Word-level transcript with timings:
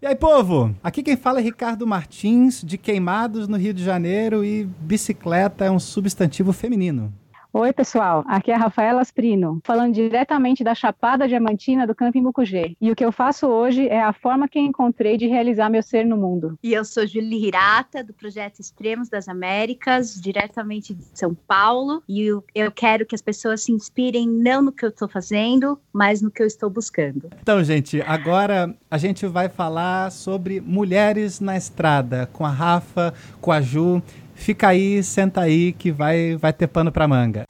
E 0.00 0.06
aí, 0.06 0.14
povo? 0.14 0.72
Aqui 0.80 1.02
quem 1.02 1.16
fala 1.16 1.40
é 1.40 1.42
Ricardo 1.42 1.84
Martins, 1.84 2.62
de 2.62 2.78
Queimados, 2.78 3.48
no 3.48 3.56
Rio 3.56 3.74
de 3.74 3.82
Janeiro, 3.82 4.44
e 4.44 4.64
bicicleta 4.64 5.64
é 5.64 5.70
um 5.72 5.80
substantivo 5.80 6.52
feminino. 6.52 7.12
Oi, 7.58 7.72
pessoal. 7.72 8.24
Aqui 8.28 8.52
é 8.52 8.54
a 8.54 8.56
Rafaela 8.58 9.00
Asprino, 9.00 9.60
falando 9.64 9.92
diretamente 9.92 10.62
da 10.62 10.76
Chapada 10.76 11.26
Diamantina 11.26 11.88
do 11.88 11.92
Camping 11.92 12.22
Mucugê. 12.22 12.76
E 12.80 12.88
o 12.88 12.94
que 12.94 13.04
eu 13.04 13.10
faço 13.10 13.48
hoje 13.48 13.88
é 13.88 14.00
a 14.00 14.12
forma 14.12 14.46
que 14.46 14.60
encontrei 14.60 15.16
de 15.16 15.26
realizar 15.26 15.68
meu 15.68 15.82
ser 15.82 16.06
no 16.06 16.16
mundo. 16.16 16.56
E 16.62 16.72
eu 16.72 16.84
sou 16.84 17.04
Julie 17.04 17.48
Hirata, 17.48 18.04
do 18.04 18.12
Projeto 18.12 18.60
Extremos 18.60 19.08
das 19.08 19.28
Américas, 19.28 20.20
diretamente 20.20 20.94
de 20.94 21.02
São 21.14 21.34
Paulo. 21.34 22.00
E 22.08 22.26
eu, 22.28 22.44
eu 22.54 22.70
quero 22.70 23.04
que 23.04 23.16
as 23.16 23.22
pessoas 23.22 23.64
se 23.64 23.72
inspirem 23.72 24.28
não 24.28 24.62
no 24.62 24.70
que 24.70 24.84
eu 24.84 24.90
estou 24.90 25.08
fazendo, 25.08 25.80
mas 25.92 26.22
no 26.22 26.30
que 26.30 26.40
eu 26.40 26.46
estou 26.46 26.70
buscando. 26.70 27.28
Então, 27.42 27.64
gente, 27.64 28.00
agora 28.02 28.72
a 28.88 28.98
gente 28.98 29.26
vai 29.26 29.48
falar 29.48 30.12
sobre 30.12 30.60
mulheres 30.60 31.40
na 31.40 31.56
estrada, 31.56 32.30
com 32.32 32.46
a 32.46 32.50
Rafa, 32.50 33.12
com 33.40 33.50
a 33.50 33.60
Ju 33.60 34.00
Fica 34.37 34.67
aí, 34.69 35.01
senta 35.03 35.41
aí 35.41 35.71
que 35.71 35.91
vai, 35.91 36.35
vai 36.35 36.51
ter 36.51 36.67
pano 36.67 36.91
pra 36.91 37.07
manga. 37.07 37.45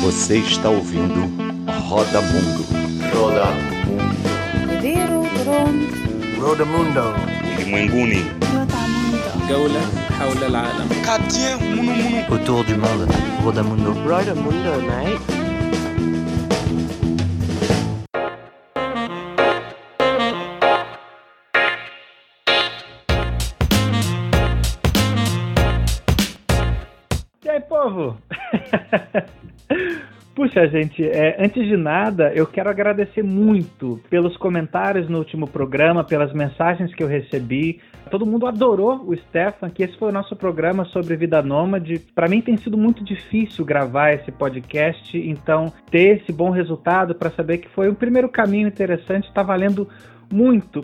Você 0.00 0.38
está 0.38 0.70
ouvindo 0.70 1.30
Roda 1.88 2.20
Mundo. 2.22 2.64
Roda 3.12 3.44
Mundo. 3.86 4.16
Roda 6.40 6.64
Mundo. 6.64 7.14
Ulimwenguni. 7.56 8.24
جولة 9.48 9.80
حول 10.18 10.44
العالم. 10.44 10.88
Quartier 11.04 11.56
Munu 11.60 11.82
Munu. 11.82 12.24
Autour 12.30 12.64
du 12.64 12.76
monde. 12.76 13.06
Roda 13.44 13.62
Mundo. 13.62 13.92
Roda 14.08 14.34
Mundo, 14.34 14.70
mate. 14.88 15.49
Povo! 27.81 28.17
Puxa, 30.33 30.65
gente, 30.67 31.03
é, 31.03 31.35
antes 31.43 31.67
de 31.67 31.75
nada, 31.75 32.31
eu 32.33 32.47
quero 32.47 32.69
agradecer 32.69 33.21
muito 33.21 33.99
pelos 34.09 34.37
comentários 34.37 35.09
no 35.09 35.17
último 35.17 35.45
programa, 35.45 36.05
pelas 36.05 36.31
mensagens 36.33 36.95
que 36.95 37.03
eu 37.03 37.07
recebi. 37.07 37.81
Todo 38.09 38.25
mundo 38.25 38.47
adorou 38.47 39.03
o 39.05 39.15
Stefan, 39.15 39.69
que 39.69 39.83
esse 39.83 39.97
foi 39.97 40.07
o 40.09 40.11
nosso 40.11 40.35
programa 40.35 40.85
sobre 40.85 41.17
vida 41.17 41.41
nômade. 41.41 41.99
Para 42.15 42.29
mim 42.29 42.41
tem 42.41 42.55
sido 42.55 42.77
muito 42.77 43.03
difícil 43.03 43.65
gravar 43.65 44.13
esse 44.13 44.31
podcast, 44.31 45.17
então 45.17 45.71
ter 45.89 46.21
esse 46.21 46.31
bom 46.31 46.49
resultado 46.49 47.13
para 47.13 47.29
saber 47.31 47.57
que 47.57 47.69
foi 47.69 47.89
um 47.89 47.95
primeiro 47.95 48.29
caminho 48.29 48.69
interessante 48.69 49.27
está 49.27 49.43
valendo 49.43 49.87
muito. 50.31 50.83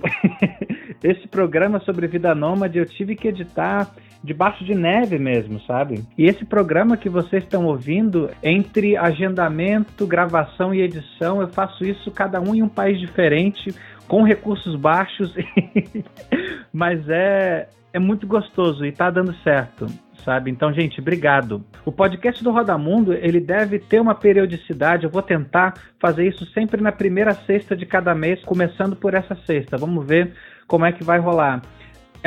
Esse 1.02 1.28
programa 1.28 1.80
sobre 1.80 2.08
vida 2.08 2.36
nômade 2.36 2.78
eu 2.78 2.86
tive 2.86 3.16
que 3.16 3.30
editar 3.30 3.90
debaixo 4.24 4.64
de 4.64 4.76
neve 4.76 5.18
mesmo, 5.18 5.60
sabe? 5.62 6.04
E 6.18 6.26
esse 6.26 6.46
programa 6.46 6.98
que 6.98 7.10
vocês 7.10 7.44
estão 7.44 7.66
ouvindo, 7.66 8.30
entre 8.44 8.98
agendamento, 8.98 10.06
gravação 10.06 10.74
e 10.74 10.82
edição, 10.82 11.42
eu 11.42 11.48
faço 11.48 11.86
isso 11.86 12.12
cada 12.12 12.40
um 12.42 12.54
em 12.56 12.64
um 12.64 12.70
país 12.70 13.00
diferente, 13.00 13.74
com 14.08 14.24
recursos 14.24 14.76
baixos, 14.76 15.34
mas 16.72 17.08
é, 17.10 17.68
é 17.94 18.00
muito 18.00 18.26
gostoso 18.26 18.86
e 18.86 18.92
tá 18.92 19.10
dando 19.10 19.34
certo 19.44 19.88
sabe? 20.28 20.52
Então, 20.52 20.74
gente, 20.74 21.00
obrigado. 21.00 21.64
O 21.86 21.92
podcast 21.92 22.44
do 22.44 22.52
Roda 22.52 22.78
Mundo, 22.78 23.14
ele 23.14 23.40
deve 23.40 23.80
ter 23.80 24.02
uma 24.02 24.14
periodicidade. 24.14 25.06
Eu 25.06 25.10
vou 25.10 25.22
tentar 25.22 25.76
fazer 26.02 26.28
isso 26.28 26.46
sempre 26.48 26.82
na 26.82 26.92
primeira 26.92 27.34
sexta 27.34 27.78
de 27.78 27.86
cada 27.86 28.14
mês, 28.14 28.44
começando 28.44 28.94
por 28.94 29.14
essa 29.14 29.36
sexta. 29.46 29.78
Vamos 29.78 30.06
ver 30.06 30.34
como 30.68 30.86
é 30.86 30.92
que 30.92 31.02
vai 31.02 31.18
rolar. 31.18 31.62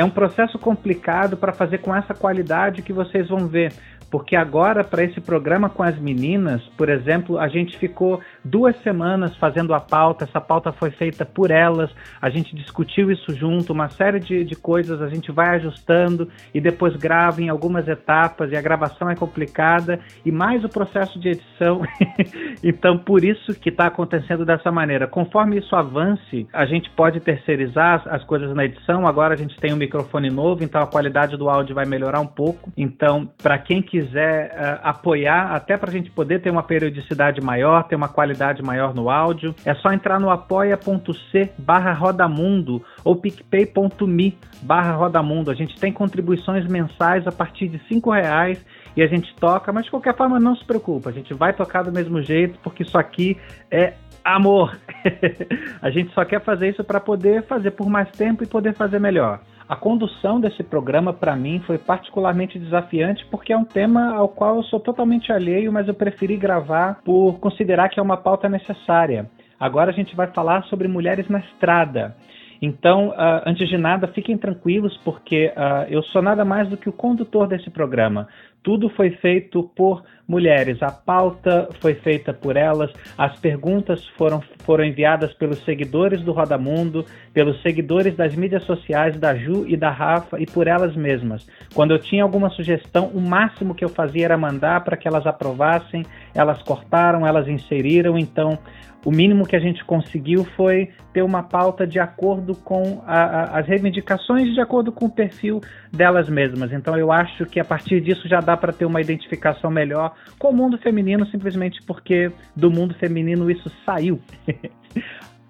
É 0.01 0.03
um 0.03 0.09
processo 0.09 0.57
complicado 0.57 1.37
para 1.37 1.53
fazer 1.53 1.77
com 1.77 1.95
essa 1.95 2.11
qualidade 2.11 2.81
que 2.81 2.91
vocês 2.91 3.29
vão 3.29 3.47
ver, 3.47 3.71
porque 4.11 4.35
agora 4.35 4.83
para 4.83 5.05
esse 5.05 5.21
programa 5.21 5.69
com 5.69 5.81
as 5.81 5.97
meninas, 5.97 6.61
por 6.77 6.89
exemplo, 6.89 7.39
a 7.39 7.47
gente 7.47 7.77
ficou 7.77 8.19
duas 8.43 8.75
semanas 8.81 9.35
fazendo 9.37 9.73
a 9.73 9.79
pauta, 9.79 10.25
essa 10.25 10.41
pauta 10.41 10.73
foi 10.73 10.91
feita 10.91 11.25
por 11.25 11.49
elas, 11.49 11.89
a 12.21 12.29
gente 12.29 12.53
discutiu 12.53 13.09
isso 13.09 13.33
junto, 13.33 13.71
uma 13.71 13.87
série 13.87 14.19
de, 14.19 14.43
de 14.43 14.55
coisas 14.55 15.01
a 15.01 15.07
gente 15.07 15.31
vai 15.31 15.55
ajustando 15.55 16.27
e 16.53 16.59
depois 16.59 16.95
grava 16.97 17.41
em 17.41 17.47
algumas 17.47 17.87
etapas 17.87 18.51
e 18.51 18.55
a 18.57 18.61
gravação 18.61 19.09
é 19.09 19.15
complicada 19.15 20.01
e 20.25 20.31
mais 20.31 20.63
o 20.65 20.69
processo 20.69 21.17
de 21.17 21.29
edição. 21.29 21.81
então, 22.61 22.97
por 22.97 23.23
isso 23.23 23.57
que 23.57 23.69
está 23.69 23.87
acontecendo 23.87 24.45
dessa 24.45 24.69
maneira. 24.71 25.07
Conforme 25.07 25.57
isso 25.57 25.73
avance, 25.73 26.45
a 26.51 26.65
gente 26.65 26.89
pode 26.89 27.21
terceirizar 27.21 28.03
as 28.07 28.23
coisas 28.25 28.53
na 28.53 28.65
edição. 28.65 29.07
Agora 29.07 29.33
a 29.33 29.37
gente 29.37 29.55
tem 29.57 29.73
um 29.73 29.77
microfone 29.77 30.29
novo, 30.29 30.63
então 30.63 30.81
a 30.81 30.87
qualidade 30.87 31.37
do 31.37 31.49
áudio 31.49 31.73
vai 31.73 31.85
melhorar 31.85 32.19
um 32.19 32.27
pouco. 32.27 32.71
Então, 32.75 33.29
para 33.41 33.57
quem 33.57 33.81
quiser 33.81 34.00
quiser 34.01 34.51
uh, 34.51 34.87
apoiar, 34.87 35.53
até 35.53 35.77
para 35.77 35.89
a 35.89 35.93
gente 35.93 36.09
poder 36.09 36.41
ter 36.41 36.49
uma 36.49 36.63
periodicidade 36.63 37.39
maior, 37.41 37.83
ter 37.83 37.95
uma 37.95 38.09
qualidade 38.09 38.61
maior 38.63 38.93
no 38.93 39.09
áudio, 39.09 39.53
é 39.65 39.73
só 39.75 39.91
entrar 39.91 40.19
no 40.19 40.29
apoia.c 40.29 41.51
barra 41.57 41.93
rodamundo 41.93 42.83
ou 43.03 43.15
picpay.me 43.15 44.37
barra 44.61 44.93
rodamundo. 44.93 45.51
A 45.51 45.53
gente 45.53 45.79
tem 45.79 45.91
contribuições 45.91 46.65
mensais 46.67 47.27
a 47.27 47.31
partir 47.31 47.67
de 47.67 47.79
cinco 47.87 48.11
reais 48.11 48.63
e 48.95 49.01
a 49.01 49.07
gente 49.07 49.33
toca, 49.35 49.71
mas 49.71 49.85
de 49.85 49.91
qualquer 49.91 50.15
forma 50.15 50.39
não 50.39 50.55
se 50.55 50.65
preocupa, 50.65 51.09
a 51.09 51.13
gente 51.13 51.33
vai 51.33 51.53
tocar 51.53 51.83
do 51.83 51.91
mesmo 51.91 52.21
jeito, 52.21 52.59
porque 52.63 52.83
isso 52.83 52.97
aqui 52.97 53.37
é 53.69 53.93
amor. 54.23 54.77
a 55.81 55.89
gente 55.89 56.13
só 56.13 56.25
quer 56.25 56.41
fazer 56.41 56.69
isso 56.69 56.83
para 56.83 56.99
poder 56.99 57.43
fazer 57.43 57.71
por 57.71 57.89
mais 57.89 58.09
tempo 58.11 58.43
e 58.43 58.47
poder 58.47 58.73
fazer 58.73 58.99
melhor. 58.99 59.41
A 59.71 59.75
condução 59.77 60.37
desse 60.37 60.63
programa, 60.63 61.13
para 61.13 61.33
mim, 61.33 61.61
foi 61.65 61.77
particularmente 61.77 62.59
desafiante 62.59 63.25
porque 63.31 63.53
é 63.53 63.57
um 63.57 63.63
tema 63.63 64.13
ao 64.13 64.27
qual 64.27 64.57
eu 64.57 64.63
sou 64.63 64.81
totalmente 64.81 65.31
alheio, 65.31 65.71
mas 65.71 65.87
eu 65.87 65.93
preferi 65.93 66.35
gravar 66.35 66.99
por 67.05 67.39
considerar 67.39 67.87
que 67.87 67.97
é 67.97 68.03
uma 68.03 68.17
pauta 68.17 68.49
necessária. 68.49 69.31
Agora 69.57 69.89
a 69.89 69.93
gente 69.93 70.13
vai 70.13 70.27
falar 70.27 70.65
sobre 70.65 70.89
mulheres 70.89 71.29
na 71.29 71.39
estrada. 71.39 72.13
Então, 72.61 73.11
uh, 73.11 73.43
antes 73.45 73.69
de 73.69 73.77
nada, 73.77 74.09
fiquem 74.09 74.37
tranquilos, 74.37 74.97
porque 75.05 75.53
uh, 75.55 75.89
eu 75.89 76.03
sou 76.03 76.21
nada 76.21 76.43
mais 76.43 76.67
do 76.67 76.75
que 76.75 76.89
o 76.89 76.93
condutor 76.93 77.47
desse 77.47 77.69
programa. 77.69 78.27
Tudo 78.61 78.89
foi 78.89 79.11
feito 79.11 79.63
por 79.73 80.03
mulheres. 80.27 80.81
A 80.81 80.91
pauta 80.91 81.69
foi 81.79 81.95
feita 81.95 82.33
por 82.33 82.55
elas, 82.55 82.91
as 83.17 83.37
perguntas 83.39 84.05
foram, 84.17 84.41
foram 84.65 84.83
enviadas 84.83 85.33
pelos 85.33 85.63
seguidores 85.63 86.21
do 86.21 86.31
Roda 86.31 86.57
Mundo, 86.57 87.05
pelos 87.33 87.61
seguidores 87.61 88.15
das 88.15 88.35
mídias 88.35 88.63
sociais 88.63 89.19
da 89.19 89.35
Ju 89.35 89.65
e 89.67 89.75
da 89.75 89.89
Rafa 89.89 90.39
e 90.39 90.45
por 90.45 90.67
elas 90.67 90.95
mesmas. 90.95 91.47
Quando 91.73 91.91
eu 91.91 91.99
tinha 91.99 92.23
alguma 92.23 92.49
sugestão, 92.49 93.07
o 93.07 93.21
máximo 93.21 93.75
que 93.75 93.83
eu 93.83 93.89
fazia 93.89 94.25
era 94.25 94.37
mandar 94.37 94.83
para 94.83 94.97
que 94.97 95.07
elas 95.07 95.25
aprovassem, 95.25 96.05
elas 96.33 96.61
cortaram, 96.63 97.25
elas 97.25 97.47
inseriram, 97.47 98.17
então 98.17 98.57
o 99.03 99.11
mínimo 99.11 99.47
que 99.47 99.55
a 99.55 99.59
gente 99.59 99.83
conseguiu 99.83 100.45
foi 100.55 100.89
ter 101.11 101.23
uma 101.23 101.41
pauta 101.41 101.87
de 101.87 101.99
acordo 101.99 102.55
com 102.55 103.01
a, 103.05 103.23
a, 103.23 103.59
as 103.59 103.67
reivindicações 103.67 104.53
de 104.53 104.61
acordo 104.61 104.91
com 104.91 105.05
o 105.05 105.09
perfil 105.09 105.59
delas 105.91 106.29
mesmas. 106.29 106.71
Então 106.71 106.95
eu 106.95 107.11
acho 107.11 107.45
que 107.47 107.59
a 107.59 107.65
partir 107.65 107.99
disso 107.99 108.27
já 108.27 108.39
dá 108.39 108.55
para 108.55 108.71
ter 108.71 108.85
uma 108.85 109.01
identificação 109.01 109.71
melhor 109.71 110.13
com 110.37 110.49
o 110.49 110.53
mundo 110.53 110.77
feminino, 110.77 111.25
simplesmente 111.27 111.81
porque 111.83 112.31
do 112.55 112.71
mundo 112.71 112.93
feminino 112.95 113.49
isso 113.49 113.71
saiu. 113.85 114.19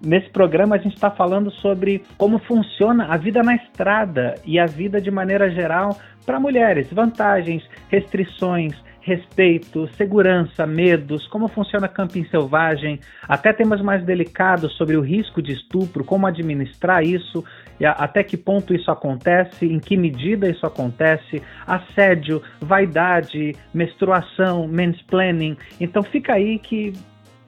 Nesse 0.04 0.28
programa 0.30 0.74
a 0.74 0.78
gente 0.78 0.94
está 0.94 1.10
falando 1.10 1.50
sobre 1.50 2.02
como 2.18 2.40
funciona 2.40 3.06
a 3.06 3.16
vida 3.16 3.40
na 3.42 3.54
estrada 3.54 4.34
e 4.44 4.58
a 4.58 4.66
vida 4.66 5.00
de 5.00 5.12
maneira 5.12 5.48
geral 5.48 5.96
para 6.26 6.40
mulheres, 6.40 6.88
vantagens, 6.92 7.62
restrições, 7.88 8.74
respeito, 9.02 9.88
segurança, 9.96 10.66
medos, 10.66 11.26
como 11.26 11.48
funciona 11.48 11.88
camping 11.88 12.24
selvagem, 12.26 13.00
até 13.28 13.52
temas 13.52 13.80
mais 13.80 14.04
delicados 14.04 14.72
sobre 14.76 14.96
o 14.96 15.00
risco 15.00 15.42
de 15.42 15.52
estupro, 15.52 16.04
como 16.04 16.26
administrar 16.26 17.04
isso, 17.04 17.44
e 17.78 17.86
até 17.86 18.22
que 18.22 18.36
ponto 18.36 18.74
isso 18.74 18.90
acontece, 18.90 19.66
em 19.66 19.78
que 19.78 19.96
medida 19.96 20.48
isso 20.48 20.66
acontece, 20.66 21.42
assédio, 21.66 22.42
vaidade, 22.60 23.54
menstruação, 23.72 24.68
mansplaining. 24.68 25.56
Então 25.80 26.02
fica 26.02 26.34
aí 26.34 26.58
que 26.58 26.92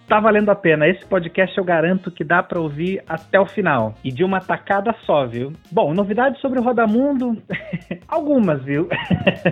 tá 0.09 0.21
valendo 0.21 0.51
a 0.51 0.55
pena. 0.55 0.87
Esse 0.87 1.05
podcast 1.07 1.57
eu 1.57 1.65
garanto 1.65 2.11
que 2.11 2.25
dá 2.25 2.43
para 2.43 2.61
ouvir 2.61 3.03
até 3.09 3.39
o 3.41 3.47
final. 3.47 3.95
E 4.05 4.13
de 4.13 4.23
uma 4.25 4.41
tacada 4.41 4.95
só, 5.05 5.27
viu? 5.27 5.53
Bom, 5.71 5.95
novidades 5.95 6.41
sobre 6.41 6.59
o 6.59 6.63
Rodamundo? 6.63 7.43
Algumas, 8.09 8.63
viu? 8.63 8.89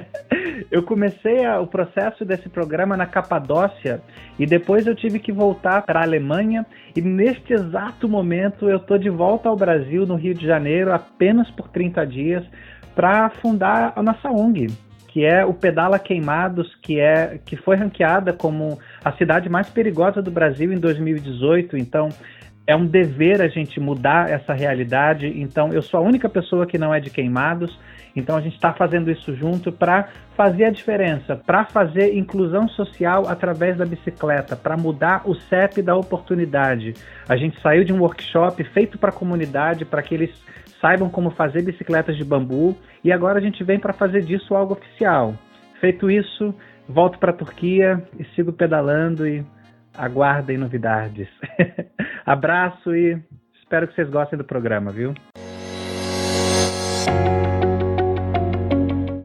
eu 0.71 0.83
comecei 0.83 1.45
a, 1.45 1.61
o 1.61 1.67
processo 1.67 2.25
desse 2.25 2.49
programa 2.49 2.97
na 2.97 3.07
Capadócia 3.07 4.03
e 4.39 4.47
depois 4.47 4.87
eu 4.87 4.95
tive 4.95 5.19
que 5.19 5.33
voltar 5.33 5.83
para 5.83 6.01
a 6.01 6.05
Alemanha. 6.05 6.67
E 6.95 7.01
neste 7.01 7.53
exato 7.53 8.09
momento 8.09 8.69
eu 8.69 8.79
tô 8.79 8.99
de 8.99 9.09
volta 9.09 9.49
ao 9.49 9.57
Brasil, 9.57 10.07
no 10.07 10.17
Rio 10.17 10.35
de 10.35 10.47
Janeiro, 10.47 10.93
apenas 10.93 11.51
por 11.51 11.69
30 11.69 12.07
dias, 12.07 12.45
para 12.95 13.31
fundar 13.31 13.93
a 13.97 14.03
nossa 14.03 14.31
ONG 14.31 14.69
que 15.13 15.27
é 15.27 15.45
o 15.45 15.53
Pedala 15.53 15.99
Queimados, 15.99 16.75
que 16.77 16.99
é 16.99 17.39
que 17.45 17.55
foi 17.55 17.77
ranqueada 17.77 18.33
como 18.33 18.79
a 19.05 19.13
cidade 19.13 19.49
mais 19.49 19.69
perigosa 19.69 20.23
do 20.23 20.31
Brasil 20.31 20.73
em 20.73 20.79
2018. 20.79 21.77
Então, 21.77 22.09
é 22.67 22.77
um 22.77 22.87
dever 22.87 23.43
a 23.43 23.49
gente 23.49 23.81
mudar 23.81 24.31
essa 24.31 24.53
realidade. 24.53 25.27
Então, 25.27 25.73
eu 25.73 25.83
sou 25.83 25.99
a 25.99 26.03
única 26.03 26.29
pessoa 26.29 26.67
que 26.67 26.79
não 26.79 26.95
é 26.95 27.01
de 27.01 27.11
queimados. 27.11 27.77
Então, 28.15 28.37
a 28.37 28.41
gente 28.41 28.55
está 28.55 28.73
fazendo 28.73 29.11
isso 29.11 29.35
junto 29.35 29.73
para 29.73 30.09
fazer 30.37 30.65
a 30.65 30.71
diferença, 30.71 31.35
para 31.35 31.65
fazer 31.65 32.15
inclusão 32.15 32.69
social 32.69 33.27
através 33.27 33.77
da 33.77 33.87
bicicleta, 33.87 34.55
para 34.55 34.77
mudar 34.77 35.23
o 35.25 35.35
CEP 35.35 35.83
da 35.83 35.97
oportunidade. 35.97 36.95
A 37.29 37.37
gente 37.37 37.61
saiu 37.61 37.85
de 37.85 37.93
um 37.93 38.01
workshop 38.01 38.63
feito 38.65 38.99
para 38.99 39.09
a 39.09 39.15
comunidade, 39.15 39.85
para 39.85 40.03
que 40.03 40.15
eles 40.15 40.31
saibam 40.81 41.09
como 41.09 41.31
fazer 41.31 41.63
bicicletas 41.63 42.17
de 42.17 42.25
bambu, 42.25 42.77
e 43.03 43.11
agora 43.11 43.39
a 43.39 43.43
gente 43.43 43.65
vem 43.65 43.79
para 43.79 43.93
fazer 43.93 44.23
disso 44.23 44.55
algo 44.55 44.75
oficial. 44.75 45.35
Feito 45.81 46.11
isso, 46.11 46.55
volto 46.93 47.19
para 47.19 47.31
a 47.31 47.35
Turquia 47.35 48.06
e 48.19 48.25
sigo 48.35 48.53
pedalando 48.53 49.27
e 49.27 49.44
aguardem 49.94 50.59
novidades. 50.59 51.29
Abraço 52.25 52.94
e 52.94 53.19
espero 53.62 53.89
que 53.89 53.94
vocês 53.94 54.11
gostem 54.11 54.39
do 54.39 54.44
programa, 54.44 54.91
viu? 54.91 55.15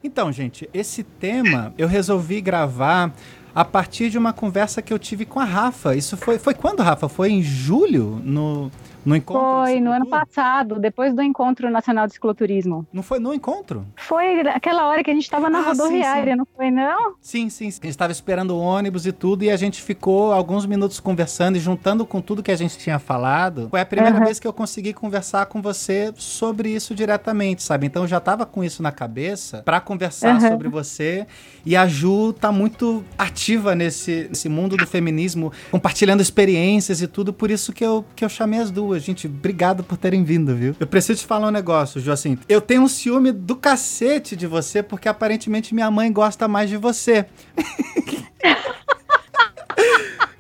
Então, 0.04 0.32
gente, 0.32 0.68
esse 0.74 1.04
tema 1.04 1.74
eu 1.78 1.88
resolvi 1.88 2.42
gravar 2.42 3.12
a 3.54 3.66
partir 3.66 4.10
de 4.10 4.18
uma 4.18 4.34
conversa 4.34 4.82
que 4.82 4.94
eu 4.94 4.98
tive 4.98 5.26
com 5.26 5.40
a 5.40 5.44
Rafa. 5.44 5.96
Isso 5.96 6.16
foi, 6.16 6.40
foi 6.40 6.54
quando, 6.54 6.82
Rafa? 6.82 7.10
Foi 7.10 7.30
em 7.30 7.44
julho? 7.44 8.22
No, 8.24 8.72
no 9.08 9.16
encontro? 9.16 9.64
Foi 9.64 9.80
no 9.80 9.92
ano 9.92 10.06
passado, 10.06 10.78
depois 10.80 11.14
do 11.14 11.22
Encontro 11.22 11.70
Nacional 11.70 12.08
de 12.08 12.14
Cicloturismo. 12.14 12.86
Não 12.92 13.02
foi 13.02 13.20
no 13.20 13.34
encontro? 13.34 13.86
Foi 13.96 14.42
aquela 14.42 14.86
hora 14.88 15.02
que 15.02 15.10
a 15.10 15.14
gente 15.14 15.24
estava 15.24 15.50
na 15.50 15.60
Ah, 15.60 15.62
rodoviária, 15.62 16.24
sim, 16.26 16.32
sim. 16.32 16.36
não 16.36 16.46
foi 16.54 16.70
não? 16.72 17.14
Sim, 17.22 17.50
sim. 17.50 17.72
sim. 17.72 17.80
A 17.82 17.86
gente 17.86 17.90
estava 17.92 18.12
esperando 18.12 18.52
o 18.52 18.60
ônibus 18.60 19.06
e 19.06 19.14
tudo, 19.14 19.44
e 19.44 19.50
a 19.50 19.56
gente 19.56 19.82
ficou 19.82 20.34
alguns 20.34 20.66
minutos 20.66 21.00
conversando 21.00 21.56
e 21.56 21.60
juntando 21.60 22.06
com 22.06 22.20
tudo 22.20 22.44
que 22.44 22.52
a 22.52 22.56
gente 22.58 22.78
tinha 22.78 23.00
falado. 23.00 23.70
Foi 23.70 23.80
a 23.80 23.86
primeira 23.86 24.18
Aham. 24.18 24.26
vez 24.26 24.40
que 24.40 24.48
eu 24.48 24.52
consegui 24.52 24.92
conversar 24.94 25.46
com 25.46 25.62
você 25.62 26.12
sobre 26.18 26.70
isso 26.70 26.94
diretamente, 26.94 27.64
sabe? 27.64 27.88
Então 27.88 28.04
eu 28.04 28.08
já 28.08 28.20
tava 28.20 28.46
com 28.46 28.62
isso 28.62 28.84
na 28.84 28.92
cabeça 28.92 29.62
pra 29.64 29.80
conversar 29.80 30.36
Aham. 30.36 30.50
sobre 30.50 30.68
você. 30.68 31.26
E 31.66 31.78
a 31.78 31.88
Ju 31.88 32.34
tá 32.34 32.52
muito 32.52 33.06
ativa 33.18 33.74
nesse, 33.74 34.28
nesse 34.30 34.50
mundo 34.50 34.76
do 34.78 34.86
feminismo, 34.86 35.52
compartilhando 35.72 36.20
experiências 36.22 37.02
e 37.02 37.08
tudo, 37.08 37.32
por 37.32 37.50
isso 37.50 37.72
que 37.72 37.86
eu, 37.86 38.04
que 38.14 38.26
eu 38.26 38.30
chamei 38.30 38.60
as 38.60 38.70
duas. 38.70 38.97
Gente, 39.00 39.28
obrigado 39.28 39.84
por 39.84 39.98
terem 39.98 40.24
vindo, 40.24 40.56
viu? 40.56 40.76
Eu 40.80 40.88
preciso 40.88 41.22
te 41.22 41.28
falar 41.28 41.48
um 41.48 41.52
negócio, 41.52 42.00
Ju, 42.02 42.12
assim, 42.12 42.38
eu 42.48 42.62
tenho 42.62 42.82
um 42.82 42.88
ciúme 42.88 43.32
do 43.32 43.56
cacete 43.56 44.36
de 44.36 44.48
você, 44.48 44.84
porque 44.84 45.08
aparentemente 45.10 45.74
minha 45.74 45.90
mãe 45.90 46.12
gosta 46.12 46.48
mais 46.48 46.70
de 46.70 46.78
você. 46.78 47.26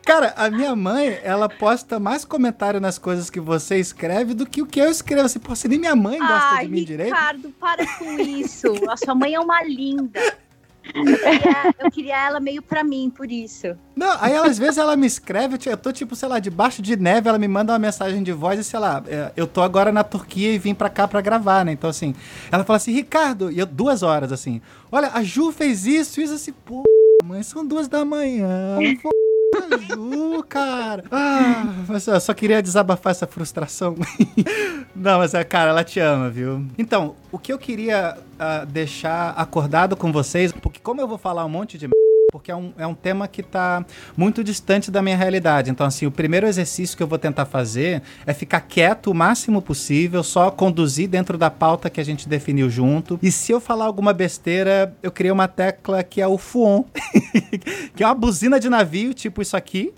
Cara, 0.07 0.33
a 0.37 0.49
minha 0.49 0.73
mãe, 0.73 1.19
ela 1.21 1.49
posta 1.49 1.99
mais 1.99 2.23
comentário 2.23 2.79
nas 2.79 2.97
coisas 2.97 3.29
que 3.29 3.41
você 3.41 3.77
escreve 3.77 4.33
do 4.33 4.45
que 4.45 4.61
o 4.61 4.65
que 4.65 4.79
eu 4.79 4.89
escrevo. 4.89 5.25
Assim, 5.25 5.37
pô, 5.37 5.53
se 5.53 5.67
nem 5.67 5.77
minha 5.77 5.97
mãe 5.97 6.17
gosta 6.17 6.55
Ai, 6.55 6.65
de 6.65 6.71
mim 6.71 6.85
direito. 6.85 7.13
Ricardo, 7.13 7.49
para 7.59 7.85
com 7.97 8.17
isso. 8.17 8.67
A 8.89 8.95
sua 8.95 9.13
mãe 9.13 9.33
é 9.33 9.39
uma 9.39 9.61
linda. 9.63 10.37
Eu 10.93 11.03
queria, 11.03 11.75
eu 11.79 11.91
queria 11.91 12.17
ela 12.17 12.39
meio 12.39 12.61
pra 12.61 12.83
mim, 12.83 13.09
por 13.09 13.31
isso. 13.31 13.75
Não, 13.95 14.15
aí 14.19 14.35
às 14.35 14.57
vezes 14.57 14.77
ela 14.77 14.95
me 14.95 15.07
escreve, 15.07 15.57
eu 15.65 15.77
tô 15.77 15.91
tipo, 15.91 16.15
sei 16.15 16.29
lá, 16.29 16.39
debaixo 16.39 16.81
de 16.81 16.95
neve, 16.95 17.27
ela 17.27 17.39
me 17.39 17.47
manda 17.47 17.73
uma 17.73 17.79
mensagem 17.79 18.21
de 18.21 18.31
voz 18.31 18.59
e 18.59 18.63
sei 18.63 18.79
lá, 18.79 19.03
é, 19.07 19.31
eu 19.35 19.47
tô 19.47 19.61
agora 19.61 19.91
na 19.91 20.03
Turquia 20.03 20.53
e 20.53 20.57
vim 20.57 20.73
pra 20.73 20.89
cá 20.89 21.07
pra 21.07 21.21
gravar, 21.21 21.65
né? 21.65 21.71
Então 21.71 21.89
assim, 21.89 22.13
ela 22.51 22.63
fala 22.63 22.77
assim, 22.77 22.91
Ricardo, 22.91 23.51
e 23.51 23.59
eu 23.59 23.65
duas 23.65 24.03
horas 24.03 24.31
assim, 24.31 24.61
olha, 24.91 25.11
a 25.13 25.23
Ju 25.23 25.51
fez 25.51 25.85
isso, 25.85 26.21
isso 26.21 26.33
assim, 26.33 26.53
pô, 26.53 26.83
mãe, 27.23 27.43
são 27.43 27.65
duas 27.65 27.87
da 27.87 28.05
manhã, 28.05 28.77
pô. 29.01 29.09
a 29.09 29.16
Ju, 29.87 30.43
cara. 30.47 31.03
Ah, 31.11 32.19
só 32.19 32.33
queria 32.33 32.61
desabafar 32.61 33.11
essa 33.11 33.27
frustração. 33.27 33.95
Não, 34.95 35.19
mas, 35.19 35.33
é, 35.33 35.43
cara, 35.43 35.71
ela 35.71 35.83
te 35.83 35.99
ama, 35.99 36.29
viu? 36.29 36.65
Então, 36.77 37.15
o 37.31 37.37
que 37.37 37.51
eu 37.51 37.57
queria 37.57 38.17
ah, 38.39 38.65
deixar 38.65 39.31
acordado 39.31 39.95
com 39.95 40.11
vocês, 40.11 40.51
porque 40.51 40.79
como 40.79 41.01
eu 41.01 41.07
vou 41.07 41.17
falar 41.17 41.45
um 41.45 41.49
monte 41.49 41.77
de 41.77 41.87
porque 42.31 42.51
é 42.51 42.55
um, 42.55 42.73
é 42.77 42.85
um 42.85 42.93
tema 42.93 43.27
que 43.27 43.41
está 43.41 43.85
muito 44.15 44.43
distante 44.43 44.91
da 44.91 45.01
minha 45.01 45.15
realidade. 45.15 45.71
Então, 45.71 45.85
assim, 45.85 46.05
o 46.05 46.11
primeiro 46.11 46.45
exercício 46.45 46.97
que 46.97 47.01
eu 47.01 47.07
vou 47.07 47.17
tentar 47.17 47.45
fazer 47.45 48.01
é 48.25 48.33
ficar 48.33 48.61
quieto 48.61 49.11
o 49.11 49.13
máximo 49.13 49.61
possível, 49.61 50.21
só 50.23 50.51
conduzir 50.51 51.07
dentro 51.07 51.37
da 51.37 51.49
pauta 51.49 51.89
que 51.89 52.01
a 52.01 52.03
gente 52.03 52.27
definiu 52.27 52.69
junto. 52.69 53.17
E 53.21 53.31
se 53.31 53.51
eu 53.51 53.61
falar 53.61 53.85
alguma 53.85 54.11
besteira, 54.11 54.93
eu 55.01 55.11
criei 55.11 55.31
uma 55.31 55.47
tecla 55.47 56.03
que 56.03 56.21
é 56.21 56.27
o 56.27 56.37
FUON, 56.37 56.85
que 57.95 58.03
é 58.03 58.05
uma 58.05 58.15
buzina 58.15 58.59
de 58.59 58.69
navio, 58.69 59.13
tipo 59.13 59.41
isso 59.41 59.55
aqui. 59.55 59.93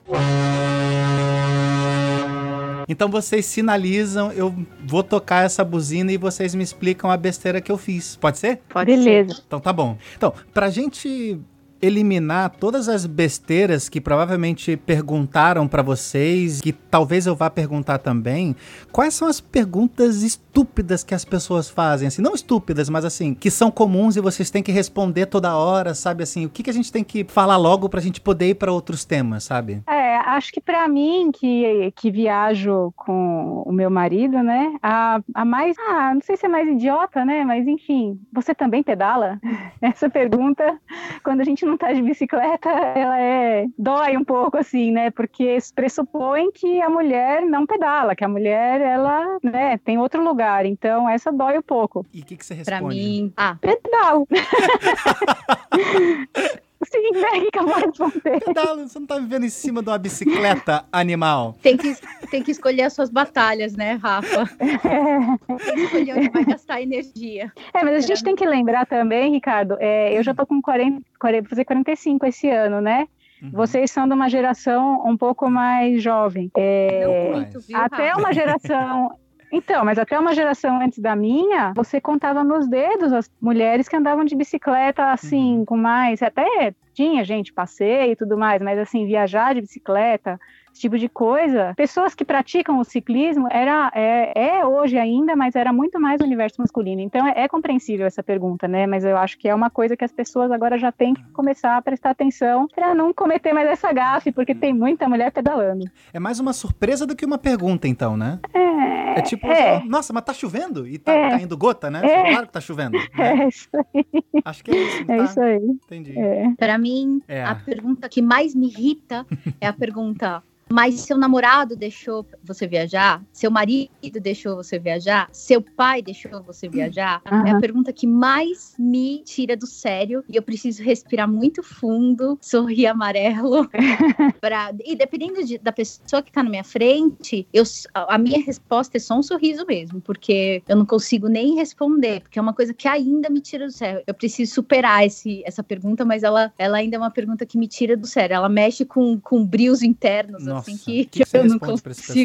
Então 2.87 3.09
vocês 3.09 3.45
sinalizam, 3.45 4.31
eu 4.31 4.53
vou 4.83 5.03
tocar 5.03 5.45
essa 5.45 5.63
buzina 5.63 6.11
e 6.11 6.17
vocês 6.17 6.55
me 6.55 6.63
explicam 6.63 7.09
a 7.09 7.17
besteira 7.17 7.61
que 7.61 7.71
eu 7.71 7.77
fiz. 7.77 8.15
Pode 8.15 8.39
ser? 8.39 8.61
Pode 8.69 8.91
Beleza. 8.91 9.43
Então 9.45 9.59
tá 9.59 9.71
bom. 9.71 9.97
Então, 10.17 10.33
pra 10.51 10.71
gente 10.71 11.39
eliminar 11.81 12.49
todas 12.49 12.89
as 12.89 13.05
besteiras 13.05 13.87
que 13.87 14.01
provavelmente 14.01 14.75
perguntaram 14.77 15.67
pra 15.67 15.81
vocês, 15.81 16.61
que 16.61 16.73
talvez 16.73 17.25
eu 17.25 17.35
vá 17.35 17.49
perguntar 17.49 17.99
também, 17.99 18.55
quais 18.91 19.13
são 19.13 19.27
as 19.27 19.39
perguntas 19.39 20.21
estúpidas 20.21 21.03
que 21.03 21.13
as 21.13 21.23
pessoas 21.23 21.69
fazem? 21.69 22.07
Assim, 22.07 22.21
não 22.21 22.33
estúpidas, 22.33 22.89
mas 22.89 23.05
assim, 23.05 23.33
que 23.33 23.49
são 23.49 23.71
comuns 23.71 24.15
e 24.15 24.21
vocês 24.21 24.49
têm 24.49 24.63
que 24.63 24.71
responder 24.71 25.27
toda 25.27 25.55
hora, 25.55 25.93
sabe? 25.93 26.23
Assim, 26.23 26.45
o 26.45 26.49
que, 26.49 26.63
que 26.63 26.69
a 26.69 26.73
gente 26.73 26.91
tem 26.91 27.03
que 27.03 27.23
falar 27.23 27.57
logo 27.57 27.87
pra 27.87 28.01
gente 28.01 28.19
poder 28.19 28.49
ir 28.49 28.55
pra 28.55 28.71
outros 28.71 29.05
temas, 29.05 29.43
sabe? 29.43 29.81
É, 29.87 30.17
acho 30.17 30.51
que 30.51 30.61
pra 30.61 30.87
mim, 30.87 31.31
que, 31.31 31.93
que 31.95 32.11
viajo 32.11 32.93
com 32.95 33.63
o 33.65 33.71
meu 33.71 33.89
marido, 33.89 34.41
né, 34.43 34.75
a, 34.81 35.21
a 35.33 35.45
mais, 35.45 35.77
ah, 35.79 36.13
não 36.13 36.21
sei 36.21 36.35
se 36.35 36.45
é 36.45 36.49
mais 36.49 36.67
idiota, 36.67 37.23
né, 37.23 37.43
mas 37.43 37.67
enfim, 37.67 38.19
você 38.31 38.53
também 38.53 38.83
pedala? 38.83 39.39
Essa 39.81 40.09
pergunta, 40.09 40.77
quando 41.23 41.41
a 41.41 41.43
gente 41.43 41.65
não 41.69 41.77
tá 41.77 41.93
de 41.93 42.01
bicicleta, 42.01 42.69
ela 42.69 43.19
é, 43.19 43.65
dói 43.77 44.17
um 44.17 44.23
pouco, 44.23 44.57
assim, 44.57 44.91
né, 44.91 45.11
porque 45.11 45.57
pressupõe 45.75 46.51
que 46.51 46.81
a 46.81 46.89
mulher 46.89 47.45
não 47.45 47.65
pedala, 47.65 48.15
que 48.15 48.23
a 48.23 48.27
mulher, 48.27 48.81
ela, 48.81 49.37
né, 49.43 49.77
tem 49.77 49.97
outro 49.97 50.23
lugar, 50.23 50.65
então 50.65 51.07
essa 51.07 51.31
dói 51.31 51.57
um 51.57 51.61
pouco. 51.61 52.05
E 52.13 52.21
o 52.21 52.25
que, 52.25 52.37
que 52.37 52.45
você 52.45 52.53
responde? 52.53 52.95
mim. 52.95 53.33
Ah, 53.37 53.57
Pedalo! 53.61 54.27
Sim, 56.83 57.11
né, 57.19 57.41
que 57.41 57.47
acabou 57.47 57.75
de 57.75 57.85
responder. 57.85 58.39
Pedala, 58.45 58.87
você 58.87 58.99
não 58.99 59.05
tá 59.05 59.19
vivendo 59.19 59.45
em 59.45 59.49
cima 59.49 59.81
de 59.81 59.89
uma 59.89 59.97
bicicleta 59.97 60.85
animal. 60.91 61.55
tem 61.61 61.75
que, 61.75 61.95
tem 62.29 62.41
que 62.41 62.51
escolher 62.51 62.83
as 62.83 62.93
suas 62.93 63.09
batalhas, 63.09 63.75
né, 63.75 63.99
Rafa? 64.01 64.45
Tem 64.59 65.75
que 65.75 65.81
escolher 65.81 66.17
onde 66.17 66.29
vai 66.29 66.45
gastar 66.45 66.81
energia. 66.81 67.51
É, 67.73 67.83
mas 67.83 68.03
a 68.03 68.07
gente 68.07 68.23
tem 68.23 68.35
que 68.35 68.45
lembrar 68.45 68.85
também, 68.85 69.31
Ricardo, 69.31 69.75
é, 69.79 70.17
eu 70.17 70.23
já 70.23 70.33
tô 70.33 70.45
com 70.45 70.61
40, 70.61 71.01
40, 71.19 71.41
vou 71.41 71.49
fazer 71.49 71.65
45 71.65 72.25
esse 72.25 72.49
ano, 72.49 72.81
né? 72.81 73.07
Uhum. 73.41 73.51
Vocês 73.51 73.91
são 73.91 74.07
de 74.07 74.13
uma 74.13 74.29
geração 74.29 75.01
um 75.05 75.17
pouco 75.17 75.49
mais 75.49 76.01
jovem. 76.01 76.51
É, 76.57 77.31
Muito, 77.33 77.59
viu, 77.61 77.77
até 77.77 78.09
Rafa? 78.09 78.19
uma 78.19 78.33
geração. 78.33 79.11
Então, 79.51 79.83
mas 79.83 79.97
até 79.97 80.17
uma 80.19 80.33
geração 80.33 80.79
antes 80.81 80.99
da 80.99 81.15
minha, 81.15 81.73
você 81.75 81.99
contava 81.99 82.43
nos 82.43 82.67
dedos 82.67 83.11
as 83.11 83.29
mulheres 83.41 83.87
que 83.87 83.95
andavam 83.95 84.23
de 84.23 84.35
bicicleta 84.35 85.11
assim, 85.11 85.59
Uhum. 85.59 85.65
com 85.65 85.77
mais. 85.77 86.21
Até 86.21 86.73
tinha 86.93 87.23
gente, 87.23 87.51
passeio 87.53 88.11
e 88.11 88.15
tudo 88.15 88.37
mais, 88.37 88.61
mas 88.61 88.77
assim, 88.77 89.05
viajar 89.05 89.55
de 89.55 89.61
bicicleta, 89.61 90.39
esse 90.79 90.83
tipo 90.83 90.97
de 90.97 91.09
coisa. 91.09 91.73
Pessoas 91.75 92.15
que 92.15 92.23
praticam 92.23 92.79
o 92.79 92.83
ciclismo 92.85 93.47
era, 93.51 93.91
é, 93.93 94.59
é 94.59 94.65
hoje 94.65 94.97
ainda, 94.97 95.35
mas 95.35 95.55
era 95.55 95.73
muito 95.73 95.99
mais 95.99 96.21
o 96.21 96.23
universo 96.23 96.55
masculino. 96.61 97.01
Então 97.01 97.27
é, 97.27 97.43
é 97.43 97.47
compreensível 97.49 98.07
essa 98.07 98.23
pergunta, 98.23 98.65
né? 98.67 98.87
Mas 98.87 99.03
eu 99.03 99.17
acho 99.17 99.37
que 99.37 99.49
é 99.49 99.53
uma 99.53 99.69
coisa 99.69 99.97
que 99.97 100.05
as 100.05 100.11
pessoas 100.13 100.49
agora 100.51 100.77
já 100.77 100.89
têm 100.91 101.13
que 101.13 101.23
começar 101.33 101.75
a 101.75 101.81
prestar 101.81 102.11
atenção 102.11 102.65
para 102.73 102.95
não 102.95 103.13
cometer 103.13 103.51
mais 103.53 103.67
essa 103.67 103.91
gafe, 103.91 104.31
porque 104.31 104.55
tem 104.55 104.73
muita 104.73 105.09
mulher 105.09 105.31
pedalando. 105.31 105.85
É 106.13 106.19
mais 106.19 106.39
uma 106.39 106.53
surpresa 106.53 107.05
do 107.05 107.15
que 107.15 107.25
uma 107.25 107.37
pergunta, 107.37 107.85
então, 107.87 108.15
né? 108.15 108.39
É, 108.53 109.19
É 109.19 109.21
tipo, 109.21 109.47
é. 109.47 109.83
nossa, 109.85 110.13
mas 110.13 110.23
tá 110.23 110.33
chovendo? 110.33 110.87
E 110.87 110.97
tá 110.97 111.11
É. 111.11 111.29
caindo 111.31 111.57
gota, 111.57 111.89
né? 111.91 112.01
É. 112.03 112.31
Claro 112.31 112.47
que 112.47 112.53
tá 112.53 112.61
chovendo. 112.61 112.97
né? 113.17 113.43
é 113.43 113.47
isso 113.49 113.67
aí. 113.73 114.05
Acho 114.45 114.63
que 114.63 114.71
é 114.71 114.75
isso, 114.77 115.01
É 115.11 115.17
tá? 115.17 115.23
isso 115.25 115.41
aí. 115.41 115.57
Entendi. 115.57 116.17
É. 116.17 116.53
Para 116.57 116.77
mim, 116.77 117.21
É. 117.27 117.43
a 117.43 117.53
pergunta 117.55 118.07
que 118.07 118.21
mais 118.21 118.55
me 118.55 118.67
irrita 118.67 119.25
é 119.59 119.67
a 119.67 119.73
pergunta: 119.73 120.41
mas 120.71 121.01
seu 121.01 121.17
namorado 121.17 121.75
deixou 121.75 122.25
você 122.43 122.67
viajar? 122.67 123.23
Seu 123.33 123.49
marido 123.49 123.89
deixou 124.21 124.55
você 124.55 124.77
viajar? 124.77 125.27
Seu 125.31 125.61
pai 125.61 126.01
deixou 126.01 126.43
você 126.43 126.69
viajar? 126.69 127.21
É 127.47 127.51
a 127.51 127.59
pergunta 127.59 127.91
que 127.91 128.05
mais 128.05 128.75
me 128.77 129.23
tira 129.23 129.57
do 129.57 129.65
sério 129.65 130.23
e 130.29 130.35
eu 130.35 130.41
preciso 130.43 130.83
respirar 130.83 131.27
muito 131.27 131.63
fundo, 131.63 132.37
sorrir 132.41 132.87
amarelo. 132.87 133.67
pra... 134.39 134.71
E 134.85 134.95
dependendo 134.95 135.43
de- 135.43 135.57
da 135.57 135.71
pessoa 135.71 136.21
que 136.21 136.31
tá 136.31 136.43
na 136.43 136.49
minha 136.49 136.63
frente, 136.63 137.47
eu, 137.51 137.63
a 137.93 138.17
minha 138.17 138.39
resposta 138.43 138.97
é 138.97 138.99
só 138.99 139.17
um 139.17 139.23
sorriso 139.23 139.65
mesmo, 139.65 139.99
porque 140.01 140.61
eu 140.67 140.75
não 140.75 140.85
consigo 140.85 141.27
nem 141.27 141.55
responder, 141.55 142.21
porque 142.21 142.37
é 142.37 142.41
uma 142.41 142.53
coisa 142.53 142.73
que 142.73 142.87
ainda 142.87 143.29
me 143.29 143.41
tira 143.41 143.65
do 143.65 143.71
sério. 143.71 144.03
Eu 144.05 144.13
preciso 144.13 144.53
superar 144.53 145.05
esse, 145.05 145.41
essa 145.45 145.63
pergunta, 145.63 146.05
mas 146.05 146.23
ela, 146.23 146.53
ela 146.57 146.77
ainda 146.77 146.95
é 146.95 146.99
uma 146.99 147.11
pergunta 147.11 147.45
que 147.45 147.57
me 147.57 147.67
tira 147.67 147.97
do 147.97 148.05
sério. 148.07 148.35
Ela 148.35 148.49
mexe 148.49 148.85
com, 148.85 149.19
com 149.19 149.45
brios 149.45 149.81
internos, 149.81 150.43
assim, 150.59 150.77
que, 150.77 151.05
que 151.05 151.25
você 151.25 151.37
eu 151.37 151.45
não 151.45 151.59
consigo. 151.59 151.81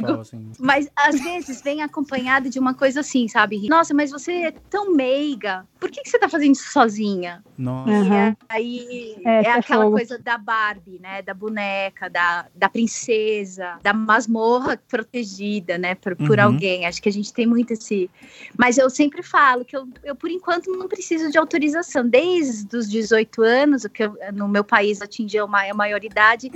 pessoal, 0.06 0.20
assim? 0.20 0.52
Mas 0.58 0.88
às 0.96 1.20
vezes 1.20 1.60
vem 1.62 1.82
acompanhada 1.82 2.48
de 2.50 2.58
uma 2.58 2.74
coisa 2.74 3.00
assim, 3.00 3.26
sabe? 3.28 3.68
Nossa, 3.68 3.92
mas 3.94 4.10
você 4.10 4.32
é 4.32 4.50
tão 4.70 4.94
meiga. 4.94 5.66
Por 5.80 5.90
que, 5.90 6.02
que 6.02 6.08
você 6.08 6.18
tá 6.18 6.28
fazendo 6.28 6.52
isso 6.52 6.70
sozinha? 6.72 7.44
Nossa. 7.56 7.92
E 7.92 8.36
aí 8.48 9.16
É, 9.24 9.42
é, 9.46 9.52
aquela 9.52 9.84
fogo. 9.84 9.96
coisa 9.96 10.18
da 10.18 10.38
Barbie, 10.38 10.98
né? 11.00 11.22
Da 11.22 11.34
boneca, 11.34 12.08
da, 12.08 12.46
da 12.54 12.68
princesa, 12.68 13.78
da 13.82 13.92
masmorra 13.92 14.80
protegida, 14.88 15.76
né? 15.78 15.94
Por, 15.94 16.16
por 16.16 16.38
Uhum. 16.38 16.44
alguém. 16.44 16.86
Acho 16.86 17.02
que 17.02 17.08
a 17.08 17.12
gente 17.12 17.32
tem 17.32 17.46
muito 17.46 17.72
esse. 17.72 18.10
Mas 18.58 18.78
eu 18.78 18.88
sempre 18.88 19.22
falo 19.22 19.64
que 19.64 19.76
eu, 19.76 19.86
eu, 20.02 20.16
por 20.16 20.30
enquanto, 20.30 20.70
não 20.70 20.88
preciso 20.88 21.30
de 21.30 21.36
autorização. 21.38 22.08
Desde 22.08 22.76
os 22.76 22.88
18 22.88 23.42
anos, 23.42 23.84
o 23.84 23.90
que 23.90 24.04
eu, 24.04 24.16
no 24.32 24.48
meu 24.48 24.64
país 24.64 25.02
atingiu 25.02 25.46
ma- 25.46 25.64
a 25.70 25.74
maioridade, 25.74 26.50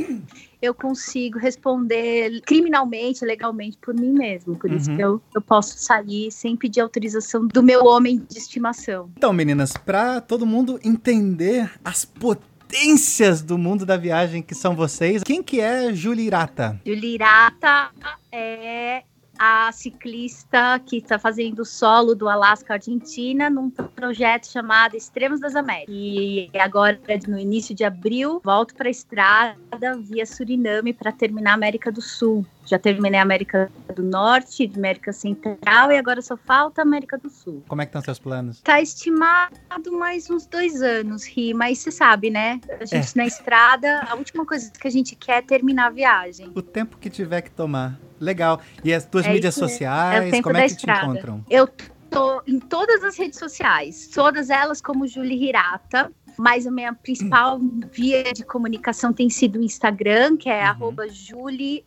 eu 0.60 0.74
consigo 0.74 1.38
responder 1.38 2.40
criminalmente, 2.42 3.24
legalmente 3.24 3.78
por 3.80 3.94
mim 3.94 4.12
mesmo. 4.12 4.56
Por 4.56 4.70
isso 4.72 4.90
Uhum. 4.90 4.96
que 4.96 5.02
eu, 5.02 5.22
eu 5.34 5.40
posso 5.40 5.78
sair 5.78 6.30
sem 6.32 6.56
pedir 6.56 6.80
autorização 6.80 7.46
do 7.46 7.62
meu 7.62 7.84
homem 7.84 8.18
de 8.28 8.38
estimação. 8.38 9.10
Então, 9.16 9.32
meninas, 9.32 9.72
pra 9.76 10.20
todo 10.20 10.44
mundo 10.46 10.78
entender 10.84 11.70
as 11.84 12.04
potências 12.04 13.40
do 13.42 13.56
mundo 13.56 13.86
da 13.86 13.96
viagem 13.96 14.42
que 14.42 14.54
são 14.54 14.74
vocês, 14.74 15.22
quem 15.22 15.42
que 15.42 15.60
é 15.60 15.92
Julirata? 15.94 16.80
Julirata 16.84 17.90
é 18.32 19.02
a 19.38 19.70
ciclista 19.72 20.80
que 20.84 20.98
está 20.98 21.18
fazendo 21.18 21.60
o 21.60 21.64
solo 21.64 22.14
do 22.14 22.28
Alasca 22.28 22.74
Argentina 22.74 23.48
num 23.48 23.70
projeto 23.70 24.46
chamado 24.46 24.96
Extremos 24.96 25.40
das 25.40 25.54
Américas. 25.54 25.94
E 25.94 26.50
agora, 26.58 26.98
no 27.26 27.38
início 27.38 27.74
de 27.74 27.84
abril, 27.84 28.40
volto 28.44 28.74
para 28.74 28.88
a 28.88 28.90
estrada 28.90 29.56
via 30.00 30.26
Suriname 30.26 30.92
para 30.92 31.12
terminar 31.12 31.52
a 31.52 31.54
América 31.54 31.92
do 31.92 32.02
Sul. 32.02 32.44
Já 32.68 32.78
terminei 32.78 33.18
a 33.18 33.22
América 33.22 33.70
do 33.96 34.02
Norte, 34.02 34.70
América 34.76 35.10
Central 35.12 35.90
e 35.90 35.96
agora 35.96 36.20
só 36.20 36.36
falta 36.36 36.82
a 36.82 36.84
América 36.84 37.16
do 37.16 37.30
Sul. 37.30 37.64
Como 37.66 37.80
é 37.80 37.86
que 37.86 37.88
estão 37.90 38.02
seus 38.02 38.18
planos? 38.18 38.60
Tá 38.60 38.80
estimado 38.80 39.56
mais 39.92 40.28
uns 40.28 40.44
dois 40.46 40.82
anos, 40.82 41.24
Ri, 41.26 41.54
mas 41.54 41.78
você 41.78 41.90
sabe, 41.90 42.28
né? 42.30 42.60
A 42.80 42.84
gente 42.84 43.08
É. 43.08 43.12
na 43.16 43.26
estrada, 43.26 44.00
a 44.08 44.14
última 44.14 44.44
coisa 44.44 44.70
que 44.70 44.86
a 44.86 44.90
gente 44.90 45.16
quer 45.16 45.38
é 45.38 45.42
terminar 45.42 45.86
a 45.86 45.90
viagem. 45.90 46.50
O 46.54 46.60
tempo 46.62 46.98
que 46.98 47.08
tiver 47.08 47.40
que 47.42 47.50
tomar. 47.50 47.98
Legal. 48.20 48.60
E 48.84 48.92
as 48.92 49.06
tuas 49.06 49.24
É 49.24 49.32
mídias 49.32 49.54
isso 49.54 49.64
mesmo. 49.64 49.72
sociais, 49.74 50.32
É 50.34 50.42
como 50.42 50.56
é 50.56 50.62
que 50.62 50.68
te 50.68 50.76
estrada. 50.76 51.04
encontram? 51.06 51.44
Eu 51.48 51.68
tô 52.10 52.42
em 52.46 52.58
todas 52.58 53.04
as 53.04 53.16
redes 53.16 53.38
sociais, 53.38 54.08
todas 54.08 54.50
elas 54.50 54.80
como 54.80 55.06
Julie 55.06 55.48
Hirata, 55.48 56.10
mas 56.38 56.66
a 56.66 56.70
minha 56.70 56.94
principal 56.94 57.58
via 57.92 58.32
de 58.32 58.44
comunicação 58.44 59.12
tem 59.12 59.28
sido 59.28 59.58
o 59.58 59.62
Instagram, 59.62 60.36
que 60.36 60.48
é 60.48 60.62
Uhum. 61.06 61.12
Julie 61.12 61.84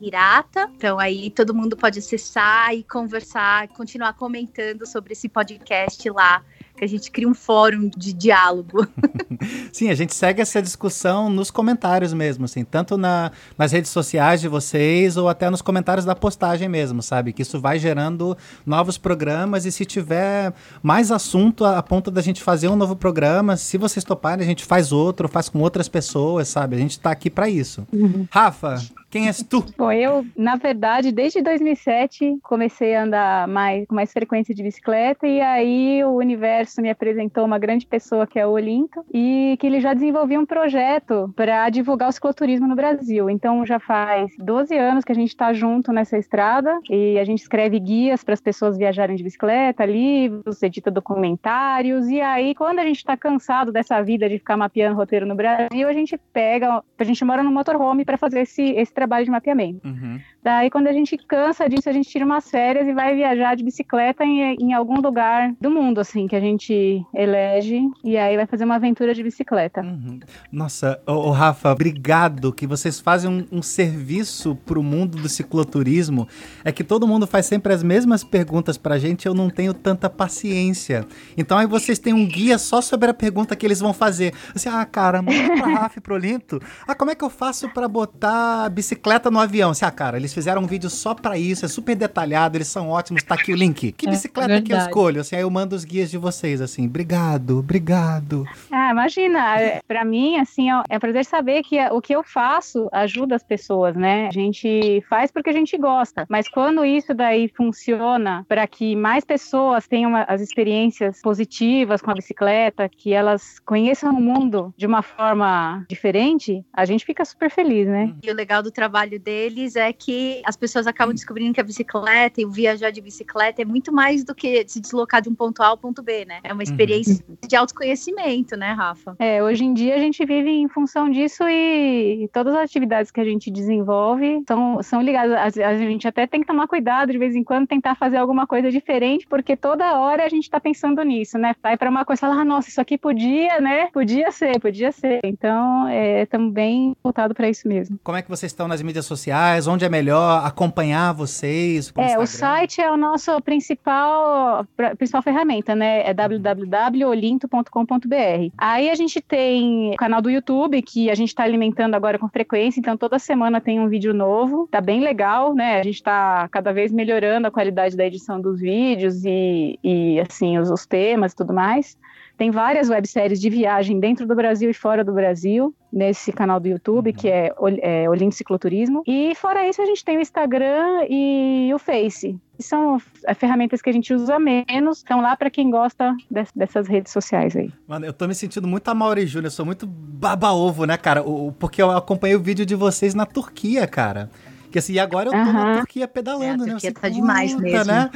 Hirata. 0.00 0.68
Então 0.76 0.98
aí 0.98 1.30
todo 1.30 1.54
mundo 1.54 1.76
pode 1.76 2.00
acessar 2.00 2.74
e 2.74 2.82
conversar, 2.82 3.68
continuar 3.68 4.14
comentando 4.14 4.86
sobre 4.86 5.12
esse 5.12 5.28
podcast 5.28 6.08
lá, 6.10 6.42
que 6.82 6.84
a 6.84 6.88
gente 6.88 7.12
cria 7.12 7.28
um 7.28 7.34
fórum 7.34 7.88
de 7.96 8.12
diálogo. 8.12 8.86
Sim, 9.72 9.88
a 9.88 9.94
gente 9.94 10.12
segue 10.14 10.42
essa 10.42 10.60
discussão 10.60 11.30
nos 11.30 11.48
comentários 11.48 12.12
mesmo, 12.12 12.44
assim, 12.44 12.64
tanto 12.64 12.98
na, 12.98 13.30
nas 13.56 13.70
redes 13.70 13.90
sociais 13.92 14.40
de 14.40 14.48
vocês 14.48 15.16
ou 15.16 15.28
até 15.28 15.48
nos 15.48 15.62
comentários 15.62 16.04
da 16.04 16.16
postagem 16.16 16.68
mesmo, 16.68 17.00
sabe? 17.00 17.32
Que 17.32 17.42
isso 17.42 17.60
vai 17.60 17.78
gerando 17.78 18.36
novos 18.66 18.98
programas 18.98 19.64
e 19.64 19.70
se 19.70 19.84
tiver 19.84 20.52
mais 20.82 21.12
assunto 21.12 21.64
a, 21.64 21.78
a 21.78 21.82
ponto 21.84 22.10
da 22.10 22.20
gente 22.20 22.42
fazer 22.42 22.66
um 22.66 22.76
novo 22.76 22.96
programa, 22.96 23.56
se 23.56 23.78
vocês 23.78 24.04
toparem, 24.04 24.44
a 24.44 24.48
gente 24.48 24.64
faz 24.64 24.90
outro, 24.90 25.28
faz 25.28 25.48
com 25.48 25.60
outras 25.60 25.88
pessoas, 25.88 26.48
sabe? 26.48 26.74
A 26.74 26.78
gente 26.80 26.98
tá 26.98 27.12
aqui 27.12 27.30
pra 27.30 27.48
isso. 27.48 27.86
Rafa, 28.28 28.82
quem 29.12 29.26
és 29.26 29.42
tu? 29.42 29.62
Bom, 29.76 29.92
eu, 29.92 30.24
na 30.34 30.56
verdade, 30.56 31.12
desde 31.12 31.42
2007 31.42 32.38
comecei 32.42 32.94
a 32.94 33.04
andar 33.04 33.46
mais, 33.46 33.86
com 33.86 33.94
mais 33.94 34.10
frequência 34.10 34.54
de 34.54 34.62
bicicleta 34.62 35.28
e 35.28 35.38
aí 35.38 36.02
o 36.02 36.12
universo 36.12 36.80
me 36.80 36.88
apresentou 36.88 37.44
uma 37.44 37.58
grande 37.58 37.86
pessoa 37.86 38.26
que 38.26 38.38
é 38.38 38.46
o 38.46 38.52
Olinto 38.52 39.04
e 39.12 39.54
que 39.60 39.66
ele 39.66 39.80
já 39.80 39.92
desenvolvia 39.92 40.40
um 40.40 40.46
projeto 40.46 41.30
para 41.36 41.68
divulgar 41.68 42.08
o 42.08 42.12
cicloturismo 42.12 42.66
no 42.66 42.74
Brasil. 42.74 43.28
Então 43.28 43.66
já 43.66 43.78
faz 43.78 44.32
12 44.38 44.74
anos 44.78 45.04
que 45.04 45.12
a 45.12 45.14
gente 45.14 45.28
está 45.28 45.52
junto 45.52 45.92
nessa 45.92 46.16
estrada 46.16 46.80
e 46.88 47.18
a 47.18 47.24
gente 47.24 47.42
escreve 47.42 47.78
guias 47.78 48.24
para 48.24 48.32
as 48.32 48.40
pessoas 48.40 48.78
viajarem 48.78 49.14
de 49.14 49.22
bicicleta, 49.22 49.84
livros, 49.84 50.62
edita 50.62 50.90
documentários 50.90 52.08
e 52.08 52.18
aí 52.18 52.54
quando 52.54 52.78
a 52.78 52.84
gente 52.84 52.96
está 52.96 53.14
cansado 53.14 53.70
dessa 53.70 54.00
vida 54.00 54.26
de 54.26 54.38
ficar 54.38 54.56
mapeando 54.56 54.96
roteiro 54.96 55.26
no 55.26 55.34
Brasil, 55.34 55.86
a 55.86 55.92
gente 55.92 56.16
pega, 56.32 56.82
a 56.98 57.04
gente 57.04 57.22
mora 57.26 57.42
no 57.42 57.52
motorhome 57.52 58.06
para 58.06 58.16
fazer 58.16 58.40
esse, 58.40 58.70
esse 58.70 59.01
trabalho 59.02 59.24
de 59.24 59.30
mapeamento. 59.30 59.86
Uhum. 59.86 60.20
Daí, 60.42 60.70
quando 60.70 60.88
a 60.88 60.92
gente 60.92 61.16
cansa 61.16 61.68
disso, 61.68 61.88
a 61.88 61.92
gente 61.92 62.08
tira 62.08 62.24
umas 62.24 62.50
férias 62.50 62.88
e 62.88 62.92
vai 62.92 63.14
viajar 63.14 63.54
de 63.54 63.62
bicicleta 63.62 64.24
em, 64.24 64.56
em 64.56 64.72
algum 64.72 65.00
lugar 65.00 65.54
do 65.60 65.70
mundo, 65.70 66.00
assim, 66.00 66.26
que 66.26 66.34
a 66.34 66.40
gente 66.40 67.06
elege. 67.14 67.80
E 68.02 68.16
aí 68.16 68.36
vai 68.36 68.46
fazer 68.46 68.64
uma 68.64 68.74
aventura 68.74 69.14
de 69.14 69.22
bicicleta. 69.22 69.82
Uhum. 69.82 70.18
Nossa, 70.50 71.00
ô, 71.06 71.12
ô, 71.12 71.30
Rafa, 71.30 71.70
obrigado 71.70 72.52
que 72.52 72.66
vocês 72.66 72.98
fazem 72.98 73.30
um, 73.30 73.58
um 73.58 73.62
serviço 73.62 74.56
pro 74.66 74.82
mundo 74.82 75.16
do 75.16 75.28
cicloturismo. 75.28 76.26
É 76.64 76.72
que 76.72 76.82
todo 76.82 77.06
mundo 77.06 77.24
faz 77.24 77.46
sempre 77.46 77.72
as 77.72 77.84
mesmas 77.84 78.24
perguntas 78.24 78.76
pra 78.76 78.98
gente, 78.98 79.26
eu 79.26 79.34
não 79.34 79.48
tenho 79.48 79.72
tanta 79.72 80.10
paciência. 80.10 81.06
Então 81.36 81.56
aí 81.56 81.68
vocês 81.68 82.00
têm 82.00 82.12
um 82.12 82.26
guia 82.26 82.58
só 82.58 82.80
sobre 82.80 83.08
a 83.08 83.14
pergunta 83.14 83.54
que 83.54 83.64
eles 83.64 83.78
vão 83.78 83.92
fazer. 83.92 84.34
Assim, 84.52 84.68
ah, 84.68 84.84
cara, 84.84 85.22
manda 85.22 85.54
pra 85.54 85.66
Rafa 85.82 85.98
e 86.00 86.02
pro 86.02 86.16
Linto. 86.16 86.60
Ah, 86.84 86.96
como 86.96 87.12
é 87.12 87.14
que 87.14 87.22
eu 87.22 87.30
faço 87.30 87.68
pra 87.68 87.86
botar 87.86 88.68
bicicleta 88.70 89.30
no 89.30 89.38
avião? 89.38 89.70
Assim, 89.70 89.84
ah, 89.84 89.90
cara, 89.92 90.16
eles 90.16 90.31
fizeram 90.32 90.62
um 90.62 90.66
vídeo 90.66 90.90
só 90.90 91.14
pra 91.14 91.38
isso, 91.38 91.64
é 91.64 91.68
super 91.68 91.94
detalhado, 91.94 92.56
eles 92.56 92.68
são 92.68 92.88
ótimos, 92.88 93.22
tá 93.22 93.34
aqui 93.34 93.52
o 93.52 93.56
link. 93.56 93.92
Que 93.92 94.06
É, 94.06 94.10
bicicleta 94.10 94.62
que 94.62 94.72
eu 94.72 94.78
escolho? 94.78 95.20
Assim, 95.20 95.36
aí 95.36 95.42
eu 95.42 95.50
mando 95.50 95.74
os 95.74 95.84
guias 95.84 96.10
de 96.10 96.18
vocês, 96.18 96.60
assim, 96.60 96.86
obrigado, 96.86 97.58
obrigado. 97.58 98.46
Ah, 98.70 98.90
imagina, 98.90 99.60
é, 99.60 99.80
pra 99.86 100.04
mim, 100.04 100.36
assim, 100.38 100.72
ó, 100.72 100.82
é 100.88 100.96
um 100.96 101.00
prazer 101.00 101.24
saber 101.24 101.62
que 101.62 101.78
o 101.90 102.00
que 102.00 102.14
eu 102.14 102.22
faço 102.22 102.88
ajuda 102.92 103.36
as 103.36 103.42
pessoas, 103.42 103.96
né? 103.96 104.28
A 104.28 104.32
gente 104.32 105.02
faz 105.08 105.30
porque 105.30 105.50
a 105.50 105.52
gente 105.52 105.76
gosta, 105.76 106.26
mas 106.28 106.48
quando 106.48 106.84
isso 106.84 107.14
daí 107.14 107.48
funciona 107.48 108.44
para 108.48 108.66
que 108.66 108.94
mais 108.96 109.24
pessoas 109.24 109.86
tenham 109.86 110.12
as 110.28 110.40
experiências 110.40 111.20
positivas 111.22 112.00
com 112.00 112.10
a 112.10 112.14
bicicleta, 112.14 112.88
que 112.88 113.12
elas 113.12 113.58
conheçam 113.60 114.10
o 114.10 114.20
mundo 114.20 114.72
de 114.76 114.86
uma 114.86 115.02
forma 115.02 115.84
diferente, 115.88 116.64
a 116.72 116.84
gente 116.84 117.04
fica 117.04 117.24
super 117.24 117.50
feliz, 117.50 117.86
né? 117.86 118.14
E 118.22 118.30
o 118.30 118.34
legal 118.34 118.62
do 118.62 118.70
trabalho 118.70 119.18
deles 119.18 119.76
é 119.76 119.92
que 119.92 120.21
as 120.44 120.56
pessoas 120.56 120.86
acabam 120.86 121.14
descobrindo 121.14 121.54
que 121.54 121.60
a 121.60 121.64
bicicleta 121.64 122.40
e 122.40 122.44
o 122.44 122.50
viajar 122.50 122.90
de 122.90 123.00
bicicleta 123.00 123.62
é 123.62 123.64
muito 123.64 123.92
mais 123.92 124.24
do 124.24 124.34
que 124.34 124.64
se 124.66 124.80
deslocar 124.80 125.20
de 125.22 125.28
um 125.28 125.34
ponto 125.34 125.62
A 125.62 125.66
ao 125.68 125.78
ponto 125.78 126.02
B, 126.02 126.24
né? 126.24 126.40
É 126.42 126.52
uma 126.52 126.62
experiência 126.62 127.24
de 127.46 127.56
autoconhecimento, 127.56 128.56
né, 128.56 128.72
Rafa? 128.72 129.16
É, 129.18 129.42
hoje 129.42 129.64
em 129.64 129.74
dia 129.74 129.94
a 129.94 129.98
gente 129.98 130.24
vive 130.24 130.50
em 130.50 130.68
função 130.68 131.10
disso 131.10 131.44
e 131.48 132.28
todas 132.32 132.54
as 132.54 132.64
atividades 132.64 133.10
que 133.10 133.20
a 133.20 133.24
gente 133.24 133.50
desenvolve 133.50 134.42
são, 134.46 134.82
são 134.82 135.00
ligadas. 135.00 135.58
A, 135.58 135.68
a 135.68 135.76
gente 135.76 136.06
até 136.06 136.26
tem 136.26 136.40
que 136.40 136.46
tomar 136.46 136.66
cuidado 136.66 137.12
de 137.12 137.18
vez 137.18 137.34
em 137.34 137.44
quando, 137.44 137.66
tentar 137.66 137.94
fazer 137.94 138.16
alguma 138.16 138.46
coisa 138.46 138.70
diferente, 138.70 139.26
porque 139.28 139.56
toda 139.56 139.98
hora 139.98 140.24
a 140.24 140.28
gente 140.28 140.48
tá 140.48 140.60
pensando 140.60 141.02
nisso, 141.02 141.38
né? 141.38 141.54
Vai 141.62 141.76
para 141.76 141.90
uma 141.90 142.04
coisa 142.04 142.20
e 142.20 142.22
fala, 142.28 142.40
ah, 142.40 142.44
nossa, 142.44 142.68
isso 142.68 142.80
aqui 142.80 142.96
podia, 142.96 143.60
né? 143.60 143.88
Podia 143.92 144.30
ser, 144.30 144.58
podia 144.60 144.92
ser. 144.92 145.20
Então, 145.24 145.88
é 145.88 146.26
também 146.26 146.96
voltado 147.02 147.34
para 147.34 147.48
isso 147.48 147.66
mesmo. 147.66 147.98
Como 148.02 148.16
é 148.16 148.22
que 148.22 148.28
vocês 148.28 148.52
estão 148.52 148.68
nas 148.68 148.82
mídias 148.82 149.06
sociais? 149.06 149.66
Onde 149.66 149.84
é 149.84 149.88
melhor 149.88 150.11
acompanhar 150.18 151.12
vocês? 151.12 151.92
É, 151.96 152.18
o 152.18 152.22
Instagram? 152.22 152.26
site 152.26 152.80
é 152.80 152.90
o 152.90 152.96
nosso 152.96 153.38
principal, 153.42 154.66
principal 154.96 155.22
ferramenta, 155.22 155.74
né? 155.74 156.08
É 156.08 156.14
www.olinto.com.br. 156.14 158.52
Aí 158.58 158.90
a 158.90 158.94
gente 158.94 159.20
tem 159.20 159.90
o 159.92 159.96
canal 159.96 160.22
do 160.22 160.30
YouTube, 160.30 160.80
que 160.82 161.10
a 161.10 161.14
gente 161.14 161.28
está 161.28 161.44
alimentando 161.44 161.94
agora 161.94 162.18
com 162.18 162.28
frequência, 162.28 162.80
então 162.80 162.96
toda 162.96 163.18
semana 163.18 163.60
tem 163.60 163.78
um 163.80 163.88
vídeo 163.88 164.14
novo. 164.14 164.68
Tá 164.70 164.80
bem 164.80 165.00
legal, 165.00 165.54
né? 165.54 165.80
A 165.80 165.82
gente 165.82 165.96
está 165.96 166.48
cada 166.48 166.72
vez 166.72 166.92
melhorando 166.92 167.46
a 167.46 167.50
qualidade 167.50 167.96
da 167.96 168.06
edição 168.06 168.40
dos 168.40 168.60
vídeos 168.60 169.24
e, 169.24 169.78
e 169.82 170.20
assim, 170.20 170.58
os, 170.58 170.70
os 170.70 170.86
temas 170.86 171.32
e 171.32 171.36
tudo 171.36 171.52
mais. 171.52 171.96
Tem 172.36 172.50
várias 172.50 172.88
webséries 172.88 173.40
de 173.40 173.48
viagem 173.50 174.00
dentro 174.00 174.26
do 174.26 174.34
Brasil 174.34 174.68
e 174.70 174.74
fora 174.74 175.04
do 175.04 175.12
Brasil, 175.12 175.74
nesse 175.92 176.32
canal 176.32 176.58
do 176.58 176.66
YouTube, 176.68 177.10
Uhum. 177.10 177.16
que 177.16 177.28
é, 177.28 177.52
é 177.80 178.30
Cicloturismo. 178.32 179.02
E 179.06 179.34
fora 179.36 179.68
isso, 179.68 179.80
a 179.82 179.86
gente 179.86 180.04
tem 180.04 180.16
o 180.16 180.20
Instagram 180.20 181.04
e 181.08 181.70
o 181.74 181.78
Face. 181.78 182.36
que 182.56 182.62
São 182.62 183.00
é, 183.26 183.34
ferramentas 183.34 183.82
que 183.82 183.90
a 183.90 183.92
gente 183.92 184.12
usa 184.14 184.38
menos, 184.38 184.98
estão 184.98 185.20
lá 185.20 185.36
para 185.36 185.50
quem 185.50 185.70
gosta 185.70 186.14
des- 186.30 186.52
dessas 186.54 186.86
redes 186.88 187.12
sociais 187.12 187.56
aí. 187.56 187.70
Mano, 187.86 188.06
eu 188.06 188.12
tô 188.12 188.26
me 188.28 188.34
sentindo 188.34 188.66
muito 188.68 188.88
a 188.88 188.94
Mauri 188.94 189.26
Júnior, 189.26 189.46
eu 189.46 189.50
sou 189.50 189.66
muito 189.66 189.86
baba-ovo, 189.86 190.84
né, 190.84 190.96
cara? 190.96 191.22
O- 191.22 191.52
porque 191.58 191.82
eu 191.82 191.90
acompanhei 191.90 192.36
o 192.36 192.40
vídeo 192.40 192.64
de 192.64 192.74
vocês 192.74 193.14
na 193.14 193.26
Turquia, 193.26 193.86
cara. 193.86 194.30
Porque 194.72 194.78
assim, 194.78 194.94
e 194.94 194.98
agora 194.98 195.28
eu 195.28 195.32
tô 195.32 195.52
na. 195.52 195.76
Turquia 195.76 196.08
pedalando, 196.08 196.44
É, 196.44 196.48
a 196.48 196.56
né? 196.56 196.72
Turquia 196.72 196.90
Você, 196.90 196.92
tá 196.92 197.08
demais 197.10 197.52
puta, 197.52 197.62
mesmo. 197.62 197.92
Né? 197.92 198.10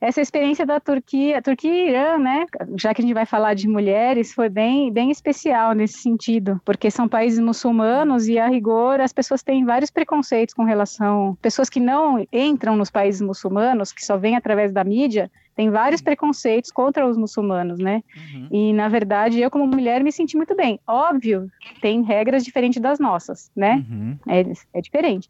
Essa 0.00 0.20
experiência 0.20 0.64
da 0.64 0.78
Turquia, 0.78 1.42
Turquia 1.42 1.72
e 1.72 1.88
Irã, 1.88 2.18
né? 2.18 2.46
Já 2.76 2.94
que 2.94 3.02
a 3.02 3.04
gente 3.04 3.14
vai 3.14 3.26
falar 3.26 3.54
de 3.54 3.66
mulheres, 3.66 4.32
foi 4.32 4.48
bem, 4.48 4.92
bem 4.92 5.10
especial 5.10 5.72
nesse 5.72 5.98
sentido, 5.98 6.60
porque 6.64 6.88
são 6.88 7.08
países 7.08 7.40
muçulmanos 7.40 8.28
e 8.28 8.38
a 8.38 8.46
rigor 8.46 9.00
as 9.00 9.12
pessoas 9.12 9.42
têm 9.42 9.64
vários 9.64 9.90
preconceitos 9.90 10.54
com 10.54 10.62
relação, 10.62 11.36
pessoas 11.42 11.68
que 11.68 11.80
não 11.80 12.24
entram 12.32 12.76
nos 12.76 12.90
países 12.90 13.20
muçulmanos, 13.20 13.92
que 13.92 14.04
só 14.06 14.16
vêm 14.16 14.36
através 14.36 14.72
da 14.72 14.84
mídia, 14.84 15.28
têm 15.56 15.68
vários 15.68 16.00
preconceitos 16.00 16.70
contra 16.70 17.06
os 17.06 17.16
muçulmanos, 17.16 17.80
né? 17.80 18.02
Uhum. 18.16 18.48
E 18.52 18.72
na 18.72 18.88
verdade 18.88 19.40
eu 19.40 19.50
como 19.50 19.66
mulher 19.66 20.02
me 20.04 20.12
senti 20.12 20.36
muito 20.36 20.54
bem. 20.54 20.78
Óbvio, 20.86 21.50
tem 21.80 22.02
regras 22.02 22.44
diferentes 22.44 22.80
das 22.80 23.00
nossas, 23.00 23.50
né? 23.54 23.84
Uhum. 23.90 24.16
É, 24.28 24.44
é 24.74 24.80
diferente. 24.80 25.28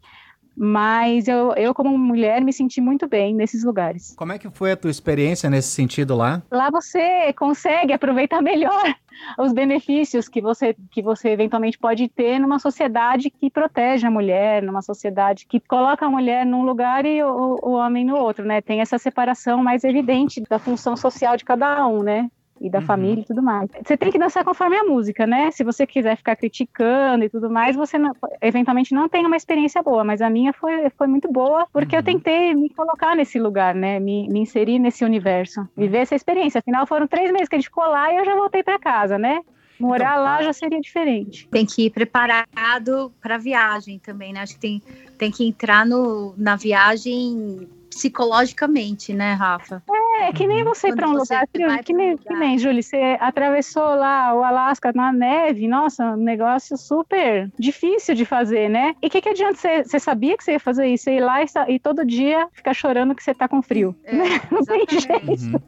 Mas 0.55 1.27
eu, 1.27 1.53
eu, 1.53 1.73
como 1.73 1.97
mulher, 1.97 2.41
me 2.41 2.53
senti 2.53 2.79
muito 2.79 3.07
bem 3.07 3.33
nesses 3.33 3.63
lugares. 3.63 4.13
Como 4.15 4.31
é 4.31 4.37
que 4.37 4.49
foi 4.49 4.71
a 4.71 4.77
tua 4.77 4.91
experiência 4.91 5.49
nesse 5.49 5.69
sentido 5.69 6.15
lá? 6.15 6.43
Lá 6.51 6.69
você 6.69 7.33
consegue 7.33 7.93
aproveitar 7.93 8.41
melhor 8.43 8.95
os 9.39 9.53
benefícios 9.53 10.27
que 10.27 10.41
você, 10.41 10.75
que 10.91 11.01
você 11.01 11.29
eventualmente 11.29 11.77
pode 11.77 12.07
ter 12.07 12.39
numa 12.39 12.59
sociedade 12.59 13.29
que 13.29 13.49
protege 13.49 14.05
a 14.05 14.11
mulher, 14.11 14.61
numa 14.61 14.81
sociedade 14.81 15.45
que 15.47 15.59
coloca 15.59 16.05
a 16.05 16.09
mulher 16.09 16.45
num 16.45 16.63
lugar 16.63 17.05
e 17.05 17.23
o, 17.23 17.59
o 17.61 17.71
homem 17.71 18.05
no 18.05 18.15
outro, 18.15 18.45
né? 18.45 18.61
Tem 18.61 18.81
essa 18.81 18.97
separação 18.97 19.63
mais 19.63 19.83
evidente 19.83 20.41
da 20.49 20.59
função 20.59 20.95
social 20.95 21.35
de 21.35 21.45
cada 21.45 21.85
um, 21.87 22.03
né? 22.03 22.29
E 22.61 22.69
da 22.69 22.79
Uhum. 22.79 22.85
família 22.85 23.21
e 23.21 23.25
tudo 23.25 23.41
mais. 23.43 23.69
Você 23.83 23.97
tem 23.97 24.09
que 24.11 24.17
dançar 24.17 24.43
conforme 24.45 24.77
a 24.77 24.83
música, 24.83 25.27
né? 25.27 25.51
Se 25.51 25.63
você 25.63 25.85
quiser 25.85 26.15
ficar 26.15 26.35
criticando 26.35 27.25
e 27.25 27.29
tudo 27.29 27.49
mais, 27.49 27.75
você 27.75 27.97
não- 27.97 28.15
eventualmente 28.41 28.93
não 28.93 29.09
tem 29.09 29.25
uma 29.25 29.35
experiência 29.35 29.81
boa, 29.83 30.03
mas 30.03 30.21
a 30.21 30.29
minha 30.29 30.53
foi, 30.53 30.89
foi 30.91 31.07
muito 31.07 31.29
boa, 31.31 31.67
porque 31.73 31.95
eu 31.95 31.99
Uhum. 31.99 32.05
tentei 32.05 32.53
me 32.55 32.69
colocar 32.69 33.15
nesse 33.15 33.39
lugar, 33.39 33.75
né? 33.75 33.99
Me, 33.99 34.29
me 34.29 34.39
inserir 34.39 34.79
nesse 34.79 35.03
universo, 35.03 35.67
viver 35.75 35.97
essa 35.99 36.15
experiência. 36.15 36.59
Afinal, 36.59 36.87
foram 36.87 37.07
três 37.07 37.31
meses 37.31 37.49
que 37.49 37.55
a 37.55 37.59
gente 37.59 37.67
ficou 37.67 37.85
lá 37.85 38.13
e 38.13 38.17
eu 38.17 38.25
já 38.25 38.35
voltei 38.35 38.63
para 38.63 38.79
casa, 38.79 39.17
né? 39.17 39.41
Morar 39.79 40.11
Então, 40.13 40.23
lá 40.23 40.41
já 40.43 40.53
seria 40.53 40.79
diferente. 40.79 41.47
Tem 41.49 41.65
que 41.65 41.87
ir 41.87 41.89
preparado 41.89 43.11
para 43.19 43.37
viagem 43.37 43.99
também, 43.99 44.31
né? 44.31 44.41
Acho 44.41 44.53
que 44.53 44.59
tem, 44.59 44.81
tem 45.17 45.31
que 45.31 45.45
entrar 45.45 45.85
no, 45.85 46.33
na 46.37 46.55
viagem 46.55 47.67
psicologicamente, 47.89 49.13
né, 49.13 49.33
Rafa? 49.33 49.83
É, 49.89 50.02
que 50.35 50.47
nem 50.47 50.63
você 50.63 50.89
ir 50.89 50.95
para 50.95 51.07
um 51.07 51.13
lugar, 51.13 51.47
pra 51.51 51.83
que 51.83 51.93
nem, 51.93 52.11
lugar. 52.11 52.23
que 52.25 52.33
nem, 52.35 52.57
Júlio, 52.57 52.81
você 52.83 53.17
atravessou 53.19 53.95
lá 53.95 54.33
o 54.33 54.43
Alasca 54.43 54.91
na 54.93 55.11
neve, 55.11 55.67
nossa, 55.67 56.11
um 56.11 56.17
negócio 56.17 56.77
super 56.77 57.51
difícil 57.59 58.15
de 58.15 58.25
fazer, 58.25 58.69
né? 58.69 58.95
E 59.01 59.07
o 59.07 59.09
que, 59.09 59.21
que 59.21 59.29
adianta 59.29 59.55
você, 59.57 59.83
você 59.83 59.99
sabia 59.99 60.37
que 60.37 60.43
você 60.43 60.53
ia 60.53 60.59
fazer 60.59 60.87
isso, 60.87 61.05
você 61.05 61.15
ir 61.17 61.21
lá 61.21 61.41
e, 61.41 61.45
e 61.69 61.79
todo 61.79 62.05
dia 62.05 62.47
ficar 62.53 62.73
chorando 62.73 63.15
que 63.15 63.23
você 63.23 63.33
tá 63.33 63.47
com 63.47 63.61
frio? 63.61 63.95
É, 64.05 64.13
Não 64.51 64.63
tem 64.63 64.85
exatamente. 64.89 65.45
Uhum. 65.45 65.59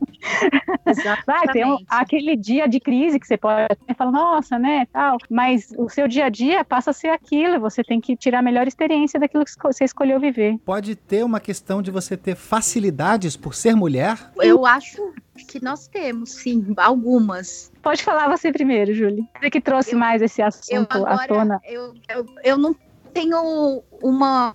Vai 1.25 1.47
ter 1.47 1.65
um- 1.65 1.75
Exatamente. 1.75 1.85
aquele 1.89 2.35
dia 2.35 2.67
de 2.67 2.79
crise 2.79 3.19
que 3.19 3.27
você 3.27 3.37
pode 3.37 3.65
até 3.69 3.93
falar, 3.93 4.11
nossa, 4.11 4.57
né, 4.59 4.85
tal, 4.91 5.17
mas 5.29 5.73
o 5.77 5.89
seu 5.89 6.07
dia 6.07 6.25
a 6.25 6.29
dia 6.29 6.63
passa 6.63 6.91
a 6.91 6.93
ser 6.93 7.09
aquilo, 7.09 7.59
você 7.59 7.83
tem 7.83 7.99
que 7.99 8.15
tirar 8.15 8.39
a 8.39 8.41
melhor 8.41 8.67
experiência 8.67 9.19
daquilo 9.19 9.45
que 9.45 9.51
você 9.61 9.83
escolheu 9.83 10.19
viver. 10.19 10.57
Pode 10.65 10.95
ter 10.95 11.23
uma 11.23 11.39
questão 11.39 11.81
de 11.81 11.91
você 11.91 12.15
ter 12.17 12.35
facilidades 12.35 13.35
por 13.35 13.53
ser 13.55 13.75
mulher? 13.75 14.17
Eu 14.41 14.65
acho 14.65 15.13
que 15.49 15.63
nós 15.63 15.87
temos, 15.87 16.31
sim, 16.31 16.73
algumas. 16.77 17.71
Pode 17.81 18.03
falar 18.03 18.29
você 18.29 18.51
primeiro, 18.51 18.93
Júlia. 18.93 19.23
Você 19.39 19.49
que 19.49 19.61
trouxe 19.61 19.93
Eu- 19.93 19.99
mais 19.99 20.21
esse 20.21 20.41
assunto 20.41 21.05
à 21.05 21.27
tona. 21.27 21.55
agora, 21.55 21.61
eu, 21.65 21.93
eu, 22.09 22.25
eu 22.43 22.57
não 22.57 22.75
tenho 23.13 23.83
uma 24.01 24.53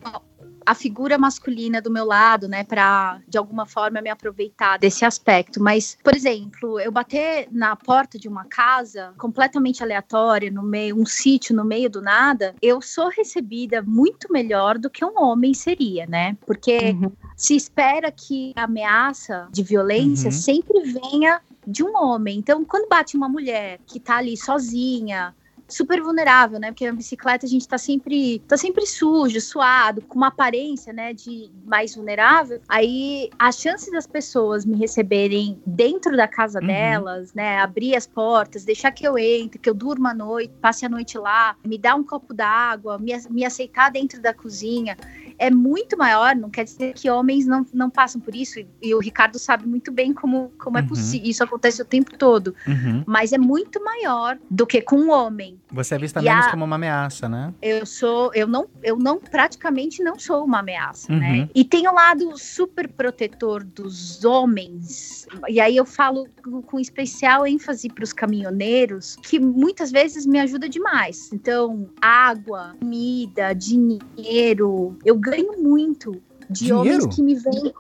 a 0.71 0.75
figura 0.75 1.19
masculina 1.19 1.83
do 1.83 1.91
meu 1.91 2.05
lado, 2.05 2.47
né, 2.47 2.63
para 2.63 3.21
de 3.27 3.37
alguma 3.37 3.67
forma 3.67 4.01
me 4.01 4.09
aproveitar 4.09 4.79
desse 4.79 5.05
aspecto. 5.05 5.61
Mas, 5.61 5.97
por 6.05 6.15
exemplo, 6.15 6.79
eu 6.79 6.93
bater 6.93 7.49
na 7.51 7.75
porta 7.75 8.17
de 8.17 8.29
uma 8.29 8.45
casa 8.45 9.13
completamente 9.19 9.83
aleatória, 9.83 10.49
no 10.49 10.63
meio, 10.63 10.97
um 10.97 11.05
sítio 11.05 11.57
no 11.57 11.65
meio 11.65 11.91
do 11.91 12.01
nada, 12.01 12.55
eu 12.63 12.81
sou 12.81 13.09
recebida 13.09 13.83
muito 13.83 14.33
melhor 14.33 14.79
do 14.79 14.89
que 14.89 15.05
um 15.05 15.21
homem 15.21 15.53
seria, 15.55 16.07
né? 16.07 16.37
Porque 16.47 16.93
Uhum. 16.93 17.13
se 17.37 17.57
espera 17.57 18.13
que 18.13 18.53
a 18.57 18.63
ameaça 18.65 19.49
de 19.51 19.65
violência 19.65 20.27
Uhum. 20.27 20.31
sempre 20.31 20.83
venha 20.85 21.41
de 21.67 21.83
um 21.83 21.97
homem. 21.97 22.39
Então, 22.39 22.65
quando 22.65 22.89
bate 22.89 23.17
uma 23.17 23.29
mulher 23.29 23.81
que 23.87 23.99
tá 23.99 24.19
ali 24.19 24.37
sozinha, 24.37 25.35
super 25.71 26.01
vulnerável, 26.03 26.59
né? 26.59 26.71
Porque 26.71 26.87
na 26.87 26.97
bicicleta 26.97 27.47
a 27.47 27.49
gente 27.49 27.67
tá 27.67 27.79
sempre, 27.79 28.41
tá 28.47 28.57
sempre 28.57 28.87
sujo, 28.87 29.41
suado, 29.41 30.03
com 30.03 30.17
uma 30.17 30.29
aparência, 30.29 30.93
né, 30.93 31.13
de 31.13 31.51
mais 31.65 31.95
vulnerável. 31.95 32.61
Aí 32.69 33.31
a 33.39 33.51
chance 33.53 33.91
das 33.91 34.07
pessoas 34.07 34.65
me 34.65 34.77
receberem 34.77 35.61
dentro 35.67 36.17
da 36.17 36.27
casa 36.29 36.61
Uhum. 36.61 36.67
delas, 36.67 37.33
né, 37.35 37.59
abrir 37.59 37.95
as 37.97 38.07
portas, 38.07 38.65
deixar 38.65 38.91
que 38.91 39.07
eu 39.07 39.17
entre, 39.19 39.59
que 39.59 39.69
eu 39.71 39.75
durma 39.75 40.11
à 40.11 40.15
noite, 40.15 40.53
passe 40.61 40.85
a 40.85 40.89
noite 40.89 41.17
lá, 41.19 41.57
me 41.65 41.79
dar 41.79 41.95
um 41.95 42.05
copo 42.05 42.35
d'água, 42.35 42.99
me, 42.99 43.13
me 43.31 43.45
aceitar 43.45 43.91
dentro 43.91 44.21
da 44.21 44.35
cozinha, 44.35 44.97
é 45.41 45.51
muito 45.51 45.97
maior. 45.97 46.37
Não 46.37 46.51
quer 46.51 46.65
dizer 46.65 46.93
que 46.95 47.09
homens 47.11 47.47
não, 47.47 47.65
não 47.73 47.89
passam 47.91 48.21
por 48.21 48.35
isso. 48.35 48.61
E, 48.61 48.67
e 48.83 48.95
o 48.95 48.99
Ricardo 49.01 49.39
sabe 49.39 49.67
muito 49.67 49.91
bem 49.91 50.13
como, 50.13 50.53
como 50.59 50.79
é 50.79 50.83
Uhum. 50.83 50.89
possível. 50.89 51.29
Isso 51.31 51.43
acontece 51.43 51.81
o 51.83 51.85
tempo 51.85 52.17
todo. 52.17 52.55
Uhum. 52.69 53.03
Mas 53.07 53.33
é 53.33 53.39
muito 53.39 53.83
maior 53.83 54.39
do 54.51 54.67
que 54.67 54.81
com 54.83 54.97
um 54.97 55.11
homem. 55.11 55.59
Você 55.73 55.95
é 55.95 55.99
vista 55.99 56.21
E 56.21 56.25
menos 56.25 56.47
a- 56.47 56.51
como 56.51 56.65
uma 56.65 56.77
ameaça, 56.77 57.29
né? 57.29 57.55
Eu 57.63 57.87
sou, 57.87 58.31
eu 58.35 58.47
não, 58.47 58.69
eu 58.83 58.97
não 58.97 59.19
praticamente 59.19 60.03
não 60.03 60.19
sou 60.19 60.45
uma 60.45 60.59
ameaça, 60.61 61.11
Uhum. 61.13 61.19
né? 61.19 61.49
E 61.55 61.65
tem 61.65 61.89
o 61.89 61.93
lado 61.95 62.37
super 62.37 62.87
protetor 62.89 63.65
dos 63.65 64.25
homens. 64.25 65.27
E 65.49 65.61
aí 65.61 65.77
eu 65.77 65.87
falo 65.87 66.27
com, 66.45 66.61
com 66.61 66.79
especial 66.79 67.47
ênfase 67.47 67.89
para 67.89 68.05
os 68.05 68.13
caminhoneiros, 68.13 69.17
que 69.23 69.39
muitas 69.41 69.91
vezes 69.91 70.27
me 70.27 70.39
ajuda 70.39 70.69
demais. 70.69 71.31
Então, 71.33 71.89
água, 72.01 72.75
comida, 72.79 73.53
dinheiro, 73.55 74.97
eu 75.05 75.17
ganho 75.17 75.30
muito 75.59 76.13
de 76.49 76.67
Dinheiro? 76.67 76.81
homens 76.81 77.07
que 77.15 77.23
me 77.23 77.35
vêm. 77.35 77.73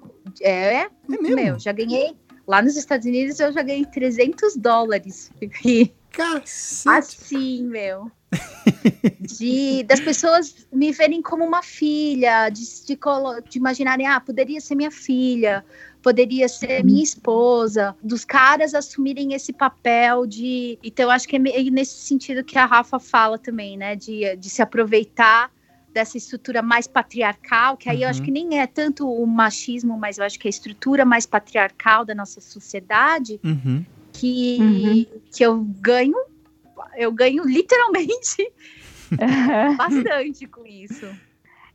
É, 0.43 0.75
É 0.83 0.91
mesmo? 1.09 1.37
meu, 1.37 1.59
já 1.59 1.73
ganhei. 1.73 2.15
Lá 2.47 2.63
nos 2.63 2.77
Estados 2.77 3.07
Unidos 3.07 3.39
eu 3.39 3.53
já 3.53 3.63
ganhei 3.63 3.85
300 3.85 4.57
dólares. 4.57 5.31
Cacete. 6.11 6.89
Assim, 6.89 7.63
meu. 7.65 8.11
De, 9.21 9.83
das 9.85 10.01
pessoas 10.01 10.67
me 10.73 10.93
verem 10.93 11.23
como 11.23 11.45
uma 11.45 11.63
filha, 11.63 12.49
de, 12.49 12.63
de, 12.87 12.99
de 13.49 13.59
imaginarem, 13.59 14.07
ah, 14.07 14.21
poderia 14.21 14.61
ser 14.61 14.75
minha 14.75 14.91
filha, 14.91 15.65
poderia 16.03 16.49
ser 16.49 16.85
minha 16.85 17.03
esposa, 17.03 17.95
dos 18.03 18.25
caras 18.25 18.75
assumirem 18.75 19.35
esse 19.35 19.53
papel 19.53 20.27
de. 20.27 20.79
Então, 20.83 21.05
eu 21.07 21.11
acho 21.11 21.29
que 21.29 21.37
é 21.37 21.39
meio 21.39 21.71
nesse 21.71 21.95
sentido 21.95 22.45
que 22.45 22.59
a 22.59 22.67
Rafa 22.67 22.99
fala 22.99 23.39
também, 23.39 23.77
né? 23.77 23.95
De, 23.97 24.37
de 24.37 24.51
se 24.51 24.63
aproveitar 24.63 25.51
dessa 25.92 26.16
estrutura 26.16 26.62
mais 26.62 26.87
patriarcal, 26.87 27.76
que 27.76 27.88
aí 27.88 28.03
eu 28.03 28.09
acho 28.09 28.20
Uhum. 28.20 28.24
que 28.26 28.31
nem 28.31 28.59
é 28.61 28.66
tanto 28.66 29.11
o 29.11 29.26
machismo, 29.26 29.98
mas 29.98 30.18
eu 30.18 30.24
acho 30.24 30.38
que 30.38 30.46
é 30.46 30.48
a 30.48 30.50
estrutura 30.50 31.05
mais 31.05 31.26
patriarcal 31.26 32.05
da 32.05 32.14
nossa 32.14 32.40
sociedade, 32.40 33.40
Uhum. 33.44 33.85
que, 34.12 34.59
Uhum. 34.61 35.20
que 35.33 35.44
eu 35.44 35.64
ganho, 35.81 36.16
eu 36.96 37.12
ganho 37.12 37.44
literalmente 37.44 38.53
bastante 39.76 40.46
com 40.46 40.64
isso. 40.66 41.11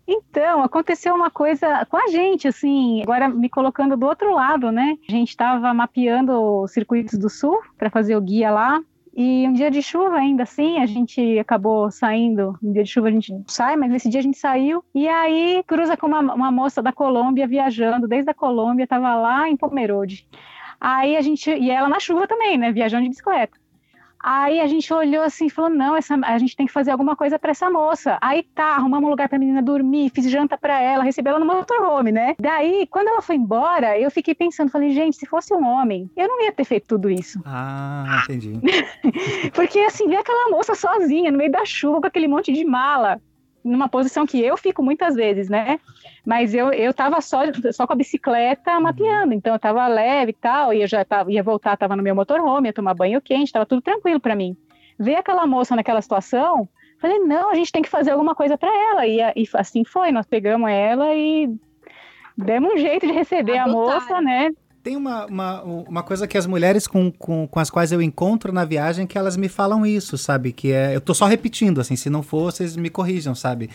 Então, 0.08 0.62
aconteceu 0.64 1.16
uma 1.16 1.32
coisa 1.32 1.84
com 1.88 1.98
a 1.98 2.08
gente, 2.10 2.48
assim, 2.48 3.02
agora 3.02 3.28
me 3.28 3.50
colocando 3.50 3.98
do 3.98 4.06
outro 4.06 4.34
lado, 4.36 4.72
né? 4.72 4.96
A 5.10 5.12
gente 5.12 5.30
estava 5.30 5.74
mapeando 5.74 6.62
os 6.62 6.72
circuitos 6.72 7.18
do 7.18 7.28
sul 7.28 7.60
para 7.76 7.90
fazer 7.90 8.16
o 8.16 8.22
guia 8.22 8.52
lá. 8.52 8.80
E 9.16 9.48
um 9.48 9.54
dia 9.54 9.72
de 9.72 9.82
chuva 9.82 10.18
ainda 10.18 10.44
assim, 10.44 10.78
a 10.80 10.86
gente 10.86 11.40
acabou 11.40 11.90
saindo. 11.90 12.58
Um 12.62 12.74
dia 12.74 12.84
de 12.84 12.90
chuva 12.90 13.08
a 13.08 13.12
gente 13.12 13.34
sai, 13.48 13.78
mas 13.78 13.90
nesse 13.90 14.10
dia 14.10 14.20
a 14.20 14.24
gente 14.24 14.38
saiu. 14.38 14.84
E 14.94 15.08
aí 15.08 15.64
cruza 15.66 15.96
com 15.96 16.08
uma, 16.08 16.20
uma 16.20 16.52
moça 16.52 16.82
da 16.82 16.92
Colômbia 16.92 17.48
viajando, 17.48 18.10
desde 18.10 18.30
a 18.30 18.34
Colômbia, 18.34 18.84
estava 18.84 19.16
lá 19.16 19.50
em 19.50 19.56
Pomerode. 19.56 20.28
Aí 20.82 21.16
a 21.16 21.22
gente, 21.22 21.50
e 21.50 21.72
ela 21.72 21.88
na 21.88 22.00
chuva 22.00 22.28
também, 22.28 22.58
né? 22.58 22.74
Viajando 22.74 23.04
de 23.04 23.10
bicicleta. 23.10 23.58
Aí 24.28 24.60
a 24.60 24.66
gente 24.66 24.92
olhou 24.92 25.24
assim 25.24 25.46
e 25.46 25.50
falou: 25.52 25.70
não, 25.70 25.96
essa, 25.96 26.16
a 26.24 26.38
gente 26.40 26.56
tem 26.56 26.66
que 26.66 26.72
fazer 26.74 26.90
alguma 26.90 27.16
coisa 27.16 27.38
para 27.38 27.52
essa 27.52 27.70
moça. 27.70 28.18
Aí 28.20 28.42
tá, 28.42 28.76
arrumamos 28.76 29.06
um 29.06 29.12
lugar 29.12 29.30
pra 29.30 29.38
menina 29.38 29.62
dormir, 29.62 30.10
fiz 30.10 30.28
janta 30.32 30.58
para 30.58 30.82
ela, 30.82 31.04
recebi 31.04 31.30
ela 31.30 31.38
no 31.38 31.46
motorhome, 31.46 32.12
né? 32.12 32.36
Daí, 32.40 32.88
quando 32.88 33.10
ela 33.10 33.22
foi 33.22 33.36
embora, 33.36 34.00
eu 34.00 34.10
fiquei 34.10 34.34
pensando, 34.34 34.72
falei, 34.72 34.90
gente, 34.90 35.16
se 35.16 35.28
fosse 35.28 35.54
um 35.54 35.64
homem, 35.64 36.10
eu 36.18 36.28
não 36.28 36.42
ia 36.44 36.52
ter 36.52 36.64
feito 36.64 36.88
tudo 36.88 37.08
isso. 37.08 37.40
Ah, 37.46 38.24
entendi. 38.24 38.54
Porque 39.54 39.78
assim, 39.82 40.08
ver 40.08 40.18
aquela 40.18 40.50
moça 40.50 40.74
sozinha, 40.74 41.32
no 41.32 41.38
meio 41.38 41.52
da 41.52 41.64
chuva, 41.64 42.02
com 42.02 42.08
aquele 42.08 42.28
monte 42.28 42.52
de 42.52 42.66
mala, 42.66 43.22
numa 43.66 43.90
posição 43.90 44.26
que 44.26 44.40
eu 44.40 44.56
fico 44.56 44.82
muitas 44.84 45.16
vezes, 45.16 45.50
né? 45.50 45.80
Mas 46.26 46.54
eu, 46.54 46.72
eu 46.72 46.94
tava 46.94 47.20
só, 47.20 47.42
só 47.74 47.86
com 47.86 47.94
a 47.94 47.96
bicicleta 47.96 48.80
mapeando, 48.80 49.34
então 49.34 49.54
eu 49.54 49.60
tava 49.60 49.88
leve 49.88 50.32
e 50.32 50.36
tal, 50.36 50.74
e 50.74 50.82
eu 50.82 50.88
já 50.88 51.04
tava, 51.04 51.32
ia 51.32 51.44
voltar, 51.44 51.76
tava 51.76 51.96
no 51.96 52.04
meu 52.04 52.16
motorhome, 52.16 52.70
ia 52.70 52.74
tomar 52.74 52.94
banho 52.94 53.22
quente, 53.22 53.52
tava 53.52 53.66
tudo 53.66 53.82
tranquilo 53.82 54.20
para 54.20 54.36
mim. 54.36 54.56
Ver 54.98 55.16
aquela 55.16 55.46
moça 55.46 55.76
naquela 55.76 56.02
situação 56.02 56.70
Falei, 57.00 57.20
não, 57.20 57.52
a 57.52 57.56
gente 57.56 57.72
tem 57.72 57.82
que 57.82 57.90
fazer 57.90 58.12
alguma 58.12 58.34
coisa 58.34 58.58
para 58.58 58.70
ela. 58.70 59.06
E, 59.06 59.20
e, 59.20 59.48
assim 59.54 59.84
foi, 59.84 60.12
nós 60.12 60.26
pegamos 60.26 60.70
ela 60.70 61.14
e 61.14 61.50
demos 62.38 62.74
um 62.74 62.78
jeito 62.78 63.06
de 63.06 63.14
receber 63.14 63.58
Adotaram. 63.58 63.92
a 63.92 63.94
moça, 63.94 64.22
né? 64.22 64.52
Tem 64.86 64.96
uma, 64.96 65.26
uma, 65.26 65.64
uma 65.64 66.04
coisa 66.04 66.28
que 66.28 66.38
as 66.38 66.46
mulheres 66.46 66.86
com, 66.86 67.12
com, 67.12 67.48
com 67.48 67.60
as 67.60 67.72
quais 67.72 67.92
eu 67.92 68.04
encontro 68.04 68.54
na 68.54 68.64
viagem 68.64 69.08
que 69.08 69.18
elas 69.18 69.36
me 69.36 69.50
falam 69.50 69.84
isso, 69.84 70.16
sabe? 70.16 70.52
Que 70.52 70.72
é. 70.72 70.96
Eu 70.96 71.02
tô 71.02 71.12
só 71.12 71.26
repetindo, 71.26 71.82
assim, 71.82 71.96
se 71.96 72.08
não 72.08 72.22
for, 72.22 72.52
vocês 72.52 72.76
me 72.76 72.92
corrijam, 72.92 73.34
sabe? 73.34 73.68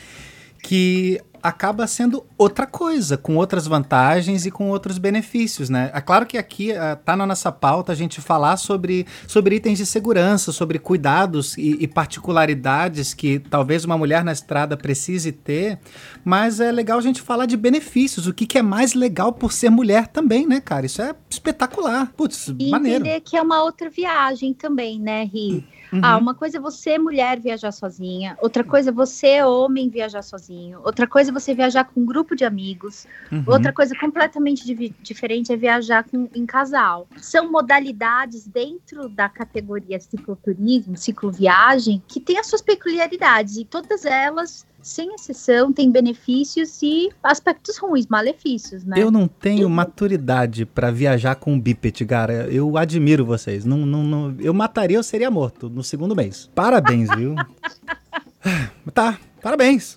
Que 0.63 1.21
acaba 1.43 1.87
sendo 1.87 2.25
outra 2.37 2.67
coisa, 2.67 3.17
com 3.17 3.37
outras 3.37 3.67
vantagens 3.67 4.47
e 4.47 4.51
com 4.51 4.69
outros 4.71 4.99
benefícios, 4.99 5.69
né? 5.69 5.91
É 5.95 6.01
claro 6.01 6.27
que 6.27 6.39
aqui 6.39 6.73
uh, 6.73 6.97
tá 7.05 7.17
na 7.17 7.27
nossa 7.27 7.51
pauta 7.51 7.93
a 7.93 7.95
gente 7.95 8.21
falar 8.21 8.57
sobre, 8.57 9.07
sobre 9.27 9.57
itens 9.57 9.79
de 9.79 9.87
segurança, 9.87 10.53
sobre 10.53 10.79
cuidados 10.79 11.57
e, 11.57 11.77
e, 11.81 11.89
particularidades 11.89 13.15
que 13.15 13.39
talvez 13.39 13.85
uma 13.85 13.97
mulher 13.97 14.25
na 14.25 14.33
estrada 14.33 14.77
precise 14.77 15.33
ter, 15.33 15.79
mas 16.25 16.61
é 16.61 16.71
legal 16.71 16.99
a 16.99 17.03
gente 17.03 17.23
falar 17.23 17.47
de 17.47 17.57
benefícios, 17.57 18.27
o 18.27 18.35
que, 18.35 18.47
que 18.47 18.59
é 18.59 18.63
mais 18.63 18.95
legal 18.95 19.33
por 19.33 19.53
ser 19.53 19.71
mulher 19.71 20.07
também, 20.07 20.47
né, 20.47 20.61
cara? 20.61 20.87
Isso 20.87 21.03
é 21.03 21.15
espetacular. 21.29 22.13
Putz, 22.17 22.49
e 22.59 22.71
maneiro. 22.71 23.05
entender 23.05 23.21
que 23.21 23.37
é 23.37 23.43
uma 23.43 23.63
outra 23.63 23.89
viagem 23.89 24.53
também, 24.53 24.99
né, 25.01 25.25
Ri? 25.25 25.65
Uhum. 25.93 26.01
Ah, 26.03 26.17
uma 26.17 26.35
coisa 26.35 26.59
é 26.59 26.61
você, 26.61 26.99
mulher, 26.99 27.41
viajar 27.41 27.73
sozinha. 27.73 28.37
Outra 28.41 28.63
coisa 28.63 28.91
é 28.91 28.93
você, 28.93 29.43
homem, 29.43 29.89
viajar 29.89 30.23
sozinho. 30.23 30.81
Outra 30.85 31.07
coisa 31.07 31.30
é 31.31 31.33
você 31.33 31.55
viajar 31.55 31.85
com 31.85 32.01
um 32.01 32.05
grupo 32.05 32.37
de 32.37 32.45
amigos. 32.45 33.07
Uhum. 33.31 33.45
Outra 33.47 33.73
coisa 33.73 33.97
completamente 33.99 34.93
diferente 35.01 35.53
é 35.53 35.57
viajar 35.57 36.05
com, 36.05 36.29
em 36.35 36.45
casal. 36.45 37.09
São 37.17 37.51
modalidades 37.51 38.47
dentro 38.47 39.09
da 39.09 39.29
categoria 39.29 39.99
cicloturismo, 39.99 40.97
cicloviagem, 40.97 42.03
que 42.07 42.21
tem 42.21 42.39
as 42.39 42.47
suas 42.47 42.61
peculiaridades. 42.61 43.57
E 43.57 43.65
todas 43.65 44.05
elas 44.05 44.67
sem 44.83 45.15
exceção, 45.15 45.73
tem 45.73 45.91
benefícios 45.91 46.83
e 46.83 47.11
aspectos 47.23 47.77
ruins, 47.77 48.07
malefícios, 48.07 48.85
né? 48.85 48.97
Eu 48.99 49.11
não 49.11 49.29
tenho 49.29 49.69
maturidade 49.69 50.65
para 50.65 50.91
viajar 50.91 51.35
com 51.35 51.53
um 51.53 51.61
bípede, 51.61 52.05
cara. 52.07 52.49
Eu 52.49 52.77
admiro 52.77 53.25
vocês. 53.25 53.65
Não, 53.65 53.79
não, 53.79 54.03
não, 54.03 54.35
eu 54.39 54.55
mataria, 54.55 54.97
eu 54.97 55.03
seria 55.03 55.31
morto 55.31 55.69
no 55.69 55.85
segundo 55.85 56.17
mês. 56.17 56.51
Parabéns, 56.55 57.09
viu? 57.15 57.35
tá, 58.95 59.19
parabéns. 59.43 59.97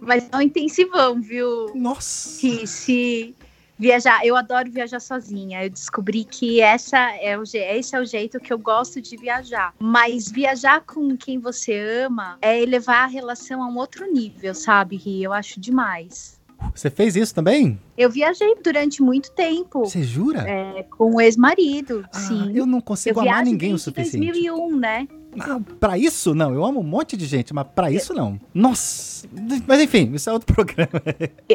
Mas 0.00 0.28
é 0.30 0.36
um 0.36 0.40
intensivão, 0.40 1.20
viu? 1.20 1.72
Nossa. 1.74 2.40
Que 2.40 2.66
se 2.66 3.34
viajar, 3.78 4.26
eu 4.26 4.36
adoro 4.36 4.70
viajar 4.70 5.00
sozinha. 5.00 5.64
Eu 5.64 5.70
descobri 5.70 6.24
que 6.24 6.60
essa 6.60 6.98
é 7.16 7.38
o, 7.38 7.42
esse 7.42 7.94
é 7.94 8.00
o 8.00 8.04
jeito 8.04 8.40
que 8.40 8.52
eu 8.52 8.58
gosto 8.58 9.00
de 9.00 9.16
viajar. 9.16 9.72
Mas 9.78 10.30
viajar 10.30 10.80
com 10.80 11.16
quem 11.16 11.38
você 11.38 11.78
ama 12.04 12.36
é 12.42 12.60
elevar 12.60 13.04
a 13.04 13.06
relação 13.06 13.62
a 13.62 13.68
um 13.68 13.76
outro 13.76 14.10
nível, 14.10 14.54
sabe? 14.54 15.00
E 15.04 15.22
eu 15.22 15.32
acho 15.32 15.60
demais. 15.60 16.38
Você 16.74 16.90
fez 16.90 17.14
isso 17.14 17.32
também? 17.32 17.78
Eu 17.96 18.10
viajei 18.10 18.56
durante 18.62 19.00
muito 19.00 19.30
tempo. 19.30 19.84
Você 19.84 20.02
jura? 20.02 20.40
É, 20.40 20.82
com 20.82 21.14
o 21.14 21.20
ex-marido, 21.20 22.04
ah, 22.12 22.18
sim. 22.18 22.52
Eu 22.52 22.66
não 22.66 22.80
consigo 22.80 23.20
eu 23.20 23.28
amar 23.28 23.44
ninguém 23.44 23.72
o 23.72 23.78
suficiente. 23.78 24.26
2001, 24.26 24.76
né? 24.76 25.08
Ah, 25.40 25.60
pra 25.78 25.98
isso, 25.98 26.34
não. 26.34 26.54
Eu 26.54 26.64
amo 26.64 26.80
um 26.80 26.84
monte 26.84 27.16
de 27.16 27.26
gente, 27.26 27.52
mas 27.54 27.66
pra 27.74 27.90
isso, 27.90 28.14
não. 28.14 28.40
Nossa! 28.52 29.28
Mas 29.66 29.80
enfim, 29.80 30.12
isso 30.14 30.28
é 30.28 30.32
outro 30.32 30.52
programa. 30.54 31.02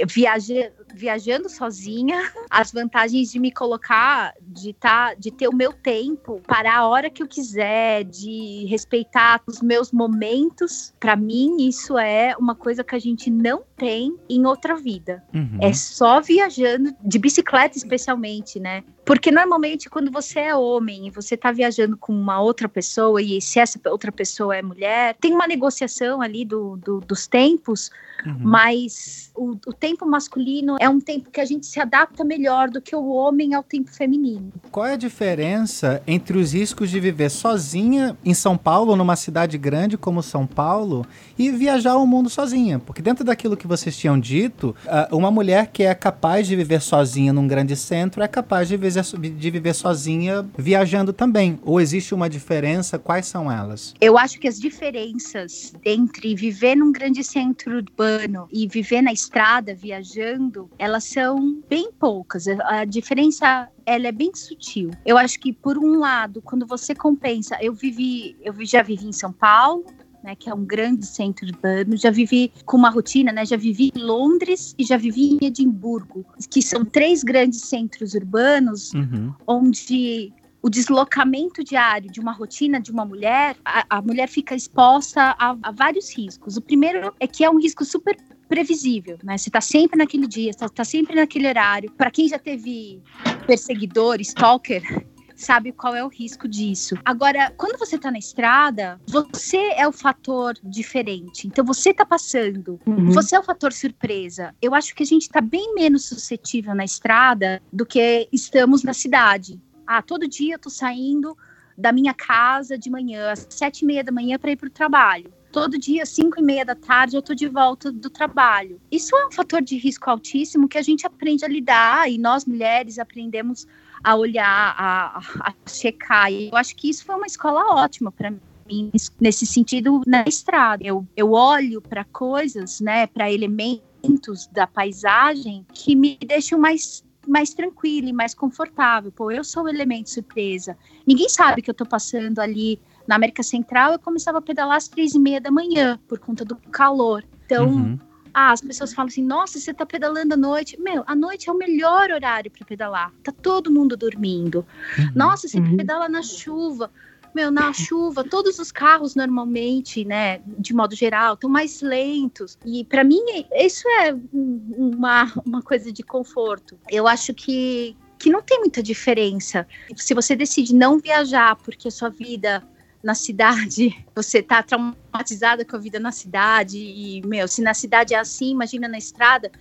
Viaje, 0.07 0.71
viajando 0.93 1.49
sozinha, 1.49 2.31
as 2.49 2.71
vantagens 2.71 3.31
de 3.31 3.39
me 3.39 3.51
colocar, 3.51 4.33
de, 4.41 4.73
tá, 4.73 5.13
de 5.13 5.31
ter 5.31 5.47
o 5.47 5.55
meu 5.55 5.73
tempo, 5.73 6.41
parar 6.45 6.77
a 6.77 6.87
hora 6.87 7.09
que 7.09 7.21
eu 7.21 7.27
quiser, 7.27 8.03
de 8.03 8.65
respeitar 8.69 9.41
os 9.47 9.61
meus 9.61 9.91
momentos, 9.91 10.93
para 10.99 11.15
mim, 11.15 11.57
isso 11.67 11.97
é 11.97 12.35
uma 12.37 12.55
coisa 12.55 12.83
que 12.83 12.95
a 12.95 12.99
gente 12.99 13.29
não 13.29 13.63
tem 13.83 14.15
em 14.29 14.45
outra 14.45 14.77
vida. 14.77 15.21
Uhum. 15.33 15.57
É 15.61 15.73
só 15.73 16.21
viajando, 16.21 16.95
de 17.03 17.19
bicicleta 17.19 17.77
especialmente, 17.77 18.57
né? 18.57 18.81
Porque 19.05 19.29
normalmente 19.29 19.89
quando 19.89 20.09
você 20.09 20.39
é 20.39 20.55
homem 20.55 21.07
e 21.07 21.11
você 21.11 21.35
tá 21.35 21.51
viajando 21.51 21.97
com 21.97 22.13
uma 22.13 22.39
outra 22.39 22.69
pessoa, 22.69 23.21
e 23.21 23.41
se 23.41 23.59
essa 23.59 23.77
outra 23.87 24.11
pessoa 24.11 24.55
é 24.55 24.61
mulher, 24.61 25.17
tem 25.19 25.33
uma 25.33 25.45
negociação 25.45 26.21
ali 26.21 26.45
do, 26.45 26.77
do 26.77 27.01
dos 27.01 27.27
tempos, 27.27 27.91
uhum. 28.25 28.37
mas 28.39 29.29
o, 29.35 29.51
o, 29.67 29.73
tempo 29.73 30.05
masculino 30.05 30.77
é 30.79 30.87
um 30.87 31.01
tempo 31.01 31.29
que 31.29 31.41
a 31.41 31.45
gente 31.45 31.65
se 31.65 31.81
adapta 31.81 32.23
melhor 32.23 32.69
do 32.69 32.81
que 32.81 32.95
o 32.95 33.09
homem 33.09 33.53
ao 33.53 33.63
tempo 33.63 33.91
feminino. 33.91 34.53
Qual 34.71 34.85
é 34.85 34.93
a 34.93 34.97
diferença 34.97 36.01
entre 36.07 36.37
os 36.37 36.53
riscos 36.53 36.89
de 36.89 36.99
viver 36.99 37.29
sozinha 37.29 38.17
em 38.23 38.33
São 38.33 38.57
Paulo, 38.57 38.95
numa 38.95 39.17
cidade 39.17 39.57
grande 39.57 39.97
como 39.97 40.23
São 40.23 40.47
Paulo, 40.47 41.05
e 41.37 41.51
viajar 41.51 41.97
o 41.97 42.07
mundo 42.07 42.29
sozinha? 42.29 42.79
Porque 42.79 43.01
dentro 43.01 43.25
daquilo 43.25 43.57
que 43.57 43.67
vocês 43.77 43.97
tinham 43.97 44.19
dito, 44.19 44.75
uma 45.11 45.31
mulher 45.31 45.67
que 45.67 45.83
é 45.83 45.93
capaz 45.93 46.47
de 46.47 46.55
viver 46.55 46.81
sozinha 46.81 47.33
num 47.33 47.47
grande 47.47 47.75
centro 47.75 48.21
é 48.21 48.27
capaz 48.27 48.67
de 48.67 48.77
viver, 48.77 49.03
de 49.03 49.51
viver 49.51 49.73
sozinha 49.73 50.45
viajando 50.57 51.11
também. 51.11 51.59
Ou 51.63 51.81
existe 51.81 52.13
uma 52.13 52.29
diferença? 52.29 52.99
Quais 52.99 53.25
são 53.25 53.51
elas? 53.51 53.93
Eu 53.99 54.17
acho 54.17 54.39
que 54.39 54.47
as 54.47 54.59
diferenças 54.59 55.73
entre 55.83 56.35
viver 56.35 56.75
num 56.75 56.91
grande 56.91 57.23
centro 57.23 57.77
urbano 57.77 58.47
e 58.51 58.67
viver 58.67 59.01
na 59.01 59.11
estrada 59.11 59.73
viajando, 59.73 60.69
elas 60.77 61.03
são 61.05 61.61
bem 61.69 61.91
poucas. 61.91 62.47
A 62.47 62.85
diferença 62.85 63.67
ela 63.85 64.07
é 64.07 64.11
bem 64.11 64.31
sutil. 64.33 64.91
Eu 65.05 65.17
acho 65.17 65.39
que 65.39 65.51
por 65.51 65.77
um 65.77 65.99
lado, 65.99 66.41
quando 66.41 66.65
você 66.65 66.95
compensa, 66.95 67.57
eu 67.61 67.73
vivi, 67.73 68.35
eu 68.41 68.53
já 68.65 68.81
vivi 68.81 69.07
em 69.07 69.11
São 69.11 69.31
Paulo, 69.33 69.85
né, 70.23 70.35
que 70.35 70.49
é 70.49 70.53
um 70.53 70.63
grande 70.63 71.05
centro 71.05 71.45
urbano. 71.45 71.97
Já 71.97 72.09
vivi 72.09 72.51
com 72.65 72.77
uma 72.77 72.89
rotina, 72.89 73.31
né? 73.31 73.45
Já 73.45 73.57
vivi 73.57 73.91
em 73.93 73.99
Londres 73.99 74.73
e 74.77 74.83
já 74.83 74.97
vivi 74.97 75.33
em 75.33 75.45
Edimburgo, 75.45 76.25
que 76.49 76.61
são 76.61 76.85
três 76.85 77.23
grandes 77.23 77.61
centros 77.61 78.13
urbanos 78.13 78.93
uhum. 78.93 79.33
onde 79.45 80.31
o 80.61 80.69
deslocamento 80.69 81.61
diário 81.61 82.09
de 82.09 82.21
uma 82.21 82.31
rotina 82.31 82.79
de 82.79 82.89
uma 82.89 83.03
mulher, 83.03 83.57
a, 83.65 83.97
a 83.97 84.01
mulher 84.01 84.29
fica 84.29 84.55
exposta 84.55 85.35
a, 85.37 85.57
a, 85.61 85.71
vários 85.71 86.15
riscos. 86.15 86.55
O 86.55 86.61
primeiro 86.61 87.13
é 87.19 87.27
que 87.27 87.43
é 87.43 87.49
um 87.49 87.59
risco 87.59 87.83
super 87.83 88.15
previsível, 88.47 89.17
né? 89.23 89.37
Você 89.37 89.49
tá 89.49 89.59
sempre 89.59 89.97
naquele 89.97 90.25
dia, 90.25 90.53
você 90.53 90.69
tá 90.69 90.85
sempre 90.85 91.15
naquele 91.15 91.49
horário. 91.49 91.91
Para 91.91 92.09
quem 92.09 92.29
já 92.29 92.39
teve 92.39 93.01
perseguidor, 93.45 94.21
stalker, 94.21 95.05
sabe 95.43 95.71
qual 95.71 95.95
é 95.95 96.03
o 96.03 96.07
risco 96.07 96.47
disso. 96.47 96.95
Agora, 97.03 97.51
quando 97.57 97.77
você 97.77 97.97
tá 97.97 98.09
na 98.09 98.17
estrada, 98.17 98.99
você 99.05 99.73
é 99.75 99.87
o 99.87 99.91
fator 99.91 100.55
diferente. 100.63 101.47
Então 101.47 101.65
você 101.65 101.93
tá 101.93 102.05
passando, 102.05 102.79
uhum. 102.85 103.11
você 103.11 103.35
é 103.35 103.39
o 103.39 103.43
fator 103.43 103.73
surpresa. 103.73 104.55
Eu 104.61 104.73
acho 104.73 104.95
que 104.95 105.03
a 105.03 105.05
gente 105.05 105.29
tá 105.29 105.41
bem 105.41 105.73
menos 105.75 106.05
suscetível 106.05 106.73
na 106.73 106.85
estrada 106.85 107.61
do 107.71 107.85
que 107.85 108.27
estamos 108.31 108.83
na 108.83 108.93
cidade. 108.93 109.59
Ah, 109.85 110.01
todo 110.01 110.27
dia 110.27 110.55
eu 110.55 110.59
tô 110.59 110.69
saindo 110.69 111.37
da 111.77 111.91
minha 111.91 112.13
casa 112.13 112.77
de 112.77 112.89
manhã, 112.89 113.31
às 113.31 113.47
sete 113.49 113.81
e 113.81 113.85
meia 113.85 114.03
da 114.03 114.11
manhã, 114.11 114.37
para 114.37 114.51
ir 114.51 114.55
para 114.55 114.67
o 114.67 114.71
trabalho 114.71 115.31
todo 115.53 115.77
dia, 115.77 116.03
5 116.03 116.39
e 116.39 116.43
meia 116.43 116.65
da 116.65 116.73
tarde, 116.73 117.15
eu 117.15 117.21
tô 117.21 117.35
de 117.35 117.47
volta 117.47 117.91
do 117.91 118.09
trabalho. 118.09 118.81
Isso 118.91 119.15
é 119.15 119.27
um 119.27 119.31
fator 119.31 119.61
de 119.61 119.77
risco 119.77 120.09
altíssimo 120.09 120.67
que 120.67 120.79
a 120.79 120.81
gente 120.81 121.05
aprende 121.05 121.45
a 121.45 121.47
lidar 121.47 122.11
e 122.11 122.17
nós 122.17 122.43
mulheres 122.43 122.97
aprendemos 122.97 123.67
a 124.03 124.15
olhar, 124.15 124.75
a, 124.77 125.19
a 125.39 125.53
checar. 125.67 126.31
E 126.31 126.49
eu 126.49 126.57
acho 126.57 126.75
que 126.75 126.89
isso 126.89 127.05
foi 127.05 127.15
uma 127.15 127.27
escola 127.27 127.75
ótima 127.75 128.11
para 128.11 128.31
mim 128.31 128.91
nesse 129.19 129.45
sentido 129.45 130.01
na 130.05 130.23
estrada. 130.23 130.83
Eu, 130.85 131.05
eu 131.15 131.31
olho 131.31 131.81
para 131.81 132.03
coisas, 132.05 132.79
né, 132.79 133.07
para 133.07 133.31
elementos 133.31 134.47
da 134.51 134.67
paisagem 134.67 135.65
que 135.73 135.95
me 135.95 136.17
deixam 136.25 136.59
mais 136.59 137.03
mais 137.25 137.53
tranquila 137.53 138.09
e 138.09 138.13
mais 138.13 138.33
confortável. 138.33 139.09
Pô, 139.09 139.31
eu 139.31 139.45
sou 139.45 139.63
o 139.63 139.69
elemento 139.69 140.09
surpresa. 140.09 140.77
Ninguém 141.07 141.29
sabe 141.29 141.61
que 141.61 141.69
eu 141.69 141.73
tô 141.73 141.85
passando 141.85 142.39
ali 142.39 142.77
na 143.07 143.15
América 143.15 143.41
Central, 143.43 143.93
eu 143.93 143.99
começava 143.99 144.39
a 144.39 144.41
pedalar 144.41 144.77
às 144.77 144.87
três 144.87 145.13
e 145.13 145.19
meia 145.19 145.39
da 145.39 145.51
manhã, 145.51 145.99
por 146.07 146.19
conta 146.19 146.43
do 146.43 146.55
calor. 146.55 147.23
Então, 147.45 147.67
uhum. 147.67 147.99
Ah, 148.33 148.51
as 148.51 148.61
pessoas 148.61 148.93
falam 148.93 149.09
assim, 149.09 149.23
nossa, 149.23 149.59
você 149.59 149.73
tá 149.73 149.85
pedalando 149.85 150.33
à 150.33 150.37
noite. 150.37 150.79
Meu, 150.79 151.03
a 151.05 151.15
noite 151.15 151.49
é 151.49 151.51
o 151.51 151.57
melhor 151.57 152.09
horário 152.09 152.49
para 152.49 152.65
pedalar. 152.65 153.13
Tá 153.23 153.31
todo 153.31 153.71
mundo 153.71 153.95
dormindo. 153.95 154.65
Uhum. 154.97 155.11
Nossa, 155.15 155.47
você 155.47 155.59
uhum. 155.59 155.77
pedala 155.77 156.09
na 156.09 156.23
chuva. 156.23 156.91
Meu, 157.35 157.49
na 157.49 157.73
chuva, 157.73 158.23
todos 158.23 158.59
os 158.59 158.71
carros 158.71 159.15
normalmente, 159.15 160.05
né, 160.05 160.39
de 160.59 160.73
modo 160.73 160.95
geral, 160.95 161.33
estão 161.33 161.49
mais 161.49 161.81
lentos. 161.81 162.59
E 162.63 162.83
para 162.85 163.03
mim, 163.03 163.23
isso 163.51 163.87
é 164.01 164.15
uma, 164.31 165.31
uma 165.43 165.61
coisa 165.61 165.91
de 165.91 166.03
conforto. 166.03 166.77
Eu 166.91 167.07
acho 167.07 167.33
que, 167.33 167.97
que 168.19 168.29
não 168.29 168.41
tem 168.41 168.59
muita 168.59 168.83
diferença. 168.83 169.67
Se 169.95 170.13
você 170.13 170.35
decide 170.35 170.75
não 170.75 170.99
viajar 170.99 171.55
porque 171.55 171.87
a 171.87 171.91
sua 171.91 172.09
vida 172.09 172.63
na 173.03 173.13
cidade, 173.13 173.93
você 174.15 174.41
tá 174.41 174.63
traumatizada 174.63 175.65
com 175.65 175.75
a 175.75 175.79
vida 175.79 175.99
na 175.99 176.11
cidade, 176.11 176.77
e, 176.77 177.21
meu, 177.25 177.47
se 177.47 177.61
na 177.61 177.73
cidade 177.73 178.13
é 178.13 178.19
assim, 178.19 178.51
imagina 178.51 178.87
na 178.87 178.97
estrada. 178.97 179.51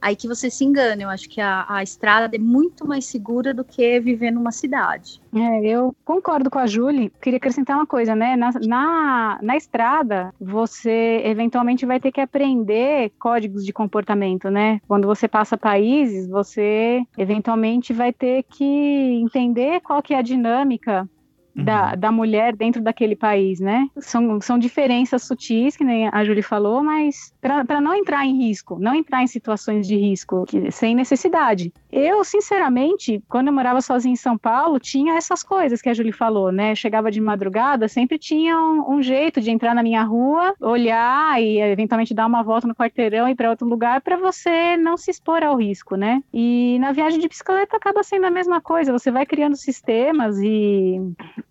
aí 0.00 0.14
que 0.14 0.28
você 0.28 0.50
se 0.50 0.64
engana. 0.64 1.02
Eu 1.02 1.08
acho 1.08 1.28
que 1.28 1.40
a, 1.40 1.64
a 1.66 1.82
estrada 1.82 2.36
é 2.36 2.38
muito 2.38 2.86
mais 2.86 3.06
segura 3.06 3.54
do 3.54 3.64
que 3.64 3.98
viver 4.00 4.30
numa 4.30 4.52
cidade. 4.52 5.20
É, 5.34 5.66
eu 5.66 5.96
concordo 6.04 6.50
com 6.50 6.58
a 6.58 6.66
Julie. 6.66 7.10
Queria 7.22 7.38
acrescentar 7.38 7.76
uma 7.76 7.86
coisa, 7.86 8.14
né? 8.14 8.36
Na, 8.36 8.50
na, 8.66 9.38
na, 9.42 9.56
estrada, 9.56 10.32
você 10.38 11.22
eventualmente 11.24 11.86
vai 11.86 11.98
ter 11.98 12.12
que 12.12 12.20
aprender 12.20 13.10
códigos 13.18 13.64
de 13.64 13.72
comportamento, 13.72 14.50
né? 14.50 14.78
Quando 14.86 15.06
você 15.06 15.26
passa 15.26 15.56
países, 15.56 16.28
você 16.28 17.02
eventualmente 17.16 17.92
vai 17.94 18.12
ter 18.12 18.44
que 18.44 18.64
entender 18.64 19.80
qual 19.80 20.02
que 20.02 20.12
é 20.12 20.18
a 20.18 20.22
dinâmica 20.22 21.08
uhum. 21.56 21.64
da 21.98 22.12
mulher 22.12 22.54
dentro 22.54 22.82
daquele 22.82 23.16
país, 23.16 23.60
né? 23.60 23.88
São, 23.98 24.40
são 24.40 24.58
diferenças 24.58 25.22
sutis, 25.22 25.76
que 25.76 25.84
nem 25.84 26.08
a 26.08 26.24
Julie 26.24 26.42
falou, 26.42 26.82
mas 26.82 27.32
para 27.40 27.80
não 27.80 27.94
entrar 27.94 28.24
em 28.24 28.36
risco, 28.38 28.78
não 28.78 28.94
entrar 28.94 29.22
em 29.22 29.26
situações 29.26 29.86
de 29.86 29.96
risco 29.96 30.44
que, 30.46 30.70
sem 30.70 30.94
necessidade. 30.94 31.72
Eu, 31.90 32.24
sinceramente, 32.24 33.22
quando 33.28 33.48
eu 33.48 33.52
morava 33.52 33.80
sozinha 33.80 34.12
em 34.12 34.16
São 34.16 34.36
Paulo, 34.36 34.78
tinha 34.78 35.14
essas 35.14 35.42
coisas 35.42 35.80
que 35.80 35.88
a 35.88 35.94
Julie 35.94 36.12
falou, 36.12 36.50
né? 36.50 36.74
chegava 36.74 37.10
de 37.10 37.20
madrugada, 37.20 37.88
sempre 37.88 38.18
tinha 38.18 38.58
um, 38.58 38.96
um, 38.96 39.02
jeito 39.02 39.40
de 39.40 39.50
entrar 39.50 39.74
na 39.74 39.82
minha 39.82 40.02
rua, 40.02 40.54
olhar 40.60 41.40
e 41.40 41.60
eventualmente 41.60 42.14
dar 42.14 42.26
uma 42.26 42.42
volta 42.42 42.66
no 42.66 42.74
quarteirão 42.74 43.28
e 43.28 43.32
ir 43.32 43.34
para 43.34 43.50
outro 43.50 43.66
lugar 43.66 44.00
para 44.00 44.16
você 44.16 44.76
não 44.76 44.96
se 44.96 45.10
expor 45.10 45.42
ao 45.42 45.56
risco, 45.56 45.96
né? 45.96 46.22
E 46.32 46.78
na 46.80 46.92
viagem 46.92 47.20
de 47.20 47.28
bicicleta 47.28 47.76
acaba 47.76 48.02
sendo 48.02 48.26
a 48.26 48.30
mesma 48.30 48.60
coisa, 48.60 48.92
você 48.92 49.10
vai 49.10 49.24
criando 49.24 49.56
sistemas 49.56 50.38
e 50.42 51.00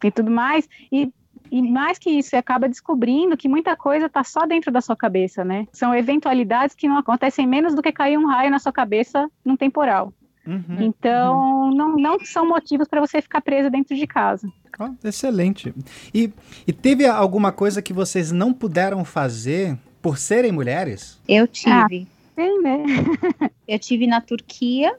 e 0.04 0.12
tudo 0.12 0.32
mais. 0.32 0.68
E 0.92 1.12
e 1.52 1.62
mais 1.62 2.00
que 2.00 2.10
isso, 2.10 2.30
você 2.30 2.36
acaba 2.36 2.68
descobrindo 2.68 3.38
que 3.38 3.48
muita 3.48 3.76
coisa 3.76 4.08
está 4.08 4.24
só 4.24 4.44
dentro 4.46 4.72
da 4.72 4.82
sua 4.82 4.96
cabeça, 4.96 5.46
né? 5.46 5.68
São 5.72 5.94
eventualidades 5.94 6.76
que 6.76 6.88
não 6.88 6.98
acontecem 6.98 7.46
menos 7.46 7.76
do 7.76 7.82
que 7.82 7.92
cair 7.92 8.18
um 8.18 8.26
raio 8.26 8.50
na 8.50 8.58
sua 8.58 8.72
cabeça 8.72 9.30
num 9.46 9.56
temporal. 9.56 10.12
Uhum, 10.48 10.82
então, 10.82 11.70
uhum. 11.70 11.76
Não, 11.76 11.96
não 11.96 12.26
são 12.26 12.48
motivos 12.48 12.88
para 12.88 13.00
você 13.00 13.22
ficar 13.22 13.40
presa 13.40 13.70
dentro 13.70 13.96
de 13.96 14.08
casa. 14.08 14.52
Oh, 14.80 15.08
excelente. 15.08 15.74
E, 16.14 16.34
e 16.66 16.74
teve 16.74 17.06
alguma 17.06 17.52
coisa 17.52 17.82
que 17.82 17.94
vocês 17.94 18.32
não 18.32 18.52
puderam 18.52 19.06
fazer 19.06 19.78
por 20.02 20.18
serem 20.18 20.52
mulheres? 20.52 21.22
Eu 21.28 21.48
tive. 21.48 22.08
Ah, 22.36 22.42
sim, 22.42 22.62
né? 22.62 22.84
Eu 23.68 23.80
tive 23.80 24.08
na 24.08 24.20
Turquia 24.20 24.98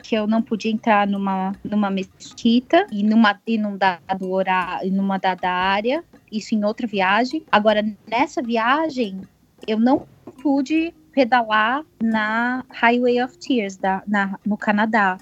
que 0.00 0.14
eu 0.14 0.26
não 0.26 0.42
podia 0.42 0.70
entrar 0.70 1.06
numa, 1.06 1.52
numa 1.62 1.90
mesquita 1.90 2.86
e 2.90 3.02
numa, 3.02 3.40
e 3.46 3.58
num 3.58 3.76
dado 3.76 4.30
horário, 4.30 4.92
numa 4.92 5.18
dada 5.18 5.50
área, 5.50 6.02
isso 6.30 6.54
em 6.54 6.64
outra 6.64 6.86
viagem. 6.86 7.44
Agora, 7.50 7.84
nessa 8.08 8.42
viagem, 8.42 9.20
eu 9.66 9.78
não 9.78 10.06
pude 10.42 10.94
pedalar 11.12 11.84
na 12.02 12.64
Highway 12.70 13.22
of 13.22 13.36
Tears, 13.38 13.76
da, 13.76 14.02
na, 14.06 14.38
no 14.44 14.56
Canadá. 14.56 15.18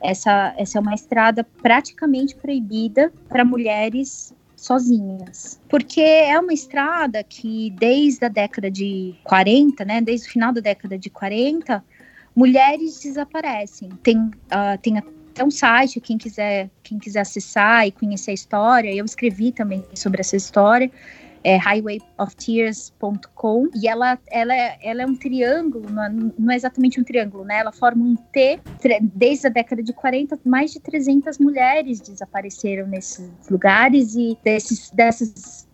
Essa, 0.00 0.54
essa 0.56 0.78
é 0.78 0.80
uma 0.80 0.94
estrada 0.94 1.44
praticamente 1.62 2.34
proibida 2.34 3.12
para 3.28 3.44
mulheres 3.44 4.34
sozinhas. 4.56 5.60
Porque 5.68 6.00
é 6.00 6.38
uma 6.38 6.52
estrada 6.52 7.22
que 7.24 7.70
desde 7.70 8.24
a 8.24 8.28
década 8.28 8.70
de 8.70 9.14
40, 9.24 9.84
né, 9.84 10.00
desde 10.00 10.28
o 10.28 10.30
final 10.30 10.52
da 10.52 10.60
década 10.60 10.96
de 10.96 11.10
40, 11.10 11.84
mulheres 12.34 13.00
desaparecem. 13.00 13.90
Tem, 14.02 14.18
uh, 14.18 14.78
tem 14.80 14.98
até 14.98 15.44
um 15.44 15.50
site, 15.50 16.00
quem 16.00 16.18
quiser, 16.18 16.70
quem 16.82 16.98
quiser 16.98 17.20
acessar 17.20 17.86
e 17.86 17.92
conhecer 17.92 18.30
a 18.30 18.34
história. 18.34 18.94
Eu 18.94 19.04
escrevi 19.04 19.52
também 19.52 19.84
sobre 19.94 20.20
essa 20.20 20.36
história. 20.36 20.90
É 21.44 21.56
highwayoftears.com 21.56 23.68
e 23.74 23.88
ela, 23.88 24.18
ela, 24.30 24.54
ela 24.54 25.02
é 25.02 25.06
um 25.06 25.14
triângulo, 25.14 25.90
não 25.90 26.04
é, 26.04 26.08
não 26.38 26.52
é 26.52 26.56
exatamente 26.56 27.00
um 27.00 27.04
triângulo, 27.04 27.44
né? 27.44 27.58
Ela 27.58 27.72
forma 27.72 28.04
um 28.04 28.14
T. 28.14 28.60
Desde 29.14 29.48
a 29.48 29.50
década 29.50 29.82
de 29.82 29.92
40, 29.92 30.38
mais 30.44 30.72
de 30.72 30.80
300 30.80 31.38
mulheres 31.38 32.00
desapareceram 32.00 32.86
nesses 32.86 33.30
lugares 33.50 34.14
e 34.14 34.38
desses, 34.42 34.90
dessas 34.90 35.68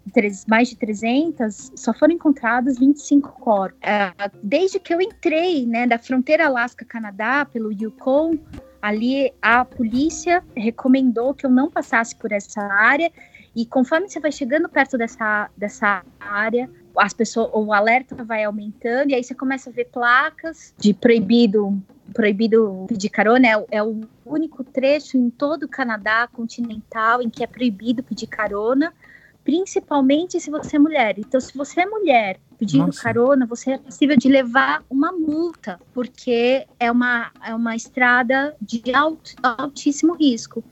mais 0.46 0.68
de 0.68 0.76
300, 0.76 1.72
só 1.74 1.92
foram 1.92 2.14
encontrados 2.14 2.78
25 2.78 3.32
corpos. 3.32 3.78
Uh, 3.80 4.30
desde 4.42 4.78
que 4.78 4.94
eu 4.94 5.00
entrei, 5.00 5.66
né, 5.66 5.86
da 5.86 5.98
fronteira 5.98 6.46
Alasca-Canadá, 6.46 7.44
pelo 7.44 7.72
Yukon, 7.72 8.38
ali 8.80 9.32
a 9.42 9.64
polícia 9.64 10.42
recomendou 10.56 11.34
que 11.34 11.44
eu 11.44 11.50
não 11.50 11.70
passasse 11.70 12.16
por 12.16 12.32
essa 12.32 12.62
área 12.62 13.10
e 13.58 13.66
conforme 13.66 14.08
você 14.08 14.20
vai 14.20 14.30
chegando 14.30 14.68
perto 14.68 14.96
dessa, 14.96 15.50
dessa 15.56 16.04
área, 16.20 16.70
as 16.96 17.12
pessoas, 17.12 17.50
o 17.52 17.72
alerta 17.72 18.14
vai 18.24 18.44
aumentando 18.44 19.10
e 19.10 19.16
aí 19.16 19.24
você 19.24 19.34
começa 19.34 19.68
a 19.68 19.72
ver 19.72 19.86
placas 19.86 20.72
de 20.78 20.94
proibido 20.94 21.76
proibido 22.14 22.86
pedir 22.88 23.08
carona 23.08 23.48
é, 23.48 23.64
é, 23.72 23.82
o 23.82 24.02
único 24.24 24.62
trecho 24.62 25.18
em 25.18 25.28
todo 25.28 25.64
o 25.64 25.68
Canadá 25.68 26.28
continental 26.32 27.20
em 27.20 27.28
que 27.28 27.42
é 27.42 27.48
proibido 27.48 28.00
pedir 28.00 28.28
carona 28.28 28.94
principalmente 29.42 30.38
se 30.38 30.50
você 30.50 30.76
é 30.76 30.78
mulher. 30.78 31.18
Então, 31.18 31.40
se 31.40 31.56
você 31.56 31.80
é 31.80 31.86
mulher 31.86 32.38
pedindo 32.58 32.86
Nossa. 32.86 33.02
carona, 33.02 33.46
você 33.46 33.72
é 33.72 33.78
possível 33.78 34.14
de 34.14 34.28
levar 34.28 34.84
uma 34.90 35.10
multa, 35.10 35.80
porque 35.94 36.66
é 36.78 36.92
uma, 36.92 37.30
é 37.42 37.54
uma 37.54 37.74
estrada 37.74 38.54
de 38.60 38.82
alt, 38.94 39.34
altíssimo 39.42 40.14
risco. 40.14 40.62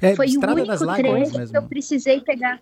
É, 0.00 0.14
Foi 0.14 0.26
o 0.26 0.30
único 0.30 0.94
trecho 0.94 1.38
mesmo. 1.38 1.50
que 1.50 1.56
eu 1.56 1.62
precisei 1.62 2.20
pegar. 2.20 2.60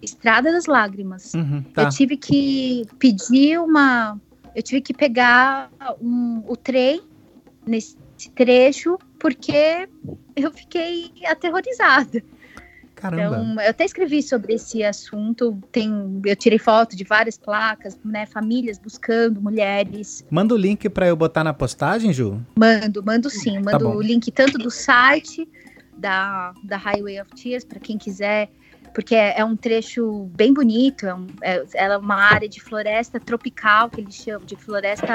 Estrada 0.00 0.52
das 0.52 0.66
Lágrimas. 0.66 1.34
Uhum, 1.34 1.62
tá. 1.74 1.82
Eu 1.82 1.88
tive 1.88 2.16
que 2.16 2.84
pedir 2.98 3.58
uma. 3.58 4.20
Eu 4.54 4.62
tive 4.62 4.80
que 4.80 4.94
pegar 4.94 5.70
um, 6.00 6.42
o 6.46 6.56
trem 6.56 7.02
nesse 7.66 7.96
trecho 8.34 8.96
porque 9.18 9.88
eu 10.36 10.52
fiquei 10.52 11.12
aterrorizada. 11.26 12.22
Caramba. 12.94 13.38
Então, 13.38 13.62
eu 13.62 13.70
até 13.70 13.84
escrevi 13.84 14.22
sobre 14.22 14.54
esse 14.54 14.82
assunto. 14.82 15.56
Tem, 15.70 16.20
eu 16.24 16.34
tirei 16.34 16.58
foto 16.58 16.96
de 16.96 17.04
várias 17.04 17.38
placas, 17.38 17.96
né? 18.04 18.26
Famílias 18.26 18.78
buscando 18.78 19.40
mulheres. 19.40 20.24
Manda 20.28 20.54
o 20.54 20.56
link 20.56 20.88
para 20.88 21.06
eu 21.06 21.14
botar 21.14 21.44
na 21.44 21.54
postagem, 21.54 22.12
Ju? 22.12 22.40
Mando, 22.56 23.02
mando 23.04 23.30
sim. 23.30 23.54
Tá 23.54 23.60
mando 23.60 23.84
tá 23.84 23.96
o 23.96 24.02
link 24.02 24.30
tanto 24.32 24.58
do 24.58 24.70
site 24.70 25.48
da, 25.98 26.54
da 26.62 26.76
Highway 26.76 27.20
of 27.20 27.30
Tears 27.34 27.64
para 27.64 27.78
quem 27.78 27.98
quiser 27.98 28.50
porque 28.94 29.14
é, 29.14 29.38
é, 29.38 29.44
um 29.44 29.56
trecho 29.56 30.28
bem 30.34 30.52
bonito, 30.52 31.06
é, 31.06 31.14
um, 31.14 31.26
é, 31.42 31.64
ela 31.74 31.94
é 31.94 31.98
uma 31.98 32.16
área 32.16 32.48
de 32.48 32.60
floresta 32.60 33.20
tropical, 33.20 33.88
que 33.88 34.00
eles 34.00 34.14
chamam, 34.14 34.44
de 34.44 34.56
floresta 34.56 35.06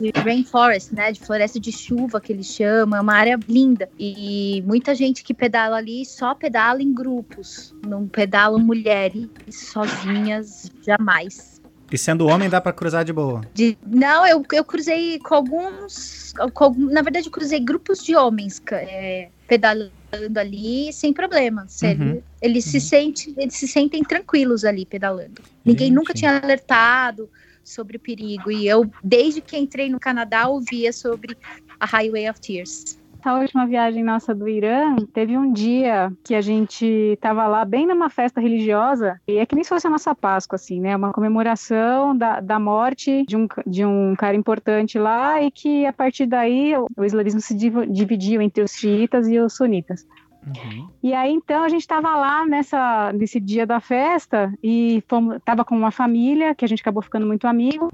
de 0.00 0.10
rainforest, 0.20 0.92
né, 0.92 1.12
de 1.12 1.20
floresta 1.20 1.60
de 1.60 1.72
chuva, 1.72 2.20
que 2.20 2.32
eles 2.32 2.46
chamam, 2.46 2.98
é 2.98 3.00
uma 3.00 3.14
área 3.14 3.38
linda, 3.48 3.88
e 3.98 4.62
muita 4.66 4.94
gente 4.94 5.22
que 5.22 5.34
pedala 5.34 5.76
ali 5.76 6.04
só 6.04 6.34
pedala 6.34 6.82
em 6.82 6.92
grupos, 6.92 7.74
não 7.86 8.06
pedalam 8.06 8.58
mulheres 8.58 9.28
sozinhas, 9.50 10.70
jamais. 10.82 11.60
E 11.90 11.98
sendo 11.98 12.26
homem, 12.26 12.48
dá 12.48 12.58
para 12.60 12.72
cruzar 12.72 13.04
de 13.04 13.12
boa? 13.12 13.42
De, 13.52 13.76
não, 13.86 14.26
eu, 14.26 14.42
eu 14.52 14.64
cruzei 14.64 15.18
com 15.18 15.34
alguns, 15.34 16.32
com, 16.54 16.74
na 16.74 17.02
verdade, 17.02 17.26
eu 17.26 17.32
cruzei 17.32 17.60
grupos 17.60 18.02
de 18.02 18.16
homens, 18.16 18.62
é, 18.72 19.28
pedalando 19.46 20.01
ali 20.40 20.92
sem 20.92 21.12
problema. 21.12 21.66
Uhum. 21.82 22.22
Eles, 22.40 22.66
uhum. 22.66 22.72
Se 22.72 22.80
sente, 22.80 23.34
eles 23.36 23.54
se 23.54 23.66
sentem 23.66 24.02
tranquilos 24.02 24.64
ali 24.64 24.84
pedalando. 24.84 25.42
Ninguém 25.64 25.88
Gente. 25.88 25.96
nunca 25.96 26.14
tinha 26.14 26.38
alertado 26.38 27.28
sobre 27.64 27.96
o 27.96 28.00
perigo. 28.00 28.50
E 28.50 28.66
eu, 28.66 28.90
desde 29.02 29.40
que 29.40 29.56
entrei 29.56 29.88
no 29.88 30.00
Canadá, 30.00 30.48
ouvia 30.48 30.92
sobre 30.92 31.36
a 31.78 31.86
Highway 31.86 32.28
of 32.28 32.40
Tears. 32.40 32.98
Essa 33.22 33.38
última 33.38 33.64
viagem 33.68 34.02
nossa 34.02 34.34
do 34.34 34.48
Irã, 34.48 34.96
teve 35.12 35.38
um 35.38 35.52
dia 35.52 36.12
que 36.24 36.34
a 36.34 36.40
gente 36.40 36.84
estava 36.84 37.46
lá 37.46 37.64
bem 37.64 37.86
numa 37.86 38.10
festa 38.10 38.40
religiosa, 38.40 39.20
e 39.28 39.38
é 39.38 39.46
que 39.46 39.54
nem 39.54 39.62
se 39.62 39.70
fosse 39.70 39.86
a 39.86 39.90
nossa 39.90 40.12
Páscoa, 40.12 40.56
assim, 40.56 40.80
né? 40.80 40.96
Uma 40.96 41.12
comemoração 41.12 42.16
da, 42.16 42.40
da 42.40 42.58
morte 42.58 43.24
de 43.24 43.36
um, 43.36 43.46
de 43.64 43.84
um 43.84 44.16
cara 44.16 44.36
importante 44.36 44.98
lá, 44.98 45.40
e 45.40 45.52
que 45.52 45.86
a 45.86 45.92
partir 45.92 46.26
daí 46.26 46.74
o, 46.76 47.04
islamismo 47.04 47.40
se 47.40 47.54
dividiu 47.54 48.42
entre 48.42 48.64
os 48.64 48.72
xiitas 48.72 49.28
e 49.28 49.38
os 49.38 49.54
sunitas. 49.54 50.04
Uhum. 50.44 50.88
E 51.00 51.14
aí, 51.14 51.32
então, 51.32 51.62
a 51.62 51.68
gente 51.68 51.82
estava 51.82 52.16
lá 52.16 52.44
nessa, 52.44 53.12
nesse 53.12 53.38
dia 53.38 53.64
da 53.64 53.78
festa 53.78 54.52
e 54.60 55.00
fomos, 55.06 55.38
tava 55.44 55.64
com 55.64 55.76
uma 55.76 55.92
família 55.92 56.56
que 56.56 56.64
a 56.64 56.68
gente 56.68 56.80
acabou 56.80 57.00
ficando 57.00 57.24
muito 57.24 57.46
amigo. 57.46 57.88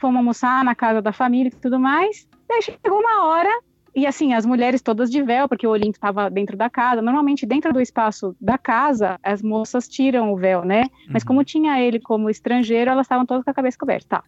Fomos 0.00 0.16
almoçar 0.16 0.64
na 0.64 0.74
casa 0.74 1.00
da 1.00 1.12
família 1.12 1.50
e 1.50 1.60
tudo 1.60 1.78
mais. 1.78 2.26
Daí 2.48 2.62
chegou 2.62 2.98
uma 2.98 3.26
hora 3.26 3.48
e 3.96 4.06
assim, 4.06 4.34
as 4.34 4.44
mulheres 4.44 4.82
todas 4.82 5.10
de 5.10 5.22
véu, 5.22 5.48
porque 5.48 5.66
o 5.66 5.70
Olinto 5.70 5.96
estava 5.96 6.28
dentro 6.28 6.54
da 6.54 6.68
casa. 6.68 7.00
Normalmente, 7.00 7.46
dentro 7.46 7.72
do 7.72 7.80
espaço 7.80 8.36
da 8.38 8.58
casa, 8.58 9.18
as 9.22 9.40
moças 9.40 9.88
tiram 9.88 10.34
o 10.34 10.36
véu, 10.36 10.66
né? 10.66 10.90
Mas 11.08 11.22
uhum. 11.22 11.28
como 11.28 11.44
tinha 11.44 11.80
ele 11.80 11.98
como 11.98 12.28
estrangeiro, 12.28 12.90
elas 12.90 13.06
estavam 13.06 13.24
todas 13.24 13.42
com 13.42 13.50
a 13.50 13.54
cabeça 13.54 13.78
coberta. 13.78 14.06
Tá. 14.06 14.24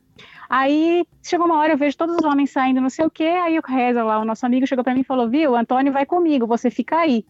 Aí 0.48 1.04
chegou 1.22 1.44
uma 1.44 1.58
hora, 1.58 1.74
eu 1.74 1.76
vejo 1.76 1.98
todos 1.98 2.16
os 2.16 2.24
homens 2.24 2.50
saindo, 2.50 2.80
não 2.80 2.88
sei 2.88 3.04
o 3.04 3.10
quê. 3.10 3.24
Aí 3.24 3.58
o 3.58 3.62
Reza 3.62 4.02
lá, 4.02 4.18
o 4.18 4.24
nosso 4.24 4.46
amigo, 4.46 4.66
chegou 4.66 4.82
para 4.82 4.94
mim 4.94 5.02
e 5.02 5.04
falou: 5.04 5.28
Viu, 5.28 5.54
Antônio 5.54 5.92
vai 5.92 6.06
comigo, 6.06 6.46
você 6.46 6.70
fica 6.70 6.96
aí. 6.96 7.22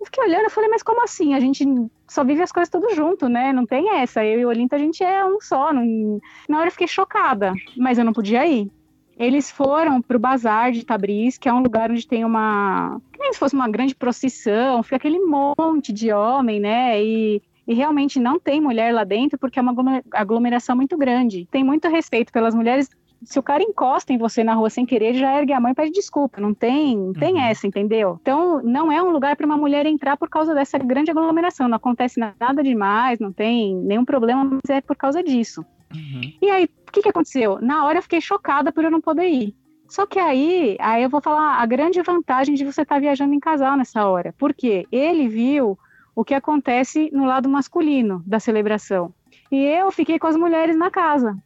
Eu 0.00 0.06
fiquei 0.06 0.24
olhando, 0.24 0.44
eu 0.44 0.50
falei, 0.50 0.68
mas 0.68 0.82
como 0.82 1.02
assim? 1.02 1.34
A 1.34 1.40
gente 1.40 1.64
só 2.06 2.22
vive 2.22 2.42
as 2.42 2.52
coisas 2.52 2.68
tudo 2.68 2.94
junto, 2.94 3.28
né? 3.28 3.52
Não 3.52 3.64
tem 3.64 3.94
essa. 3.94 4.24
Eu 4.24 4.40
e 4.40 4.44
o 4.44 4.48
Olinto, 4.48 4.74
a 4.74 4.78
gente 4.78 5.02
é 5.02 5.24
um 5.24 5.40
só. 5.40 5.72
Não... 5.72 6.20
Na 6.48 6.58
hora 6.58 6.66
eu 6.66 6.72
fiquei 6.72 6.88
chocada, 6.88 7.54
mas 7.76 7.96
eu 7.96 8.04
não 8.04 8.12
podia 8.12 8.46
ir. 8.46 8.70
Eles 9.18 9.50
foram 9.50 10.02
para 10.02 10.16
o 10.16 10.20
Bazar 10.20 10.72
de 10.72 10.84
Tabriz, 10.84 11.38
que 11.38 11.48
é 11.48 11.52
um 11.52 11.62
lugar 11.62 11.90
onde 11.90 12.06
tem 12.06 12.24
uma. 12.24 13.00
nem 13.18 13.32
se 13.32 13.38
fosse 13.38 13.54
uma 13.54 13.68
grande 13.68 13.94
procissão, 13.94 14.82
fica 14.82 14.96
aquele 14.96 15.18
monte 15.20 15.92
de 15.92 16.12
homem, 16.12 16.60
né? 16.60 17.02
E, 17.02 17.42
e 17.66 17.74
realmente 17.74 18.20
não 18.20 18.38
tem 18.38 18.60
mulher 18.60 18.92
lá 18.92 19.04
dentro, 19.04 19.38
porque 19.38 19.58
é 19.58 19.62
uma 19.62 20.02
aglomeração 20.12 20.76
muito 20.76 20.96
grande. 20.96 21.48
Tem 21.50 21.64
muito 21.64 21.88
respeito 21.88 22.32
pelas 22.32 22.54
mulheres. 22.54 22.88
Se 23.24 23.38
o 23.38 23.42
cara 23.42 23.62
encosta 23.62 24.12
em 24.12 24.18
você 24.18 24.44
na 24.44 24.52
rua 24.52 24.68
sem 24.68 24.84
querer, 24.84 25.14
já 25.14 25.38
ergue 25.38 25.54
a 25.54 25.58
mão 25.58 25.70
e 25.70 25.74
pede 25.74 25.90
desculpa. 25.90 26.38
Não 26.38 26.52
tem, 26.52 26.94
não 26.96 27.12
tem 27.14 27.32
Uhum. 27.36 27.40
essa, 27.40 27.66
entendeu? 27.66 28.18
Então, 28.20 28.60
não 28.62 28.92
é 28.92 29.02
um 29.02 29.10
lugar 29.10 29.34
para 29.36 29.46
uma 29.46 29.56
mulher 29.56 29.86
entrar 29.86 30.18
por 30.18 30.28
causa 30.28 30.54
dessa 30.54 30.76
grande 30.78 31.10
aglomeração. 31.10 31.66
Não 31.66 31.76
acontece 31.76 32.20
nada 32.20 32.62
demais, 32.62 33.18
não 33.18 33.32
tem 33.32 33.74
nenhum 33.74 34.04
problema, 34.04 34.44
mas 34.44 34.60
é 34.68 34.82
por 34.82 34.94
causa 34.94 35.22
disso. 35.22 35.64
Uhum. 35.94 36.32
E 36.42 36.50
aí, 36.50 36.64
o 36.64 36.92
que, 36.92 37.02
que 37.02 37.08
aconteceu? 37.08 37.58
Na 37.60 37.84
hora 37.84 37.98
eu 37.98 38.02
fiquei 38.02 38.20
chocada 38.20 38.72
por 38.72 38.84
eu 38.84 38.90
não 38.90 39.00
poder 39.00 39.28
ir. 39.28 39.54
Só 39.88 40.04
que 40.04 40.18
aí, 40.18 40.76
aí 40.80 41.02
eu 41.02 41.10
vou 41.10 41.20
falar 41.20 41.60
a 41.60 41.66
grande 41.66 42.02
vantagem 42.02 42.54
de 42.54 42.64
você 42.64 42.82
estar 42.82 43.00
viajando 43.00 43.34
em 43.34 43.40
casal 43.40 43.76
nessa 43.76 44.06
hora. 44.06 44.34
Porque 44.36 44.86
ele 44.90 45.28
viu 45.28 45.78
o 46.14 46.24
que 46.24 46.34
acontece 46.34 47.10
no 47.12 47.24
lado 47.24 47.48
masculino 47.48 48.22
da 48.26 48.40
celebração. 48.40 49.14
E 49.50 49.62
eu 49.62 49.90
fiquei 49.92 50.18
com 50.18 50.26
as 50.26 50.36
mulheres 50.36 50.76
na 50.76 50.90
casa. 50.90 51.36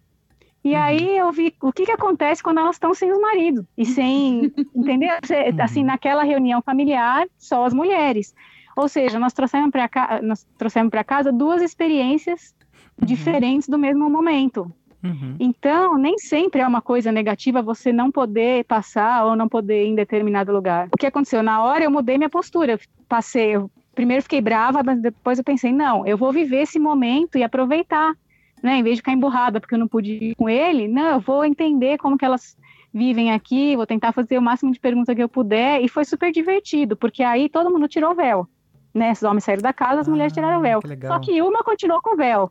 E 0.64 0.74
Uhum. 0.74 0.80
aí 0.80 1.18
eu 1.18 1.32
vi 1.32 1.54
o 1.60 1.72
que, 1.72 1.86
que 1.86 1.92
acontece 1.92 2.42
quando 2.42 2.58
elas 2.58 2.76
estão 2.76 2.94
sem 2.94 3.10
os 3.10 3.20
maridos. 3.20 3.64
E 3.76 3.84
sem, 3.84 4.52
entendeu? 4.74 5.10
Uhum. 5.10 5.62
Assim, 5.62 5.82
naquela 5.84 6.22
reunião 6.22 6.62
familiar, 6.62 7.26
só 7.38 7.64
as 7.64 7.74
mulheres. 7.74 8.34
Ou 8.76 8.88
seja, 8.88 9.18
nós 9.18 9.32
trouxemos 9.32 9.70
para 9.70 11.04
casa 11.04 11.32
duas 11.32 11.60
experiências 11.60 12.54
diferentes 13.04 13.68
do 13.68 13.78
mesmo 13.78 14.08
momento. 14.08 14.70
Uhum. 15.02 15.34
Então, 15.40 15.96
nem 15.96 16.18
sempre 16.18 16.60
é 16.60 16.66
uma 16.66 16.82
coisa 16.82 17.10
negativa 17.10 17.62
você 17.62 17.90
não 17.92 18.10
poder 18.10 18.64
passar 18.64 19.24
ou 19.24 19.34
não 19.34 19.48
poder 19.48 19.84
ir 19.84 19.88
em 19.88 19.94
determinado 19.94 20.52
lugar. 20.52 20.88
O 20.92 20.96
que 20.98 21.06
aconteceu? 21.06 21.42
Na 21.42 21.62
hora 21.62 21.84
eu 21.84 21.90
mudei 21.90 22.18
minha 22.18 22.28
postura. 22.28 22.72
Eu 22.72 22.78
passei, 23.08 23.56
eu 23.56 23.70
primeiro 23.94 24.22
fiquei 24.22 24.40
brava, 24.42 24.82
mas 24.82 25.00
depois 25.00 25.38
eu 25.38 25.44
pensei, 25.44 25.72
não, 25.72 26.06
eu 26.06 26.18
vou 26.18 26.32
viver 26.32 26.62
esse 26.62 26.78
momento 26.78 27.38
e 27.38 27.42
aproveitar, 27.42 28.14
né? 28.62 28.76
Em 28.76 28.82
vez 28.82 28.96
de 28.96 29.00
ficar 29.00 29.12
emburrada 29.12 29.58
porque 29.58 29.74
eu 29.74 29.78
não 29.78 29.88
pude 29.88 30.12
ir 30.12 30.34
com 30.34 30.48
ele, 30.48 30.86
não, 30.86 31.12
eu 31.12 31.20
vou 31.20 31.44
entender 31.46 31.96
como 31.96 32.18
que 32.18 32.24
elas 32.24 32.56
vivem 32.92 33.32
aqui, 33.32 33.76
vou 33.76 33.86
tentar 33.86 34.12
fazer 34.12 34.36
o 34.36 34.42
máximo 34.42 34.72
de 34.72 34.80
perguntas 34.80 35.14
que 35.14 35.22
eu 35.22 35.28
puder, 35.28 35.80
e 35.80 35.88
foi 35.88 36.04
super 36.04 36.32
divertido, 36.32 36.96
porque 36.96 37.22
aí 37.22 37.48
todo 37.48 37.70
mundo 37.70 37.86
tirou 37.88 38.10
o 38.10 38.14
véu. 38.14 38.48
Né, 38.92 39.12
os 39.12 39.22
homens 39.22 39.44
saíram 39.44 39.62
da 39.62 39.72
casa, 39.72 40.00
as 40.00 40.08
Ah, 40.08 40.10
mulheres 40.10 40.32
tiraram 40.32 40.58
o 40.58 40.62
véu. 40.62 40.80
que. 40.80 41.06
Só 41.06 41.18
que 41.20 41.40
uma 41.40 41.62
continuou 41.62 42.02
com 42.02 42.14
o 42.14 42.16
véu. 42.16 42.50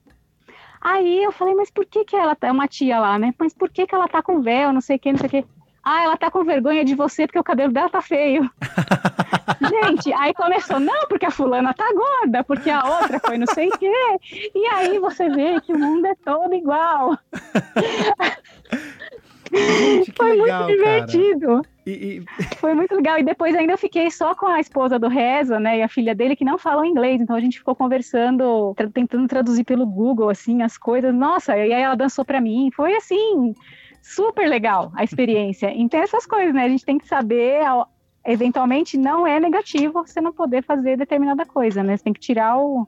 Aí 0.82 1.24
eu 1.24 1.32
falei, 1.32 1.54
mas 1.56 1.70
por 1.70 1.86
que 1.86 2.06
que 2.06 2.16
ela 2.16 2.36
tá, 2.36 2.52
uma 2.52 2.68
tia 2.68 3.00
lá, 3.00 3.20
né? 3.20 3.34
Mas 3.38 3.54
por 3.54 3.70
que 3.70 3.86
que 3.86 3.94
ela 3.94 4.08
tá 4.08 4.22
com 4.22 4.42
véu, 4.42 4.72
não 4.72 4.82
sei 4.82 4.96
o 4.96 5.00
que, 5.00 5.12
não 5.12 5.20
sei 5.20 5.28
o 5.28 5.30
que. 5.30 5.46
Ah, 5.84 6.04
ela 6.04 6.18
tá 6.18 6.30
com 6.30 6.44
vergonha 6.44 6.84
de 6.84 6.94
você 6.94 7.26
porque 7.26 7.40
o 7.40 7.44
cabelo 7.44 7.72
dela 7.74 7.90
tá 7.90 8.02
feio. 8.02 8.50
Gente, 9.62 10.14
aí 10.14 10.34
começou, 10.34 10.80
não, 10.80 11.08
porque 11.08 11.26
a 11.26 11.32
fulana 11.32 11.74
tá 11.74 11.86
gorda, 11.94 12.44
porque 12.44 12.70
a 12.70 12.84
outra 12.86 13.20
foi 13.20 13.38
não 13.38 13.48
sei 13.48 13.70
o 13.70 13.78
quê. 13.78 14.20
E 14.54 14.66
aí 14.68 15.00
você 15.00 15.30
vê 15.30 15.60
que 15.62 15.74
o 15.74 15.80
mundo 15.80 16.06
é 16.06 16.16
todo 16.16 16.54
igual. 16.54 17.18
Gente, 19.54 20.12
Foi 20.16 20.36
legal, 20.36 20.68
muito 20.68 20.84
cara. 20.84 21.06
divertido. 21.06 21.62
E, 21.86 21.92
e- 21.92 22.24
Foi 22.58 22.74
muito 22.74 22.94
legal. 22.96 23.18
E 23.20 23.24
depois 23.24 23.56
ainda 23.56 23.74
eu 23.74 23.78
fiquei 23.78 24.10
só 24.12 24.36
com 24.36 24.46
a 24.46 24.60
esposa 24.60 25.00
do 25.00 25.08
Reza, 25.08 25.60
né? 25.60 25.80
E 25.80 25.82
a 25.82 25.88
filha 25.88 26.14
dele 26.14 26.36
que 26.36 26.46
não 26.46 26.58
falam 26.58 26.86
inglês. 26.86 27.20
Então 27.22 27.36
a 27.36 27.40
gente 27.40 27.58
ficou 27.58 27.76
conversando, 27.76 28.74
tra- 28.76 28.90
tentando 28.90 29.28
traduzir 29.28 29.64
pelo 29.64 29.86
Google, 29.86 30.30
assim, 30.30 30.62
as 30.62 30.78
coisas. 30.78 31.14
Nossa, 31.14 31.58
e 31.58 31.74
aí 31.74 31.82
ela 31.82 31.96
dançou 31.96 32.24
pra 32.24 32.40
mim. 32.42 32.70
Foi 32.76 32.96
assim, 32.96 33.54
super 34.02 34.48
legal 34.48 34.92
a 34.96 35.04
experiência. 35.04 35.72
Então 35.76 36.00
essas 36.02 36.26
coisas, 36.26 36.54
né? 36.54 36.66
A 36.66 36.70
gente 36.70 36.86
tem 36.86 36.98
que 36.98 37.08
saber. 37.08 37.62
Eventualmente 38.26 38.98
não 38.98 39.26
é 39.26 39.40
negativo 39.40 39.94
você 40.06 40.20
não 40.22 40.34
poder 40.34 40.62
fazer 40.64 40.98
determinada 40.98 41.46
coisa, 41.46 41.82
né? 41.82 41.96
Você 41.98 42.04
tem 42.04 42.14
que 42.14 42.20
tirar 42.20 42.58
o, 42.60 42.86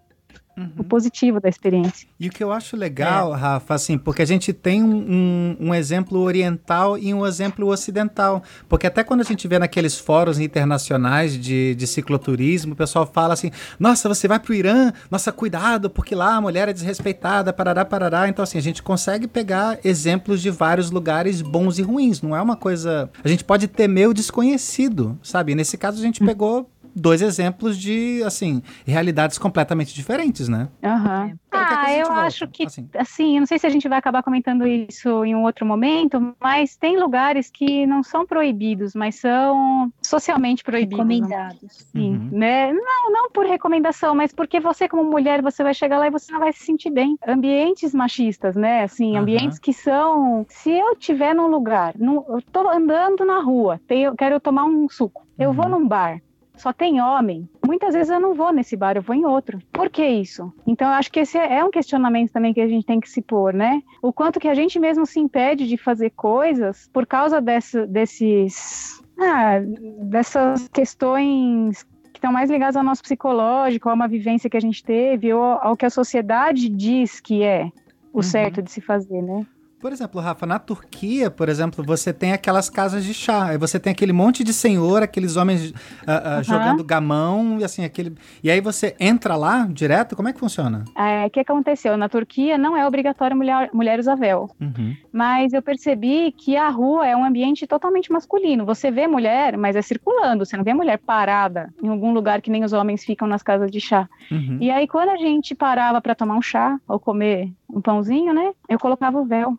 Uhum. 0.57 0.69
o 0.79 0.83
positivo 0.83 1.39
da 1.39 1.47
experiência. 1.47 2.07
E 2.19 2.27
o 2.27 2.29
que 2.29 2.43
eu 2.43 2.51
acho 2.51 2.75
legal, 2.75 3.31
Rafa, 3.31 3.73
assim, 3.73 3.97
porque 3.97 4.21
a 4.21 4.25
gente 4.25 4.51
tem 4.51 4.83
um, 4.83 5.55
um- 5.59 5.67
um 5.69 5.73
exemplo 5.75 6.19
oriental 6.19 6.97
e 6.97 7.13
um 7.13 7.25
exemplo 7.25 7.67
ocidental. 7.67 8.43
Porque 8.67 8.85
até 8.85 9.03
quando 9.03 9.21
a 9.21 9.23
gente 9.23 9.47
vê 9.47 9.57
naqueles 9.57 9.97
fóruns 9.97 10.39
internacionais 10.39 11.37
de, 11.39 11.73
de 11.75 11.87
cicloturismo, 11.87 12.73
o 12.73 12.75
pessoal 12.75 13.09
fala 13.11 13.33
assim: 13.33 13.49
nossa, 13.79 14.09
você 14.09 14.27
vai 14.27 14.39
pro 14.39 14.53
Irã, 14.53 14.91
nossa, 15.09 15.31
cuidado, 15.31 15.89
porque 15.89 16.13
lá 16.13 16.35
a 16.35 16.41
mulher 16.41 16.67
é 16.67 16.73
desrespeitada, 16.73 17.53
parará, 17.53 17.85
parará. 17.85 18.27
Então, 18.27 18.43
assim, 18.43 18.57
a 18.57 18.61
gente 18.61 18.83
consegue 18.83 19.27
pegar 19.27 19.79
exemplos 19.83 20.41
de 20.41 20.49
vários 20.49 20.91
lugares 20.91 21.41
bons 21.41 21.79
e 21.79 21.81
ruins. 21.81 22.21
Não 22.21 22.35
é 22.35 22.41
uma 22.41 22.55
coisa. 22.57 23.09
A 23.23 23.27
gente 23.27 23.43
pode 23.43 23.67
temer 23.67 24.09
o 24.09 24.13
desconhecido, 24.13 25.17
sabe? 25.23 25.53
E 25.53 25.55
nesse 25.55 25.77
caso, 25.77 25.97
a 25.99 26.01
gente 26.01 26.23
pegou. 26.23 26.69
Dois 26.95 27.21
exemplos 27.21 27.77
de, 27.77 28.21
assim, 28.25 28.61
realidades 28.85 29.37
completamente 29.37 29.93
diferentes, 29.93 30.47
né? 30.49 30.67
A 30.81 30.89
Ah, 30.93 31.27
gente 31.27 31.99
eu 31.99 32.07
volta, 32.07 32.21
acho 32.27 32.47
que 32.47 32.63
assim. 32.63 32.89
assim, 32.97 33.35
eu 33.35 33.39
não 33.41 33.45
sei 33.47 33.59
se 33.59 33.67
a 33.67 33.69
gente 33.69 33.87
vai 33.87 33.97
acabar 33.99 34.23
comentando 34.23 34.65
isso 34.67 35.23
em 35.25 35.35
um 35.35 35.43
outro 35.43 35.65
momento, 35.65 36.35
mas 36.41 36.75
tem 36.77 36.97
lugares 36.99 37.49
que 37.53 37.85
não 37.85 38.01
são 38.03 38.25
proibidos, 38.25 38.93
mas 38.95 39.15
são 39.15 39.91
socialmente 40.01 40.63
proibidos. 40.63 40.97
Recomendados. 40.97 41.59
Sim, 41.91 42.13
Uhum. 42.13 42.29
né? 42.31 42.71
Não, 42.73 43.11
não 43.11 43.29
por 43.31 43.45
recomendação, 43.45 44.15
mas 44.15 44.31
porque 44.33 44.59
você 44.59 44.87
como 44.87 45.03
mulher, 45.03 45.41
você 45.41 45.61
vai 45.63 45.73
chegar 45.73 45.97
lá 45.97 46.07
e 46.07 46.11
você 46.11 46.31
não 46.31 46.39
vai 46.39 46.53
se 46.53 46.63
sentir 46.65 46.89
bem. 46.89 47.17
Ambientes 47.27 47.93
machistas, 47.93 48.55
né? 48.55 48.83
Assim, 48.83 49.11
Aham. 49.15 49.21
ambientes 49.23 49.59
que 49.59 49.73
são, 49.73 50.45
se 50.49 50.71
eu 50.71 50.95
tiver 50.95 51.33
num 51.35 51.47
lugar, 51.47 51.93
num- 51.97 52.23
eu 52.29 52.41
tô 52.51 52.67
andando 52.69 53.25
na 53.25 53.39
rua, 53.41 53.79
tenho, 53.87 54.15
quero 54.15 54.39
tomar 54.39 54.63
um 54.65 54.87
suco. 54.89 55.21
Eu 55.37 55.51
vou 55.53 55.65
Uhum. 55.65 55.79
num 55.79 55.87
bar, 55.87 56.19
só 56.55 56.71
tem 56.73 57.01
homem. 57.01 57.49
Muitas 57.65 57.93
vezes 57.93 58.09
eu 58.09 58.19
não 58.19 58.33
vou 58.33 58.51
nesse 58.51 58.75
bar, 58.75 58.95
eu 58.95 59.01
vou 59.01 59.15
em 59.15 59.25
outro. 59.25 59.59
Por 59.71 59.89
que 59.89 60.05
isso? 60.05 60.51
Então 60.65 60.87
eu 60.87 60.93
acho 60.93 61.11
que 61.11 61.21
esse 61.21 61.37
é 61.37 61.63
um 61.63 61.71
questionamento 61.71 62.31
também 62.31 62.53
que 62.53 62.61
a 62.61 62.67
gente 62.67 62.85
tem 62.85 62.99
que 62.99 63.09
se 63.09 63.21
pôr, 63.21 63.53
né? 63.53 63.81
O 64.01 64.11
quanto 64.13 64.39
que 64.39 64.47
a 64.47 64.53
gente 64.53 64.79
mesmo 64.79 65.05
se 65.05 65.19
impede 65.19 65.67
de 65.67 65.77
fazer 65.77 66.11
coisas 66.11 66.89
por 66.93 67.05
causa 67.05 67.41
dessa, 67.41 67.87
desses 67.87 69.01
ah, 69.19 69.59
dessas 70.03 70.67
questões 70.69 71.83
que 72.11 72.17
estão 72.17 72.31
mais 72.31 72.49
ligadas 72.49 72.75
ao 72.75 72.83
nosso 72.83 73.03
psicológico, 73.03 73.89
a 73.89 73.93
uma 73.93 74.07
vivência 74.07 74.49
que 74.49 74.57
a 74.57 74.61
gente 74.61 74.83
teve, 74.83 75.33
ou 75.33 75.43
ao 75.43 75.77
que 75.77 75.85
a 75.85 75.89
sociedade 75.89 76.67
diz 76.69 77.19
que 77.19 77.43
é 77.43 77.71
o 78.13 78.17
Uhum. 78.17 78.23
certo 78.23 78.61
de 78.61 78.69
se 78.71 78.81
fazer, 78.81 79.21
né? 79.21 79.45
Por 79.81 79.91
exemplo, 79.91 80.21
Rafa, 80.21 80.45
na 80.45 80.59
Turquia, 80.59 81.31
por 81.31 81.49
exemplo, 81.49 81.83
você 81.83 82.13
tem 82.13 82.33
aquelas 82.33 82.69
casas 82.69 83.03
de 83.03 83.13
chá. 83.13 83.47
Aí 83.47 83.57
você 83.57 83.79
tem 83.79 83.91
aquele 83.91 84.13
monte 84.13 84.43
de 84.43 84.53
senhor, 84.53 85.01
aqueles 85.01 85.35
homens 85.35 85.73
ah, 86.05 86.21
ah, 86.23 86.33
Aham. 86.35 86.43
jogando 86.43 86.83
gamão, 86.83 87.57
e 87.59 87.63
assim, 87.63 87.83
aquele. 87.83 88.15
E 88.43 88.51
aí 88.51 88.61
você 88.61 88.95
entra 88.99 89.35
lá 89.35 89.67
direto? 89.67 90.15
Como 90.15 90.29
é 90.29 90.33
que 90.33 90.39
funciona? 90.39 90.85
É, 90.95 91.25
O 91.25 91.29
que 91.31 91.39
aconteceu? 91.39 91.97
Na 91.97 92.07
Turquia 92.07 92.57
não 92.57 92.77
é 92.77 92.85
obrigatório 92.85 93.35
mulher, 93.35 93.69
mulher 93.73 93.99
usar 93.99 94.15
véu. 94.15 94.49
Uhum. 94.59 94.95
Mas 95.11 95.51
eu 95.51 95.61
percebi 95.61 96.31
que 96.31 96.55
a 96.55 96.69
rua 96.69 97.07
é 97.07 97.15
um 97.15 97.25
ambiente 97.25 97.65
totalmente 97.65 98.11
masculino. 98.11 98.65
Você 98.65 98.91
vê 98.91 99.07
mulher, 99.07 99.57
mas 99.57 99.75
é 99.75 99.81
circulando. 99.81 100.45
Você 100.45 100.55
não 100.55 100.63
vê 100.63 100.73
mulher 100.73 100.99
parada 100.99 101.73
em 101.81 101.87
algum 101.87 102.13
lugar 102.13 102.39
que 102.41 102.51
nem 102.51 102.63
os 102.63 102.71
homens 102.71 103.03
ficam 103.03 103.27
nas 103.27 103.41
casas 103.41 103.71
de 103.71 103.81
chá. 103.81 104.07
Uhum. 104.29 104.57
E 104.61 104.69
aí, 104.69 104.87
quando 104.87 105.09
a 105.09 105.17
gente 105.17 105.55
parava 105.55 105.99
para 105.99 106.13
tomar 106.13 106.35
um 106.35 106.41
chá 106.41 106.79
ou 106.87 106.99
comer 106.99 107.51
um 107.69 107.81
pãozinho, 107.81 108.33
né? 108.33 108.51
Eu 108.69 108.77
colocava 108.77 109.19
o 109.19 109.25
véu. 109.25 109.57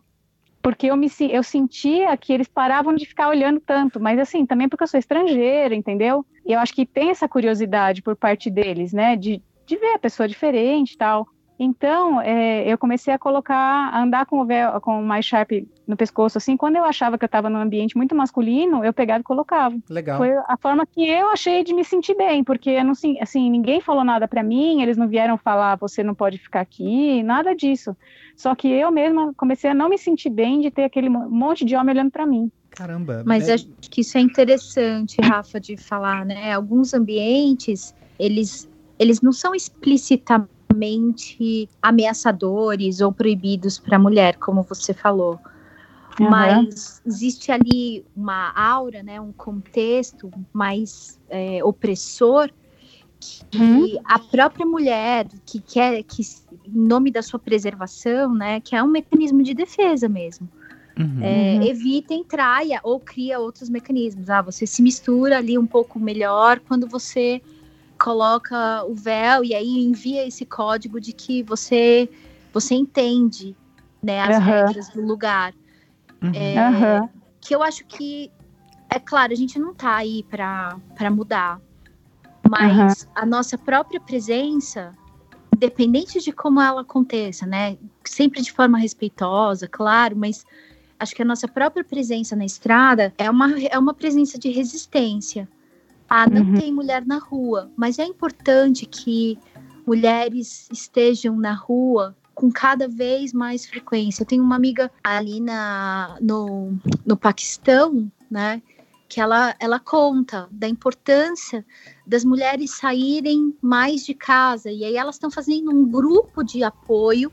Porque 0.63 0.87
eu, 0.87 0.95
me, 0.95 1.07
eu 1.29 1.43
sentia 1.43 2.15
que 2.15 2.31
eles 2.31 2.47
paravam 2.47 2.95
de 2.95 3.05
ficar 3.05 3.27
olhando 3.27 3.59
tanto. 3.59 3.99
Mas 3.99 4.17
assim, 4.17 4.45
também 4.45 4.69
porque 4.69 4.85
eu 4.85 4.87
sou 4.87 4.97
estrangeira, 4.97 5.75
entendeu? 5.75 6.25
E 6.45 6.53
eu 6.53 6.59
acho 6.59 6.73
que 6.73 6.85
tem 6.85 7.09
essa 7.09 7.27
curiosidade 7.27 8.01
por 8.01 8.15
parte 8.15 8.49
deles, 8.49 8.93
né? 8.93 9.17
De, 9.17 9.43
de 9.65 9.77
ver 9.77 9.95
a 9.95 9.99
pessoa 9.99 10.27
diferente 10.27 10.93
e 10.93 10.97
tal. 10.97 11.27
Então, 11.63 12.19
é, 12.21 12.67
eu 12.71 12.77
comecei 12.77 13.13
a 13.13 13.17
colocar, 13.17 13.55
a 13.55 14.01
andar 14.03 14.25
com 14.25 14.39
o 14.39 14.45
véu, 14.45 14.79
com 14.81 14.99
o 15.01 15.05
mais 15.05 15.25
sharp 15.25 15.51
no 15.87 15.95
pescoço, 15.95 16.37
assim. 16.37 16.57
Quando 16.57 16.75
eu 16.75 16.83
achava 16.83 17.17
que 17.17 17.23
eu 17.23 17.27
estava 17.27 17.49
num 17.49 17.59
ambiente 17.59 17.95
muito 17.95 18.13
masculino, 18.13 18.83
eu 18.83 18.93
pegava 18.93 19.21
e 19.21 19.23
colocava. 19.23 19.75
Legal. 19.89 20.17
Foi 20.17 20.31
a 20.47 20.57
forma 20.61 20.85
que 20.85 21.07
eu 21.07 21.29
achei 21.29 21.63
de 21.63 21.73
me 21.73 21.83
sentir 21.83 22.15
bem, 22.15 22.43
porque 22.43 22.69
eu 22.69 22.83
não, 22.83 22.93
assim, 23.21 23.49
ninguém 23.49 23.79
falou 23.81 24.03
nada 24.03 24.27
pra 24.27 24.43
mim, 24.43 24.81
eles 24.81 24.97
não 24.97 25.07
vieram 25.07 25.37
falar 25.37 25.77
você 25.77 26.03
não 26.03 26.13
pode 26.13 26.37
ficar 26.37 26.61
aqui, 26.61 27.23
nada 27.23 27.55
disso. 27.55 27.95
Só 28.35 28.53
que 28.55 28.67
eu 28.67 28.91
mesma 28.91 29.33
comecei 29.37 29.69
a 29.69 29.73
não 29.73 29.89
me 29.89 29.97
sentir 29.97 30.29
bem 30.29 30.59
de 30.59 30.69
ter 30.71 30.83
aquele 30.83 31.09
mo- 31.09 31.29
monte 31.29 31.63
de 31.63 31.75
homem 31.75 31.93
olhando 31.93 32.11
pra 32.11 32.25
mim. 32.25 32.49
Caramba. 32.71 33.23
Mas 33.25 33.47
é- 33.47 33.53
acho 33.53 33.67
que 33.89 34.01
isso 34.01 34.17
é 34.17 34.21
interessante, 34.21 35.15
Rafa, 35.21 35.59
de 35.59 35.77
falar, 35.77 36.25
né? 36.25 36.53
Alguns 36.53 36.93
ambientes, 36.93 37.93
eles, 38.19 38.67
eles 38.99 39.21
não 39.21 39.31
são 39.31 39.53
explicitamente 39.53 40.49
ameaçadores 41.81 43.01
ou 43.01 43.11
proibidos 43.11 43.79
para 43.79 43.97
a 43.97 43.99
mulher, 43.99 44.37
como 44.37 44.63
você 44.63 44.93
falou. 44.93 45.39
Aham. 46.19 46.29
Mas 46.29 47.01
existe 47.05 47.51
ali 47.51 48.05
uma 48.15 48.51
aura, 48.55 49.01
né, 49.01 49.19
um 49.19 49.33
contexto 49.33 50.31
mais 50.53 51.19
é, 51.29 51.63
opressor 51.63 52.49
que 53.19 53.57
Uhum. 53.57 53.97
a 54.03 54.19
própria 54.19 54.65
mulher 54.65 55.27
que 55.45 55.61
quer 55.61 56.03
que 56.03 56.21
em 56.65 56.87
nome 56.87 57.09
da 57.09 57.21
sua 57.21 57.39
preservação, 57.39 58.33
né, 58.33 58.59
que 58.59 58.75
é 58.75 58.83
um 58.83 58.87
mecanismo 58.87 59.41
de 59.41 59.53
defesa 59.53 60.09
mesmo. 60.09 60.49
Uhum. 60.99 61.19
É, 61.21 61.57
Uhum. 61.57 61.63
Evitem 61.63 62.23
traia 62.23 62.79
ou 62.83 62.99
cria 62.99 63.39
outros 63.39 63.69
mecanismos. 63.69 64.29
Ah, 64.29 64.41
você 64.41 64.67
se 64.67 64.81
mistura 64.81 65.37
ali 65.37 65.57
um 65.57 65.65
pouco 65.65 65.99
melhor 65.99 66.59
quando 66.59 66.87
você 66.87 67.41
coloca 68.03 68.83
o 68.83 68.93
véu 68.93 69.45
e 69.45 69.55
aí 69.55 69.79
envia 69.79 70.27
esse 70.27 70.45
código 70.45 70.99
de 70.99 71.13
que 71.13 71.41
você 71.41 72.09
você 72.51 72.75
entende 72.75 73.55
né, 74.03 74.19
as 74.19 74.35
Aham. 74.35 74.65
regras 74.65 74.89
do 74.89 75.01
lugar. 75.01 75.53
Uhum. 76.21 76.31
É, 76.35 76.57
Aham. 76.59 77.09
Que 77.39 77.55
eu 77.55 77.63
acho 77.63 77.85
que, 77.85 78.29
é 78.89 78.99
claro, 78.99 79.31
a 79.31 79.35
gente 79.35 79.57
não 79.57 79.73
tá 79.73 79.95
aí 79.95 80.21
para 80.23 81.09
mudar, 81.11 81.61
mas 82.49 83.07
a 83.15 83.25
nossa 83.25 83.57
própria 83.57 83.99
presença, 83.99 84.93
independente 85.55 86.19
de 86.19 86.31
como 86.31 86.61
ela 86.61 86.81
aconteça, 86.81 87.45
né? 87.45 87.77
Sempre 88.03 88.41
de 88.41 88.51
forma 88.51 88.77
respeitosa, 88.77 89.67
claro, 89.67 90.15
mas 90.15 90.45
acho 90.99 91.15
que 91.15 91.21
a 91.21 91.25
nossa 91.25 91.47
própria 91.47 91.83
presença 91.83 92.35
na 92.35 92.45
estrada 92.45 93.13
é 93.17 93.29
uma, 93.29 93.59
é 93.61 93.79
uma 93.79 93.93
presença 93.93 94.37
de 94.37 94.49
resistência. 94.49 95.47
Ah, 96.15 96.27
não 96.27 96.43
Uhum. 96.43 96.53
tem 96.53 96.71
mulher 96.71 97.03
na 97.07 97.17
rua, 97.17 97.71
mas 97.75 97.97
é 97.97 98.05
importante 98.05 98.85
que 98.85 99.35
mulheres 99.83 100.69
estejam 100.71 101.35
na 101.35 101.55
rua 101.55 102.15
com 102.35 102.51
cada 102.51 102.87
vez 102.87 103.33
mais 103.33 103.65
frequência. 103.65 104.21
Eu 104.21 104.27
tenho 104.27 104.43
uma 104.43 104.55
amiga 104.55 104.91
ali 105.03 105.39
na, 105.39 106.15
no, 106.21 106.77
no 107.03 107.17
Paquistão, 107.17 108.11
né? 108.29 108.61
Que 109.09 109.19
ela, 109.19 109.55
ela 109.59 109.79
conta 109.79 110.47
da 110.51 110.67
importância 110.67 111.65
das 112.05 112.23
mulheres 112.23 112.77
saírem 112.77 113.57
mais 113.59 114.05
de 114.05 114.13
casa. 114.13 114.69
E 114.71 114.85
aí 114.85 114.95
elas 114.95 115.15
estão 115.15 115.31
fazendo 115.31 115.71
um 115.71 115.83
grupo 115.83 116.43
de 116.43 116.63
apoio 116.63 117.31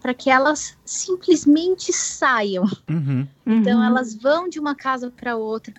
para 0.00 0.14
que 0.14 0.30
elas 0.30 0.78
simplesmente 0.84 1.92
saiam. 1.92 2.64
Uhum. 2.88 3.26
Então 3.44 3.78
Uhum. 3.78 3.84
elas 3.84 4.14
vão 4.14 4.48
de 4.48 4.60
uma 4.60 4.74
casa 4.74 5.10
para 5.10 5.36
outra. 5.36 5.74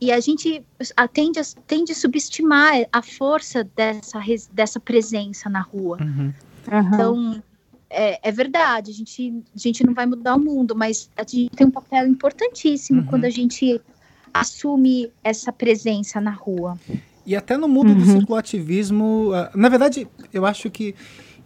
E 0.00 0.10
a 0.10 0.18
gente 0.20 0.64
tende 1.12 1.38
a, 1.38 1.42
tende 1.66 1.92
a 1.92 1.94
subestimar 1.94 2.74
a 2.90 3.02
força 3.02 3.62
dessa, 3.76 4.18
res- 4.18 4.48
dessa 4.52 4.80
presença 4.80 5.50
na 5.50 5.60
rua. 5.60 5.98
Uhum. 6.00 6.32
Aham. 6.72 6.90
Então, 6.94 7.42
é, 7.90 8.28
é 8.28 8.32
verdade, 8.32 8.90
a 8.90 8.94
gente, 8.94 9.42
a 9.54 9.58
gente 9.58 9.84
não 9.84 9.92
vai 9.92 10.06
mudar 10.06 10.36
o 10.36 10.38
mundo, 10.40 10.74
mas 10.74 11.10
a 11.16 11.22
gente 11.22 11.50
tem 11.50 11.66
um 11.66 11.70
papel 11.70 12.06
importantíssimo 12.06 13.00
Uhum. 13.00 13.06
quando 13.06 13.24
a 13.26 13.30
gente 13.30 13.80
assume 14.32 15.10
essa 15.22 15.52
presença 15.52 16.20
na 16.20 16.30
rua. 16.30 16.78
E 17.26 17.36
até 17.36 17.56
no 17.56 17.68
mundo 17.68 17.94
do 17.94 18.00
Uhum. 18.00 18.06
circulativismo, 18.18 19.32
ah, 19.34 19.50
na 19.54 19.68
verdade, 19.68 20.08
eu 20.32 20.46
acho 20.46 20.70
que 20.70 20.94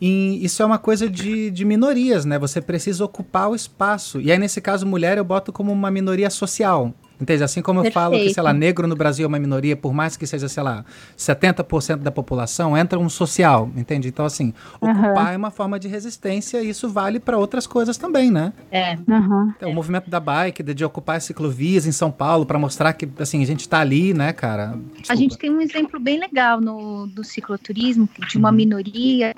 em- 0.01 0.37
isso 0.45 0.63
é 0.63 0.67
uma 0.67 0.79
coisa 0.79 1.09
de, 1.09 1.51
de 1.51 1.65
minorias, 1.65 2.25
né? 2.25 2.39
Você 2.39 2.61
precisa 2.61 3.05
ocupar 3.05 3.49
o 3.51 3.55
espaço. 3.55 4.21
E 4.21 4.31
aí, 4.31 4.39
nesse 4.39 4.61
caso, 4.61 4.87
mulher 4.87 5.19
eu 5.19 5.25
boto 5.25 5.53
como 5.53 5.73
uma 5.73 5.91
minoria 5.91 6.29
social. 6.31 6.93
Entende? 7.21 7.45
Assim 7.45 7.63
como 7.63 7.85
eu 7.85 7.93
falo 7.93 8.19
que, 8.19 8.31
sei 8.35 8.43
lá, 8.43 8.53
negro 8.53 8.89
no 8.89 8.97
Brasil 8.97 9.25
é 9.25 9.29
uma 9.29 9.39
minoria, 9.39 9.77
por 9.77 9.95
mais 9.95 10.17
que 10.17 10.27
seja, 10.27 10.49
sei 10.49 10.63
lá, 10.63 10.85
70% 11.17 11.99
da 11.99 12.11
população, 12.11 12.77
entra 12.77 12.99
um 12.99 13.09
social, 13.09 13.71
entende? 13.77 14.09
Então, 14.09 14.25
assim, 14.27 14.53
ocupar 14.81 15.33
é 15.33 15.37
uma 15.37 15.51
forma 15.53 15.79
de 15.79 15.87
resistência 15.87 16.61
e 16.63 16.69
isso 16.71 16.89
vale 16.89 17.21
para 17.21 17.39
outras 17.39 17.67
coisas 17.67 17.97
também, 17.97 18.31
né? 18.33 18.53
É. 18.71 18.99
Aham. 19.09 19.55
É, 19.61 19.67
o 19.67 19.73
movimento 19.73 20.11
da 20.11 20.19
bike, 20.19 20.63
de, 20.63 20.75
de 20.75 20.85
ocupar 20.85 21.17
as 21.17 21.25
ciclovias 21.25 21.87
em 21.87 21.93
São 21.93 22.11
Paulo 22.11 22.45
para 22.45 22.59
mostrar 22.59 22.93
que, 22.93 23.09
assim, 23.21 23.43
a 23.43 23.47
gente 23.47 23.69
tá 23.69 23.79
ali, 23.79 24.13
né, 24.13 24.33
cara? 24.33 24.71
A 24.71 24.77
Desculpa. 24.77 25.15
gente 25.17 25.39
tem 25.39 25.51
um 25.51 25.61
exemplo 25.61 26.01
bem 26.01 26.19
legal 26.19 26.61
no, 26.61 27.07
do 27.07 27.23
cicloturismo, 27.23 28.09
de 28.29 28.37
uma 28.39 28.51
Uhum. 28.51 28.57
minoria, 28.57 29.35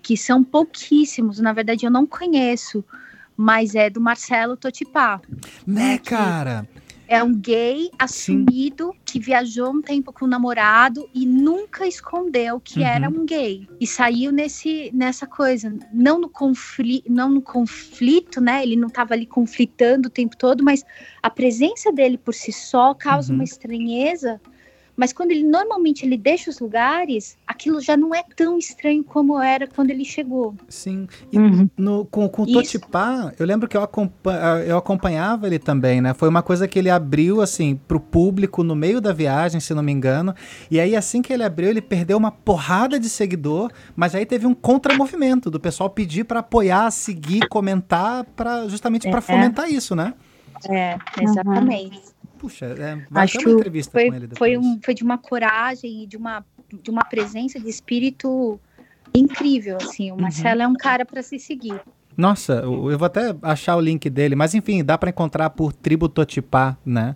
que 0.00 0.16
são 0.16 0.44
pouquíssimos, 0.44 1.40
na 1.40 1.52
verdade 1.52 1.84
eu 1.84 1.90
não 1.90 2.06
conheço, 2.06 2.84
mas 3.36 3.74
é 3.74 3.90
do 3.90 4.00
Marcelo 4.00 4.56
Totipá. 4.56 5.20
Né, 5.66 5.98
que- 5.98 6.10
cara? 6.10 6.66
É 7.08 7.22
um 7.22 7.32
gay 7.34 7.88
assumido 7.98 8.92
que 9.04 9.20
viajou 9.20 9.70
um 9.70 9.80
tempo 9.80 10.12
com 10.12 10.24
o 10.24 10.28
namorado 10.28 11.08
e 11.14 11.24
nunca 11.24 11.86
escondeu 11.86 12.60
que 12.60 12.80
Uhum. 12.80 12.86
era 12.86 13.08
um 13.08 13.24
gay. 13.24 13.68
E 13.80 13.86
saiu 13.86 14.32
nesse, 14.32 14.90
nessa 14.92 15.26
coisa, 15.26 15.72
não 15.92 16.18
no, 16.18 16.28
confli 16.28 17.04
não 17.08 17.28
no 17.30 17.40
conflito, 17.42 18.40
né? 18.40 18.62
Ele 18.62 18.76
não 18.76 18.88
estava 18.88 19.14
ali 19.14 19.26
conflitando 19.26 20.08
o 20.08 20.10
tempo 20.10 20.36
todo, 20.36 20.64
mas 20.64 20.84
a 21.22 21.30
presença 21.30 21.92
dele 21.92 22.18
por 22.18 22.34
si 22.34 22.52
só 22.52 22.92
causa 22.94 23.30
Uhum. 23.32 23.38
uma 23.38 23.44
estranheza. 23.44 24.40
Mas 24.96 25.12
quando 25.12 25.30
ele 25.30 25.42
normalmente 25.42 26.04
ele 26.06 26.16
deixa 26.16 26.48
os 26.48 26.58
lugares, 26.58 27.36
aquilo 27.46 27.80
já 27.80 27.96
não 27.96 28.14
é 28.14 28.22
tão 28.34 28.58
estranho 28.58 29.04
como 29.04 29.38
era 29.40 29.66
quando 29.66 29.90
ele 29.90 30.04
chegou. 30.04 30.54
Sim. 30.68 31.06
E 31.30 31.38
Uhum. 31.38 31.68
no, 31.76 32.04
com, 32.06 32.28
com 32.28 32.42
o. 32.42 32.46
Totipá, 32.46 33.32
eu 33.38 33.44
lembro 33.46 33.68
que 33.68 33.76
eu, 33.76 33.82
acompa- 33.82 34.62
eu 34.66 34.76
acompanhava 34.78 35.46
ele 35.46 35.58
também, 35.58 36.00
né? 36.00 36.14
Foi 36.14 36.28
uma 36.28 36.42
coisa 36.42 36.66
que 36.66 36.78
ele 36.78 36.88
abriu, 36.88 37.40
assim, 37.42 37.78
pro 37.86 38.00
público 38.00 38.62
no 38.64 38.74
meio 38.74 39.00
da 39.00 39.12
viagem, 39.12 39.60
se 39.60 39.74
não 39.74 39.82
me 39.82 39.92
engano. 39.92 40.34
E 40.70 40.80
aí, 40.80 40.96
assim 40.96 41.20
que 41.20 41.32
ele 41.32 41.42
abriu, 41.44 41.68
ele 41.68 41.82
perdeu 41.82 42.16
uma 42.16 42.30
porrada 42.30 42.98
de 42.98 43.08
seguidor, 43.10 43.70
mas 43.94 44.14
aí 44.14 44.24
teve 44.24 44.46
um 44.46 44.54
contramovimento 44.54 45.50
do 45.50 45.60
pessoal 45.60 45.90
pedir 45.90 46.24
pra 46.24 46.40
apoiar, 46.40 46.90
seguir, 46.90 47.46
comentar, 47.48 48.24
pra, 48.36 48.66
justamente 48.68 49.08
pra 49.10 49.18
É. 49.18 49.20
fomentar 49.20 49.68
isso, 49.70 49.94
né? 49.94 50.14
É, 50.70 50.96
exatamente. 51.20 52.00
Puxa, 52.38 52.66
é, 52.66 53.02
Acho 53.14 53.40
uma 53.40 53.52
entrevista 53.52 53.92
foi, 53.92 54.08
com 54.08 54.16
ele 54.16 54.26
depois. 54.26 54.38
foi, 54.38 54.58
um, 54.58 54.80
foi 54.82 54.94
de 54.94 55.02
uma 55.02 55.18
coragem 55.18 56.02
e 56.02 56.06
de 56.06 56.16
uma, 56.16 56.44
de 56.82 56.90
uma 56.90 57.04
presença 57.04 57.58
de 57.58 57.68
espírito 57.68 58.60
incrível, 59.14 59.78
assim. 59.80 60.10
Uhum. 60.10 60.18
O 60.18 60.22
Marcelo 60.22 60.62
é 60.62 60.68
um 60.68 60.74
cara 60.74 61.04
para 61.04 61.22
se 61.22 61.38
seguir. 61.38 61.80
Nossa, 62.16 62.54
eu 62.54 62.98
vou 62.98 63.04
até 63.06 63.34
achar 63.42 63.76
o 63.76 63.80
link 63.80 64.08
dele, 64.08 64.34
mas 64.34 64.54
enfim, 64.54 64.82
dá 64.82 64.96
pra 64.96 65.10
encontrar 65.10 65.50
por 65.50 65.72
Tribo 65.72 66.08
Totipá, 66.08 66.76
né? 66.84 67.14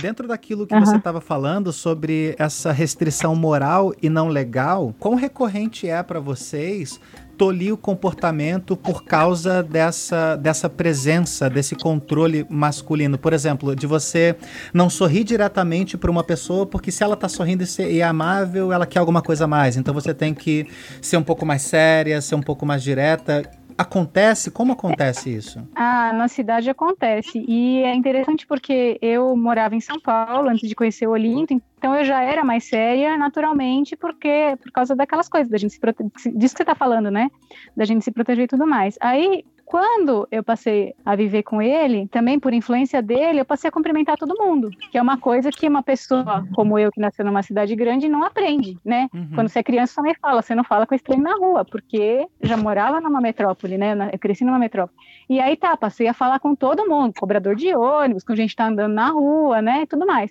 Dentro 0.00 0.28
daquilo 0.28 0.66
que 0.66 0.74
Aham. 0.74 0.84
você 0.84 0.96
estava 0.96 1.20
falando 1.22 1.72
sobre 1.72 2.34
essa 2.38 2.70
restrição 2.70 3.34
moral 3.34 3.94
e 4.02 4.10
não 4.10 4.28
legal, 4.28 4.94
quão 4.98 5.14
recorrente 5.14 5.88
é 5.88 6.02
para 6.02 6.20
vocês 6.20 7.00
tolir 7.38 7.72
o 7.72 7.76
comportamento 7.78 8.76
por 8.76 9.04
causa 9.04 9.62
dessa, 9.62 10.36
dessa 10.36 10.68
presença, 10.68 11.48
desse 11.48 11.74
controle 11.74 12.46
masculino? 12.50 13.16
Por 13.16 13.32
exemplo, 13.32 13.74
de 13.74 13.86
você 13.86 14.36
não 14.72 14.90
sorrir 14.90 15.24
diretamente 15.24 15.96
para 15.96 16.10
uma 16.10 16.22
pessoa, 16.22 16.66
porque 16.66 16.90
se 16.92 17.02
ela 17.02 17.16
tá 17.16 17.28
sorrindo 17.28 17.62
e 17.62 17.66
ser- 17.66 17.90
e 17.90 18.00
é 18.00 18.04
amável, 18.04 18.72
ela 18.72 18.84
quer 18.86 18.98
alguma 18.98 19.22
coisa 19.22 19.44
a 19.44 19.48
mais. 19.48 19.78
Então 19.78 19.94
você 19.94 20.12
tem 20.12 20.34
que 20.34 20.66
ser 21.00 21.16
um 21.16 21.22
pouco 21.22 21.46
mais 21.46 21.62
séria, 21.62 22.20
ser 22.20 22.34
um 22.34 22.42
pouco 22.42 22.66
mais 22.66 22.82
direta. 22.82 23.50
Acontece? 23.78 24.50
Como 24.50 24.72
acontece 24.72 25.34
isso? 25.34 25.66
Ah, 25.74 26.12
na 26.12 26.28
cidade 26.28 26.70
acontece. 26.70 27.44
E 27.46 27.82
é 27.82 27.94
interessante 27.94 28.46
porque 28.46 28.98
eu 29.02 29.36
morava 29.36 29.74
em 29.74 29.80
São 29.80 30.00
Paulo 30.00 30.48
antes 30.48 30.68
de 30.68 30.74
conhecer 30.74 31.06
o 31.06 31.10
Olinto, 31.10 31.52
então 31.52 31.94
eu 31.94 32.04
já 32.04 32.22
era 32.22 32.42
mais 32.42 32.64
séria 32.64 33.16
naturalmente, 33.18 33.94
porque 33.96 34.56
por 34.62 34.72
causa 34.72 34.96
daquelas 34.96 35.28
coisas, 35.28 35.50
da 35.50 35.58
gente 35.58 35.74
se 35.74 35.80
prote... 35.80 36.02
disso 36.34 36.54
que 36.54 36.58
você 36.58 36.64
tá 36.64 36.74
falando, 36.74 37.10
né? 37.10 37.30
Da 37.76 37.84
gente 37.84 38.04
se 38.04 38.10
proteger 38.10 38.44
e 38.44 38.48
tudo 38.48 38.66
mais. 38.66 38.96
Aí, 39.00 39.44
quando 39.66 40.28
eu 40.30 40.44
passei 40.44 40.94
a 41.04 41.16
viver 41.16 41.42
com 41.42 41.60
ele, 41.60 42.06
também 42.06 42.38
por 42.38 42.54
influência 42.54 43.02
dele, 43.02 43.40
eu 43.40 43.44
passei 43.44 43.68
a 43.68 43.72
cumprimentar 43.72 44.16
todo 44.16 44.38
mundo, 44.38 44.70
que 44.92 44.96
é 44.96 45.02
uma 45.02 45.18
coisa 45.18 45.50
que 45.50 45.68
uma 45.68 45.82
pessoa 45.82 46.46
como 46.54 46.78
eu, 46.78 46.92
que 46.92 47.00
nasceu 47.00 47.24
numa 47.24 47.42
cidade 47.42 47.74
grande, 47.74 48.08
não 48.08 48.22
aprende, 48.22 48.78
né? 48.84 49.08
Uhum. 49.12 49.30
Quando 49.34 49.48
você 49.48 49.58
é 49.58 49.62
criança, 49.64 49.94
sua 49.94 50.04
mãe 50.04 50.14
fala, 50.22 50.40
você 50.40 50.54
não 50.54 50.62
fala 50.62 50.86
com 50.86 50.94
estranho 50.94 51.20
na 51.20 51.34
rua, 51.34 51.64
porque 51.64 52.28
já 52.40 52.56
morava 52.56 53.00
numa 53.00 53.20
metrópole, 53.20 53.76
né? 53.76 54.08
Eu 54.12 54.18
cresci 54.20 54.44
numa 54.44 54.58
metrópole. 54.58 54.96
E 55.28 55.40
aí 55.40 55.56
tá, 55.56 55.76
passei 55.76 56.06
a 56.06 56.14
falar 56.14 56.38
com 56.38 56.54
todo 56.54 56.88
mundo, 56.88 57.12
cobrador 57.18 57.56
de 57.56 57.74
ônibus, 57.74 58.22
com 58.22 58.36
gente 58.36 58.50
que 58.50 58.56
tá 58.56 58.68
andando 58.68 58.94
na 58.94 59.08
rua, 59.10 59.60
né? 59.60 59.82
E 59.82 59.86
tudo 59.86 60.06
mais. 60.06 60.30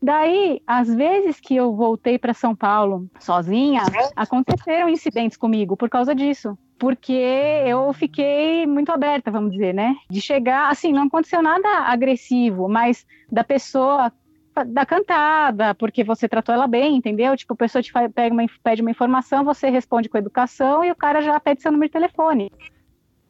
Daí, 0.00 0.60
às 0.66 0.92
vezes 0.94 1.40
que 1.40 1.56
eu 1.56 1.74
voltei 1.74 2.18
para 2.18 2.34
São 2.34 2.54
Paulo 2.54 3.08
sozinha, 3.18 3.82
aconteceram 4.14 4.88
incidentes 4.88 5.36
comigo 5.36 5.76
por 5.76 5.88
causa 5.88 6.14
disso. 6.14 6.56
Porque 6.78 7.12
eu 7.12 7.90
fiquei 7.94 8.66
muito 8.66 8.92
aberta, 8.92 9.30
vamos 9.30 9.52
dizer, 9.52 9.72
né? 9.72 9.96
De 10.10 10.20
chegar, 10.20 10.70
assim, 10.70 10.92
não 10.92 11.04
aconteceu 11.04 11.42
nada 11.42 11.68
agressivo, 11.86 12.68
mas 12.68 13.06
da 13.32 13.42
pessoa 13.42 14.12
da 14.66 14.86
cantada, 14.86 15.74
porque 15.74 16.04
você 16.04 16.28
tratou 16.28 16.54
ela 16.54 16.66
bem, 16.66 16.96
entendeu? 16.96 17.36
Tipo, 17.36 17.54
a 17.54 17.56
pessoa 17.56 17.82
te 17.82 17.92
pega 18.14 18.34
uma, 18.34 18.44
pede 18.62 18.80
uma 18.80 18.90
informação, 18.90 19.44
você 19.44 19.68
responde 19.68 20.08
com 20.08 20.16
educação 20.16 20.84
e 20.84 20.90
o 20.90 20.96
cara 20.96 21.20
já 21.20 21.38
pede 21.40 21.60
seu 21.60 21.72
número 21.72 21.88
de 21.88 21.92
telefone. 21.92 22.50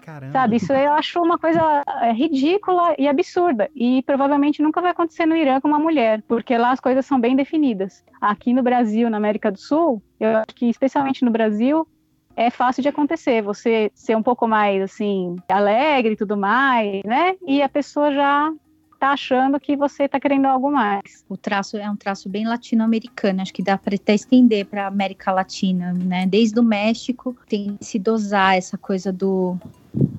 Caramba. 0.06 0.32
Sabe, 0.32 0.56
isso 0.56 0.72
eu 0.72 0.92
acho 0.92 1.20
uma 1.20 1.36
coisa 1.36 1.82
é, 2.00 2.12
ridícula 2.12 2.94
e 2.96 3.08
absurda. 3.08 3.68
E 3.74 4.02
provavelmente 4.02 4.62
nunca 4.62 4.80
vai 4.80 4.92
acontecer 4.92 5.26
no 5.26 5.34
Irã 5.34 5.60
com 5.60 5.66
uma 5.66 5.80
mulher, 5.80 6.22
porque 6.28 6.56
lá 6.56 6.70
as 6.70 6.78
coisas 6.78 7.04
são 7.04 7.20
bem 7.20 7.34
definidas. 7.34 8.04
Aqui 8.20 8.54
no 8.54 8.62
Brasil, 8.62 9.10
na 9.10 9.16
América 9.16 9.50
do 9.50 9.58
Sul, 9.58 10.00
eu 10.20 10.36
acho 10.36 10.54
que 10.54 10.66
especialmente 10.66 11.24
no 11.24 11.30
Brasil, 11.32 11.88
é 12.36 12.50
fácil 12.50 12.84
de 12.84 12.88
acontecer. 12.88 13.42
Você 13.42 13.90
ser 13.96 14.16
um 14.16 14.22
pouco 14.22 14.46
mais, 14.46 14.80
assim, 14.80 15.34
alegre 15.48 16.12
e 16.12 16.16
tudo 16.16 16.36
mais, 16.36 17.02
né? 17.02 17.34
E 17.44 17.60
a 17.60 17.68
pessoa 17.68 18.12
já 18.12 18.52
tá 19.00 19.10
achando 19.10 19.58
que 19.58 19.76
você 19.76 20.08
tá 20.08 20.20
querendo 20.20 20.46
algo 20.46 20.70
mais. 20.70 21.24
O 21.28 21.36
traço 21.36 21.76
é 21.76 21.90
um 21.90 21.96
traço 21.96 22.28
bem 22.28 22.46
latino-americano, 22.46 23.42
acho 23.42 23.52
que 23.52 23.62
dá 23.62 23.76
para 23.76 23.94
até 23.94 24.14
estender 24.14 24.66
para 24.66 24.86
América 24.86 25.32
Latina, 25.32 25.92
né? 25.92 26.26
Desde 26.26 26.58
o 26.58 26.62
México 26.62 27.36
tem 27.48 27.76
que 27.76 27.84
se 27.84 27.98
dosar 27.98 28.56
essa 28.56 28.78
coisa 28.78 29.12
do 29.12 29.56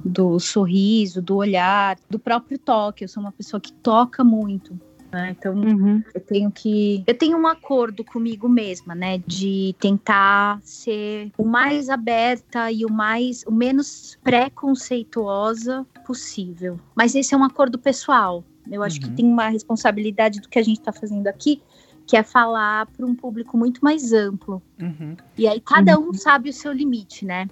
do 0.03 0.39
sorriso, 0.39 1.21
do 1.21 1.36
olhar, 1.36 1.97
do 2.09 2.17
próprio 2.19 2.57
toque. 2.57 3.03
Eu 3.03 3.07
sou 3.07 3.21
uma 3.21 3.32
pessoa 3.32 3.59
que 3.59 3.71
toca 3.73 4.23
muito. 4.23 4.80
Né? 5.11 5.36
Então 5.39 5.53
Uhum. 5.55 6.03
eu 6.13 6.19
tenho 6.21 6.51
que. 6.51 7.01
Eu 7.07 7.17
tenho 7.17 7.38
um 7.38 7.47
acordo 7.47 8.03
comigo 8.03 8.49
mesma, 8.49 8.93
né? 8.93 9.21
De 9.25 9.73
tentar 9.80 10.59
ser 10.63 11.32
o 11.38 11.45
mais 11.45 11.89
aberta 11.89 12.69
e 12.71 12.84
o 12.86 12.91
mais. 12.91 13.43
o 13.47 13.51
menos 13.51 14.17
preconceituosa 14.23 15.86
possível. 16.05 16.80
Mas 16.95 17.15
esse 17.15 17.34
é 17.34 17.38
um 17.38 17.43
acordo 17.43 17.78
pessoal. 17.80 18.43
Eu 18.69 18.84
acho 18.84 18.99
que 18.99 19.07
Uhum. 19.07 19.15
tem 19.15 19.25
uma 19.25 19.47
responsabilidade 19.47 20.41
do 20.41 20.49
que 20.49 20.59
a 20.59 20.63
gente 20.63 20.80
está 20.80 20.91
fazendo 20.91 21.28
aqui, 21.28 21.61
que 22.05 22.17
é 22.17 22.23
falar 22.23 22.86
para 22.88 23.05
um 23.05 23.15
público 23.15 23.57
muito 23.57 23.80
mais 23.82 24.11
amplo. 24.11 24.61
Uhum. 24.80 25.15
E 25.38 25.47
aí 25.47 25.61
cada 25.61 25.97
um 25.97 26.13
sabe 26.13 26.49
o 26.49 26.53
seu 26.53 26.73
limite, 26.73 27.25
né? 27.25 27.47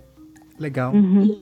Legal. 0.60 0.94
Uhum. 0.94 1.42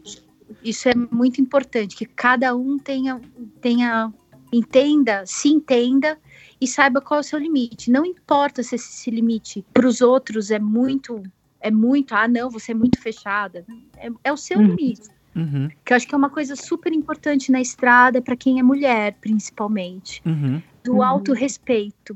Isso 0.64 0.90
é 0.90 0.94
muito 0.96 1.40
importante, 1.42 1.96
que 1.96 2.06
cada 2.06 2.56
um 2.56 2.78
tenha, 2.78 3.20
tenha 3.62 4.12
entenda, 4.52 5.24
se 5.26 5.50
entenda 5.50 6.18
e 6.62 6.68
saiba 6.68 7.02
qual 7.02 7.20
é 7.20 7.22
o 7.22 7.24
seu 7.24 7.40
limite. 7.40 7.90
Não 7.92 8.06
importa 8.06 8.62
se 8.64 8.76
esse 8.76 9.10
limite 9.10 9.66
para 9.74 9.88
os 9.88 10.00
outros 10.02 10.52
é 10.52 10.60
muito, 10.60 11.22
é 11.60 11.72
muito, 11.72 12.14
ah, 12.14 12.28
não, 12.28 12.50
você 12.50 12.72
é 12.72 12.76
muito 12.76 13.00
fechada. 13.02 13.66
É, 13.98 14.10
é 14.26 14.32
o 14.34 14.38
seu 14.38 14.60
Uhum. 14.60 14.68
limite. 14.68 15.10
Uhum. 15.36 15.68
Que 15.84 15.94
eu 15.94 15.98
acho 15.98 16.08
que 16.08 16.14
é 16.14 16.18
uma 16.18 16.30
coisa 16.30 16.56
super 16.56 16.94
importante 16.94 17.52
na 17.52 17.60
estrada 17.60 18.22
para 18.22 18.36
quem 18.36 18.60
é 18.60 18.64
mulher, 18.64 19.18
principalmente 19.20 20.22
Uhum. 20.26 20.62
do 20.84 20.94
Uhum. 20.98 21.04
autorrespeito. 21.04 22.16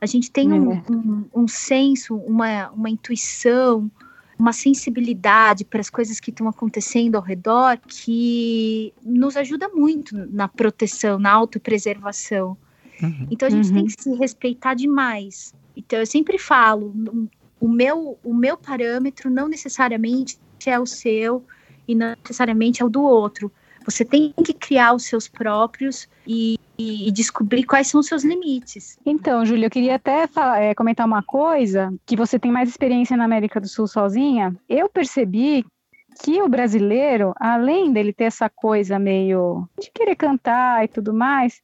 A 0.00 0.06
gente 0.06 0.30
tem 0.32 0.50
um, 0.52 0.72
É. 0.72 0.82
um, 0.90 1.24
um 1.34 1.46
senso, 1.48 2.16
uma, 2.16 2.70
uma 2.70 2.88
intuição, 2.90 3.90
uma 4.38 4.52
sensibilidade 4.52 5.64
para 5.64 5.80
as 5.80 5.90
coisas 5.90 6.18
que 6.18 6.30
estão 6.30 6.48
acontecendo 6.48 7.16
ao 7.16 7.22
redor 7.22 7.78
que 7.86 8.92
nos 9.02 9.36
ajuda 9.36 9.68
muito 9.68 10.16
na 10.32 10.48
proteção, 10.48 11.18
na 11.18 11.30
autopreservação. 11.30 12.56
Uhum. 13.02 13.26
Então 13.30 13.46
a 13.46 13.50
gente 13.50 13.68
Uhum. 13.68 13.74
tem 13.74 13.86
que 13.86 14.02
se 14.02 14.14
respeitar 14.14 14.74
demais. 14.74 15.54
Então 15.76 15.98
eu 15.98 16.06
sempre 16.06 16.38
falo, 16.38 16.94
o 17.60 17.68
meu, 17.68 18.18
o 18.22 18.34
meu 18.34 18.56
parâmetro 18.56 19.30
não 19.30 19.48
necessariamente 19.48 20.38
é 20.66 20.78
o 20.78 20.86
seu 20.86 21.44
e 21.86 21.94
não 21.94 22.14
necessariamente 22.22 22.82
é 22.82 22.84
o 22.84 22.88
do 22.88 23.02
outro. 23.02 23.50
Você 23.84 24.04
tem 24.04 24.32
que 24.44 24.52
criar 24.54 24.94
os 24.94 25.04
seus 25.04 25.26
próprios 25.26 26.08
e, 26.26 26.58
e- 26.78 27.08
e 27.08 27.12
descobrir 27.12 27.64
quais 27.64 27.86
são 27.88 28.00
os 28.00 28.06
seus 28.06 28.24
limites. 28.24 28.98
Então, 29.04 29.44
Júlia, 29.44 29.66
eu 29.66 29.70
queria 29.70 29.96
até 29.96 30.26
fa- 30.26 30.58
é, 30.58 30.74
comentar 30.74 31.06
uma 31.06 31.22
coisa, 31.22 31.92
que 32.06 32.16
você 32.16 32.38
tem 32.38 32.50
mais 32.50 32.68
experiência 32.68 33.16
na 33.16 33.24
América 33.24 33.60
do 33.60 33.68
Sul 33.68 33.86
sozinha. 33.86 34.54
Eu 34.68 34.88
percebi 34.88 35.64
que 36.22 36.42
o 36.42 36.48
brasileiro, 36.48 37.32
além 37.38 37.92
dele 37.92 38.12
ter 38.12 38.24
essa 38.24 38.48
coisa 38.48 38.98
meio 38.98 39.66
de 39.80 39.90
querer 39.92 40.14
cantar 40.16 40.84
e 40.84 40.88
tudo 40.88 41.12
mais, 41.14 41.60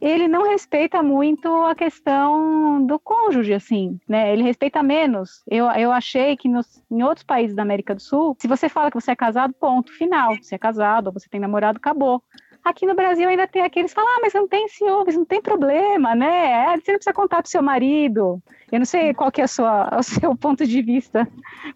ele 0.00 0.28
não 0.28 0.48
respeita 0.48 1.02
muito 1.02 1.48
a 1.64 1.74
questão 1.74 2.84
do 2.86 2.98
cônjuge, 3.00 3.52
assim, 3.52 3.98
né? 4.08 4.32
Ele 4.32 4.44
respeita 4.44 4.80
menos. 4.82 5.42
Eu, 5.48 5.66
eu 5.72 5.90
achei 5.90 6.36
que 6.36 6.48
nos, 6.48 6.80
em 6.90 7.02
outros 7.02 7.24
países 7.24 7.56
da 7.56 7.62
América 7.62 7.94
do 7.94 8.00
Sul, 8.00 8.36
se 8.38 8.46
você 8.46 8.68
fala 8.68 8.90
que 8.90 9.00
você 9.00 9.10
é 9.10 9.16
casado, 9.16 9.52
ponto, 9.54 9.92
final. 9.92 10.36
Você 10.40 10.54
é 10.54 10.58
casado 10.58 11.08
ou 11.08 11.12
você 11.12 11.28
tem 11.28 11.40
namorado, 11.40 11.78
acabou. 11.78 12.22
Aqui 12.64 12.84
no 12.86 12.94
Brasil 12.94 13.28
ainda 13.28 13.46
tem 13.46 13.62
aqueles 13.62 13.92
que 13.92 13.94
falam, 13.94 14.10
ah, 14.16 14.20
mas 14.22 14.34
não 14.34 14.46
tem 14.46 14.68
ciúmes, 14.68 15.16
não 15.16 15.24
tem 15.24 15.40
problema, 15.40 16.14
né? 16.14 16.50
É, 16.50 16.76
você 16.76 16.92
não 16.92 16.98
precisa 16.98 17.12
contar 17.14 17.42
pro 17.42 17.50
seu 17.50 17.62
marido. 17.62 18.42
Eu 18.70 18.80
não 18.80 18.84
sei 18.86 19.14
qual 19.14 19.32
que 19.32 19.40
é 19.40 19.46
sua, 19.46 19.88
o 19.98 20.02
seu 20.02 20.36
ponto 20.36 20.66
de 20.66 20.82
vista. 20.82 21.26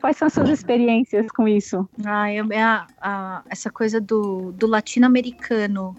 Quais 0.01 0.16
são 0.16 0.26
as 0.26 0.35
suas 0.35 0.51
experiências 0.51 1.26
com 1.33 1.49
isso? 1.49 1.89
Ah, 2.05 2.30
eu- 2.33 2.47
é 2.51 2.62
a- 2.62 2.87
a- 3.01 3.43
essa 3.49 3.70
coisa 3.70 4.01
do, 4.01 4.53
do 4.53 4.66
latino-americano, 4.66 5.95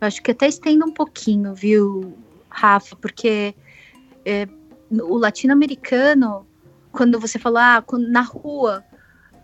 eu 0.00 0.06
acho 0.06 0.22
que 0.22 0.30
até 0.30 0.46
estendo 0.46 0.86
um 0.86 0.92
pouquinho, 0.92 1.54
viu, 1.54 2.16
Rafa? 2.48 2.96
Porque 2.96 3.54
é, 4.24 4.46
o 4.90 5.18
latino-americano, 5.18 6.46
quando 6.92 7.20
você 7.20 7.38
fala 7.38 7.78
ah, 7.78 7.84
na 8.10 8.22
rua, 8.22 8.82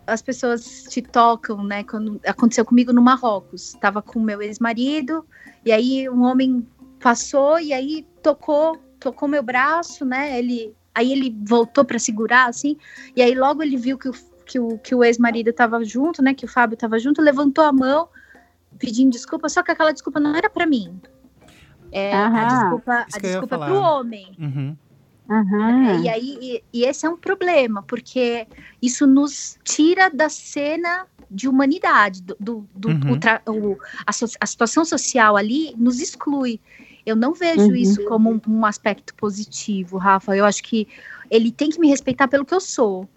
as 0.06 0.22
pessoas 0.22 0.84
te 0.84 1.02
tocam, 1.02 1.62
né? 1.64 1.84
Quando 1.84 2.20
aconteceu 2.26 2.64
comigo 2.64 2.92
no 2.92 3.02
Marrocos, 3.02 3.74
estava 3.74 4.02
com 4.02 4.20
meu 4.20 4.42
ex-marido 4.42 5.24
e 5.64 5.72
aí 5.72 6.08
um 6.08 6.22
homem 6.22 6.66
passou 7.00 7.58
e 7.58 7.72
aí 7.72 8.06
tocou, 8.22 8.76
tocou 8.98 9.28
meu 9.28 9.42
braço, 9.42 10.04
né? 10.04 10.38
Ele, 10.38 10.74
aí 10.94 11.12
ele 11.12 11.36
voltou 11.42 11.84
para 11.84 11.98
segurar, 11.98 12.48
assim, 12.48 12.76
e 13.16 13.22
aí 13.22 13.34
logo 13.34 13.62
ele 13.62 13.76
viu 13.76 13.98
que 13.98 14.08
o 14.08 14.14
que 14.44 14.58
o, 14.58 14.78
que 14.78 14.94
o 14.94 15.02
ex-marido 15.02 15.50
estava 15.50 15.82
junto, 15.84 16.22
né? 16.22 16.34
Que 16.34 16.44
o 16.44 16.48
Fábio 16.48 16.74
estava 16.74 16.98
junto, 16.98 17.22
levantou 17.22 17.64
a 17.64 17.72
mão 17.72 18.08
pedindo 18.78 19.10
desculpa, 19.10 19.48
só 19.48 19.62
que 19.62 19.70
aquela 19.70 19.92
desculpa 19.92 20.20
não 20.20 20.34
era 20.36 20.50
para 20.50 20.66
mim. 20.66 21.00
É, 21.90 22.12
a 22.12 22.26
Aham. 22.26 22.46
desculpa, 22.46 23.06
Isso 23.08 23.16
a 23.16 23.20
desculpa 23.20 23.54
é 23.54 23.58
pro 23.58 23.80
homem. 23.80 24.36
Uhum. 24.38 24.76
Aham. 25.30 26.02
E 26.02 26.08
aí, 26.08 26.38
e, 26.40 26.64
e 26.72 26.84
esse 26.84 27.06
é 27.06 27.08
um 27.08 27.16
problema, 27.16 27.82
porque 27.82 28.46
isso 28.80 29.06
nos 29.06 29.58
tira 29.64 30.10
da 30.10 30.28
cena 30.28 31.06
de 31.30 31.48
humanidade, 31.48 32.22
do, 32.22 32.36
do, 32.38 32.68
do- 32.74 32.88
Uhum. 32.90 33.12
o 33.12 33.18
tra- 33.18 33.42
o- 33.48 33.76
a, 34.06 34.12
so- 34.12 34.26
a 34.40 34.46
situação 34.46 34.84
social 34.84 35.36
ali 35.36 35.74
nos 35.78 36.00
exclui. 36.00 36.60
Eu 37.06 37.16
não 37.16 37.32
vejo 37.34 37.68
Uhum. 37.68 37.76
isso 37.76 38.04
como 38.04 38.30
um, 38.30 38.40
um 38.48 38.66
aspecto 38.66 39.14
positivo, 39.14 39.96
Rafa. 39.98 40.36
Eu 40.36 40.44
acho 40.44 40.62
que 40.62 40.86
ele 41.30 41.50
tem 41.50 41.70
que 41.70 41.80
me 41.80 41.88
respeitar 41.88 42.28
pelo 42.28 42.44
que 42.44 42.54
eu 42.54 42.60
sou. 42.60 43.08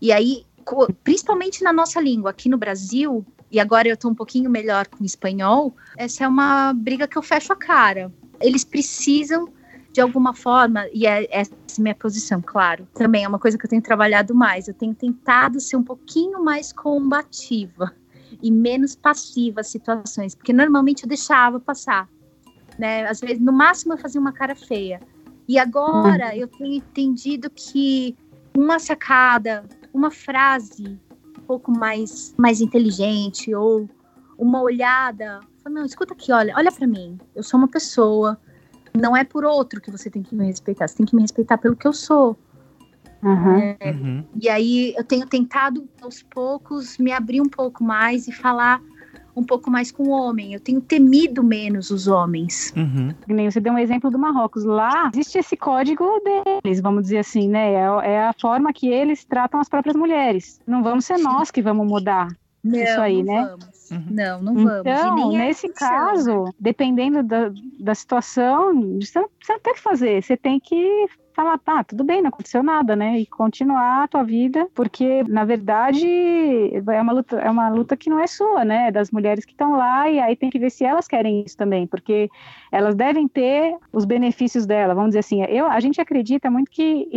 E 0.00 0.12
aí, 0.12 0.44
co- 0.64 0.92
principalmente 1.04 1.62
na 1.62 1.72
nossa 1.72 2.00
língua, 2.00 2.30
aqui 2.30 2.48
no 2.48 2.58
Brasil, 2.58 3.24
e 3.50 3.60
agora 3.60 3.88
eu 3.88 3.96
tô 3.96 4.08
um 4.08 4.14
pouquinho 4.14 4.50
melhor 4.50 4.86
com 4.88 5.02
o 5.02 5.06
espanhol, 5.06 5.74
essa 5.96 6.24
é 6.24 6.28
uma 6.28 6.72
briga 6.72 7.06
que 7.06 7.16
eu 7.16 7.22
fecho 7.22 7.52
a 7.52 7.56
cara. 7.56 8.12
Eles 8.40 8.64
precisam 8.64 9.48
de 9.94 10.00
alguma 10.00 10.34
forma, 10.34 10.88
e 10.92 11.06
é 11.06 11.28
essa 11.30 11.52
é 11.54 11.80
minha 11.80 11.94
posição, 11.94 12.42
claro, 12.44 12.84
também 12.94 13.22
é 13.22 13.28
uma 13.28 13.38
coisa 13.38 13.56
que 13.56 13.64
eu 13.64 13.70
tenho 13.70 13.80
trabalhado 13.80 14.34
mais. 14.34 14.66
Eu 14.66 14.74
tenho 14.74 14.92
tentado 14.92 15.60
ser 15.60 15.76
um 15.76 15.84
pouquinho 15.84 16.42
mais 16.42 16.72
combativa 16.72 17.94
e 18.42 18.50
menos 18.50 18.96
passiva 18.96 19.60
às 19.60 19.68
situações, 19.68 20.34
porque 20.34 20.52
normalmente 20.52 21.04
eu 21.04 21.08
deixava 21.08 21.60
passar, 21.60 22.08
né? 22.76 23.06
Às 23.06 23.20
vezes, 23.20 23.38
no 23.38 23.52
máximo, 23.52 23.92
eu 23.92 23.98
fazia 23.98 24.20
uma 24.20 24.32
cara 24.32 24.56
feia. 24.56 25.00
E 25.46 25.60
agora 25.60 26.36
eu 26.36 26.48
tenho 26.48 26.74
entendido 26.74 27.48
que 27.48 28.16
uma 28.52 28.80
sacada, 28.80 29.64
uma 29.92 30.10
frase 30.10 30.98
um 31.38 31.42
pouco 31.46 31.70
mais, 31.70 32.34
mais 32.36 32.60
inteligente 32.60 33.54
ou 33.54 33.88
uma 34.36 34.60
olhada, 34.60 35.38
não, 35.70 35.84
escuta 35.84 36.14
aqui, 36.14 36.32
olha, 36.32 36.52
olha 36.56 36.72
para 36.72 36.84
mim. 36.84 37.16
Eu 37.32 37.44
sou 37.44 37.58
uma 37.58 37.68
pessoa, 37.68 38.36
não 38.96 39.16
é 39.16 39.24
por 39.24 39.44
outro 39.44 39.80
que 39.80 39.90
você 39.90 40.08
tem 40.08 40.22
que 40.22 40.34
me 40.34 40.46
respeitar, 40.46 40.86
você 40.86 40.96
tem 40.96 41.06
que 41.06 41.16
me 41.16 41.22
respeitar 41.22 41.58
pelo 41.58 41.76
que 41.76 41.86
eu 41.86 41.92
sou. 41.92 42.36
Aham. 43.22 43.76
Uhum. 43.82 44.24
E 44.40 44.48
aí 44.48 44.94
eu 44.96 45.04
tenho 45.04 45.26
tentado 45.26 45.88
aos 46.02 46.22
poucos 46.22 46.98
me 46.98 47.10
abrir 47.10 47.40
um 47.40 47.48
pouco 47.48 47.82
mais 47.82 48.28
e 48.28 48.32
falar 48.32 48.80
um 49.36 49.42
pouco 49.42 49.70
mais 49.70 49.90
com 49.90 50.04
o 50.04 50.10
homem. 50.10 50.52
Eu 50.52 50.60
tenho 50.60 50.80
temido 50.80 51.42
menos 51.42 51.90
os 51.90 52.06
homens. 52.06 52.72
Uhum. 52.76 53.12
Você 53.50 53.60
deu 53.60 53.72
um 53.72 53.78
exemplo 53.78 54.10
do 54.10 54.18
Marrocos. 54.18 54.64
Lá 54.64 55.10
existe 55.12 55.38
esse 55.38 55.56
código 55.56 56.04
deles, 56.22 56.80
vamos 56.80 57.04
dizer 57.04 57.18
assim, 57.18 57.48
né? 57.48 57.72
É, 57.72 58.12
é 58.12 58.26
a 58.26 58.34
forma 58.34 58.72
que 58.72 58.88
eles 58.88 59.24
tratam 59.24 59.58
as 59.58 59.68
próprias 59.68 59.96
mulheres. 59.96 60.60
Não 60.66 60.82
vamos 60.82 61.04
ser 61.04 61.18
nós 61.18 61.50
que 61.50 61.62
vamos 61.62 61.86
mudar. 61.86 62.28
Não, 62.62 62.78
Isso 62.78 63.00
aí, 63.00 63.22
não 63.22 63.34
né? 63.34 63.48
Vamos. 63.50 63.73
Uhum. 63.90 64.06
Não, 64.10 64.42
não 64.42 64.54
vamos. 64.54 64.76
E 64.76 64.80
Então, 64.90 65.14
nem 65.14 65.36
é 65.36 65.46
nesse 65.46 65.66
intenção. 65.66 65.88
caso, 65.88 66.54
dependendo 66.58 67.22
da, 67.22 67.50
da 67.80 67.94
situação, 67.94 68.98
você 69.00 69.18
não, 69.20 69.28
você 69.40 69.52
não 69.52 69.60
tem 69.60 69.72
o 69.72 69.76
que 69.76 69.82
fazer. 69.82 70.22
Você 70.22 70.36
tem 70.36 70.58
que 70.60 71.06
falar, 71.34 71.58
tá, 71.58 71.84
tudo 71.84 72.04
bem, 72.04 72.22
não 72.22 72.28
aconteceu 72.28 72.62
nada, 72.62 72.94
né? 72.94 73.18
E 73.18 73.26
continuar 73.26 74.04
a 74.04 74.08
tua 74.08 74.22
vida, 74.22 74.68
porque, 74.74 75.22
na 75.28 75.44
verdade, 75.44 76.06
é 76.06 77.00
uma 77.00 77.12
luta, 77.12 77.36
é 77.36 77.50
uma 77.50 77.68
luta 77.68 77.96
que 77.96 78.08
não 78.08 78.18
é 78.18 78.26
sua, 78.26 78.64
né? 78.64 78.88
É 78.88 78.92
das 78.92 79.10
mulheres 79.10 79.44
que 79.44 79.52
estão 79.52 79.76
lá, 79.76 80.08
e 80.08 80.20
aí 80.20 80.36
tem 80.36 80.50
que 80.50 80.58
ver 80.58 80.70
se 80.70 80.84
elas 80.84 81.08
querem 81.08 81.42
isso 81.44 81.56
também, 81.56 81.86
porque 81.86 82.28
elas 82.70 82.94
devem 82.94 83.28
ter 83.28 83.76
os 83.92 84.04
benefícios 84.04 84.66
dela, 84.66 84.94
vamos 84.94 85.10
dizer 85.10 85.20
assim. 85.20 85.42
Eu, 85.44 85.66
a 85.66 85.80
gente 85.80 86.00
acredita 86.00 86.50
muito 86.50 86.70
que, 86.70 87.08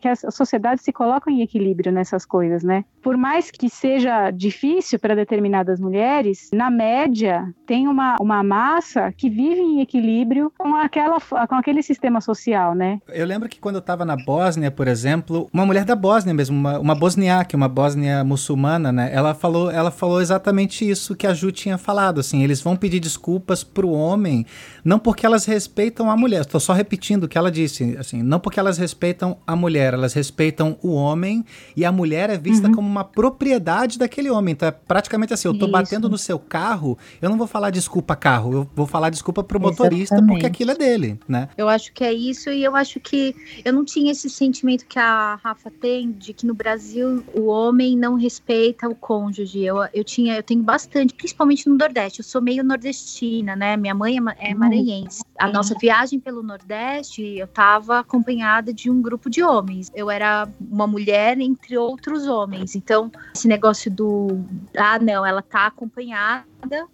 que 0.00 0.08
as 0.08 0.24
sociedades 0.30 0.84
se 0.84 0.92
colocam 0.92 1.32
em 1.32 1.42
equilíbrio 1.42 1.92
nessas 1.92 2.24
coisas, 2.24 2.62
né? 2.62 2.84
Por 3.02 3.16
mais 3.16 3.50
que 3.50 3.68
seja 3.68 4.30
difícil 4.30 4.98
para 4.98 5.14
determinadas 5.14 5.80
mulheres, 5.80 6.50
na 6.52 6.70
média, 6.70 7.52
tem 7.66 7.88
uma, 7.88 8.16
uma 8.20 8.42
massa 8.42 9.12
que 9.12 9.28
vive 9.30 9.60
em 9.60 9.80
equilíbrio 9.80 10.52
com, 10.58 10.74
aquela, 10.74 11.18
com 11.20 11.54
aquele 11.54 11.82
sistema 11.82 12.20
social, 12.20 12.74
né? 12.74 13.00
Eu 13.08 13.26
lembro 13.26 13.48
que 13.48 13.57
que 13.58 13.60
quando 13.60 13.74
eu 13.74 13.82
tava 13.82 14.04
na 14.04 14.16
Bósnia, 14.16 14.70
por 14.70 14.86
exemplo, 14.86 15.50
uma 15.52 15.66
mulher 15.66 15.84
da 15.84 15.96
Bósnia 15.96 16.32
mesmo, 16.32 16.56
uma, 16.56 16.78
uma 16.78 16.94
bosniaque, 16.94 17.56
uma 17.56 17.68
bósnia 17.68 18.22
muçulmana, 18.22 18.92
né? 18.92 19.10
Ela 19.12 19.34
falou, 19.34 19.70
ela 19.70 19.90
falou 19.90 20.20
exatamente 20.20 20.88
isso 20.88 21.14
que 21.16 21.26
a 21.26 21.34
Ju 21.34 21.50
tinha 21.50 21.76
falado, 21.76 22.20
assim, 22.20 22.42
eles 22.42 22.60
vão 22.60 22.76
pedir 22.76 23.00
desculpas 23.00 23.64
pro 23.64 23.90
homem, 23.90 24.46
não 24.84 24.98
porque 24.98 25.26
elas 25.26 25.44
respeitam 25.44 26.10
a 26.10 26.16
mulher, 26.16 26.42
estou 26.42 26.60
só 26.60 26.72
repetindo 26.72 27.24
o 27.24 27.28
que 27.28 27.36
ela 27.36 27.50
disse, 27.50 27.96
assim, 27.98 28.22
não 28.22 28.38
porque 28.38 28.60
elas 28.60 28.78
respeitam 28.78 29.36
a 29.46 29.56
mulher, 29.56 29.92
elas 29.94 30.14
respeitam 30.14 30.78
o 30.82 30.92
homem 30.92 31.44
e 31.76 31.84
a 31.84 31.90
mulher 31.90 32.30
é 32.30 32.38
vista 32.38 32.70
como 32.70 32.88
uma 32.88 33.04
propriedade 33.04 33.98
daquele 33.98 34.30
homem. 34.30 34.52
Então 34.52 34.68
é 34.68 34.72
praticamente 34.72 35.34
assim, 35.34 35.48
eu 35.48 35.58
tô 35.58 35.66
Isso. 35.66 35.72
batendo 35.72 36.08
no 36.08 36.16
seu 36.16 36.38
carro, 36.38 36.96
eu 37.20 37.28
não 37.28 37.36
vou 37.36 37.46
falar 37.46 37.70
desculpa 37.70 38.14
carro, 38.14 38.52
eu 38.52 38.70
vou 38.74 38.86
falar 38.86 39.10
desculpa 39.10 39.42
pro 39.42 39.60
motorista 39.60 40.16
porque 40.16 40.46
Exatamente. 40.46 40.46
aquilo 40.46 40.70
é 40.70 40.74
dele, 40.76 41.18
né? 41.26 41.48
Eu 41.56 41.68
acho 41.68 41.92
que 41.92 42.04
é 42.04 42.12
isso, 42.12 42.50
e 42.50 42.62
eu 42.62 42.76
acho 42.76 43.00
que 43.00 43.34
eu 43.64 43.72
não 43.72 43.84
tinha 43.84 44.12
esse 44.12 44.28
sentimento 44.28 44.86
que 44.86 44.98
a 44.98 45.36
Rafa 45.42 45.70
tem, 45.70 46.12
de 46.12 46.32
que 46.32 46.46
no 46.46 46.54
Brasil 46.54 47.22
o 47.34 47.46
homem 47.46 47.96
não 47.96 48.14
respeita 48.14 48.88
o 48.88 48.94
cônjuge. 48.94 49.62
Eu, 49.64 49.76
eu 49.92 50.04
tinha, 50.04 50.36
eu 50.36 50.42
tenho 50.42 50.62
bastante, 50.62 51.14
principalmente 51.14 51.68
no 51.68 51.76
Nordeste. 51.76 52.20
Eu 52.20 52.24
sou 52.24 52.40
meio 52.40 52.64
nordestina, 52.64 53.54
né? 53.54 53.76
Minha 53.76 53.94
mãe 53.94 54.16
é, 54.16 54.50
é 54.50 54.54
Hum. 54.54 54.58
maranhense. 54.58 55.22
A 55.38 55.46
nossa 55.48 55.74
viagem 55.78 56.18
pelo 56.18 56.42
Nordeste, 56.42 57.22
eu 57.22 57.46
tava 57.46 58.00
acompanhada 58.00 58.72
de 58.72 58.90
um 58.90 59.00
grupo 59.00 59.30
de 59.30 59.42
homens. 59.42 59.88
Eu 59.94 60.10
era 60.10 60.48
uma 60.60 60.86
mulher 60.86 61.38
entre 61.38 61.78
outros 61.78 62.26
homens. 62.26 62.74
Então, 62.74 63.10
esse 63.34 63.46
negócio 63.46 63.88
do 63.88 64.40
ah, 64.76 64.98
não, 64.98 65.24
ela 65.24 65.40
tá 65.40 65.66
acompanhada, 65.66 66.44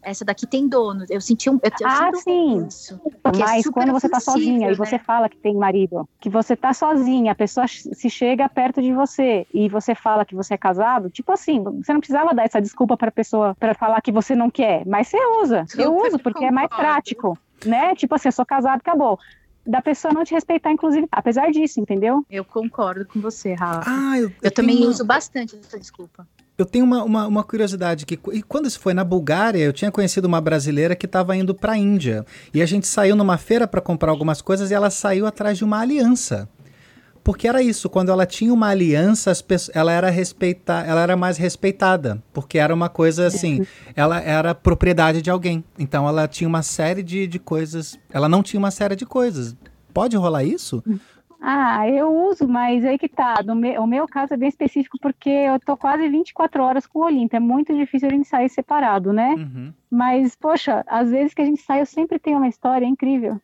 essa 0.03 0.27
daqui 0.27 0.47
tem 0.47 0.69
dono. 0.69 1.07
Eu 1.09 1.23
senti 1.23 1.49
um. 1.49 1.55
Eu, 1.55 1.71
eu 1.81 1.87
Ah, 1.89 2.11
sim. 2.23 2.67
isso. 2.67 3.01
É 3.25 3.39
Mas 3.39 3.63
super 3.63 3.81
quando 3.81 3.93
você 3.93 4.09
tá 4.11 4.21
sozinha 4.21 4.67
e 4.67 4.71
né? 4.71 4.75
você 4.75 4.99
fala 4.99 5.27
que 5.29 5.39
tem 5.39 5.55
marido, 5.55 6.07
que 6.21 6.29
você 6.29 6.44
tá 6.57 6.75
sozinha, 6.75 7.33
a 7.33 7.35
pessoa 7.35 7.67
se 7.69 8.11
chega 8.11 8.49
perto 8.49 8.83
de 8.83 8.93
você 8.93 9.47
e 9.55 9.69
você 9.69 9.95
fala 9.95 10.25
que 10.25 10.35
você 10.35 10.55
é 10.55 10.59
casado, 10.59 11.09
tipo 11.09 11.33
assim, 11.33 11.63
você 11.63 11.93
não 11.93 12.01
precisava 12.01 12.35
dar 12.35 12.45
essa 12.45 12.61
desculpa 12.61 12.97
pra 12.97 13.11
pessoa 13.11 13.55
pra 13.59 13.73
falar 13.75 14.01
que 14.03 14.13
você 14.13 14.35
não 14.35 14.51
quer, 14.51 14.85
mas 14.87 15.09
você 15.09 15.19
usa. 15.43 15.61
Eu 15.79 15.93
Super 15.93 16.07
uso 16.09 16.19
porque 16.19 16.45
é 16.45 16.51
mais 16.51 16.69
concordo. 16.69 16.91
prático, 16.91 17.39
né? 17.65 17.95
Tipo 17.95 18.15
assim, 18.17 18.29
eu 18.29 18.33
sou 18.33 18.45
casado, 18.45 18.79
acabou. 18.81 19.19
Da 19.67 19.81
pessoa 19.81 20.13
não 20.13 20.25
te 20.25 20.35
respeitar, 20.35 20.71
inclusive, 20.71 21.09
apesar 21.11 21.51
disso, 21.51 21.81
entendeu? 21.81 22.23
Eu 22.29 22.45
concordo 22.45 23.07
com 23.07 23.19
você, 23.21 23.55
Rafa. 23.55 23.83
Ah, 23.91 24.19
eu, 24.19 24.31
eu 24.43 24.51
também 24.51 24.75
tenho 24.77 24.89
uma- 24.89 24.91
uso 24.93 25.05
bastante 25.07 25.57
essa 25.57 25.79
desculpa. 25.79 26.27
Eu 26.57 26.65
tenho 26.65 26.85
uma, 26.85 27.03
uma, 27.03 27.27
uma 27.27 27.45
curiosidade 27.45 28.07
que 28.07 28.19
e 28.33 28.43
quando 28.43 28.67
isso 28.67 28.79
foi 28.79 28.95
na 28.95 29.03
Bulgária, 29.03 29.59
eu 29.59 29.73
tinha 29.73 29.91
conhecido 29.91 30.27
uma 30.27 30.41
brasileira 30.41 30.95
que 30.95 31.07
estava 31.07 31.37
indo 31.37 31.53
para 31.53 31.73
a 31.73 31.77
Índia 31.77 32.25
e 32.53 32.63
a 32.63 32.67
gente 32.67 32.87
saiu 32.87 33.17
numa 33.17 33.37
feira 33.37 33.67
para 33.67 33.81
comprar 33.81 34.11
algumas 34.11 34.41
coisas 34.41 34.71
e 34.71 34.75
ela 34.75 34.89
saiu 34.89 35.27
atrás 35.27 35.59
de 35.59 35.65
uma 35.65 35.81
aliança. 35.81 36.49
Porque 37.25 37.49
era 37.49 37.63
isso, 37.63 37.89
quando 37.89 38.11
ela 38.11 38.27
tinha 38.27 38.53
uma 38.53 38.69
aliança, 38.69 39.31
as 39.31 39.41
pessoas, 39.41 39.75
ela 39.75 39.91
era 39.91 40.11
respeita, 40.11 40.75
ela 40.87 41.01
era 41.01 41.17
mais 41.17 41.39
respeitada, 41.39 42.23
porque 42.35 42.59
era 42.59 42.73
uma 42.73 42.91
coisa 42.91 43.27
assim, 43.27 43.67
ela 43.97 44.21
era 44.21 44.55
propriedade 44.55 45.23
de 45.23 45.31
alguém. 45.31 45.65
Então 45.79 46.07
ela 46.07 46.29
tinha 46.29 46.47
uma 46.47 46.63
série 46.63 47.03
de, 47.03 47.27
de 47.27 47.39
coisas, 47.39 47.99
ela 48.11 48.29
não 48.29 48.43
tinha 48.43 48.61
uma 48.61 48.71
série 48.71 48.95
de 48.95 49.07
coisas. 49.07 49.57
Pode 49.93 50.17
rolar 50.17 50.45
isso? 50.45 50.85
Ah, 51.47 51.87
eu 51.87 52.11
uso, 52.31 52.49
mas 52.49 52.83
aí 52.87 52.97
que 52.99 53.07
tá. 53.09 53.43
No 53.45 53.55
meu, 53.55 53.83
o 53.83 53.87
meu 53.87 54.09
caso 54.09 54.33
é 54.33 54.37
bem 54.37 54.49
específico 54.49 54.97
porque 54.99 55.29
eu 55.29 55.61
tô 55.61 55.77
quase 55.77 56.09
24 56.09 56.63
horas 56.63 56.87
com 56.87 57.01
o 57.01 57.05
Olinto. 57.05 57.37
É 57.37 57.41
muito 57.41 57.75
difícil 57.75 58.09
a 58.09 58.13
gente 58.13 58.27
sair 58.27 58.49
separado, 58.49 59.13
né? 59.13 59.35
Uhum, 59.35 59.71
Mas, 59.91 60.35
poxa, 60.35 60.83
às 60.87 61.11
vezes 61.11 61.35
que 61.35 61.43
a 61.43 61.45
gente 61.45 61.61
sai, 61.61 61.83
eu 61.83 61.87
sempre 61.87 62.19
tenho 62.19 62.39
uma 62.39 62.49
história, 62.49 62.87
é 62.87 62.89
incrível. 62.89 63.39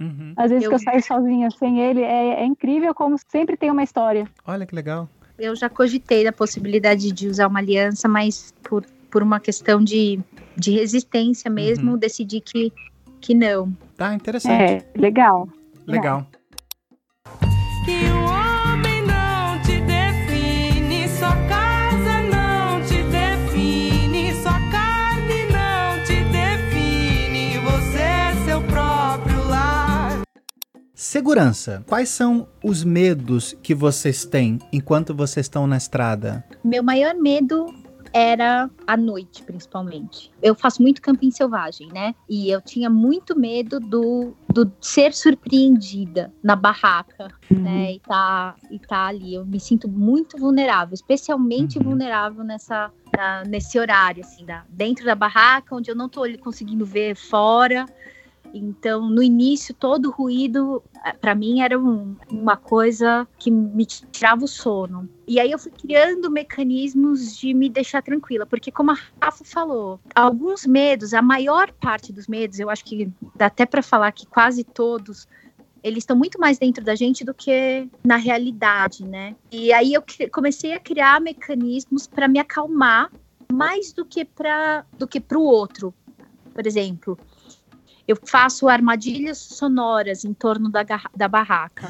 uhum. 0.00 0.32
Às 0.36 0.50
vezes 0.50 0.64
Eu- 0.64 0.70
que 0.70 0.74
eu 0.74 0.78
saio 0.80 1.00
sozinha 1.00 1.48
sem 1.52 1.78
ele, 1.80 2.02
é, 2.02 2.40
é 2.42 2.44
incrível 2.44 2.92
como 2.92 3.16
sempre 3.28 3.56
tem 3.56 3.70
uma 3.70 3.84
história. 3.84 4.26
Olha 4.44 4.66
que 4.66 4.74
legal. 4.74 5.08
Eu 5.38 5.54
já 5.54 5.68
cogitei 5.70 6.24
da 6.24 6.32
possibilidade 6.32 7.12
de 7.12 7.28
usar 7.28 7.46
uma 7.46 7.60
aliança, 7.60 8.08
mas 8.08 8.52
por, 8.64 8.84
por 9.12 9.22
uma 9.22 9.38
questão 9.38 9.82
de, 9.82 10.18
de 10.56 10.72
resistência 10.72 11.48
mesmo, 11.48 11.96
decidi 11.96 12.40
que, 12.40 12.72
que 13.20 13.32
não. 13.32 13.72
Tá 13.96 14.12
interessante. 14.12 14.84
É, 14.84 14.98
legal. 14.98 15.48
Legal. 15.86 16.26
É. 16.32 16.43
Segurança. 31.14 31.84
Quais 31.86 32.08
são 32.08 32.48
os 32.62 32.82
medos 32.82 33.56
que 33.62 33.74
vocês 33.74 34.24
têm 34.24 34.58
enquanto 34.72 35.14
vocês 35.14 35.46
estão 35.46 35.66
na 35.66 35.76
estrada? 35.76 36.44
Meu 36.64 36.82
maior 36.82 37.14
medo 37.14 37.66
era 38.14 38.70
a 38.86 38.96
noite, 38.96 39.42
principalmente. 39.42 40.30
Eu 40.40 40.54
faço 40.54 40.80
muito 40.80 41.02
camping 41.02 41.32
selvagem, 41.32 41.88
né? 41.92 42.14
E 42.30 42.48
eu 42.48 42.60
tinha 42.62 42.88
muito 42.88 43.36
medo 43.36 43.80
do, 43.80 44.32
do 44.48 44.72
ser 44.80 45.12
surpreendida 45.12 46.32
na 46.40 46.54
barraca, 46.54 47.28
né? 47.50 47.94
E 47.94 48.00
tá, 48.00 48.54
e 48.70 48.78
tá 48.78 49.06
ali. 49.06 49.34
Eu 49.34 49.44
me 49.44 49.58
sinto 49.58 49.88
muito 49.88 50.38
vulnerável, 50.38 50.94
especialmente 50.94 51.76
Uhum. 51.78 51.84
vulnerável 51.84 52.44
nessa, 52.44 52.92
nesse 53.48 53.78
horário, 53.80 54.22
assim, 54.24 54.44
da, 54.46 54.64
dentro 54.68 55.04
da 55.04 55.16
barraca, 55.16 55.74
onde 55.74 55.90
eu 55.90 55.96
não 55.96 56.08
tô 56.08 56.22
conseguindo 56.40 56.86
ver 56.86 57.16
fora. 57.16 57.84
Então, 58.54 59.10
no 59.10 59.20
início, 59.20 59.74
todo 59.74 60.12
ruído, 60.12 60.80
para 61.20 61.34
mim, 61.34 61.60
era 61.60 61.76
um- 61.76 62.16
uma 62.30 62.56
coisa 62.56 63.26
que 63.38 63.50
me 63.50 63.84
tirava 63.84 64.44
o 64.44 64.48
sono. 64.48 65.08
E 65.26 65.40
aí 65.40 65.50
eu 65.50 65.58
fui 65.58 65.72
criando 65.72 66.30
mecanismos 66.30 67.36
de 67.36 67.52
me 67.52 67.68
deixar 67.68 68.00
tranquila, 68.00 68.46
porque 68.46 68.70
como 68.70 68.92
a 68.92 68.98
Rafa 69.22 69.44
falou, 69.44 69.98
alguns 70.14 70.64
medos, 70.64 71.12
a 71.12 71.20
maior 71.20 71.72
parte 71.80 72.12
dos 72.12 72.28
medos, 72.28 72.60
eu 72.60 72.70
acho 72.70 72.84
que 72.84 73.10
dá 73.36 73.46
até 73.46 73.66
para 73.66 73.82
falar 73.82 74.12
que 74.12 74.26
quase 74.26 74.62
todos 74.62 75.26
eles 75.82 75.98
estão 75.98 76.16
muito 76.16 76.40
mais 76.40 76.56
dentro 76.58 76.82
da 76.82 76.94
gente 76.94 77.24
do 77.24 77.34
que 77.34 77.86
na 78.06 78.16
realidade, 78.16 79.04
né? 79.04 79.36
E 79.52 79.70
aí 79.70 79.92
eu 79.92 80.02
comecei 80.32 80.72
a 80.72 80.80
criar 80.80 81.20
mecanismos 81.20 82.06
para 82.06 82.26
me 82.26 82.38
acalmar 82.38 83.10
mais 83.52 83.92
do 83.92 84.04
que 84.04 84.24
para 84.24 84.86
do 84.98 85.06
que 85.06 85.20
para 85.20 85.38
o 85.38 85.42
outro. 85.42 85.94
Por 86.54 86.66
exemplo, 86.66 87.18
eu 88.06 88.16
faço 88.24 88.68
armadilhas 88.68 89.38
sonoras 89.38 90.24
em 90.24 90.34
torno 90.34 90.70
da, 90.70 90.84
da 91.16 91.28
barraca. 91.28 91.88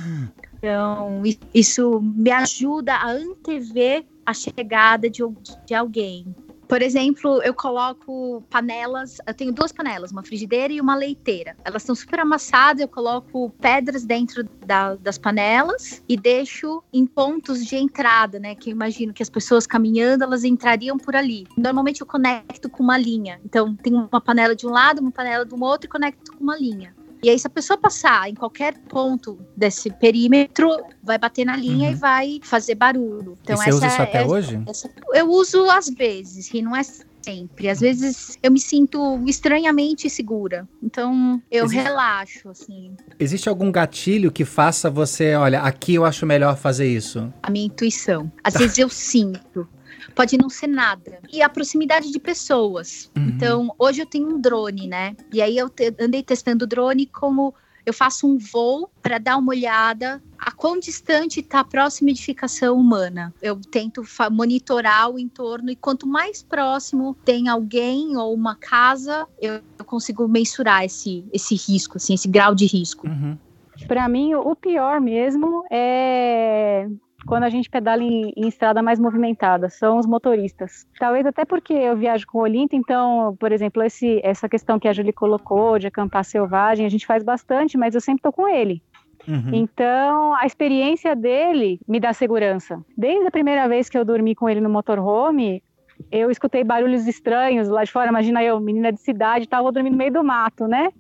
Então, 0.57 1.23
isso 1.53 2.01
me 2.01 2.31
ajuda 2.31 2.95
a 2.95 3.11
antever 3.11 4.07
a 4.25 4.33
chegada 4.33 5.11
de, 5.11 5.23
de 5.67 5.75
alguém. 5.75 6.35
Por 6.69 6.83
exemplo, 6.83 7.43
eu 7.43 7.55
coloco 7.55 8.43
panelas, 8.51 9.19
eu 9.27 9.35
tenho 9.35 9.53
duas 9.53 9.73
panelas, 9.73 10.11
uma 10.11 10.23
frigideira 10.23 10.73
e 10.73 10.81
uma 10.81 10.95
leiteira. 10.97 11.57
Elas 11.65 11.83
estão 11.83 11.95
super 11.95 12.21
amassadas, 12.21 12.81
eu 12.81 12.89
coloco 12.89 13.51
pedras 13.61 14.05
dentro 14.05 14.45
da- 14.67 14.95
das 14.97 15.19
panelas 15.19 16.03
e 16.09 16.17
deixo 16.17 16.83
em 16.93 17.07
pontos 17.07 17.65
de 17.65 17.77
entrada, 17.77 18.39
né? 18.39 18.55
Que 18.55 18.71
eu 18.71 18.73
imagino 18.73 19.12
que 19.12 19.23
as 19.23 19.31
pessoas 19.31 19.67
caminhando, 19.67 20.25
elas 20.25 20.45
entrariam 20.45 20.97
por 20.97 21.15
ali. 21.15 21.47
Normalmente 21.57 22.01
eu 22.01 22.07
conecto 22.07 22.69
com 22.71 22.83
uma 22.83 22.97
linha. 22.99 23.41
Então, 23.45 23.75
tem 23.77 23.93
uma 23.95 24.21
panela 24.21 24.55
de 24.57 24.67
um 24.67 24.71
lado, 24.71 25.01
uma 25.01 25.12
panela 25.12 25.45
do 25.45 25.62
outro 25.62 25.87
e 25.87 25.91
conecto 25.91 26.33
com 26.33 26.43
uma 26.43 26.57
linha. 26.57 26.95
E 27.25 27.31
aí, 27.31 27.39
se 27.39 27.47
a 27.47 27.51
pessoa 27.51 27.79
passar 27.79 28.29
em 28.29 28.35
qualquer 28.35 28.77
ponto 28.87 29.39
desse 29.57 29.91
perímetro, 29.91 30.68
vai 31.03 31.16
bater 31.16 31.47
na 31.47 31.57
linha 31.57 31.89
Uhum. 31.89 31.95
e 31.95 31.99
vai 31.99 32.41
fazer 32.43 32.75
barulho. 32.75 33.39
Então, 33.43 33.55
e 33.55 33.59
você 33.59 33.70
usa 33.72 33.87
isso 33.87 33.97
é- 34.01 34.03
até 34.05 34.18
essa- 34.22 34.31
hoje? 34.31 34.62
essa- 34.68 34.91
eu 35.14 35.31
uso 35.31 35.70
às 35.70 35.89
vezes, 35.89 36.53
e 36.53 36.61
não 36.61 36.77
é 36.77 36.83
sempre. 37.22 37.70
Às 37.70 37.81
vezes 37.81 38.39
eu 38.43 38.53
me 38.53 38.61
sinto 38.61 39.18
estranhamente 39.27 40.11
segura. 40.11 40.68
Então, 40.83 41.41
eu 41.51 41.64
Existe- 41.64 41.83
relaxo, 41.83 42.49
assim. 42.51 42.93
Existe 43.18 43.49
algum 43.49 43.72
gatilho 43.72 44.31
que 44.31 44.45
faça 44.45 44.91
você, 44.91 45.35
olha, 45.35 45.61
aqui 45.62 45.95
eu 45.95 46.05
acho 46.05 46.27
melhor 46.27 46.59
fazer 46.59 46.87
isso? 46.87 47.33
a 47.43 47.51
minha 47.51 47.64
intuição. 47.64 48.31
Às 48.45 48.53
vezes 48.55 48.77
eu 48.77 48.91
sinto. 48.91 49.66
Pode 50.15 50.39
não 50.39 50.49
ser 50.49 50.69
nada. 50.69 51.21
E 51.33 51.43
a 51.43 51.49
proximidade 51.49 52.11
de 52.11 52.19
pessoas. 52.19 53.11
Uhum. 53.17 53.29
Então, 53.29 53.75
hoje 53.79 54.01
eu 54.03 54.07
tenho 54.07 54.29
um 54.29 54.41
drone, 54.41 54.87
né? 54.87 55.17
E 55.33 55.43
aí 55.43 55.57
eu 55.57 55.69
te- 55.69 55.95
andei 56.01 56.23
testando 56.23 56.65
o 56.65 56.69
drone 56.69 57.07
como 57.07 57.55
eu 57.87 57.93
faço 57.93 58.27
um 58.27 58.39
voo 58.39 58.89
para 59.03 59.19
dar 59.19 59.37
uma 59.37 59.51
olhada 59.51 60.23
a 60.39 60.51
quão 60.51 60.79
distante 60.79 61.41
está 61.41 61.61
a 61.61 61.65
próxima 61.65 62.11
edificação 62.11 62.77
humana. 62.77 63.35
Eu 63.43 63.61
tento 63.61 64.03
monitorar 64.31 65.11
o 65.11 65.19
entorno 65.19 65.71
e 65.71 65.77
quanto 65.77 66.07
mais 66.07 66.43
próximo 66.43 67.15
tem 67.25 67.49
alguém 67.49 68.17
ou 68.17 68.35
uma 68.35 68.55
casa, 68.55 69.27
eu, 69.41 69.61
eu 69.79 69.85
consigo 69.85 70.27
mensurar 70.29 70.85
esse, 70.85 71.25
esse 71.33 71.55
risco, 71.55 71.97
assim, 71.97 72.15
esse 72.15 72.29
grau 72.29 72.55
de 72.55 72.67
risco. 72.67 73.07
Uhum. 73.07 73.37
Pra 73.87 74.09
mim, 74.09 74.35
o 74.35 74.55
pior 74.55 75.01
mesmo 75.01 75.65
é 75.71 76.89
quando 77.27 77.45
a 77.45 77.49
gente 77.49 77.70
pedala 77.70 78.03
em, 78.03 78.33
em 78.37 78.49
estrada 78.49 78.83
mais 78.83 78.99
movimentada, 78.99 79.68
são 79.68 79.99
os 79.99 80.07
motoristas. 80.07 80.87
Talvez 80.99 81.27
até 81.27 81.45
porque 81.45 81.72
eu 81.72 81.97
viajo 81.97 82.27
com 82.27 82.39
o 82.39 82.43
Olinto, 82.43 82.77
então, 82.77 83.37
por 83.39 83.53
exemplo, 83.53 83.83
esse, 83.83 84.20
essa 84.22 84.49
questão 84.49 84.79
que 84.79 84.89
a 84.89 84.93
Julie 84.93 85.12
colocou 85.12 85.79
de 85.79 85.87
acampar 85.87 86.25
selvagem, 86.25 86.87
a 86.87 86.89
gente 86.89 87.07
faz 87.07 87.22
bastante, 87.22 87.77
mas 87.77 87.95
eu 87.95 88.01
sempre 88.01 88.22
tô 88.22 88.33
com 88.33 88.49
ele. 88.49 88.83
Uhum. 89.27 89.51
Então, 89.53 90.35
a 90.35 90.47
experiência 90.47 91.16
dele 91.16 91.81
me 91.89 91.99
dá 91.99 92.12
segurança. 92.12 92.85
Desde 92.97 93.27
a 93.27 93.31
primeira 93.31 93.66
vez 93.68 93.89
que 93.89 93.97
eu 93.97 94.05
dormi 94.05 94.35
com 94.35 94.49
ele 94.49 94.61
no 94.61 94.68
motorhome, 94.68 95.62
eu 96.11 96.31
escutei 96.31 96.62
barulhos 96.62 97.07
estranhos 97.07 97.68
lá 97.68 97.85
de 97.85 97.93
fora. 97.93 98.11
Imagina 98.11 98.43
eu, 98.43 98.61
menina 98.61 98.93
de 98.93 99.01
cidade, 99.01 99.49
tava 99.49 99.70
dormindo 99.72 99.93
no 99.93 99.99
meio 99.99 100.12
do 100.12 100.25
mato, 100.25 100.66
né? 100.66 100.91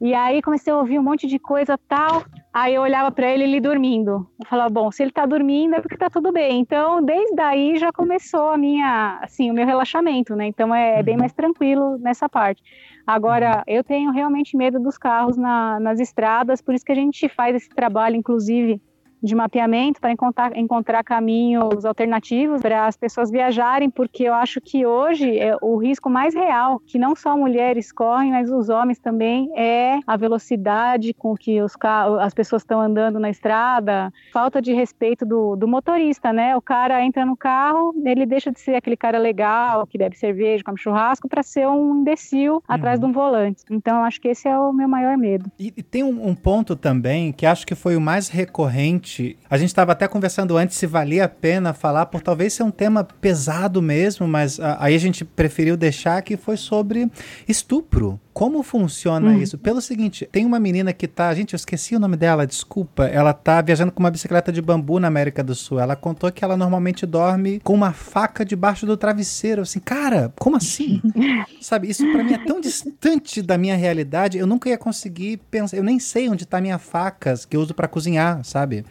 E 0.00 0.14
aí 0.14 0.42
comecei 0.42 0.72
a 0.72 0.76
ouvir 0.76 0.98
um 0.98 1.02
monte 1.02 1.26
de 1.26 1.38
coisa 1.38 1.78
tal. 1.88 2.24
Aí 2.52 2.74
eu 2.74 2.82
olhava 2.82 3.10
para 3.10 3.26
ele 3.30 3.44
ele 3.44 3.60
dormindo. 3.60 4.28
Eu 4.38 4.46
falava, 4.46 4.68
bom, 4.68 4.90
se 4.90 5.02
ele 5.02 5.10
tá 5.10 5.24
dormindo 5.24 5.74
é 5.74 5.80
porque 5.80 5.96
tá 5.96 6.10
tudo 6.10 6.30
bem. 6.30 6.60
Então, 6.60 7.02
desde 7.02 7.40
aí 7.40 7.76
já 7.76 7.90
começou 7.90 8.50
a 8.50 8.58
minha, 8.58 9.18
assim, 9.22 9.50
o 9.50 9.54
meu 9.54 9.64
relaxamento, 9.64 10.36
né? 10.36 10.46
Então 10.46 10.74
é, 10.74 11.00
é 11.00 11.02
bem 11.02 11.16
mais 11.16 11.32
tranquilo 11.32 11.96
nessa 11.98 12.28
parte. 12.28 12.62
Agora, 13.06 13.64
eu 13.66 13.82
tenho 13.82 14.10
realmente 14.12 14.56
medo 14.56 14.78
dos 14.78 14.98
carros 14.98 15.36
na- 15.36 15.80
nas 15.80 15.98
estradas, 15.98 16.60
por 16.60 16.74
isso 16.74 16.84
que 16.84 16.92
a 16.92 16.96
gente 16.96 17.28
faz 17.28 17.56
esse 17.56 17.68
trabalho, 17.70 18.16
inclusive, 18.16 18.80
de 19.22 19.34
mapeamento 19.34 20.00
para 20.00 20.12
encontrar, 20.12 20.56
encontrar 20.56 21.04
caminhos 21.04 21.84
alternativos 21.84 22.60
para 22.60 22.86
as 22.86 22.96
pessoas 22.96 23.30
viajarem, 23.30 23.88
porque 23.88 24.24
eu 24.24 24.34
acho 24.34 24.60
que 24.60 24.84
hoje 24.84 25.38
é 25.38 25.56
o 25.60 25.76
risco 25.76 26.10
mais 26.10 26.34
real, 26.34 26.80
que 26.86 26.98
não 26.98 27.14
só 27.14 27.36
mulheres 27.36 27.92
correm, 27.92 28.32
mas 28.32 28.50
os 28.50 28.68
homens 28.68 28.98
também, 28.98 29.50
é 29.56 30.00
a 30.06 30.16
velocidade 30.16 31.14
com 31.14 31.36
que 31.36 31.60
os 31.60 31.76
carros, 31.76 32.18
as 32.20 32.34
pessoas 32.34 32.62
estão 32.62 32.80
andando 32.80 33.18
na 33.18 33.30
estrada, 33.30 34.12
falta 34.32 34.60
de 34.60 34.72
respeito 34.72 35.24
do, 35.24 35.56
do 35.56 35.68
motorista, 35.68 36.32
né? 36.32 36.56
O 36.56 36.62
cara 36.62 37.04
entra 37.04 37.24
no 37.24 37.36
carro, 37.36 37.94
ele 38.04 38.26
deixa 38.26 38.50
de 38.50 38.60
ser 38.60 38.74
aquele 38.74 38.96
cara 38.96 39.18
legal, 39.18 39.86
que 39.86 39.98
bebe 39.98 40.16
cerveja, 40.16 40.64
come 40.64 40.78
churrasco, 40.78 41.28
para 41.28 41.42
ser 41.42 41.68
um 41.68 42.00
imbecil 42.00 42.62
atrás 42.66 42.98
de 42.98 43.06
um 43.06 43.12
volante. 43.12 43.62
Então, 43.70 43.98
eu 43.98 44.04
acho 44.04 44.20
que 44.20 44.28
esse 44.28 44.48
é 44.48 44.58
o 44.58 44.72
meu 44.72 44.88
maior 44.88 45.16
medo. 45.16 45.50
E, 45.58 45.72
e 45.76 45.82
tem 45.82 46.02
um, 46.02 46.28
um 46.28 46.34
ponto 46.34 46.74
também 46.74 47.32
que 47.32 47.46
acho 47.46 47.66
que 47.66 47.74
foi 47.74 47.96
o 47.96 48.00
mais 48.00 48.28
recorrente. 48.28 49.11
A 49.48 49.56
gente 49.56 49.68
estava 49.68 49.92
até 49.92 50.06
conversando 50.08 50.56
antes 50.56 50.76
se 50.76 50.86
valia 50.86 51.24
a 51.24 51.28
pena 51.28 51.72
falar, 51.72 52.06
por 52.06 52.20
talvez 52.20 52.52
ser 52.52 52.62
um 52.62 52.70
tema 52.70 53.04
pesado 53.04 53.82
mesmo, 53.82 54.26
mas 54.26 54.58
ah, 54.60 54.76
aí 54.80 54.94
a 54.94 54.98
gente 54.98 55.24
preferiu 55.24 55.76
deixar 55.76 56.22
que 56.22 56.36
foi 56.36 56.56
sobre 56.56 57.10
estupro. 57.48 58.20
Como 58.32 58.62
funciona 58.62 59.36
isso? 59.36 59.58
Pelo 59.58 59.82
seguinte, 59.82 60.26
tem 60.32 60.46
uma 60.46 60.58
menina 60.58 60.92
que 60.92 61.06
tá. 61.06 61.34
Gente, 61.34 61.52
eu 61.52 61.56
esqueci 61.56 61.94
o 61.94 62.00
nome 62.00 62.16
dela, 62.16 62.46
desculpa. 62.46 63.04
Ela 63.04 63.34
tá 63.34 63.60
viajando 63.60 63.92
com 63.92 64.00
uma 64.00 64.10
bicicleta 64.10 64.50
de 64.50 64.62
bambu 64.62 64.98
na 64.98 65.06
América 65.06 65.44
do 65.44 65.54
Sul. 65.54 65.78
Ela 65.78 65.94
contou 65.94 66.32
que 66.32 66.42
ela 66.42 66.56
normalmente 66.56 67.04
dorme 67.04 67.60
com 67.60 67.74
uma 67.74 67.92
faca 67.92 68.42
debaixo 68.42 68.86
do 68.86 68.96
travesseiro. 68.96 69.60
Assim, 69.60 69.80
cara, 69.80 70.32
como 70.38 70.56
assim? 70.56 71.02
Sabe, 71.60 71.90
isso 71.90 72.10
pra 72.10 72.24
mim 72.24 72.32
é 72.32 72.38
tão 72.38 72.58
distante 72.58 73.42
da 73.42 73.58
minha 73.58 73.76
realidade, 73.76 74.38
eu 74.38 74.46
nunca 74.46 74.70
ia 74.70 74.78
conseguir 74.78 75.36
pensar. 75.50 75.76
Eu 75.76 75.84
nem 75.84 75.98
sei 75.98 76.30
onde 76.30 76.46
tá 76.46 76.58
minha 76.58 76.78
faca 76.78 77.34
que 77.48 77.56
eu 77.56 77.60
uso 77.60 77.74
pra 77.74 77.86
cozinhar, 77.86 78.42
sabe? 78.44 78.84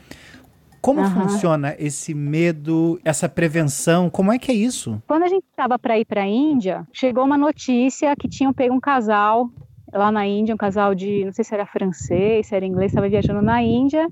Como 0.81 1.01
Aham. 1.01 1.27
funciona 1.27 1.75
esse 1.77 2.13
medo, 2.13 2.99
essa 3.05 3.29
prevenção? 3.29 4.09
Como 4.09 4.33
é 4.33 4.39
que 4.39 4.51
é 4.51 4.55
isso? 4.55 5.01
Quando 5.07 5.23
a 5.23 5.27
gente 5.27 5.45
estava 5.47 5.77
para 5.77 5.99
ir 5.99 6.05
para 6.05 6.23
a 6.23 6.27
Índia, 6.27 6.87
chegou 6.91 7.23
uma 7.23 7.37
notícia 7.37 8.15
que 8.15 8.27
tinham 8.27 8.51
pego 8.51 8.73
um 8.73 8.79
casal 8.79 9.47
lá 9.93 10.11
na 10.11 10.25
Índia, 10.25 10.55
um 10.55 10.57
casal 10.57 10.95
de, 10.95 11.25
não 11.25 11.33
sei 11.33 11.43
se 11.43 11.53
era 11.53 11.65
francês, 11.65 12.47
se 12.47 12.55
era 12.55 12.65
inglês, 12.65 12.91
estava 12.91 13.09
viajando 13.09 13.41
na 13.41 13.61
Índia, 13.61 14.07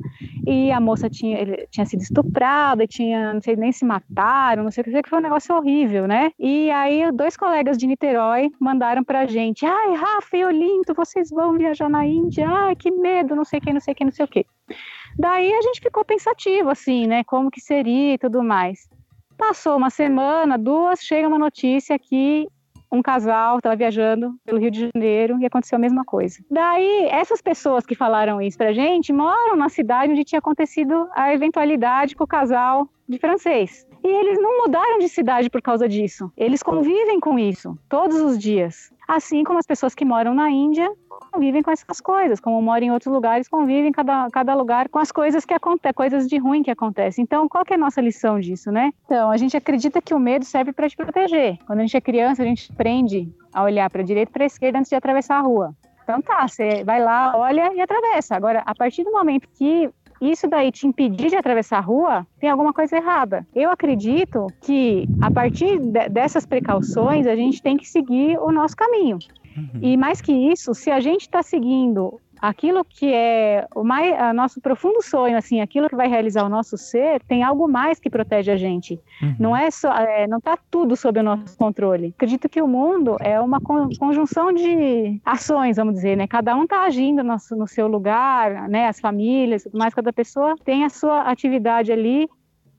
e 0.45 0.71
a 0.71 0.79
moça 0.79 1.09
tinha, 1.09 1.37
tinha 1.71 1.85
sido 1.85 2.01
estuprada, 2.01 2.83
e 2.83 2.87
tinha, 2.87 3.33
não 3.33 3.41
sei 3.41 3.55
nem 3.55 3.71
se 3.71 3.85
mataram, 3.85 4.63
não 4.63 4.71
sei 4.71 4.81
o 4.81 4.85
que, 4.85 5.01
que 5.01 5.09
foi 5.09 5.19
um 5.19 5.23
negócio 5.23 5.55
horrível, 5.55 6.05
né? 6.05 6.31
E 6.37 6.69
aí 6.71 7.09
dois 7.13 7.37
colegas 7.37 7.77
de 7.77 7.87
Niterói 7.87 8.51
mandaram 8.59 9.03
pra 9.03 9.25
gente, 9.25 9.65
ai, 9.65 9.95
Rafa 9.95 10.35
e 10.37 10.43
Olinto, 10.45 10.93
vocês 10.93 11.29
vão 11.29 11.57
viajar 11.57 11.89
na 11.89 12.05
Índia, 12.05 12.47
ai, 12.47 12.75
que 12.75 12.91
medo, 12.91 13.35
não 13.35 13.45
sei 13.45 13.59
o 13.59 13.61
que, 13.61 13.73
não 13.73 13.79
sei 13.79 13.93
o 13.93 13.95
que, 13.95 14.03
não 14.05 14.11
sei 14.11 14.25
o 14.25 14.27
que. 14.27 14.45
Daí 15.17 15.53
a 15.53 15.61
gente 15.61 15.81
ficou 15.81 16.05
pensativo, 16.05 16.69
assim, 16.69 17.07
né, 17.07 17.23
como 17.23 17.51
que 17.51 17.61
seria 17.61 18.13
e 18.13 18.17
tudo 18.17 18.43
mais. 18.43 18.87
Passou 19.37 19.77
uma 19.77 19.89
semana, 19.89 20.57
duas, 20.57 21.01
chega 21.01 21.27
uma 21.27 21.39
notícia 21.39 21.97
que 21.97 22.47
um 22.91 23.01
casal 23.01 23.57
estava 23.57 23.75
viajando 23.75 24.35
pelo 24.43 24.59
Rio 24.59 24.71
de 24.71 24.89
Janeiro 24.93 25.39
e 25.39 25.45
aconteceu 25.45 25.77
a 25.77 25.79
mesma 25.79 26.03
coisa. 26.03 26.39
Daí, 26.49 27.07
essas 27.11 27.41
pessoas 27.41 27.85
que 27.85 27.95
falaram 27.95 28.41
isso 28.41 28.57
pra 28.57 28.73
gente 28.73 29.13
moram 29.13 29.55
na 29.55 29.69
cidade 29.69 30.11
onde 30.11 30.23
tinha 30.23 30.39
acontecido 30.39 31.07
a 31.13 31.33
eventualidade 31.33 32.15
com 32.15 32.23
o 32.23 32.27
casal 32.27 32.87
de 33.07 33.19
francês. 33.19 33.87
E 34.03 34.07
eles 34.07 34.41
não 34.41 34.63
mudaram 34.63 34.97
de 34.97 35.09
cidade 35.09 35.49
por 35.49 35.61
causa 35.61 35.87
disso. 35.87 36.31
Eles 36.35 36.63
convivem 36.63 37.19
com 37.19 37.37
isso 37.37 37.77
todos 37.87 38.19
os 38.19 38.39
dias. 38.39 38.91
Assim 39.09 39.43
como 39.43 39.57
as 39.57 39.65
pessoas 39.65 39.95
que 39.95 40.05
moram 40.05 40.35
na 40.35 40.51
Índia 40.51 40.87
convivem 41.31 41.63
com 41.63 41.71
essas 41.71 41.99
coisas, 41.99 42.39
como 42.39 42.61
moram 42.61 42.85
em 42.85 42.91
outros 42.91 43.11
lugares, 43.11 43.47
convivem 43.47 43.91
cada, 43.91 44.29
cada 44.29 44.53
lugar 44.53 44.87
com 44.87 44.99
as 44.99 45.11
coisas 45.11 45.43
que 45.45 45.53
acontecem, 45.53 45.95
coisas 45.95 46.27
de 46.27 46.37
ruim 46.37 46.61
que 46.61 46.69
acontecem. 46.69 47.23
Então, 47.23 47.49
qual 47.49 47.65
que 47.65 47.73
é 47.73 47.75
a 47.75 47.79
nossa 47.79 47.99
lição 47.99 48.39
disso, 48.39 48.71
né? 48.71 48.93
Então, 49.05 49.31
a 49.31 49.37
gente 49.37 49.57
acredita 49.57 49.99
que 49.99 50.13
o 50.13 50.19
medo 50.19 50.45
serve 50.45 50.71
para 50.71 50.87
te 50.87 50.95
proteger. 50.95 51.57
Quando 51.65 51.79
a 51.79 51.81
gente 51.81 51.97
é 51.97 52.01
criança, 52.01 52.43
a 52.43 52.45
gente 52.45 52.71
aprende 52.71 53.27
a 53.51 53.63
olhar 53.63 53.89
para 53.89 54.03
a 54.03 54.05
direita 54.05 54.29
e 54.29 54.33
para 54.33 54.43
a 54.43 54.45
esquerda 54.45 54.77
antes 54.77 54.89
de 54.89 54.95
atravessar 54.95 55.37
a 55.37 55.41
rua. 55.41 55.75
Então 56.03 56.21
tá, 56.21 56.47
você 56.47 56.83
vai 56.83 56.99
lá, 56.99 57.35
olha 57.35 57.73
e 57.73 57.81
atravessa. 57.81 58.35
Agora, 58.35 58.61
a 58.63 58.75
partir 58.75 59.03
do 59.03 59.11
momento 59.11 59.47
que 59.55 59.89
isso 60.21 60.47
daí 60.47 60.71
te 60.71 60.85
impedir 60.87 61.29
de 61.29 61.35
atravessar 61.35 61.77
a 61.77 61.81
rua, 61.81 62.27
tem 62.39 62.49
alguma 62.49 62.73
coisa 62.73 62.97
errada. 62.97 63.45
Eu 63.55 63.69
acredito 63.71 64.47
que 64.61 65.07
a 65.19 65.31
partir 65.31 65.79
de- 65.79 66.09
dessas 66.09 66.45
precauções, 66.45 67.25
a 67.27 67.35
gente 67.35 67.61
tem 67.61 67.77
que 67.77 67.87
seguir 67.87 68.37
o 68.39 68.51
nosso 68.51 68.75
caminho. 68.75 69.17
E 69.81 69.97
mais 69.97 70.21
que 70.21 70.31
isso, 70.31 70.73
se 70.73 70.89
a 70.91 70.99
gente 70.99 71.21
está 71.21 71.41
seguindo 71.43 72.19
aquilo 72.41 72.83
que 72.85 73.13
é 73.13 73.67
o 73.75 73.83
mais, 73.83 74.33
nosso 74.35 74.61
profundo 74.61 75.01
sonho, 75.01 75.37
assim, 75.37 75.61
aquilo 75.61 75.89
que 75.89 75.95
vai 75.95 76.07
realizar 76.07 76.43
o 76.43 76.49
nosso 76.49 76.77
ser, 76.77 77.21
tem 77.23 77.43
algo 77.43 77.67
mais 77.67 77.99
que 77.99 78.09
protege 78.09 78.51
a 78.51 78.57
gente. 78.57 78.99
Não 79.39 79.55
é 79.55 79.69
só, 79.71 79.91
é, 79.93 80.27
não 80.27 80.37
está 80.37 80.57
tudo 80.69 80.95
sob 80.95 81.19
o 81.19 81.23
nosso 81.23 81.57
controle. 81.57 82.13
Acredito 82.15 82.47
que 82.49 82.61
o 82.61 82.67
mundo 82.67 83.17
é 83.19 83.39
uma 83.39 83.59
con- 83.59 83.89
conjunção 83.99 84.51
de 84.53 85.19
ações, 85.25 85.77
vamos 85.77 85.95
dizer, 85.95 86.15
né? 86.15 86.27
Cada 86.27 86.55
um 86.55 86.63
está 86.63 86.83
agindo 86.83 87.23
no, 87.23 87.35
no 87.51 87.67
seu 87.67 87.87
lugar, 87.87 88.67
né? 88.69 88.87
As 88.87 88.99
famílias, 88.99 89.63
tudo 89.63 89.77
mais, 89.77 89.93
cada 89.93 90.13
pessoa 90.13 90.55
tem 90.63 90.83
a 90.83 90.89
sua 90.89 91.21
atividade 91.23 91.91
ali. 91.91 92.27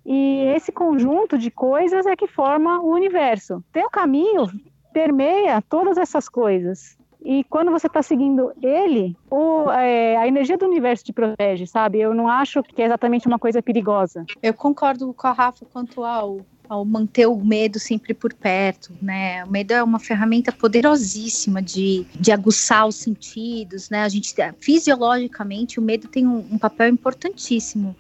E 0.04 0.44
esse 0.56 0.72
conjunto 0.72 1.36
de 1.36 1.50
coisas 1.50 2.06
é 2.06 2.16
que 2.16 2.26
forma 2.26 2.80
o 2.80 2.90
universo. 2.90 3.62
Teu 3.70 3.90
caminho 3.90 4.46
permeia 4.92 5.62
todas 5.68 5.98
essas 5.98 6.28
coisas. 6.28 6.98
E 7.22 7.44
quando 7.44 7.70
você 7.70 7.86
está 7.86 8.02
seguindo 8.02 8.52
ele, 8.62 9.16
o, 9.30 9.70
é, 9.70 10.16
a 10.16 10.26
energia 10.26 10.56
do 10.56 10.66
universo 10.66 11.04
te 11.04 11.12
protege, 11.12 11.66
sabe? 11.66 12.00
Eu 12.00 12.14
não 12.14 12.28
acho 12.28 12.62
que 12.62 12.80
é 12.80 12.86
exatamente 12.86 13.26
uma 13.26 13.38
coisa 13.38 13.62
perigosa. 13.62 14.24
Eu 14.42 14.54
concordo 14.54 15.12
com 15.12 15.26
a 15.26 15.32
Rafa 15.32 15.66
quanto 15.66 16.02
ao, 16.02 16.40
ao 16.68 16.84
manter 16.84 17.26
o 17.26 17.36
medo 17.36 17.78
sempre 17.78 18.14
por 18.14 18.32
perto, 18.32 18.92
né? 19.02 19.44
O 19.44 19.50
medo 19.50 19.72
é 19.72 19.82
uma 19.82 19.98
ferramenta 19.98 20.50
poderosíssima 20.50 21.60
de, 21.60 22.06
de 22.14 22.32
aguçar 22.32 22.86
os 22.86 22.96
sentidos, 22.96 23.90
né? 23.90 24.02
A 24.02 24.08
gente, 24.08 24.34
fisiologicamente, 24.58 25.78
o 25.78 25.82
medo 25.82 26.08
tem 26.08 26.26
um, 26.26 26.46
um 26.50 26.58
papel 26.58 26.88
importantíssimo 26.88 27.94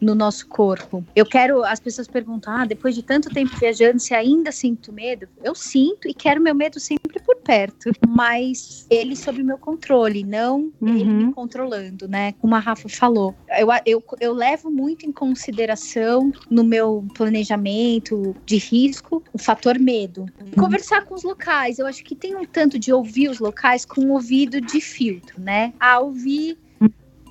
no 0.00 0.14
nosso 0.14 0.46
corpo. 0.46 1.04
Eu 1.14 1.26
quero, 1.26 1.64
as 1.64 1.80
pessoas 1.80 2.08
perguntam, 2.08 2.52
ah, 2.52 2.64
depois 2.64 2.94
de 2.94 3.02
tanto 3.02 3.30
tempo 3.30 3.56
viajando, 3.58 4.00
se 4.00 4.14
ainda 4.14 4.52
sinto 4.52 4.92
medo? 4.92 5.28
Eu 5.42 5.54
sinto 5.54 6.08
e 6.08 6.14
quero 6.14 6.40
meu 6.40 6.54
medo 6.54 6.78
sempre 6.80 7.20
por 7.20 7.36
perto, 7.36 7.90
mas 8.06 8.86
ele 8.90 9.14
sob 9.16 9.42
meu 9.42 9.58
controle, 9.58 10.24
não 10.24 10.72
ele 10.82 11.04
me 11.04 11.32
controlando, 11.32 12.08
né? 12.08 12.32
Como 12.40 12.54
a 12.54 12.58
Rafa 12.58 12.88
falou. 12.88 13.34
Eu, 13.58 13.68
eu, 13.84 14.04
eu 14.20 14.32
levo 14.32 14.70
muito 14.70 15.06
em 15.06 15.12
consideração 15.12 16.32
no 16.50 16.64
meu 16.64 17.06
planejamento 17.14 18.36
de 18.44 18.56
risco 18.56 19.22
o 19.32 19.38
fator 19.38 19.78
medo. 19.78 20.26
Conversar 20.58 21.04
com 21.04 21.14
os 21.14 21.22
locais, 21.22 21.78
eu 21.78 21.86
acho 21.86 22.02
que 22.04 22.14
tem 22.14 22.34
um 22.34 22.44
tanto 22.44 22.78
de 22.78 22.92
ouvir 22.92 23.28
os 23.28 23.38
locais 23.38 23.84
com 23.84 24.02
um 24.02 24.12
ouvido 24.12 24.60
de 24.60 24.80
filtro, 24.80 25.40
né? 25.40 25.72
A 25.78 26.00
ouvir 26.00 26.58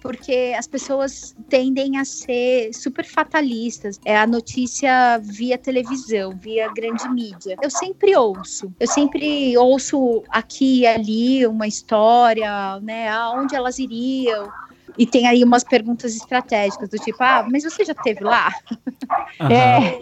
porque 0.06 0.54
as 0.56 0.68
pessoas 0.68 1.36
tendem 1.50 1.98
a 1.98 2.06
ser 2.06 2.72
super 2.76 3.04
fatalistas. 3.04 4.00
É 4.06 4.16
a 4.16 4.28
notícia 4.28 5.18
via 5.18 5.58
televisão, 5.58 6.38
via 6.38 6.72
grande 6.72 7.10
mídia. 7.10 7.58
Eu 7.60 7.72
sempre 7.72 8.16
ouço. 8.16 8.72
Eu 8.80 8.86
sempre 8.86 9.58
ouço 9.58 10.24
aqui 10.30 10.82
e 10.82 10.88
ali 10.88 11.48
uma 11.48 11.66
história, 11.66 12.80
né? 12.82 13.10
Aonde 13.10 13.56
elas 13.56 13.80
iriam. 13.80 14.52
E 14.98 15.06
tem 15.06 15.28
aí 15.28 15.44
umas 15.44 15.64
perguntas 15.64 16.16
estratégicas 16.16 16.90
do 16.90 16.98
tipo, 16.98 17.22
ah, 17.22 17.46
mas 17.52 17.64
você 17.64 17.84
já 17.84 17.94
esteve 17.94 18.24
lá? 18.24 18.54
É, 19.50 20.00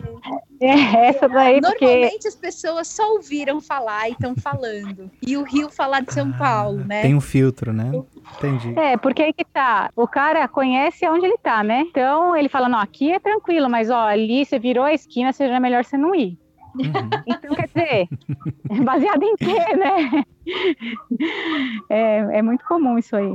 é, 0.66 1.08
essa 1.08 1.28
daí, 1.28 1.60
porque 1.60 1.86
Normalmente 1.86 2.28
as 2.28 2.36
pessoas 2.36 2.88
só 2.88 3.14
ouviram 3.14 3.60
falar 3.60 4.10
e 4.10 4.14
estão 4.14 4.36
falando. 4.36 5.10
E 5.26 5.36
o 5.36 5.44
Rio 5.44 5.70
falar 5.70 6.02
de 6.02 6.14
São 6.14 6.32
Paulo, 6.34 6.84
né? 6.86 7.02
Tem 7.02 7.16
um 7.16 7.22
filtro, 7.22 7.74
né? 7.74 7.92
Entendi. 8.38 8.78
É, 8.78 8.96
porque 8.98 9.22
aí 9.24 9.34
que 9.34 9.46
tá. 9.46 9.90
O 9.96 10.08
cara 10.08 10.48
conhece 10.48 11.08
onde 11.08 11.26
ele 11.26 11.38
tá, 11.38 11.64
né? 11.64 11.82
Então 11.82 12.36
ele 12.36 12.50
fala: 12.50 12.70
não, 12.70 12.80
aqui 12.80 13.12
é 13.12 13.20
tranquilo, 13.20 13.70
mas 13.70 13.90
ó, 13.90 14.08
ali 14.08 14.46
você 14.46 14.60
virou 14.60 14.84
a 14.84 14.94
esquina, 14.94 15.34
seja 15.34 15.60
melhor 15.60 15.84
você 15.84 15.98
não 15.98 16.14
ir. 16.16 16.38
Então, 17.28 17.56
quer 17.56 17.68
dizer, 17.68 18.84
baseado 18.84 19.24
em 19.24 19.36
quê, 19.36 19.76
né? 19.76 20.24
É, 21.90 22.40
é 22.40 22.42
muito 22.42 22.66
comum 22.66 22.98
isso 22.98 23.16
aí. 23.16 23.34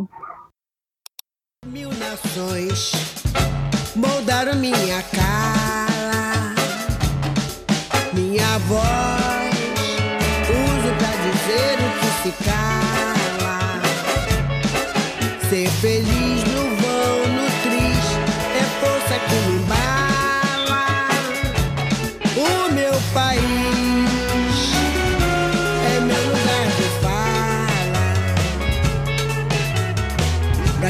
Mil 1.67 1.91
nações 1.95 2.93
moldaram 3.97 4.55
minha 4.55 5.03
cara, 5.03 6.55
minha 8.13 8.59
voz. 8.61 9.55
Uso 10.49 10.95
pra 10.99 11.11
dizer 11.27 11.79
o 11.85 11.91
que 11.99 12.11
se 12.23 12.45
cala. 12.45 12.88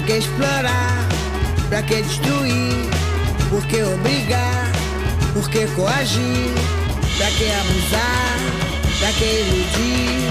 Que 0.09 0.17
explorar? 0.17 1.07
Pra 1.69 1.83
que 1.83 2.03
destruir? 2.03 2.89
Por 3.51 3.63
que 3.67 3.83
obrigar? 3.83 4.73
Por 5.35 5.51
que 5.51 5.67
coagir? 5.77 6.51
Pra 7.19 7.27
que 7.37 7.51
abusar? 7.61 8.39
Pra 9.01 9.13
que 9.13 9.25
iludir 9.43 10.31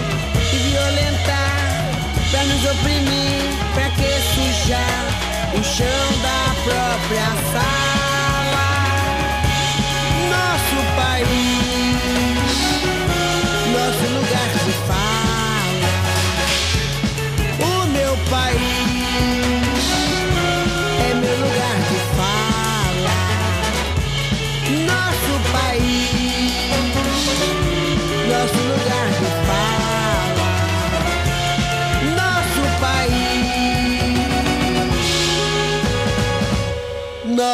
e 0.52 0.58
violentar? 0.70 1.92
Pra 2.32 2.44
nos 2.46 2.66
oprimir? 2.72 3.44
Pra 3.76 3.90
que 3.92 4.10
sujar 4.34 5.06
o 5.54 5.64
chão 5.64 6.22
da 6.24 6.37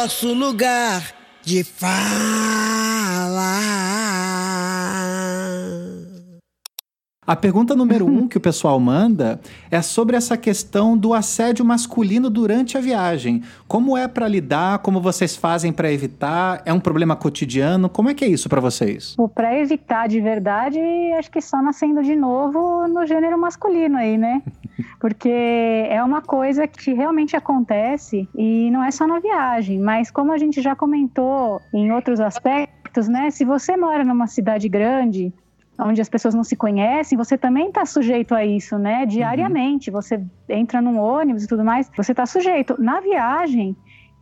nosso 0.04 0.34
lugar 0.34 1.02
de 1.42 1.64
fala. 1.64 1.94
A 7.26 7.34
pergunta 7.34 7.74
número 7.74 8.06
um 8.06 8.28
que 8.28 8.36
o 8.36 8.40
pessoal 8.40 8.78
manda 8.78 9.40
é 9.70 9.80
sobre 9.80 10.14
essa 10.14 10.36
questão 10.36 10.96
do 10.96 11.14
assédio 11.14 11.64
masculino 11.64 12.28
durante 12.28 12.76
a 12.76 12.80
viagem. 12.80 13.42
Como 13.66 13.96
é 13.96 14.06
pra 14.06 14.28
lidar? 14.28 14.80
Como 14.80 15.00
vocês 15.00 15.34
fazem 15.34 15.72
pra 15.72 15.90
evitar? 15.90 16.60
É 16.66 16.72
um 16.72 16.80
problema 16.80 17.16
cotidiano? 17.16 17.88
Como 17.88 18.10
é 18.10 18.14
que 18.14 18.24
é 18.24 18.28
isso 18.28 18.48
pra 18.48 18.60
vocês? 18.60 19.16
Para 19.34 19.58
evitar 19.58 20.06
de 20.06 20.20
verdade, 20.20 20.78
acho 21.18 21.30
que 21.30 21.40
só 21.40 21.62
nascendo 21.62 22.02
de 22.02 22.14
novo 22.14 22.86
no 22.88 23.06
gênero 23.06 23.38
masculino 23.38 23.96
aí, 23.96 24.18
né? 24.18 24.42
Porque 25.00 25.30
é 25.88 26.02
uma 26.02 26.20
coisa 26.20 26.66
que 26.66 26.92
realmente 26.92 27.36
acontece 27.36 28.28
e 28.34 28.70
não 28.70 28.82
é 28.82 28.90
só 28.90 29.06
na 29.06 29.18
viagem, 29.18 29.78
mas 29.78 30.10
como 30.10 30.32
a 30.32 30.38
gente 30.38 30.60
já 30.60 30.76
comentou 30.76 31.60
em 31.72 31.90
outros 31.90 32.20
aspectos, 32.20 33.08
né? 33.08 33.30
Se 33.30 33.44
você 33.44 33.76
mora 33.76 34.04
numa 34.04 34.26
cidade 34.26 34.68
grande, 34.68 35.32
onde 35.78 36.00
as 36.00 36.08
pessoas 36.08 36.34
não 36.34 36.44
se 36.44 36.56
conhecem, 36.56 37.18
você 37.18 37.36
também 37.36 37.68
está 37.68 37.84
sujeito 37.84 38.34
a 38.34 38.44
isso, 38.44 38.78
né? 38.78 39.06
Diariamente, 39.06 39.90
você 39.90 40.22
entra 40.48 40.80
num 40.80 40.98
ônibus 40.98 41.44
e 41.44 41.48
tudo 41.48 41.64
mais, 41.64 41.90
você 41.96 42.12
está 42.12 42.26
sujeito. 42.26 42.80
Na 42.80 43.00
viagem, 43.00 43.76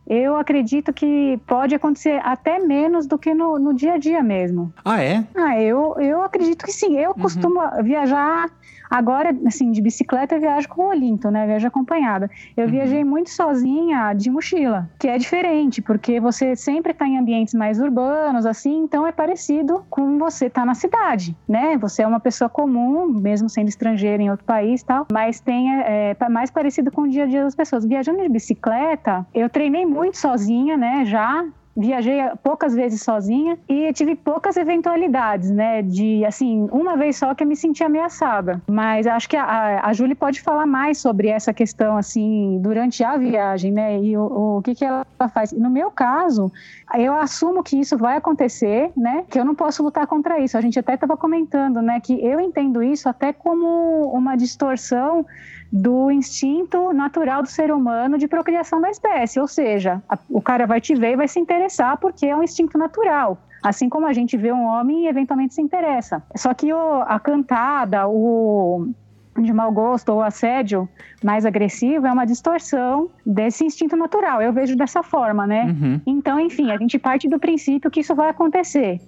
eu 0.07 0.35
acredito 0.35 0.91
que 0.91 1.39
pode 1.47 1.73
acontecer 1.73 2.19
até 2.23 2.59
menos 2.59 3.07
do 3.07 3.17
que 3.17 3.33
no, 3.33 3.57
no 3.57 3.73
dia 3.73 3.93
a 3.93 3.97
dia 3.97 4.21
mesmo. 4.21 4.73
Ah, 4.83 5.01
é? 5.01 5.23
Ah, 5.35 5.59
eu, 5.61 5.95
eu 5.99 6.21
acredito 6.21 6.65
que 6.65 6.71
sim. 6.71 6.97
Eu 6.97 7.13
costumo 7.13 7.59
viajar 7.83 8.49
agora, 8.93 9.35
assim, 9.47 9.71
de 9.71 9.81
bicicleta 9.81 10.35
eu 10.35 10.39
viajo 10.39 10.69
com 10.69 10.83
o 10.83 10.89
Olinto, 10.89 11.31
né? 11.31 11.47
Viajo 11.47 11.67
acompanhada. 11.67 12.29
Eu 12.55 12.67
viajei 12.67 13.03
muito 13.03 13.31
sozinha 13.31 14.13
de 14.13 14.29
mochila, 14.29 14.87
que 14.99 15.07
é 15.07 15.17
diferente, 15.17 15.81
porque 15.81 16.19
você 16.19 16.55
sempre 16.55 16.91
está 16.91 17.07
em 17.07 17.17
ambientes 17.17 17.55
mais 17.55 17.79
urbanos, 17.79 18.45
assim, 18.45 18.83
então 18.83 19.07
é 19.07 19.11
parecido 19.11 19.83
com 19.89 20.19
você 20.19 20.45
estar 20.45 20.63
na 20.63 20.75
cidade, 20.75 21.35
né? 21.49 21.75
Você 21.77 22.03
é 22.03 22.07
uma 22.07 22.19
pessoa 22.19 22.47
comum, 22.47 23.07
mesmo 23.07 23.49
sendo 23.49 23.67
estrangeira 23.67 24.21
em 24.21 24.29
outro 24.29 24.45
país 24.45 24.81
e 24.81 24.85
tal, 24.85 25.07
mas 25.11 25.39
tem 25.39 25.73
é, 25.73 26.15
é, 26.19 26.29
mais 26.29 26.51
parecido 26.51 26.91
com 26.91 27.01
o 27.01 27.09
dia 27.09 27.23
a 27.23 27.27
dia 27.27 27.43
das 27.43 27.55
pessoas. 27.55 27.85
Viajando 27.85 28.21
de 28.21 28.29
bicicleta, 28.29 29.25
eu 29.33 29.49
treinei 29.49 29.87
muito 29.87 30.17
sozinha, 30.19 30.77
né? 30.77 31.03
Já 31.03 31.43
viajei 31.75 32.19
poucas 32.43 32.73
vezes 32.73 33.01
sozinha 33.01 33.57
e 33.67 33.91
tive 33.93 34.15
poucas 34.15 34.57
eventualidades, 34.57 35.49
né? 35.49 35.81
De, 35.81 36.23
assim, 36.25 36.67
uma 36.71 36.95
vez 36.95 37.17
só 37.17 37.33
que 37.33 37.43
eu 37.43 37.47
me 37.47 37.55
senti 37.55 37.83
ameaçada. 37.83 38.61
Mas 38.67 39.07
acho 39.07 39.27
que 39.27 39.35
a, 39.35 39.81
a 39.83 39.93
Julie 39.93 40.15
pode 40.15 40.41
falar 40.41 40.65
mais 40.65 40.99
sobre 40.99 41.27
essa 41.27 41.53
questão, 41.53 41.97
assim, 41.97 42.59
durante 42.61 43.03
a 43.03 43.17
viagem, 43.17 43.71
né? 43.71 43.99
E 43.99 44.15
o, 44.15 44.57
o 44.57 44.61
que, 44.61 44.75
que 44.75 44.85
ela 44.85 45.05
faz. 45.33 45.51
No 45.51 45.69
meu 45.69 45.89
caso, 45.89 46.51
eu 46.95 47.13
assumo 47.15 47.63
que 47.63 47.79
isso 47.79 47.97
vai 47.97 48.17
acontecer, 48.17 48.91
né? 48.95 49.25
Que 49.29 49.39
eu 49.39 49.45
não 49.45 49.55
posso 49.55 49.83
lutar 49.83 50.05
contra 50.05 50.39
isso. 50.39 50.57
A 50.57 50.61
gente 50.61 50.77
até 50.79 50.93
estava 50.93 51.17
comentando, 51.17 51.81
né? 51.81 51.99
Que 51.99 52.13
eu 52.23 52.39
entendo 52.39 52.83
isso 52.83 53.09
até 53.09 53.33
como 53.33 54.11
uma 54.13 54.35
distorção 54.35 55.25
do 55.73 56.11
instinto 56.11 56.93
natural 56.93 57.41
do 57.41 57.49
ser 57.49 57.71
humano 57.71 58.15
de 58.15 58.27
procriação 58.27 58.79
da 58.79 58.91
espécie. 58.91 59.39
Ou 59.39 59.47
seja, 59.47 60.03
a, 60.07 60.15
o 60.29 60.39
cara 60.39 60.67
vai 60.67 60.79
te 60.79 60.93
ver 60.93 61.13
e 61.13 61.15
vai 61.15 61.27
se 61.27 61.39
interessar 61.39 61.97
porque 61.97 62.27
é 62.27 62.35
um 62.35 62.43
instinto 62.43 62.77
natural. 62.77 63.39
Assim 63.63 63.89
como 63.89 64.05
a 64.05 64.13
gente 64.13 64.37
vê 64.37 64.51
um 64.51 64.65
homem 64.65 65.05
e 65.05 65.07
eventualmente 65.07 65.55
se 65.55 65.61
interessa. 65.61 66.21
Só 66.35 66.53
que 66.53 66.71
o, 66.71 67.01
a 67.01 67.19
cantada, 67.19 68.07
o 68.07 68.87
de 69.35 69.51
mau 69.51 69.71
gosto 69.71 70.09
ou 70.09 70.21
assédio 70.21 70.87
mais 71.23 71.43
agressivo 71.43 72.05
é 72.05 72.11
uma 72.11 72.25
distorção 72.25 73.09
desse 73.25 73.65
instinto 73.65 73.95
natural. 73.95 74.43
Eu 74.43 74.53
vejo 74.53 74.75
dessa 74.75 75.01
forma, 75.01 75.47
né? 75.47 75.65
Uhum. 75.65 76.01
Então, 76.05 76.39
enfim, 76.39 76.69
a 76.69 76.77
gente 76.77 76.99
parte 76.99 77.27
do 77.27 77.39
princípio 77.39 77.89
que 77.89 78.01
isso 78.01 78.13
vai 78.13 78.29
acontecer. 78.29 79.01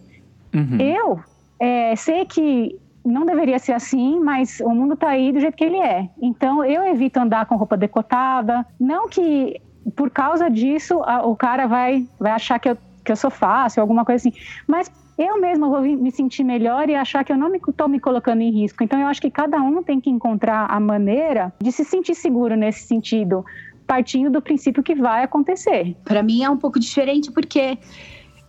Uhum. 0.51 0.77
Eu 0.79 1.19
é, 1.59 1.95
sei 1.95 2.25
que 2.25 2.79
não 3.05 3.25
deveria 3.25 3.59
ser 3.59 3.73
assim, 3.73 4.19
mas 4.19 4.59
o 4.59 4.69
mundo 4.69 4.95
tá 4.95 5.09
aí 5.09 5.31
do 5.31 5.39
jeito 5.39 5.55
que 5.55 5.63
ele 5.63 5.77
é. 5.77 6.09
Então 6.21 6.65
eu 6.65 6.83
evito 6.83 7.19
andar 7.19 7.45
com 7.45 7.55
roupa 7.55 7.77
decotada. 7.77 8.65
Não 8.79 9.07
que 9.07 9.61
por 9.95 10.09
causa 10.09 10.49
disso 10.49 11.01
a- 11.03 11.25
o 11.25 11.35
cara 11.35 11.67
vai, 11.67 12.07
vai 12.19 12.31
achar 12.31 12.57
que 12.59 12.69
eu, 12.69 12.77
que 13.03 13.11
eu 13.11 13.15
sou 13.15 13.29
fácil, 13.29 13.81
alguma 13.81 14.03
coisa 14.03 14.27
assim. 14.27 14.37
Mas 14.67 14.91
eu 15.17 15.39
mesma 15.39 15.69
vou 15.69 15.81
me 15.81 16.11
sentir 16.11 16.43
melhor 16.43 16.89
e 16.89 16.95
achar 16.95 17.23
que 17.23 17.31
eu 17.31 17.37
não 17.37 17.53
estou 17.55 17.87
me 17.87 17.99
colocando 17.99 18.41
em 18.41 18.51
risco. 18.51 18.83
Então 18.83 18.99
eu 18.99 19.07
acho 19.07 19.21
que 19.21 19.29
cada 19.29 19.61
um 19.61 19.83
tem 19.83 20.01
que 20.01 20.09
encontrar 20.09 20.65
a 20.69 20.79
maneira 20.79 21.53
de 21.61 21.71
se 21.71 21.85
sentir 21.85 22.15
seguro 22.15 22.55
nesse 22.55 22.87
sentido, 22.87 23.45
partindo 23.85 24.29
do 24.29 24.41
princípio 24.41 24.83
que 24.83 24.95
vai 24.95 25.23
acontecer. 25.23 25.95
Para 26.03 26.23
mim 26.23 26.43
é 26.43 26.49
um 26.49 26.57
pouco 26.57 26.79
diferente 26.79 27.31
porque 27.31 27.77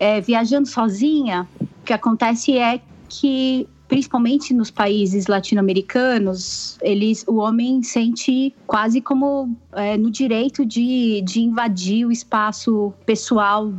é, 0.00 0.20
viajando 0.20 0.66
sozinha, 0.66 1.46
o 1.60 1.84
que 1.84 1.92
acontece 1.92 2.58
é 2.58 2.80
que 3.08 3.68
principalmente 3.88 4.52
nos 4.52 4.70
países 4.70 5.26
latino-americanos, 5.26 6.78
eles, 6.82 7.24
o 7.26 7.36
homem 7.36 7.82
sente 7.82 8.54
quase 8.66 9.00
como 9.00 9.56
é, 9.72 9.96
no 9.96 10.10
direito 10.10 10.64
de, 10.64 11.22
de 11.22 11.40
invadir 11.40 12.06
o 12.06 12.12
espaço 12.12 12.92
pessoal 13.04 13.72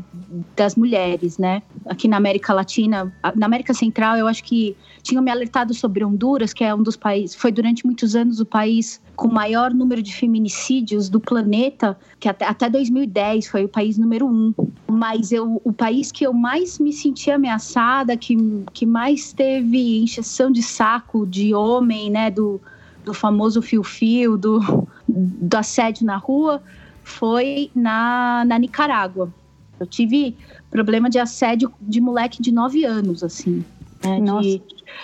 das 0.55 0.75
mulheres, 0.75 1.37
né? 1.37 1.61
Aqui 1.85 2.07
na 2.07 2.17
América 2.17 2.53
Latina, 2.53 3.13
na 3.35 3.45
América 3.45 3.73
Central, 3.73 4.17
eu 4.17 4.27
acho 4.27 4.43
que 4.43 4.75
tinham 5.03 5.21
me 5.23 5.31
alertado 5.31 5.73
sobre 5.73 6.03
Honduras, 6.03 6.53
que 6.53 6.63
é 6.63 6.73
um 6.73 6.83
dos 6.83 6.95
países, 6.95 7.35
foi 7.35 7.51
durante 7.51 7.85
muitos 7.85 8.15
anos 8.15 8.39
o 8.39 8.45
país 8.45 9.01
com 9.17 9.27
o 9.27 9.33
maior 9.33 9.73
número 9.73 10.01
de 10.01 10.13
feminicídios 10.13 11.09
do 11.09 11.19
planeta, 11.19 11.97
que 12.19 12.29
até, 12.29 12.45
até 12.45 12.69
2010 12.69 13.47
foi 13.47 13.65
o 13.65 13.67
país 13.67 13.97
número 13.97 14.27
um. 14.27 14.53
Mas 14.87 15.31
eu, 15.31 15.59
o 15.65 15.73
país 15.73 16.11
que 16.11 16.23
eu 16.23 16.31
mais 16.31 16.77
me 16.77 16.93
senti 16.93 17.31
ameaçada, 17.31 18.15
que, 18.15 18.37
que 18.71 18.85
mais 18.85 19.33
teve 19.33 20.03
encheção 20.03 20.51
de 20.51 20.61
saco 20.61 21.25
de 21.25 21.51
homem, 21.51 22.11
né, 22.11 22.29
do, 22.29 22.61
do 23.03 23.11
famoso 23.11 23.59
fio-fio, 23.59 24.37
do, 24.37 24.87
do 25.07 25.57
assédio 25.57 26.05
na 26.05 26.17
rua, 26.17 26.61
foi 27.03 27.71
na, 27.73 28.45
na 28.45 28.59
Nicarágua. 28.59 29.33
Eu 29.79 29.87
tive 29.87 30.35
problema 30.69 31.09
de 31.09 31.17
assédio 31.17 31.73
de 31.81 31.99
moleque 31.99 32.39
de 32.39 32.51
9 32.51 32.85
anos, 32.85 33.23
assim. 33.23 33.65
Né, 34.03 34.19
Nossa. 34.19 34.41
de 34.41 34.61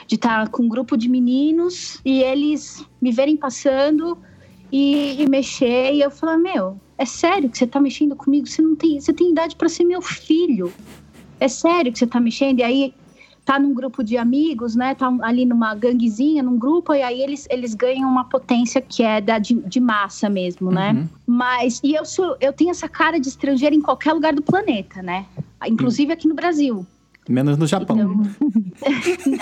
de 0.07 0.15
estar 0.15 0.49
com 0.49 0.63
um 0.63 0.67
grupo 0.67 0.97
de 0.97 1.09
meninos 1.09 1.99
e 2.03 2.21
eles 2.21 2.85
me 3.01 3.11
verem 3.11 3.37
passando 3.37 4.17
e, 4.71 5.21
e 5.21 5.29
mexer 5.29 5.93
e 5.93 6.01
eu 6.01 6.11
falar 6.11 6.37
meu 6.37 6.79
é 6.97 7.05
sério 7.05 7.49
que 7.49 7.57
você 7.57 7.67
tá 7.67 7.79
mexendo 7.79 8.15
comigo 8.15 8.47
você 8.47 8.61
não 8.61 8.75
tem 8.75 8.99
você 8.99 9.13
tem 9.13 9.31
idade 9.31 9.55
para 9.55 9.69
ser 9.69 9.83
meu 9.83 10.01
filho 10.01 10.73
é 11.39 11.47
sério 11.47 11.91
que 11.91 11.99
você 11.99 12.07
tá 12.07 12.19
mexendo 12.19 12.59
e 12.59 12.63
aí 12.63 12.93
tá 13.45 13.59
num 13.59 13.73
grupo 13.73 14.01
de 14.01 14.17
amigos, 14.17 14.73
né? 14.73 14.95
Tá 14.95 15.13
ali 15.21 15.45
numa 15.45 15.75
ganguezinha, 15.75 16.41
num 16.41 16.57
grupo, 16.57 16.93
e 16.93 17.01
aí 17.01 17.21
eles, 17.21 17.45
eles 17.49 17.73
ganham 17.73 18.09
uma 18.09 18.23
potência 18.23 18.79
que 18.79 19.03
é 19.03 19.19
da, 19.19 19.37
de, 19.37 19.55
de 19.55 19.81
massa 19.81 20.29
mesmo, 20.29 20.71
né? 20.71 20.93
Uhum. 20.93 21.09
Mas, 21.27 21.81
e 21.83 21.93
eu 21.93 22.05
sou, 22.05 22.37
eu 22.39 22.53
tenho 22.53 22.71
essa 22.71 22.87
cara 22.87 23.19
de 23.19 23.27
estrangeira 23.27 23.75
em 23.75 23.81
qualquer 23.81 24.13
lugar 24.13 24.33
do 24.33 24.41
planeta, 24.41 25.01
né? 25.01 25.25
Inclusive 25.67 26.13
aqui 26.13 26.25
no 26.25 26.33
Brasil. 26.33 26.87
Menos 27.29 27.57
no 27.57 27.65
Japão. 27.67 27.97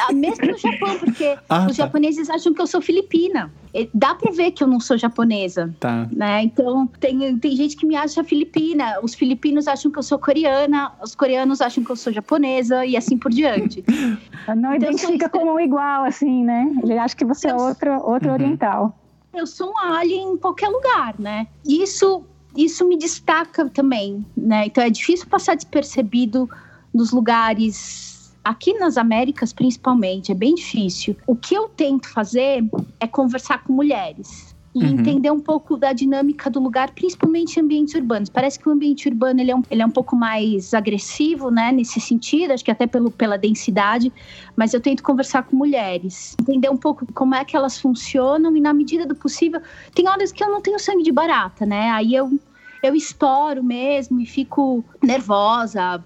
Ah, 0.07 0.13
Mesmo 0.13 0.45
no 0.45 0.57
Japão, 0.57 0.97
porque 0.99 1.35
Ah, 1.49 1.61
os 1.67 1.75
tá. 1.77 1.83
japoneses 1.85 2.29
acham 2.29 2.53
que 2.53 2.61
eu 2.61 2.67
sou 2.67 2.81
filipina. 2.81 3.51
Dá 3.93 4.13
pra 4.13 4.31
ver 4.31 4.51
que 4.51 4.63
eu 4.63 4.67
não 4.67 4.79
sou 4.79 4.97
japonesa. 4.97 5.73
Tá. 5.79 6.07
Né? 6.11 6.43
Então, 6.43 6.85
tem, 6.99 7.37
tem 7.39 7.55
gente 7.55 7.75
que 7.75 7.85
me 7.85 7.95
acha 7.95 8.23
filipina. 8.23 8.99
Os 9.01 9.15
filipinos 9.15 9.67
acham 9.67 9.89
que 9.91 9.97
eu 9.97 10.03
sou 10.03 10.19
coreana, 10.19 10.91
os 11.03 11.15
coreanos 11.15 11.59
acham 11.61 11.83
que 11.83 11.89
eu 11.89 11.95
sou 11.95 12.11
japonesa 12.13 12.85
e 12.85 12.95
assim 12.95 13.17
por 13.17 13.31
diante. 13.31 13.83
Não 14.47 14.75
Então, 14.75 14.89
identifica 14.91 15.29
sou- 15.31 15.39
como 15.39 15.53
um 15.55 15.59
igual, 15.59 16.03
assim, 16.03 16.43
né? 16.43 16.71
Ele 16.83 16.97
acha 16.97 17.15
que 17.15 17.25
você 17.25 17.47
é 17.47 17.51
Eu- 17.51 17.57
outro, 17.57 17.91
outro 18.03 18.27
Uhum. 18.29 18.33
oriental. 18.35 18.97
eu 19.33 19.47
sou 19.47 19.71
um 19.71 19.77
alien 19.79 20.33
em 20.33 20.37
qualquer 20.37 20.67
lugar, 20.67 21.15
né? 21.17 21.47
Isso, 21.65 22.23
isso 22.55 22.85
me 22.87 22.97
destaca 22.97 23.69
também, 23.69 24.23
né? 24.35 24.65
Então 24.67 24.83
é 24.83 24.89
difícil 24.89 25.25
passar 25.27 25.55
despercebido 25.55 26.49
nos 26.93 27.11
lugares 27.11 28.21
aqui 28.43 28.73
nas 28.73 28.97
Américas, 28.97 29.53
principalmente, 29.53 30.31
é 30.31 30.35
bem 30.35 30.55
difícil. 30.55 31.15
O 31.27 31.35
que 31.35 31.55
eu 31.55 31.69
tento 31.69 32.09
fazer 32.09 32.63
é 32.99 33.07
conversar 33.07 33.63
com 33.63 33.73
mulheres. 33.73 34.51
E 34.73 34.85
Uhum. 34.85 34.89
entender 34.91 35.29
um 35.29 35.39
pouco 35.39 35.75
da 35.75 35.91
dinâmica 35.91 36.49
do 36.49 36.57
lugar, 36.57 36.91
principalmente 36.91 37.57
em 37.57 37.61
ambientes 37.61 37.93
urbanos. 37.93 38.29
Parece 38.29 38.57
que 38.57 38.69
o 38.69 38.71
ambiente 38.71 39.09
urbano 39.09 39.41
ele 39.41 39.51
é, 39.51 39.55
um, 39.55 39.61
ele 39.69 39.81
é 39.81 39.85
um 39.85 39.91
pouco 39.91 40.15
mais 40.15 40.73
agressivo, 40.73 41.51
né? 41.51 41.73
Nesse 41.73 41.99
sentido, 41.99 42.51
acho 42.51 42.63
que 42.63 42.71
até 42.71 42.87
pelo, 42.87 43.11
pela 43.11 43.37
densidade 43.37 44.13
mas 44.55 44.73
eu 44.73 44.79
tento 44.79 45.03
conversar 45.03 45.43
com 45.43 45.57
mulheres, 45.57 46.37
entender 46.39 46.69
um 46.69 46.77
pouco 46.77 47.05
como 47.13 47.35
é 47.35 47.43
que 47.43 47.57
elas 47.57 47.79
funcionam 47.79 48.55
e 48.55 48.61
na 48.61 48.73
medida 48.73 49.05
do 49.05 49.13
possível, 49.13 49.61
tem 49.93 50.07
horas 50.07 50.31
que 50.31 50.41
eu 50.41 50.49
não 50.49 50.61
tenho 50.61 50.79
sangue 50.79 51.03
de 51.03 51.11
barata, 51.11 51.65
né? 51.65 51.89
Aí 51.89 52.15
eu 52.15 52.39
eu 52.81 52.95
estouro 52.95 53.63
mesmo 53.63 54.19
e 54.19 54.25
fico 54.25 54.83
nervosa. 55.03 56.03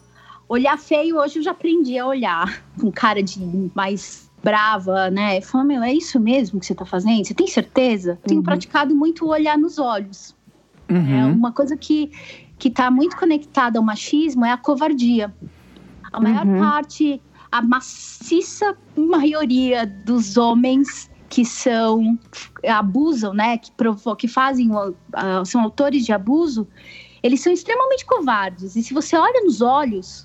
Olhar 0.47 0.77
feio 0.77 1.17
hoje 1.17 1.39
eu 1.39 1.43
já 1.43 1.51
aprendi 1.51 1.97
a 1.97 2.05
olhar 2.05 2.63
com 2.79 2.91
cara 2.91 3.21
de 3.21 3.39
mais 3.75 4.29
brava, 4.43 5.09
né? 5.09 5.41
Fala, 5.41 5.63
meu, 5.63 5.81
é 5.81 5.91
isso 5.91 6.19
mesmo 6.19 6.59
que 6.59 6.65
você 6.67 6.75
tá 6.75 6.85
fazendo? 6.85 7.25
Você 7.25 7.33
tem 7.33 7.47
certeza? 7.47 8.19
Tenho 8.23 8.43
praticado 8.43 8.95
muito 8.95 9.27
olhar 9.27 9.57
nos 9.57 9.79
olhos. 9.79 10.35
É 10.87 10.93
Uhum. 10.93 11.31
uma 11.33 11.51
coisa 11.51 11.75
que 11.75 12.11
que 12.57 12.69
está 12.69 12.89
muito 12.89 13.17
conectada 13.17 13.77
ao 13.77 13.83
machismo 13.83 14.45
é 14.45 14.51
a 14.51 14.57
covardia. 14.57 15.35
A 16.13 16.21
maior 16.21 16.45
Uhum. 16.45 16.57
parte, 16.57 17.21
a 17.51 17.61
maciça 17.61 18.77
maioria 18.95 19.85
dos 19.85 20.37
homens 20.37 21.09
que 21.27 21.43
são 21.43 22.17
abusam, 22.65 23.33
né, 23.33 23.57
que 23.57 23.71
provo 23.71 24.15
que 24.15 24.27
fazem, 24.27 24.69
ah, 25.11 25.43
são 25.43 25.61
autores 25.61 26.05
de 26.05 26.13
abuso, 26.13 26.65
eles 27.21 27.41
são 27.41 27.51
extremamente 27.51 28.05
covardes. 28.05 28.77
E 28.77 28.83
se 28.83 28.93
você 28.93 29.17
olha 29.17 29.41
nos 29.43 29.59
olhos, 29.59 30.24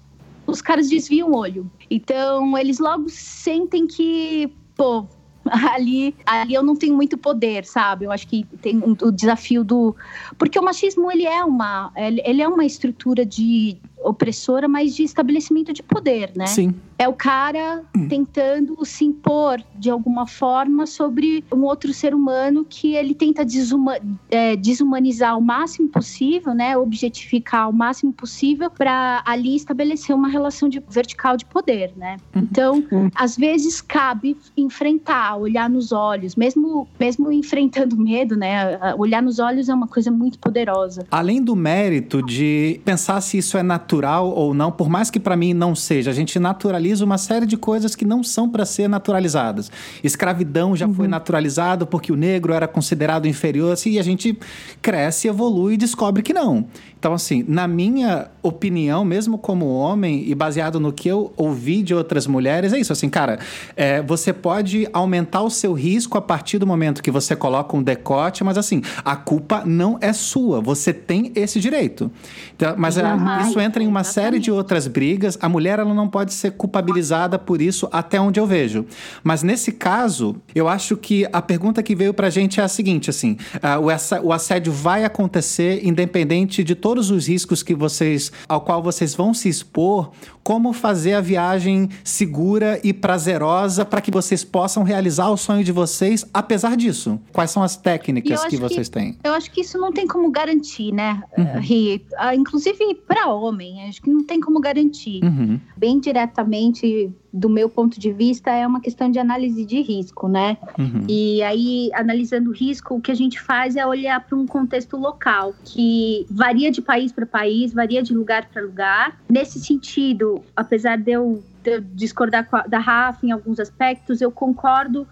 os 0.51 0.61
caras 0.63 0.89
desviam 0.89 1.31
o 1.31 1.37
olho. 1.37 1.71
Então, 1.91 2.57
eles 2.59 2.79
logo 2.79 3.09
sentem 3.09 3.87
que, 3.87 4.53
pô, 4.77 5.07
ali, 5.73 6.15
ali 6.27 6.55
eu 6.55 6.63
não 6.63 6.77
tenho 6.77 6.95
muito 6.95 7.17
poder, 7.17 7.65
sabe? 7.65 8.05
Eu 8.05 8.13
acho 8.13 8.27
que 8.27 8.45
tem 8.61 8.77
um- 8.79 8.97
o 9.03 9.11
desafio 9.11 9.65
do 9.65 9.97
porque 10.39 10.59
o 10.59 10.63
machismo 10.63 11.11
ele 11.11 11.27
é 11.27 11.43
uma 11.45 11.93
ele, 11.97 12.43
é 12.43 12.49
uma 12.49 12.65
estrutura 12.65 13.25
de 13.25 13.79
opressora, 14.03 14.67
mas 14.67 14.95
de 14.95 15.03
estabelecimento 15.03 15.73
de 15.73 15.83
poder, 15.83 16.33
né? 16.35 16.47
Sim. 16.47 16.75
É 16.99 17.09
o 17.09 17.13
cara 17.13 17.83
tentando 18.09 18.85
se 18.85 19.05
impor 19.05 19.63
de 19.79 19.89
alguma 19.91 20.27
forma 20.27 20.87
sobre 20.87 21.45
um 21.53 21.63
outro 21.63 21.93
ser 21.95 22.15
humano 22.15 22.67
que 22.69 22.95
ele 22.95 23.15
tenta 23.15 23.45
desuma- 23.45 23.99
é, 24.31 24.55
desumanizar 24.57 25.37
o 25.39 25.41
máximo 25.41 25.89
possível, 25.89 26.55
né? 26.55 26.77
Objetificar 26.77 27.69
o 27.69 27.73
máximo 27.73 28.13
possível 28.13 28.71
para 28.71 29.23
ali 29.27 29.57
estabelecer 29.57 30.15
uma 30.15 30.29
relação 30.29 30.69
de 30.69 30.83
vertical 30.89 31.37
de 31.37 31.45
poder, 31.47 31.93
né? 31.97 32.17
Então, 32.35 32.85
às 33.15 33.37
vezes 33.37 33.81
cabe 33.81 34.37
enfrentar, 34.57 35.37
olhar 35.37 35.69
nos 35.71 35.93
olhos, 35.93 36.37
mesmo 36.37 36.87
mesmo 36.99 37.33
enfrentando 37.33 37.97
medo, 37.99 38.37
né? 38.37 38.79
Olhar 38.99 39.23
nos 39.23 39.39
olhos 39.39 39.69
é 39.69 39.75
uma 39.75 39.89
coisa 39.89 40.11
muito 40.11 40.39
poderosa. 40.39 41.07
Além 41.11 41.43
do 41.43 41.57
mérito 41.57 42.23
de 42.23 42.81
pensar 42.85 43.21
se 43.21 43.39
isso 43.39 43.57
é 43.57 43.63
natural 43.63 43.90
ou 43.97 44.55
não, 44.55 44.71
por 44.71 44.89
mais 44.89 45.11
que 45.11 45.19
pra 45.21 45.37
mim 45.37 45.53
não 45.53 45.75
seja, 45.75 46.11
a 46.11 46.15
gente 46.15 46.39
naturaliza 46.39 47.05
uma 47.05 47.19
série 47.19 47.47
de 47.47 47.57
coisas 47.57 47.95
que 47.95 48.05
não 48.05 48.23
são 48.23 48.49
pra 48.49 48.65
ser 48.65 48.89
naturalizadas. 48.89 49.71
Escravidão 50.03 50.77
já 50.77 50.89
foi 50.89 51.09
naturalizado 51.09 51.87
porque 51.87 52.13
o 52.13 52.17
negro 52.17 52.53
era 52.53 52.69
considerado 52.69 53.27
inferior, 53.27 53.73
assim, 53.73 53.93
e 53.93 53.99
a 53.99 54.03
gente 54.03 54.39
cresce, 54.81 55.29
evolui 55.29 55.75
e 55.75 55.77
descobre 55.77 56.23
que 56.23 56.33
não. 56.33 56.67
Então, 57.01 57.15
assim, 57.15 57.43
na 57.49 57.67
minha 57.67 58.29
opinião, 58.43 59.07
mesmo 59.07 59.39
como 59.39 59.67
homem 59.67 60.23
e 60.29 60.35
baseado 60.35 60.79
no 60.79 60.93
que 60.93 61.09
eu 61.09 61.33
ouvi 61.35 61.83
de 61.83 61.95
outras 61.95 62.27
mulheres, 62.27 62.75
é 62.75 62.79
isso. 62.79 62.93
Assim, 62.93 63.09
cara, 63.09 63.39
é, 63.75 64.03
você 64.03 64.35
pode 64.35 64.87
aumentar 64.93 65.41
o 65.41 65.49
seu 65.49 65.73
risco 65.73 66.19
a 66.19 66.21
partir 66.21 66.59
do 66.59 66.67
momento 66.67 67.03
que 67.03 67.11
você 67.11 67.35
coloca 67.35 67.75
um 67.75 67.83
decote, 67.83 68.45
mas 68.45 68.59
assim, 68.59 68.83
a 69.03 69.17
culpa 69.17 69.63
não 69.65 69.97
é 70.03 70.13
sua. 70.13 70.61
Você 70.61 70.93
tem 70.93 71.33
esse 71.35 71.59
direito. 71.59 72.11
Então, 72.55 72.75
mas 72.77 72.99
é, 72.99 73.03
Aham. 73.03 73.49
isso 73.49 73.59
entra 73.59 73.80
em 73.81 73.87
uma 73.87 74.05
série 74.05 74.39
de 74.39 74.51
outras 74.51 74.87
brigas. 74.87 75.39
A 75.41 75.49
mulher 75.49 75.79
ela 75.79 75.95
não 75.95 76.09
pode 76.09 76.33
ser 76.33 76.53
culpabilizada 76.53 77.39
por 77.39 77.61
isso 77.63 77.89
até 77.93 78.21
onde 78.21 78.39
eu 78.41 78.47
vejo. 78.47 78.87
Mas 79.23 79.43
nesse 79.43 79.73
caso, 79.73 80.37
eu 80.55 80.69
acho 80.69 80.97
que 80.97 81.27
a 81.33 81.41
pergunta 81.43 81.83
que 81.83 81.95
veio 81.95 82.13
pra 82.15 82.31
gente 82.31 82.61
é 82.61 82.63
a 82.63 82.69
seguinte, 82.69 83.11
assim, 83.11 83.37
ah, 83.63 83.79
o 84.23 84.33
assédio 84.33 84.73
vai 84.73 85.05
acontecer 85.05 85.87
independente 85.87 86.63
de 86.65 86.75
todos 86.75 87.11
os 87.11 87.27
riscos 87.29 87.63
que 87.63 87.75
vocês, 87.75 88.31
ao 88.49 88.61
qual 88.61 88.83
vocês 88.83 89.15
vão 89.15 89.33
se 89.35 89.49
expor, 89.49 90.11
como 90.43 90.73
fazer 90.73 91.15
a 91.15 91.21
viagem 91.21 91.89
segura 92.03 92.81
e 92.83 92.93
prazerosa 92.93 93.85
para 93.85 94.01
que 94.01 94.11
vocês 94.11 94.43
possam 94.43 94.83
realizar 94.83 95.29
o 95.31 95.37
sonho 95.37 95.63
de 95.63 95.71
vocês 95.71 96.25
apesar 96.33 96.77
disso. 96.77 97.21
Quais 97.33 97.51
são 97.51 97.63
as 97.63 97.77
técnicas 97.77 98.43
que 98.45 98.51
que- 98.51 98.57
vocês 98.57 98.89
têm? 98.89 99.17
Eu 99.23 99.33
acho 99.35 99.51
que 99.51 99.61
isso 99.61 99.79
não 99.79 99.93
tem 99.93 100.07
como 100.07 100.31
garantir, 100.31 100.93
né, 100.93 101.23
Uhum. 101.37 101.61
Ri? 101.61 102.05
Ah, 102.17 102.35
Inclusive 102.35 102.95
para 103.07 103.29
homem, 103.29 103.70
acho 103.89 104.01
que 104.03 104.11
não 104.11 104.25
tem 104.25 104.41
como 104.41 104.61
garantir. 104.61 105.23
Uhum. 105.23 105.61
Bem 105.77 106.01
diretamente, 106.01 107.11
do 107.33 107.49
meu 107.49 107.69
ponto 107.69 108.01
de 108.01 108.13
vista, 108.13 108.51
é 108.51 108.67
uma 108.67 108.81
questão 108.81 109.11
de 109.11 109.19
análise 109.19 109.65
de 109.65 109.81
risco, 109.81 110.29
né? 110.29 110.57
Uhum. 110.79 111.05
E 111.09 111.43
aí, 111.43 111.91
analisando 111.95 112.51
o 112.51 112.53
risco, 112.53 112.95
o 112.97 113.01
que 113.01 113.11
a 113.11 113.15
gente 113.15 113.41
faz 113.41 113.77
é 113.77 113.87
olhar 113.87 114.21
para 114.21 114.37
um 114.37 114.47
contexto 114.47 114.97
local, 114.97 115.55
que 115.65 116.27
varia 116.31 116.71
de 116.71 116.83
país 116.83 117.13
para 117.13 117.27
país, 117.27 117.73
varia 117.73 118.03
de 118.03 118.15
lugar 118.15 118.49
para 118.53 118.63
lugar. 118.63 119.19
Nesse 119.29 119.61
sentido, 119.61 120.43
apesar 120.57 120.97
de 120.97 121.13
eu, 121.13 121.43
de 121.63 121.71
eu 121.77 121.81
discordar 121.81 122.49
com 122.49 122.57
a- 122.57 122.67
da 122.67 122.79
Rafa 122.79 123.25
em 123.27 123.31
alguns 123.33 123.61
aspectos, 123.61 124.21
eu 124.21 124.31
concordo 124.31 125.07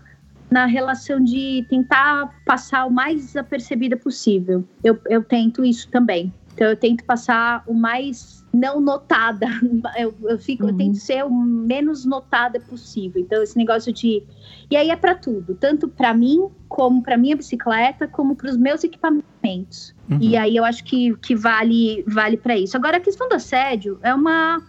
na 0.51 0.65
relação 0.65 1.23
de 1.23 1.67
tentar 1.69 2.35
passar 2.47 2.87
o 2.87 2.91
mais 2.91 3.21
desapercebida 3.27 3.97
possível. 3.99 4.65
Eu, 4.83 4.99
eu 5.07 5.23
tento 5.23 5.63
isso 5.63 5.89
também. 5.91 6.33
Então, 6.55 6.67
eu 6.69 6.77
tento 6.77 7.05
passar 7.05 7.63
o 7.67 7.75
mais 7.75 8.38
não 8.53 8.81
notada. 8.81 9.47
Eu, 9.97 10.15
eu, 10.25 10.39
fico, 10.39 10.65
eu 10.65 10.69
Uhum. 10.71 10.77
tento 10.77 10.97
ser 10.97 11.25
o 11.25 11.31
menos 11.31 12.05
notada 12.05 12.61
possível. 12.61 13.21
Então, 13.21 13.43
esse 13.43 13.57
negócio 13.57 13.93
de. 13.93 14.23
E 14.71 14.77
aí 14.77 14.91
é 14.91 14.97
para 14.97 15.15
tudo, 15.15 15.55
tanto 15.55 15.89
para 15.89 16.13
mim, 16.15 16.49
como 16.69 17.03
para 17.03 17.17
minha 17.17 17.37
bicicleta, 17.37 18.07
como 18.07 18.37
para 18.37 18.49
os 18.51 18.57
meus 18.57 18.85
equipamentos. 18.85 19.95
Uhum. 20.11 20.19
E 20.21 20.37
aí 20.37 20.57
eu 20.57 20.65
acho 20.65 20.85
que, 20.85 21.17
que 21.17 21.35
vale 21.35 22.05
vale 22.07 22.37
para 22.37 22.57
isso. 22.57 22.77
Agora, 22.77 22.99
a 22.99 23.01
questão 23.01 23.29
do 23.29 23.35
assédio 23.35 23.99
é 24.03 24.13
uma. 24.15 24.63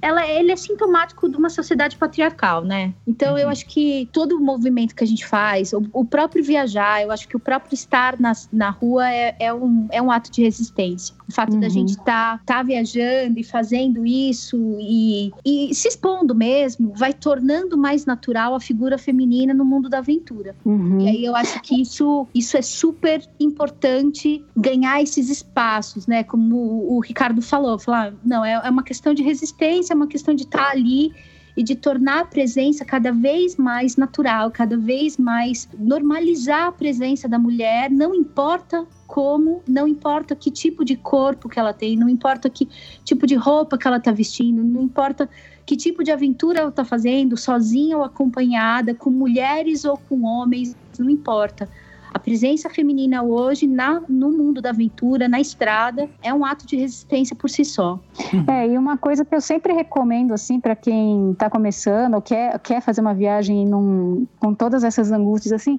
Ela, 0.00 0.26
ele 0.26 0.52
é 0.52 0.56
sintomático 0.56 1.28
de 1.28 1.36
uma 1.36 1.48
sociedade 1.50 1.96
patriarcal, 1.96 2.64
né? 2.64 2.94
Então 3.06 3.36
eu 3.38 3.46
Uhum. 3.46 3.52
acho 3.52 3.66
que 3.66 4.08
todo 4.12 4.36
o 4.36 4.40
movimento 4.40 4.94
que 4.94 5.02
a 5.04 5.06
gente 5.06 5.24
faz, 5.26 5.72
o, 5.72 5.82
o 5.92 6.04
próprio 6.04 6.42
viajar, 6.44 7.02
eu 7.02 7.10
acho 7.10 7.26
que 7.28 7.36
o 7.36 7.40
próprio 7.40 7.74
estar 7.74 8.18
na, 8.20 8.32
na 8.52 8.70
rua 8.70 9.08
é, 9.10 9.36
é 9.38 9.52
um, 9.54 9.86
é 9.90 10.00
um 10.02 10.10
ato 10.10 10.30
de 10.30 10.42
resistência. 10.42 11.14
O 11.28 11.32
fato 11.32 11.56
da 11.58 11.66
Uhum. 11.66 11.70
gente 11.70 11.90
estar 11.90 12.40
tá, 12.44 12.62
viajando 12.62 13.38
e 13.38 13.44
fazendo 13.44 14.04
isso 14.06 14.56
e, 14.80 15.30
e 15.44 15.74
se 15.74 15.88
expondo 15.88 16.34
mesmo, 16.34 16.92
vai 16.94 17.12
tornando 17.12 17.76
mais 17.76 18.04
natural 18.06 18.54
a 18.54 18.60
figura 18.60 18.96
feminina 18.98 19.52
no 19.54 19.64
mundo 19.64 19.88
da 19.88 19.98
aventura. 19.98 20.54
Uhum. 20.64 21.00
E 21.00 21.08
aí 21.08 21.24
eu 21.24 21.34
acho 21.34 21.60
que 21.62 21.80
isso, 21.80 22.26
isso 22.34 22.56
é 22.56 22.62
super 22.62 23.22
importante 23.40 24.44
ganhar 24.56 25.02
esses 25.02 25.28
espaços, 25.30 26.06
né? 26.06 26.22
Como 26.24 26.56
o, 26.56 26.96
o 26.96 27.00
Ricardo 27.00 27.40
falou, 27.42 27.78
falar, 27.78 28.14
não, 28.24 28.44
é, 28.44 28.52
é 28.64 28.70
uma 28.70 28.82
questão 28.82 29.12
de 29.14 29.22
resistência, 29.22 29.85
é 29.92 29.96
uma 29.96 30.06
questão 30.06 30.34
de 30.34 30.42
estar 30.42 30.70
ali 30.70 31.12
e 31.56 31.62
de 31.62 31.74
tornar 31.74 32.20
a 32.20 32.24
presença 32.24 32.84
cada 32.84 33.10
vez 33.10 33.56
mais 33.56 33.96
natural, 33.96 34.50
cada 34.50 34.76
vez 34.76 35.16
mais 35.16 35.66
normalizar 35.78 36.66
a 36.66 36.72
presença 36.72 37.26
da 37.26 37.38
mulher, 37.38 37.90
não 37.90 38.14
importa 38.14 38.86
como, 39.06 39.62
não 39.66 39.88
importa 39.88 40.36
que 40.36 40.50
tipo 40.50 40.84
de 40.84 40.96
corpo 40.96 41.48
que 41.48 41.58
ela 41.58 41.72
tem, 41.72 41.96
não 41.96 42.08
importa 42.08 42.50
que 42.50 42.68
tipo 43.04 43.26
de 43.26 43.34
roupa 43.34 43.78
que 43.78 43.86
ela 43.86 43.96
está 43.96 44.12
vestindo, 44.12 44.62
não 44.62 44.82
importa 44.82 45.28
que 45.64 45.76
tipo 45.76 46.04
de 46.04 46.10
aventura 46.10 46.60
ela 46.60 46.68
está 46.68 46.84
fazendo, 46.84 47.36
sozinha 47.36 47.96
ou 47.96 48.04
acompanhada, 48.04 48.94
com 48.94 49.10
mulheres 49.10 49.84
ou 49.84 49.96
com 49.96 50.24
homens, 50.24 50.76
não 50.98 51.08
importa. 51.08 51.68
A 52.16 52.18
presença 52.18 52.70
feminina 52.70 53.22
hoje 53.22 53.66
na, 53.66 54.02
no 54.08 54.32
mundo 54.32 54.62
da 54.62 54.70
aventura, 54.70 55.28
na 55.28 55.38
estrada, 55.38 56.08
é 56.22 56.32
um 56.32 56.46
ato 56.46 56.66
de 56.66 56.74
resistência 56.74 57.36
por 57.36 57.50
si 57.50 57.62
só. 57.62 58.00
É, 58.48 58.66
e 58.66 58.78
uma 58.78 58.96
coisa 58.96 59.22
que 59.22 59.34
eu 59.34 59.40
sempre 59.42 59.74
recomendo, 59.74 60.32
assim, 60.32 60.58
para 60.58 60.74
quem 60.74 61.32
está 61.32 61.50
começando 61.50 62.14
ou 62.14 62.22
quer, 62.22 62.58
quer 62.60 62.80
fazer 62.80 63.02
uma 63.02 63.12
viagem 63.12 63.66
num, 63.66 64.26
com 64.40 64.54
todas 64.54 64.82
essas 64.82 65.12
angústias, 65.12 65.52
assim, 65.52 65.78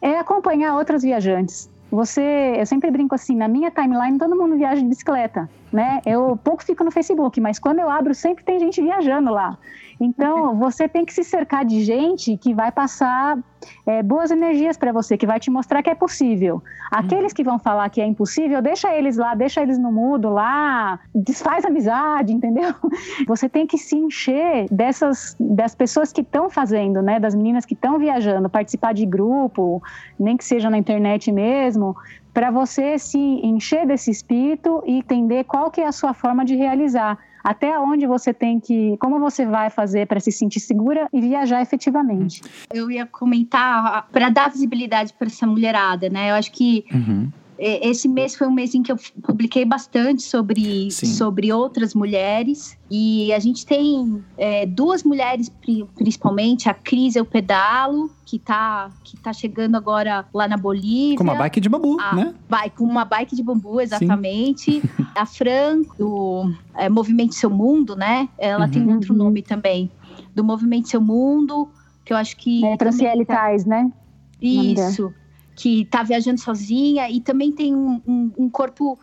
é 0.00 0.16
acompanhar 0.16 0.76
outras 0.76 1.02
viajantes. 1.02 1.68
Você, 1.90 2.54
eu 2.56 2.66
sempre 2.66 2.88
brinco 2.92 3.16
assim, 3.16 3.34
na 3.34 3.48
minha 3.48 3.72
timeline 3.72 4.16
todo 4.16 4.36
mundo 4.36 4.56
viaja 4.56 4.80
de 4.80 4.86
bicicleta, 4.86 5.50
né? 5.72 6.00
Eu 6.06 6.38
pouco 6.44 6.62
fico 6.62 6.84
no 6.84 6.92
Facebook, 6.92 7.40
mas 7.40 7.58
quando 7.58 7.80
eu 7.80 7.90
abro 7.90 8.14
sempre 8.14 8.44
tem 8.44 8.60
gente 8.60 8.80
viajando 8.80 9.32
lá. 9.32 9.58
Então 10.00 10.56
você 10.58 10.88
tem 10.88 11.04
que 11.04 11.12
se 11.12 11.24
cercar 11.24 11.64
de 11.64 11.82
gente 11.82 12.36
que 12.36 12.54
vai 12.54 12.70
passar 12.70 13.38
é, 13.86 14.02
boas 14.02 14.30
energias 14.30 14.76
para 14.76 14.92
você, 14.92 15.16
que 15.16 15.26
vai 15.26 15.40
te 15.40 15.50
mostrar 15.50 15.82
que 15.82 15.90
é 15.90 15.94
possível. 15.94 16.62
Aqueles 16.90 17.32
que 17.32 17.42
vão 17.42 17.58
falar 17.58 17.88
que 17.88 18.00
é 18.00 18.06
impossível, 18.06 18.60
deixa 18.60 18.94
eles 18.94 19.16
lá, 19.16 19.34
deixa 19.34 19.62
eles 19.62 19.78
no 19.78 19.90
mudo 19.90 20.28
lá, 20.28 20.98
desfaz 21.14 21.64
amizade, 21.64 22.32
entendeu? 22.32 22.74
Você 23.26 23.48
tem 23.48 23.66
que 23.66 23.78
se 23.78 23.96
encher 23.96 24.66
dessas 24.70 25.36
das 25.38 25.74
pessoas 25.74 26.12
que 26.12 26.20
estão 26.20 26.50
fazendo, 26.50 27.02
né? 27.02 27.18
Das 27.18 27.34
meninas 27.34 27.64
que 27.64 27.74
estão 27.74 27.98
viajando, 27.98 28.48
participar 28.48 28.92
de 28.92 29.06
grupo, 29.06 29.82
nem 30.18 30.36
que 30.36 30.44
seja 30.44 30.68
na 30.68 30.78
internet 30.78 31.32
mesmo, 31.32 31.96
para 32.32 32.50
você 32.50 32.98
se 32.98 33.18
encher 33.18 33.86
desse 33.86 34.10
espírito 34.10 34.82
e 34.84 34.98
entender 34.98 35.44
qual 35.44 35.70
que 35.70 35.80
é 35.80 35.86
a 35.86 35.92
sua 35.92 36.12
forma 36.12 36.44
de 36.44 36.56
realizar 36.56 37.18
até 37.44 37.78
onde 37.78 38.06
você 38.06 38.32
tem 38.32 38.58
que, 38.58 38.96
como 38.96 39.20
você 39.20 39.44
vai 39.44 39.68
fazer 39.68 40.06
para 40.06 40.18
se 40.18 40.32
sentir 40.32 40.60
segura 40.60 41.06
e 41.12 41.20
viajar 41.20 41.60
efetivamente. 41.60 42.40
Eu 42.72 42.90
ia 42.90 43.04
comentar 43.04 44.08
para 44.10 44.30
dar 44.30 44.50
visibilidade 44.50 45.12
para 45.12 45.26
essa 45.26 45.46
mulherada, 45.46 46.08
né? 46.08 46.30
Eu 46.30 46.36
acho 46.36 46.50
que 46.50 46.84
Uhum. 46.92 47.30
É, 47.58 47.88
esse 47.88 48.08
mês 48.08 48.34
foi 48.34 48.46
um 48.46 48.50
mês 48.52 48.74
em 48.74 48.82
que 48.82 48.90
eu 48.90 48.96
publiquei 49.22 49.64
bastante 49.64 50.22
sobre, 50.22 50.90
Sim. 50.90 51.06
sobre 51.06 51.52
outras 51.52 51.94
mulheres. 51.94 52.76
E 52.90 53.32
a 53.32 53.38
gente 53.38 53.64
tem 53.64 54.22
é, 54.36 54.66
duas 54.66 55.02
mulheres, 55.02 55.48
pri- 55.48 55.86
principalmente, 55.94 56.68
a 56.68 56.74
Cris 56.74 57.16
Eu 57.16 57.24
Pedalo, 57.24 58.10
que 58.26 58.38
tá, 58.38 58.90
que 59.04 59.16
tá 59.16 59.32
chegando 59.32 59.76
agora 59.76 60.26
lá 60.34 60.46
na 60.48 60.56
Bolívia. 60.56 61.16
Com 61.16 61.24
uma 61.24 61.34
bike 61.34 61.60
de 61.60 61.68
bambu, 61.68 61.96
Ah, 62.00 62.14
né? 62.14 62.34
Vai 62.48 62.70
com 62.70 62.84
uma 62.84 63.04
bike 63.04 63.34
de 63.36 63.42
bambu, 63.42 63.80
exatamente. 63.80 64.82
a 65.14 65.24
Fran, 65.26 65.82
do 65.98 66.52
é, 66.74 66.88
Movimento 66.88 67.34
Seu 67.34 67.50
Mundo, 67.50 67.94
né? 67.96 68.28
Ela 68.38 68.68
tem 68.68 68.82
Uhum. 68.86 68.94
outro 68.94 69.14
nome 69.14 69.42
também. 69.42 69.90
Do 70.34 70.42
Movimento 70.44 70.88
Seu 70.88 71.00
Mundo, 71.00 71.68
que 72.04 72.12
eu 72.12 72.16
acho 72.16 72.36
que. 72.36 72.64
É, 72.64 72.76
Franciele 72.76 73.24
tá- 73.24 73.36
Tais, 73.36 73.64
né? 73.64 73.90
Isso. 74.40 75.12
Que 75.54 75.84
tá 75.86 76.02
viajando 76.02 76.40
sozinha 76.40 77.08
e 77.10 77.20
também 77.20 77.52
tem 77.52 77.74
um, 77.74 78.00
um- 78.06 78.32
um 78.38 78.50
corpo. 78.50 78.98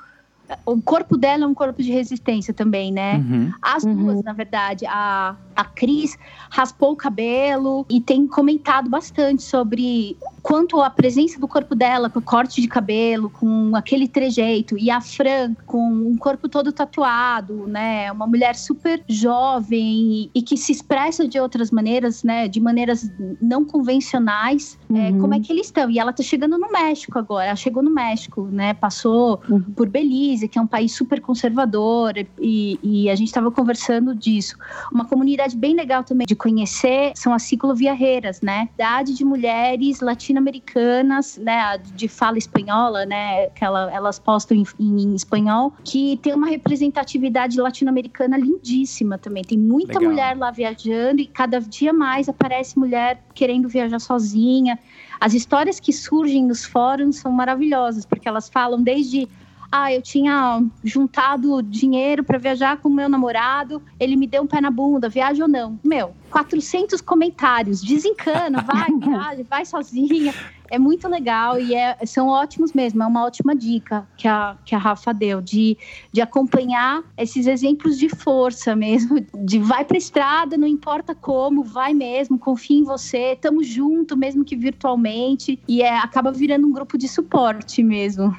O 0.65 0.81
corpo 0.81 1.15
dela 1.15 1.45
é 1.45 1.47
um 1.47 1.53
corpo 1.53 1.81
de 1.81 1.89
resistência 1.91 2.53
também, 2.53 2.91
né? 2.91 3.17
Uhum. 3.19 3.51
As 3.61 3.83
Uhum. 3.85 3.95
duas, 3.95 4.21
na 4.23 4.33
verdade. 4.33 4.85
A, 4.85 5.35
a 5.55 5.63
Cris 5.63 6.17
raspou 6.49 6.91
o 6.91 6.95
cabelo 6.95 7.85
e 7.89 8.01
tem 8.01 8.27
comentado 8.27 8.89
bastante 8.89 9.43
sobre 9.43 10.17
quanto 10.41 10.81
a 10.81 10.89
presença 10.89 11.39
do 11.39 11.47
corpo 11.47 11.75
dela, 11.75 12.09
com 12.09 12.19
o 12.19 12.21
corte 12.21 12.61
de 12.61 12.67
cabelo, 12.67 13.29
com 13.29 13.75
aquele 13.75 14.07
trejeito. 14.07 14.77
E 14.77 14.89
a 14.89 14.99
Fran, 15.01 15.53
com 15.65 15.81
um 15.91 16.17
corpo 16.17 16.49
todo 16.49 16.71
tatuado, 16.71 17.67
né? 17.67 18.11
Uma 18.11 18.27
mulher 18.27 18.55
super 18.55 19.03
jovem 19.07 20.29
e, 20.33 20.41
que 20.41 20.57
se 20.57 20.71
expressa 20.71 21.27
de 21.27 21.39
outras 21.39 21.71
maneiras, 21.71 22.23
né? 22.23 22.47
De 22.47 22.59
maneiras 22.59 23.09
não 23.41 23.63
convencionais. 23.65 24.77
É, 24.93 25.11
Uhum. 25.11 25.19
como 25.19 25.33
é 25.35 25.39
que 25.39 25.51
eles 25.51 25.67
estão? 25.67 25.89
E 25.89 25.99
ela 25.99 26.11
tá 26.13 26.23
chegando 26.23 26.57
no 26.57 26.71
México 26.71 27.17
agora. 27.17 27.45
Ela 27.47 27.55
chegou 27.55 27.81
no 27.83 27.91
México, 27.91 28.47
né? 28.51 28.73
Passou 28.73 29.39
Uhum. 29.49 29.61
por 29.75 29.87
Belize, 29.89 30.47
que 30.47 30.57
é 30.59 30.61
um 30.61 30.67
país 30.67 30.93
super 30.93 31.21
conservador, 31.21 32.13
e, 32.39 32.79
e 32.83 33.09
a 33.09 33.15
gente 33.15 33.27
estava 33.27 33.51
conversando 33.51 34.15
disso. 34.15 34.55
Uma 34.91 35.05
comunidade 35.05 35.55
bem 35.55 35.75
legal 35.75 36.03
também 36.03 36.25
de 36.27 36.35
conhecer 36.35 37.11
são 37.15 37.33
as 37.33 37.43
cicloviarreiras, 37.43 38.41
né? 38.41 38.69
Idade 38.75 39.13
de 39.13 39.23
mulheres 39.23 39.99
latino-americanas, 40.31 41.37
né? 41.37 41.77
De 41.77 42.07
fala 42.07 42.37
espanhola, 42.37 43.05
né? 43.05 43.47
Que 43.47 43.63
ela- 43.63 43.91
elas 43.91 44.17
postam 44.19 44.57
em, 44.57 44.65
em 44.79 45.13
espanhol, 45.15 45.73
que 45.83 46.17
tem 46.21 46.33
uma 46.33 46.47
representatividade 46.47 47.59
latino-americana 47.59 48.37
lindíssima 48.37 49.17
também. 49.17 49.43
Tem 49.43 49.57
muita 49.57 49.93
Legal. 49.99 50.09
mulher 50.11 50.37
lá 50.37 50.51
viajando 50.51 51.21
e 51.21 51.25
cada 51.25 51.59
dia 51.59 51.93
mais 51.93 52.27
aparece 52.29 52.77
mulher 52.77 53.21
querendo 53.33 53.67
viajar 53.67 53.99
sozinha. 53.99 54.79
As 55.19 55.33
histórias 55.33 55.79
que 55.79 55.93
surgem 55.93 56.45
nos 56.45 56.65
fóruns 56.65 57.17
são 57.17 57.31
maravilhosas, 57.31 58.05
porque 58.05 58.27
elas 58.27 58.49
falam 58.49 58.81
desde 58.81 59.27
ah, 59.71 59.93
eu 59.93 60.01
tinha 60.01 60.61
juntado 60.83 61.61
dinheiro 61.63 62.23
para 62.23 62.37
viajar 62.37 62.77
com 62.77 62.89
o 62.89 62.93
meu 62.93 63.07
namorado, 63.07 63.81
ele 63.99 64.15
me 64.15 64.27
deu 64.27 64.43
um 64.43 64.47
pé 64.47 64.59
na 64.59 64.69
bunda, 64.69 65.07
viaja 65.07 65.43
ou 65.43 65.49
não? 65.49 65.79
Meu, 65.83 66.13
400 66.29 66.99
comentários, 67.01 67.81
desencana, 67.81 68.61
vai, 68.61 68.89
viaja, 68.99 69.45
vai 69.49 69.65
sozinha. 69.65 70.33
É 70.69 70.79
muito 70.79 71.07
legal 71.09 71.59
e 71.59 71.73
é- 71.73 71.97
são 72.05 72.27
ótimos 72.27 72.71
mesmo, 72.73 73.03
é 73.03 73.05
uma 73.05 73.25
ótima 73.25 73.53
dica 73.53 74.07
que 74.17 74.27
a, 74.27 74.57
que 74.65 74.73
a 74.73 74.77
Rafa 74.77 75.13
deu, 75.13 75.41
de, 75.41 75.77
de 76.13 76.21
acompanhar 76.21 77.03
esses 77.17 77.45
exemplos 77.45 77.97
de 77.97 78.07
força 78.07 78.73
mesmo, 78.73 79.17
de 79.45 79.59
vai 79.59 79.83
pra 79.83 79.97
estrada, 79.97 80.57
não 80.57 80.67
importa 80.67 81.13
como, 81.13 81.61
vai 81.63 81.93
mesmo, 81.93 82.39
confia 82.39 82.77
em 82.77 82.83
você, 82.83 83.35
tamo 83.35 83.61
junto, 83.61 84.15
mesmo 84.17 84.45
que 84.45 84.55
virtualmente, 84.55 85.59
e 85.67 85.81
é, 85.81 85.97
acaba 85.97 86.31
virando 86.31 86.67
um 86.67 86.71
grupo 86.71 86.97
de 86.97 87.07
suporte 87.07 87.83
mesmo. 87.83 88.33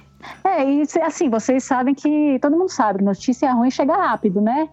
É, 0.45 0.65
e 0.65 0.83
assim, 1.03 1.29
vocês 1.29 1.65
sabem 1.65 1.95
que 1.95 2.39
todo 2.41 2.57
mundo 2.57 2.71
sabe 2.71 3.03
notícia 3.03 3.53
ruim 3.53 3.71
chega 3.71 3.95
rápido, 3.95 4.41
né? 4.41 4.69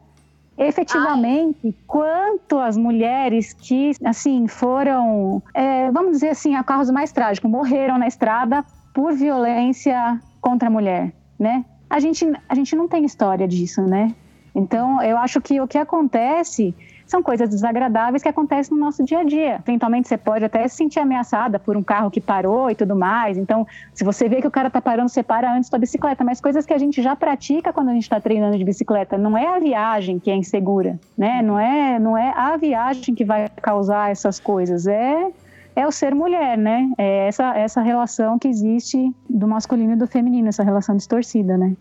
Efetivamente, 0.57 1.73
quanto 1.87 2.59
as 2.59 2.75
mulheres 2.75 3.53
que, 3.53 3.91
assim, 4.03 4.45
foram, 4.45 5.41
é, 5.53 5.89
vamos 5.89 6.11
dizer 6.11 6.29
assim, 6.29 6.53
a 6.53 6.63
carros 6.63 6.91
mais 6.91 7.13
trágicos, 7.13 7.49
morreram 7.49 7.97
na 7.97 8.07
estrada 8.07 8.65
por 8.93 9.13
violência 9.13 10.19
contra 10.41 10.67
a 10.67 10.71
mulher, 10.71 11.13
né? 11.39 11.63
A 11.89 12.01
gente, 12.01 12.29
a 12.49 12.55
gente 12.55 12.75
não 12.75 12.89
tem 12.89 13.05
história 13.05 13.47
disso, 13.47 13.81
né? 13.83 14.13
Então, 14.53 15.01
eu 15.01 15.17
acho 15.17 15.39
que 15.39 15.61
o 15.61 15.67
que 15.67 15.77
acontece 15.77 16.75
são 17.09 17.23
coisas 17.23 17.49
desagradáveis 17.49 18.21
que 18.21 18.29
acontecem 18.29 18.77
no 18.77 18.85
nosso 18.85 19.03
dia 19.03 19.19
a 19.19 19.23
dia. 19.23 19.59
Eventualmente, 19.67 20.07
você 20.07 20.17
pode 20.17 20.45
até 20.45 20.67
se 20.67 20.75
sentir 20.75 20.99
ameaçada 20.99 21.57
por 21.57 21.75
um 21.75 21.81
carro 21.81 22.11
que 22.11 22.21
parou 22.21 22.69
e 22.69 22.75
tudo 22.75 22.95
mais. 22.95 23.35
Então, 23.35 23.65
se 23.93 24.03
você 24.03 24.29
vê 24.29 24.41
que 24.41 24.47
o 24.47 24.51
cara 24.51 24.69
tá 24.69 24.79
parando, 24.79 25.09
você 25.09 25.23
para 25.23 25.51
antes 25.51 25.71
da 25.71 25.79
bicicleta. 25.79 26.23
Mas 26.23 26.39
coisas 26.39 26.67
que 26.67 26.73
a 26.73 26.77
gente 26.77 27.01
já 27.01 27.15
pratica 27.15 27.73
quando 27.73 27.89
a 27.89 27.93
gente 27.93 28.03
está 28.03 28.21
treinando 28.21 28.57
de 28.57 28.63
bicicleta. 28.63 29.17
Não 29.17 29.35
é 29.35 29.47
a 29.47 29.59
viagem 29.59 30.19
que 30.19 30.29
é 30.29 30.35
insegura, 30.35 30.99
né? 31.17 31.41
Não 31.41 31.59
é, 31.59 31.97
não 31.97 32.15
é 32.15 32.31
a 32.35 32.55
viagem 32.57 33.15
que 33.15 33.25
vai 33.25 33.49
causar 33.59 34.11
essas 34.11 34.39
coisas. 34.39 34.85
É 34.85 35.31
é 35.75 35.87
o 35.87 35.91
ser 35.91 36.13
mulher, 36.13 36.57
né? 36.57 36.91
É 36.97 37.27
essa, 37.27 37.55
essa 37.55 37.81
relação 37.81 38.37
que 38.37 38.47
existe 38.47 39.13
do 39.29 39.47
masculino 39.47 39.93
e 39.93 39.95
do 39.95 40.05
feminino, 40.05 40.49
essa 40.49 40.63
relação 40.63 40.95
distorcida, 40.95 41.57
né? 41.57 41.75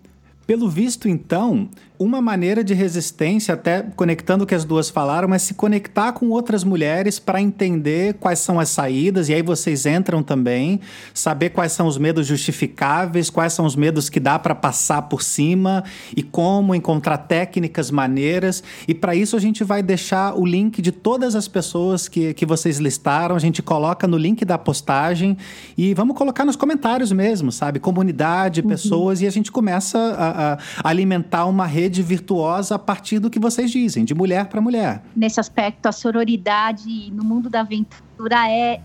Pelo 0.47 0.69
visto, 0.69 1.09
então, 1.09 1.69
uma 1.99 2.21
maneira 2.21 2.63
de 2.63 2.75
resistência, 2.75 3.55
até 3.55 3.83
conectando 3.97 4.45
o 4.45 4.47
que 4.47 4.55
as 4.55 4.65
duas 4.65 4.89
falaram, 4.89 5.35
é 5.35 5.39
se 5.39 5.55
conectar 5.55 6.13
com 6.13 6.29
outras 6.29 6.63
mulheres 6.63 7.19
para 7.19 7.41
entender 7.41 8.15
quais 8.15 8.39
são 8.39 8.61
as 8.61 8.69
saídas, 8.69 9.29
e 9.29 9.35
aí 9.35 9.43
vocês 9.43 9.85
entram 9.85 10.23
também, 10.23 10.81
saber 11.13 11.51
quais 11.51 11.73
são 11.73 11.89
os 11.89 11.99
medos 11.99 12.27
justificáveis, 12.27 13.31
quais 13.31 13.53
são 13.53 13.67
os 13.67 13.75
medos 13.75 14.09
que 14.09 14.21
dá 14.21 14.39
para 14.39 14.55
passar 14.55 15.03
por 15.03 15.23
cima 15.23 15.83
e 16.17 16.23
como 16.23 16.75
encontrar 16.75 17.19
técnicas, 17.19 17.91
maneiras. 17.91 18.63
E 18.87 18.95
para 18.95 19.17
isso 19.17 19.35
a 19.35 19.41
gente 19.41 19.65
vai 19.65 19.83
deixar 19.83 20.39
o 20.39 20.47
link 20.47 20.81
de 20.81 20.93
todas 20.93 21.35
as 21.35 21.49
pessoas 21.49 22.07
que, 22.07 22.33
que 22.33 22.47
vocês 22.47 22.79
listaram, 22.79 23.35
a 23.35 23.41
gente 23.41 23.61
coloca 23.61 24.07
no 24.07 24.17
link 24.17 24.45
da 24.45 24.57
postagem 24.57 25.37
e 25.77 25.95
vamos 25.95 26.17
colocar 26.17 26.45
nos 26.45 26.55
comentários 26.55 27.11
mesmo, 27.11 27.51
sabe? 27.51 27.81
Comunidade, 27.81 28.63
pessoas, 28.63 29.21
e 29.21 29.27
a 29.27 29.31
gente 29.31 29.51
começa 29.51 29.99
a, 29.99 30.53
a 30.53 30.59
alimentar 30.89 31.47
uma 31.47 31.67
rede 31.67 31.88
virtuosa 32.03 32.75
a 32.75 32.79
partir 32.79 33.19
do 33.19 33.31
que 33.31 33.39
vocês 33.39 33.71
dizem, 33.71 34.05
de 34.05 34.15
mulher 34.15 34.47
para 34.47 34.61
mulher. 34.61 35.03
Nesse 35.15 35.41
aspecto, 35.41 35.87
a 35.87 35.93
sororidade 35.93 37.11
no 37.13 37.25
mundo 37.25 37.49
da 37.49 37.61
aventura 37.61 38.49
é, 38.51 38.81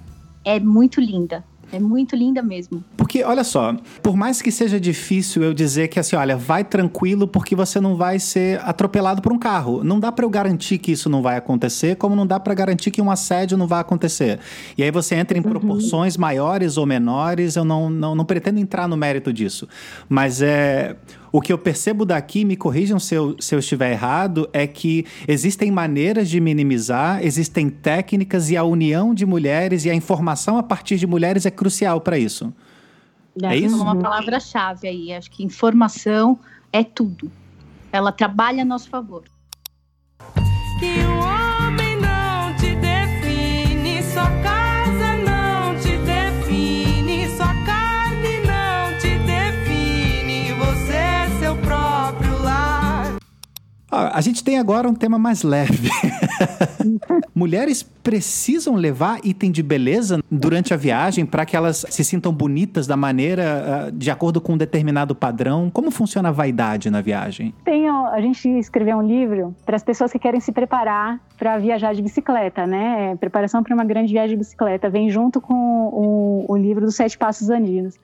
é 0.46 0.60
muito 0.60 1.00
linda. 1.02 1.44
É 1.74 1.80
muito 1.80 2.16
linda 2.16 2.44
mesmo. 2.44 2.84
Porque 2.96 3.24
olha 3.24 3.44
só, 3.44 3.76
por 4.04 4.16
mais 4.16 4.44
que 4.44 4.52
seja 4.52 4.80
difícil 4.80 5.42
eu 5.42 5.56
dizer 5.56 5.88
que 5.88 6.00
assim, 6.00 6.16
olha, 6.16 6.38
vai 6.38 6.64
tranquilo 6.64 7.28
porque 7.28 7.56
você 7.56 7.82
não 7.82 7.96
vai 7.96 8.20
ser 8.20 8.62
atropelado 8.64 9.24
por 9.24 9.34
um 9.34 9.40
carro. 9.40 9.84
Não 9.84 10.00
dá 10.00 10.12
pra 10.12 10.24
eu 10.24 10.30
garantir 10.30 10.78
que 10.78 10.92
isso 10.92 11.10
não 11.10 11.24
vai 11.24 11.36
acontecer, 11.36 11.96
como 11.96 12.16
não 12.16 12.28
dá 12.28 12.40
pra 12.40 12.54
garantir 12.54 12.92
que 12.92 13.02
um 13.02 13.10
assédio 13.10 13.58
não 13.58 13.66
vai 13.66 13.82
acontecer. 13.82 14.40
E 14.78 14.84
aí 14.84 14.92
você 14.92 15.16
entra 15.16 15.36
em 15.36 15.42
proporções 15.42 16.16
maiores 16.16 16.78
ou 16.78 16.86
menores, 16.86 17.56
eu 17.56 17.66
não, 17.66 17.90
não, 17.90 18.14
não 18.14 18.24
pretendo 18.24 18.60
entrar 18.60 18.88
no 18.88 18.96
mérito 18.96 19.34
disso. 19.34 19.68
Mas 20.08 20.44
é. 20.44 20.96
O 21.36 21.42
que 21.42 21.52
eu 21.52 21.58
percebo 21.58 22.06
daqui, 22.06 22.46
me 22.46 22.56
corrijam 22.56 23.00
se 23.00 23.16
eu, 23.16 23.36
se 23.40 23.56
eu 23.56 23.60
estiver 23.60 23.92
errado, 23.92 24.48
é 24.54 24.68
que 24.68 25.04
existem 25.28 25.72
maneiras 25.72 26.30
de 26.30 26.40
minimizar, 26.40 27.26
existem 27.26 27.72
técnicas 27.72 28.52
e 28.52 28.56
a 28.56 28.64
união 28.64 29.16
de 29.16 29.26
mulheres 29.26 29.84
e 29.84 29.90
a 29.90 29.96
informação 29.96 30.60
a 30.60 30.64
partir 30.64 30.96
de 30.98 31.08
mulheres 31.08 31.48
é 31.48 31.50
crucial 31.50 32.00
para 32.00 32.20
isso. 32.20 32.54
É 33.42 33.58
isso? 33.58 33.82
Uma 33.82 33.96
palavra-chave 33.96 34.88
aí. 34.88 35.12
Acho 35.12 35.32
que 35.32 35.44
informação 35.44 36.38
é 36.72 36.84
tudo. 36.84 37.32
Ela 37.92 38.12
trabalha 38.12 38.62
a 38.62 38.66
nosso 38.66 38.88
favor. 38.88 39.24
Que 40.80 41.00
o 41.00 41.43
A 53.94 54.22
gente 54.22 54.44
tem 54.44 54.57
agora 54.57 54.90
um 54.90 54.95
tema 54.95 55.20
mais 55.20 55.44
leve. 55.44 55.90
Mulheres 57.34 57.84
precisam 57.84 58.76
levar 58.76 59.20
item 59.24 59.52
de 59.52 59.61
beleza 59.61 60.20
durante 60.30 60.74
a 60.74 60.78
viagem 60.78 61.26
para 61.26 61.45
que 61.45 61.56
elas 61.56 61.86
se 61.90 62.03
sintam 62.03 62.34
bonitas 62.34 62.88
da 62.88 62.98
maneira, 62.98 63.88
ah, 63.88 63.91
de 63.91 64.10
acordo 64.10 64.41
com 64.41 64.53
um 64.53 64.57
determinado 64.57 65.14
padrão. 65.14 65.70
Como 65.72 65.91
funciona 65.91 66.30
a 66.30 66.32
vaidade 66.32 66.90
na 66.90 67.02
viagem? 67.02 67.53
Tem, 67.64 67.88
a 67.88 68.20
gente 68.20 68.49
escreveu 68.57 68.98
um 68.98 69.06
livro 69.06 69.56
para 69.65 69.76
as 69.76 69.84
pessoas 69.84 70.11
que 70.11 70.20
querem 70.20 70.40
se 70.40 70.52
preparar 70.52 71.20
para 71.38 71.57
viajar 71.57 71.94
de 71.94 72.02
bicicleta, 72.02 72.65
né? 72.65 73.15
Preparação 73.18 73.61
para 73.61 73.74
uma 73.74 73.86
grande 73.86 74.11
viagem 74.11 74.32
de 74.32 74.38
bicicleta. 74.38 74.90
Vem 74.90 75.10
junto 75.10 75.40
com 75.40 75.53
o, 75.53 76.45
o 76.48 76.57
livro 76.57 76.86
dos 76.86 76.95
Sete 76.95 77.18
Passos 77.18 77.49
Andinos. 77.49 77.99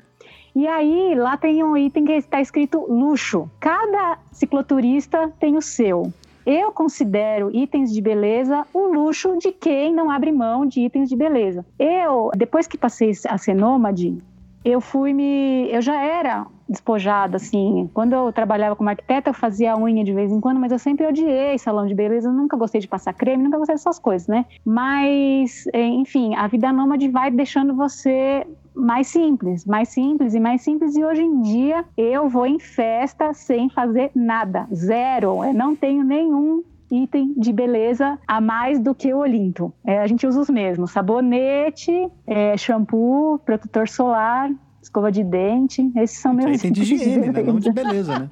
E 0.56 0.68
aí, 0.68 1.16
lá 1.16 1.38
tem 1.38 1.64
um 1.64 1.78
item 1.78 2.06
que 2.06 2.12
está 2.14 2.42
escrito 2.42 2.86
luxo. 2.92 3.50
Cada 3.60 4.18
cicloturista 4.32 5.32
tem 5.40 5.56
o 5.56 5.62
seu. 5.62 6.12
Eu 6.46 6.72
considero 6.72 7.56
itens 7.56 7.94
de 7.94 8.02
beleza 8.02 8.66
o 8.74 8.88
luxo 8.88 9.38
de 9.38 9.52
quem 9.52 9.94
não 9.94 10.10
abre 10.10 10.32
mão 10.32 10.66
de 10.66 10.82
itens 10.82 11.08
de 11.08 11.16
beleza. 11.16 11.66
Eu, 11.78 12.32
depois 12.36 12.66
que 12.66 12.78
passei 12.78 13.12
a 13.28 13.38
ser 13.38 13.54
nômade, 13.54 14.18
eu 14.64 14.82
fui 14.82 15.14
me. 15.14 15.70
Eu 15.72 15.82
já 15.82 16.02
era 16.02 16.46
despojada, 16.68 17.38
assim. 17.38 17.90
Quando 17.94 18.14
eu 18.14 18.32
trabalhava 18.32 18.76
como 18.76 18.90
arquiteta, 18.90 19.30
eu 19.30 19.34
fazia 19.34 19.76
unha 19.78 20.04
de 20.04 20.14
vez 20.14 20.32
em 20.32 20.40
quando, 20.40 20.60
mas 20.60 20.72
eu 20.72 20.80
sempre 20.80 21.06
odiei 21.06 21.58
salão 21.58 21.88
de 21.88 21.96
beleza, 21.96 22.32
nunca 22.32 22.56
gostei 22.56 22.80
de 22.80 22.88
passar 22.88 23.14
creme, 23.14 23.44
nunca 23.44 23.58
gostei 23.58 23.76
dessas 23.76 23.98
coisas, 23.98 24.28
né? 24.28 24.46
Mas, 24.64 25.66
enfim, 25.74 26.36
a 26.36 26.48
vida 26.48 26.72
nômade 26.72 27.08
vai 27.10 27.32
deixando 27.32 27.74
você 27.76 28.46
mais 28.80 29.08
simples, 29.08 29.66
mais 29.66 29.90
simples 29.90 30.34
e 30.34 30.40
mais 30.40 30.62
simples. 30.62 30.96
E 30.96 31.04
hoje 31.04 31.22
em 31.22 31.42
dia 31.42 31.86
eu 31.98 32.30
vou 32.30 32.46
em 32.46 32.60
festa 32.60 33.34
sem 33.34 33.70
fazer 33.70 34.12
nada, 34.16 34.68
zero. 34.74 35.44
Eu 35.44 35.54
não 35.54 35.76
tenho 35.76 36.04
nenhum 36.04 36.64
item 36.92 37.34
de 37.38 37.54
beleza 37.54 38.18
a 38.28 38.42
mais 38.42 38.80
do 38.80 38.96
que 38.96 39.14
o 39.14 39.20
Olinto. 39.20 39.72
É, 39.86 40.00
a 40.00 40.08
gente 40.08 40.26
usa 40.26 40.42
os 40.42 40.50
mesmos: 40.50 40.92
sabonete, 40.92 42.10
é, 42.26 42.58
shampoo, 42.58 43.40
protetor 43.40 43.88
solar. 43.88 44.50
Escova 44.90 45.12
de 45.12 45.24
dente, 45.24 45.92
esses 45.96 46.18
são 46.18 46.34
meus 46.34 46.58
Item 46.58 46.72
de 46.72 46.82
higiene, 46.82 47.28
né? 47.30 47.44
Não 47.44 47.60
de 47.60 47.72
beleza. 47.72 48.12
beleza, 48.12 48.20
né? 48.20 48.30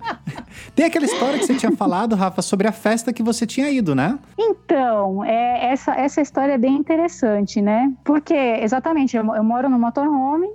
Tem 0.73 0.87
aquela 0.87 1.05
história 1.05 1.37
que 1.37 1.45
você 1.45 1.53
tinha 1.53 1.71
falado, 1.71 2.15
Rafa, 2.15 2.41
sobre 2.41 2.67
a 2.67 2.71
festa 2.71 3.13
que 3.13 3.21
você 3.21 3.45
tinha 3.45 3.69
ido, 3.69 3.93
né? 3.93 4.17
Então, 4.35 5.23
é, 5.23 5.71
essa, 5.71 5.93
essa 5.93 6.19
história 6.19 6.53
é 6.53 6.57
bem 6.57 6.75
interessante, 6.75 7.61
né? 7.61 7.93
Porque, 8.03 8.33
exatamente, 8.33 9.15
eu, 9.15 9.23
eu 9.35 9.43
moro 9.43 9.69
no 9.69 9.77
motorhome 9.77 10.49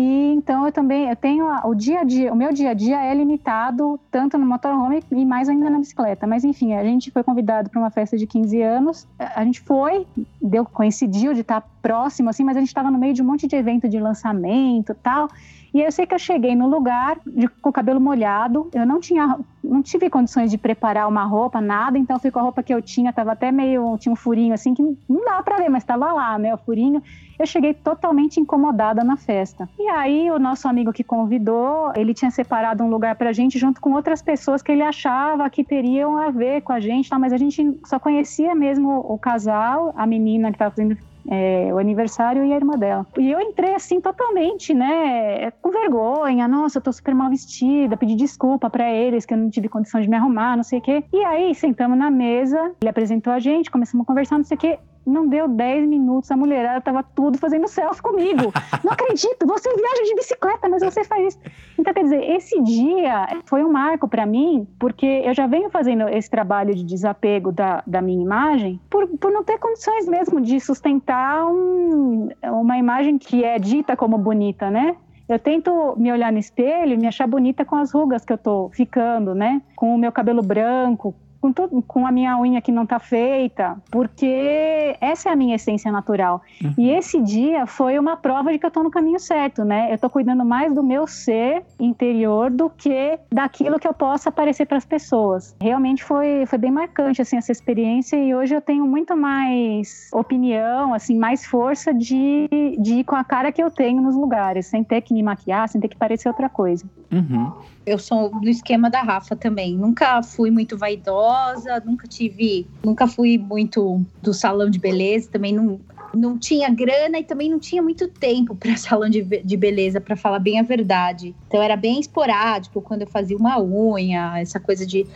e 0.00 0.32
então 0.32 0.64
eu 0.64 0.70
também 0.70 1.08
eu 1.08 1.16
tenho 1.16 1.44
o 1.64 1.74
dia 1.74 2.02
a 2.02 2.04
dia, 2.04 2.32
o 2.32 2.36
meu 2.36 2.52
dia 2.52 2.70
a 2.70 2.74
dia 2.74 3.02
é 3.02 3.12
limitado 3.12 3.98
tanto 4.12 4.38
no 4.38 4.46
motorhome 4.46 5.02
e 5.10 5.24
mais 5.24 5.48
ainda 5.48 5.68
na 5.68 5.80
bicicleta. 5.80 6.24
Mas 6.24 6.44
enfim, 6.44 6.72
a 6.74 6.84
gente 6.84 7.10
foi 7.10 7.24
convidado 7.24 7.68
para 7.68 7.80
uma 7.80 7.90
festa 7.90 8.16
de 8.16 8.24
15 8.24 8.62
anos. 8.62 9.08
A 9.18 9.44
gente 9.44 9.60
foi, 9.60 10.06
deu 10.40 10.64
coincidiu 10.64 11.34
de 11.34 11.40
estar 11.40 11.68
próximo 11.82 12.30
assim, 12.30 12.44
mas 12.44 12.56
a 12.56 12.60
gente 12.60 12.68
estava 12.68 12.92
no 12.92 12.98
meio 12.98 13.12
de 13.12 13.22
um 13.22 13.24
monte 13.24 13.48
de 13.48 13.56
evento 13.56 13.88
de 13.88 13.98
lançamento, 13.98 14.94
tal. 15.02 15.28
E 15.74 15.80
eu 15.82 15.92
sei 15.92 16.06
que 16.06 16.14
eu 16.14 16.18
cheguei 16.18 16.54
no 16.54 16.68
lugar 16.68 17.18
de- 17.26 17.48
com 17.48 17.70
o 17.70 17.72
cabelo 17.72 18.00
molhado, 18.00 18.70
eu 18.72 18.86
não 18.86 19.00
tinha, 19.00 19.38
não 19.62 19.82
tive 19.82 20.08
condições 20.08 20.50
de 20.50 20.56
preparar 20.58 21.08
uma 21.08 21.24
roupa, 21.24 21.60
nada, 21.60 21.98
então 21.98 22.18
com 22.18 22.38
a 22.38 22.42
roupa 22.42 22.62
que 22.62 22.72
eu 22.72 22.82
tinha, 22.82 23.12
tava 23.12 23.32
até 23.32 23.50
meio, 23.52 23.96
tinha 23.98 24.12
um 24.12 24.16
furinho 24.16 24.54
assim, 24.54 24.74
que 24.74 24.82
não 24.82 25.24
dá 25.24 25.42
pra 25.42 25.56
ver, 25.56 25.68
mas 25.68 25.84
tava 25.84 26.12
lá, 26.12 26.38
né, 26.38 26.54
o 26.54 26.58
furinho. 26.58 27.02
Eu 27.38 27.46
cheguei 27.46 27.72
totalmente 27.72 28.40
incomodada 28.40 29.04
na 29.04 29.16
festa. 29.16 29.68
E 29.78 29.88
aí 29.90 30.28
o 30.30 30.38
nosso 30.40 30.66
amigo 30.66 30.92
que 30.92 31.04
convidou, 31.04 31.92
ele 31.94 32.12
tinha 32.12 32.30
separado 32.32 32.82
um 32.82 32.90
lugar 32.90 33.14
pra 33.14 33.32
gente 33.32 33.58
junto 33.58 33.80
com 33.80 33.92
outras 33.92 34.20
pessoas 34.20 34.60
que 34.60 34.72
ele 34.72 34.82
achava 34.82 35.48
que 35.48 35.62
teriam 35.62 36.16
a 36.16 36.30
ver 36.30 36.62
com 36.62 36.72
a 36.72 36.80
gente, 36.80 37.08
tá? 37.08 37.18
mas 37.18 37.32
a 37.32 37.36
gente 37.36 37.78
só 37.86 37.98
conhecia 37.98 38.54
mesmo 38.54 38.90
o 38.90 39.16
casal, 39.18 39.92
a 39.96 40.06
menina 40.06 40.50
que 40.50 40.58
tava 40.58 40.70
fazendo 40.72 40.96
é, 41.30 41.72
o 41.72 41.78
aniversário 41.78 42.44
e 42.44 42.52
a 42.52 42.56
irmã 42.56 42.76
dela. 42.76 43.06
E 43.18 43.30
eu 43.30 43.40
entrei 43.40 43.74
assim 43.74 44.00
totalmente, 44.00 44.74
né, 44.74 45.50
com 45.62 45.70
vergonha, 45.70 46.48
nossa, 46.48 46.78
eu 46.78 46.82
tô 46.82 46.92
super 46.92 47.14
mal 47.14 47.30
vestida, 47.30 47.96
pedi 47.96 48.14
desculpa 48.14 48.70
pra 48.70 48.90
eles 48.90 49.24
que 49.24 49.34
eu 49.34 49.38
não 49.38 49.50
tive 49.50 49.68
condição 49.68 50.00
de 50.00 50.08
me 50.08 50.16
arrumar, 50.16 50.56
não 50.56 50.64
sei 50.64 50.78
o 50.78 50.82
quê. 50.82 51.04
E 51.12 51.24
aí 51.24 51.54
sentamos 51.54 51.98
na 51.98 52.10
mesa, 52.10 52.72
ele 52.80 52.90
apresentou 52.90 53.32
a 53.32 53.38
gente, 53.38 53.70
começamos 53.70 54.04
a 54.04 54.06
conversar, 54.06 54.38
não 54.38 54.44
sei 54.44 54.56
o 54.56 54.60
quê. 54.60 54.78
Não 55.08 55.26
deu 55.26 55.48
10 55.48 55.88
minutos, 55.88 56.30
a 56.30 56.36
mulherada 56.36 56.80
tava 56.80 57.02
tudo 57.02 57.38
fazendo 57.38 57.66
selfie 57.66 58.02
comigo. 58.02 58.52
Não 58.84 58.92
acredito, 58.92 59.46
você 59.46 59.68
viaja 59.74 60.02
de 60.04 60.14
bicicleta, 60.14 60.68
mas 60.68 60.82
você 60.82 61.02
faz 61.04 61.34
isso. 61.34 61.38
Então, 61.78 61.92
quer 61.94 62.04
dizer, 62.04 62.22
esse 62.30 62.60
dia 62.62 63.40
foi 63.46 63.64
um 63.64 63.72
marco 63.72 64.06
para 64.06 64.26
mim, 64.26 64.66
porque 64.78 65.06
eu 65.24 65.34
já 65.34 65.46
venho 65.46 65.70
fazendo 65.70 66.08
esse 66.08 66.30
trabalho 66.30 66.74
de 66.74 66.84
desapego 66.84 67.50
da, 67.50 67.82
da 67.86 68.02
minha 68.02 68.22
imagem 68.22 68.80
por, 68.90 69.06
por 69.18 69.30
não 69.32 69.42
ter 69.42 69.58
condições 69.58 70.06
mesmo 70.06 70.40
de 70.40 70.60
sustentar 70.60 71.46
um- 71.46 72.28
uma 72.44 72.76
imagem 72.78 73.18
que 73.18 73.44
é 73.44 73.58
dita 73.58 73.96
como 73.96 74.18
bonita, 74.18 74.70
né? 74.70 74.96
Eu 75.28 75.38
tento 75.38 75.94
me 75.98 76.10
olhar 76.10 76.32
no 76.32 76.38
espelho 76.38 76.94
e 76.94 76.96
me 76.96 77.06
achar 77.06 77.26
bonita 77.26 77.64
com 77.64 77.76
as 77.76 77.92
rugas 77.92 78.24
que 78.24 78.32
eu 78.32 78.38
tô 78.38 78.70
ficando, 78.72 79.34
né? 79.34 79.60
Com 79.76 79.94
o 79.94 79.98
meu 79.98 80.10
cabelo 80.10 80.40
branco, 80.42 81.14
com, 81.40 81.52
tudo, 81.52 81.82
com 81.82 82.06
a 82.06 82.12
minha 82.12 82.38
unha 82.38 82.60
que 82.60 82.72
não 82.72 82.86
tá 82.86 82.98
feita, 82.98 83.76
porque 83.90 84.96
essa 85.00 85.28
é 85.28 85.32
a 85.32 85.36
minha 85.36 85.56
essência 85.56 85.90
natural. 85.90 86.42
E 86.76 86.90
esse 86.90 87.20
dia 87.20 87.66
foi 87.66 87.98
uma 87.98 88.16
prova 88.16 88.52
de 88.52 88.58
que 88.58 88.66
eu 88.66 88.70
tô 88.70 88.82
no 88.82 88.90
caminho 88.90 89.18
certo, 89.18 89.64
né? 89.64 89.92
Eu 89.92 89.98
tô 89.98 90.10
cuidando 90.10 90.44
mais 90.44 90.74
do 90.74 90.82
meu 90.82 91.06
ser 91.06 91.62
interior 91.78 92.50
do 92.50 92.68
que 92.70 93.18
daquilo 93.30 93.78
que 93.78 93.86
eu 93.86 93.94
possa 93.94 94.28
aparecer 94.28 94.66
para 94.66 94.78
as 94.78 94.84
pessoas. 94.84 95.54
Realmente 95.60 96.02
foi, 96.04 96.44
foi 96.46 96.58
bem 96.58 96.70
marcante 96.70 97.22
assim 97.22 97.36
essa 97.36 97.52
experiência 97.52 98.16
e 98.16 98.34
hoje 98.34 98.54
eu 98.54 98.60
tenho 98.60 98.86
muito 98.86 99.16
mais 99.16 100.08
opinião, 100.12 100.94
assim, 100.94 101.16
mais 101.16 101.44
força 101.44 101.92
de, 101.94 102.48
de 102.78 102.94
ir 102.94 103.04
com 103.04 103.16
a 103.16 103.24
cara 103.24 103.52
que 103.52 103.62
eu 103.62 103.70
tenho 103.70 104.02
nos 104.02 104.14
lugares, 104.14 104.66
sem 104.66 104.82
ter 104.82 105.00
que 105.00 105.14
me 105.14 105.22
maquiar, 105.22 105.68
sem 105.68 105.80
ter 105.80 105.88
que 105.88 105.96
parecer 105.96 106.28
outra 106.28 106.48
coisa. 106.48 106.84
Uhum. 107.12 107.52
Eu 107.88 107.98
sou 107.98 108.28
do 108.28 108.48
esquema 108.48 108.90
da 108.90 109.00
Rafa 109.00 109.34
também. 109.34 109.74
Nunca 109.74 110.22
fui 110.22 110.50
muito 110.50 110.76
vaidosa, 110.76 111.82
nunca 111.84 112.06
tive, 112.06 112.66
nunca 112.84 113.06
fui 113.06 113.38
muito 113.38 114.04
do 114.22 114.34
salão 114.34 114.68
de 114.68 114.78
beleza, 114.78 115.30
também 115.30 115.54
não 115.54 115.80
não 116.14 116.38
tinha 116.38 116.70
grana 116.70 117.18
e 117.18 117.24
também 117.24 117.50
não 117.50 117.58
tinha 117.58 117.82
muito 117.82 118.08
tempo 118.08 118.54
para 118.54 118.76
salão 118.78 119.08
de, 119.08 119.22
de 119.22 119.56
beleza, 119.56 120.00
para 120.00 120.16
falar 120.16 120.38
bem 120.38 120.58
a 120.58 120.62
verdade. 120.62 121.34
Então 121.46 121.62
era 121.62 121.76
bem 121.76 122.00
esporádico 122.00 122.80
quando 122.80 123.02
eu 123.02 123.06
fazia 123.06 123.36
uma 123.36 123.60
unha, 123.60 124.38
essa 124.38 124.58
coisa 124.58 124.86
de 124.86 125.06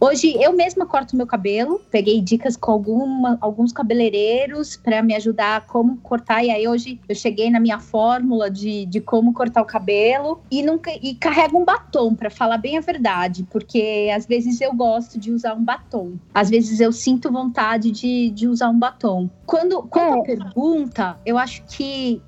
Hoje 0.00 0.36
eu 0.40 0.52
mesma 0.52 0.86
corto 0.86 1.16
meu 1.16 1.26
cabelo, 1.26 1.80
peguei 1.90 2.20
dicas 2.20 2.56
com 2.56 2.70
alguma, 2.70 3.36
alguns 3.40 3.72
cabeleireiros 3.72 4.76
para 4.76 5.02
me 5.02 5.12
ajudar 5.16 5.56
a 5.56 5.60
como 5.60 5.96
cortar. 5.96 6.44
E 6.44 6.50
aí 6.50 6.68
hoje 6.68 7.00
eu 7.08 7.16
cheguei 7.16 7.50
na 7.50 7.58
minha 7.58 7.80
fórmula 7.80 8.48
de, 8.48 8.86
de 8.86 9.00
como 9.00 9.32
cortar 9.32 9.60
o 9.60 9.64
cabelo. 9.64 10.40
E 10.52 10.62
nunca 10.62 10.92
e 11.02 11.16
carrego 11.16 11.58
um 11.58 11.64
batom 11.64 12.14
para 12.14 12.30
falar 12.30 12.58
bem 12.58 12.78
a 12.78 12.80
verdade, 12.80 13.44
porque 13.50 14.08
às 14.14 14.24
vezes 14.24 14.60
eu 14.60 14.72
gosto 14.72 15.18
de 15.18 15.32
usar 15.32 15.54
um 15.54 15.64
batom, 15.64 16.12
às 16.32 16.48
vezes 16.48 16.78
eu 16.78 16.92
sinto 16.92 17.32
vontade 17.32 17.90
de, 17.90 18.30
de 18.30 18.46
usar 18.46 18.68
um 18.68 18.78
batom. 18.78 19.28
Quando 19.44 19.82
quando 19.82 20.20
a 20.20 20.22
pergunta, 20.22 21.18
eu 21.26 21.36
acho 21.36 21.64
que 21.64 22.22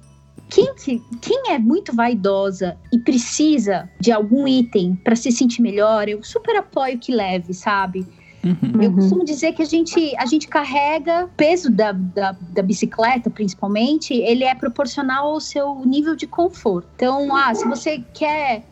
quem, 0.50 0.74
que- 0.74 1.02
quem 1.20 1.52
é 1.52 1.58
muito 1.58 1.94
vaidosa 1.94 2.76
e 2.92 2.98
precisa 2.98 3.88
de 4.00 4.10
algum 4.12 4.46
item 4.46 4.96
para 4.96 5.16
se 5.16 5.30
sentir 5.32 5.62
melhor, 5.62 6.08
eu 6.08 6.22
super 6.22 6.56
apoio 6.56 6.98
que 6.98 7.12
leve, 7.12 7.54
sabe? 7.54 8.06
Uhum. 8.44 8.82
Eu 8.82 8.92
costumo 8.94 9.22
dizer 9.24 9.52
que 9.52 9.60
a 9.62 9.66
gente, 9.66 10.16
a 10.16 10.24
gente 10.24 10.48
carrega 10.48 11.26
o 11.26 11.28
peso 11.28 11.70
da, 11.70 11.92
da, 11.92 12.32
da 12.32 12.62
bicicleta, 12.62 13.28
principalmente, 13.28 14.14
ele 14.14 14.44
é 14.44 14.54
proporcional 14.54 15.28
ao 15.28 15.40
seu 15.40 15.82
nível 15.84 16.16
de 16.16 16.26
conforto. 16.26 16.88
Então, 16.96 17.34
ah, 17.36 17.54
se 17.54 17.68
você 17.68 18.02
quer 18.14 18.64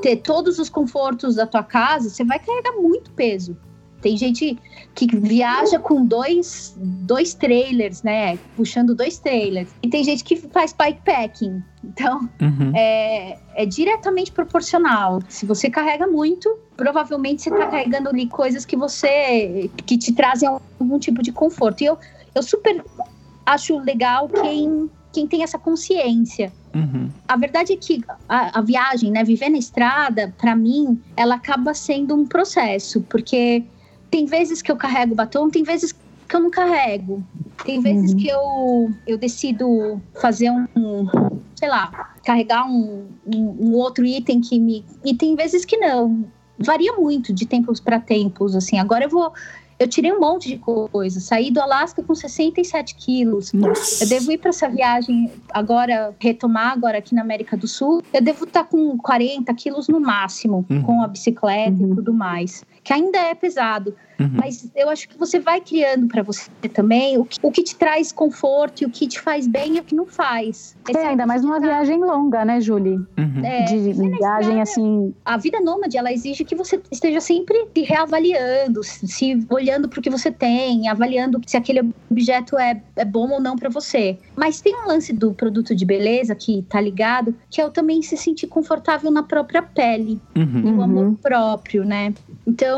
ter 0.00 0.16
todos 0.18 0.58
os 0.60 0.68
confortos 0.70 1.34
da 1.34 1.46
tua 1.46 1.64
casa, 1.64 2.08
você 2.08 2.24
vai 2.24 2.38
carregar 2.38 2.74
muito 2.80 3.10
peso. 3.10 3.56
Tem 4.00 4.16
gente 4.16 4.58
que 4.94 5.06
viaja 5.16 5.78
com 5.78 6.04
dois, 6.04 6.74
dois 6.78 7.34
trailers, 7.34 8.02
né? 8.02 8.36
Puxando 8.56 8.94
dois 8.94 9.18
trailers. 9.18 9.68
E 9.82 9.88
tem 9.88 10.02
gente 10.02 10.24
que 10.24 10.36
faz 10.36 10.72
bikepacking. 10.72 11.62
Então, 11.84 12.28
Uhum. 12.40 12.72
é, 12.74 13.38
é 13.54 13.66
diretamente 13.66 14.32
proporcional. 14.32 15.20
Se 15.28 15.46
você 15.46 15.70
carrega 15.70 16.06
muito, 16.06 16.58
provavelmente 16.76 17.42
você 17.42 17.50
está 17.50 17.66
carregando 17.66 18.08
ali 18.08 18.26
coisas 18.26 18.64
que 18.64 18.76
você 18.76 19.70
que 19.86 19.96
te 19.96 20.12
trazem 20.12 20.48
algum 20.48 20.98
tipo 20.98 21.22
de 21.22 21.32
conforto. 21.32 21.82
E 21.82 21.86
eu, 21.86 21.98
eu 22.34 22.42
super 22.42 22.84
acho 23.46 23.78
legal 23.78 24.28
quem, 24.28 24.90
quem 25.12 25.26
tem 25.26 25.42
essa 25.42 25.58
consciência. 25.58 26.52
Uhum. 26.74 27.08
A 27.26 27.36
verdade 27.36 27.72
é 27.72 27.76
que 27.76 28.02
a, 28.28 28.58
a 28.58 28.62
viagem, 28.62 29.10
né, 29.10 29.24
viver 29.24 29.48
na 29.48 29.58
estrada, 29.58 30.34
para 30.38 30.54
mim, 30.54 31.00
ela 31.16 31.36
acaba 31.36 31.72
sendo 31.72 32.14
um 32.14 32.26
processo, 32.26 33.00
porque 33.08 33.64
tem 34.10 34.24
vezes 34.26 34.62
que 34.62 34.70
eu 34.70 34.76
carrego 34.76 35.14
batom, 35.14 35.48
tem 35.50 35.62
vezes 35.62 35.92
que 35.92 36.36
eu 36.36 36.40
não 36.40 36.50
carrego. 36.50 37.22
Tem 37.64 37.80
vezes 37.80 38.14
que 38.14 38.28
eu, 38.28 38.90
eu 39.06 39.18
decido 39.18 40.00
fazer 40.20 40.50
um, 40.50 40.66
um, 40.76 41.06
sei 41.56 41.68
lá, 41.68 42.12
carregar 42.24 42.66
um, 42.70 43.06
um, 43.26 43.56
um 43.60 43.72
outro 43.74 44.04
item 44.04 44.40
que 44.40 44.58
me. 44.60 44.84
E 45.04 45.14
tem 45.14 45.34
vezes 45.34 45.64
que 45.64 45.76
não. 45.76 46.24
Varia 46.58 46.92
muito 46.94 47.32
de 47.32 47.46
tempos 47.46 47.80
para 47.80 47.98
tempos, 48.00 48.54
assim. 48.54 48.78
Agora 48.78 49.04
eu 49.04 49.08
vou. 49.10 49.32
Eu 49.78 49.86
tirei 49.86 50.12
um 50.12 50.18
monte 50.18 50.48
de 50.48 50.58
coisa. 50.58 51.20
Saí 51.20 51.52
do 51.52 51.60
Alasca 51.60 52.02
com 52.02 52.12
67 52.12 52.96
quilos. 52.96 53.52
Nossa. 53.52 54.02
Eu 54.02 54.08
devo 54.08 54.32
ir 54.32 54.38
para 54.38 54.48
essa 54.48 54.68
viagem 54.68 55.30
agora, 55.54 56.12
retomar 56.18 56.72
agora 56.72 56.98
aqui 56.98 57.14
na 57.14 57.22
América 57.22 57.56
do 57.56 57.68
Sul. 57.68 58.02
Eu 58.12 58.20
devo 58.20 58.44
estar 58.44 58.64
com 58.64 58.98
40 58.98 59.54
quilos 59.54 59.86
no 59.86 60.00
máximo, 60.00 60.66
Uhum. 60.68 60.82
com 60.82 61.00
a 61.02 61.06
bicicleta 61.06 61.80
Uhum. 61.80 61.92
e 61.92 61.94
tudo 61.94 62.12
mais. 62.12 62.64
Que 62.88 62.94
ainda 62.94 63.18
é 63.18 63.34
pesado. 63.34 63.94
Uhum. 64.18 64.30
Mas 64.32 64.68
eu 64.74 64.88
acho 64.88 65.06
que 65.08 65.16
você 65.18 65.38
vai 65.38 65.60
criando 65.60 66.08
para 66.08 66.22
você 66.22 66.48
também 66.72 67.18
o 67.18 67.24
que, 67.26 67.38
o 67.42 67.52
que 67.52 67.62
te 67.62 67.76
traz 67.76 68.10
conforto 68.10 68.80
e 68.82 68.86
o 68.86 68.90
que 68.90 69.06
te 69.06 69.20
faz 69.20 69.46
bem 69.46 69.76
e 69.76 69.80
o 69.80 69.84
que 69.84 69.94
não 69.94 70.06
faz. 70.06 70.74
Esse 70.88 70.98
É, 70.98 71.08
ainda 71.08 71.26
mais 71.26 71.42
numa 71.42 71.60
viagem 71.60 72.00
longa, 72.00 72.44
né, 72.46 72.60
Julie? 72.62 72.94
Uhum. 73.18 73.44
É, 73.44 73.64
De 73.64 73.76
viagem 73.92 74.12
estrada, 74.14 74.62
assim. 74.62 75.14
a 75.24 75.36
vida 75.36 75.60
nômade 75.60 75.98
ela 75.98 76.10
exige 76.10 76.44
que 76.44 76.54
você 76.56 76.80
esteja 76.90 77.20
sempre 77.20 77.68
se 77.76 77.82
reavaliando, 77.82 78.82
se 78.82 79.46
olhando 79.50 79.86
para 79.88 80.00
o 80.00 80.02
que 80.02 80.10
você 80.10 80.30
tem, 80.32 80.88
avaliando 80.88 81.38
se 81.46 81.56
aquele 81.58 81.92
objeto 82.10 82.56
é, 82.58 82.80
é 82.96 83.04
bom 83.04 83.30
ou 83.30 83.40
não 83.40 83.54
para 83.54 83.68
você. 83.68 84.18
Mas 84.34 84.60
tem 84.62 84.74
um 84.74 84.88
lance 84.88 85.12
do 85.12 85.32
produto 85.34 85.74
de 85.76 85.84
beleza 85.84 86.34
que 86.34 86.62
tá 86.70 86.80
ligado, 86.80 87.34
que 87.50 87.60
é 87.60 87.66
o 87.66 87.70
também 87.70 88.00
se 88.02 88.16
sentir 88.16 88.46
confortável 88.46 89.10
na 89.10 89.22
própria 89.22 89.62
pele, 89.62 90.18
Uhum. 90.34 90.62
o 90.64 90.68
Uhum. 90.78 90.82
amor 90.82 91.14
próprio, 91.22 91.84
né? 91.84 92.14
Então, 92.46 92.77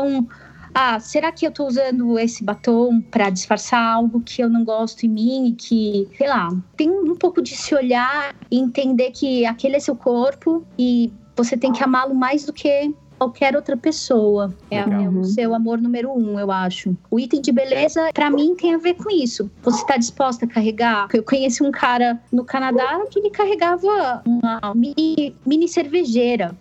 ah, 0.73 0.99
será 0.99 1.31
que 1.31 1.45
eu 1.45 1.51
tô 1.51 1.67
usando 1.67 2.17
esse 2.17 2.43
batom 2.43 3.01
para 3.01 3.29
disfarçar 3.29 3.81
algo 3.81 4.21
que 4.21 4.41
eu 4.41 4.49
não 4.49 4.63
gosto 4.63 5.05
em 5.05 5.09
mim 5.09 5.47
e 5.47 5.51
que, 5.53 6.07
sei 6.17 6.27
lá, 6.27 6.49
tem 6.77 6.89
um 6.89 7.15
pouco 7.15 7.41
de 7.41 7.55
se 7.55 7.75
olhar 7.75 8.33
e 8.49 8.57
entender 8.57 9.11
que 9.11 9.45
aquele 9.45 9.75
é 9.75 9.79
seu 9.79 9.95
corpo 9.95 10.65
e 10.79 11.11
você 11.35 11.57
tem 11.57 11.71
que 11.73 11.83
amá-lo 11.83 12.15
mais 12.15 12.45
do 12.45 12.53
que 12.53 12.93
qualquer 13.17 13.55
outra 13.55 13.77
pessoa. 13.77 14.51
É, 14.71 14.79
é 14.79 15.09
o 15.09 15.23
seu 15.23 15.53
amor 15.53 15.79
número 15.79 16.11
um, 16.11 16.39
eu 16.39 16.49
acho. 16.49 16.95
O 17.09 17.19
item 17.19 17.41
de 17.41 17.51
beleza, 17.51 18.09
pra 18.13 18.31
mim, 18.31 18.55
tem 18.55 18.73
a 18.73 18.77
ver 18.77 18.95
com 18.95 19.11
isso. 19.11 19.51
Você 19.61 19.85
tá 19.85 19.97
disposta 19.97 20.45
a 20.45 20.47
carregar? 20.47 21.07
Eu 21.13 21.21
conheci 21.21 21.61
um 21.61 21.71
cara 21.71 22.19
no 22.31 22.43
Canadá 22.43 22.99
que 23.11 23.19
ele 23.19 23.29
carregava 23.29 24.23
uma 24.25 24.73
mini, 24.73 25.35
mini 25.45 25.67
cervejeira. 25.67 26.55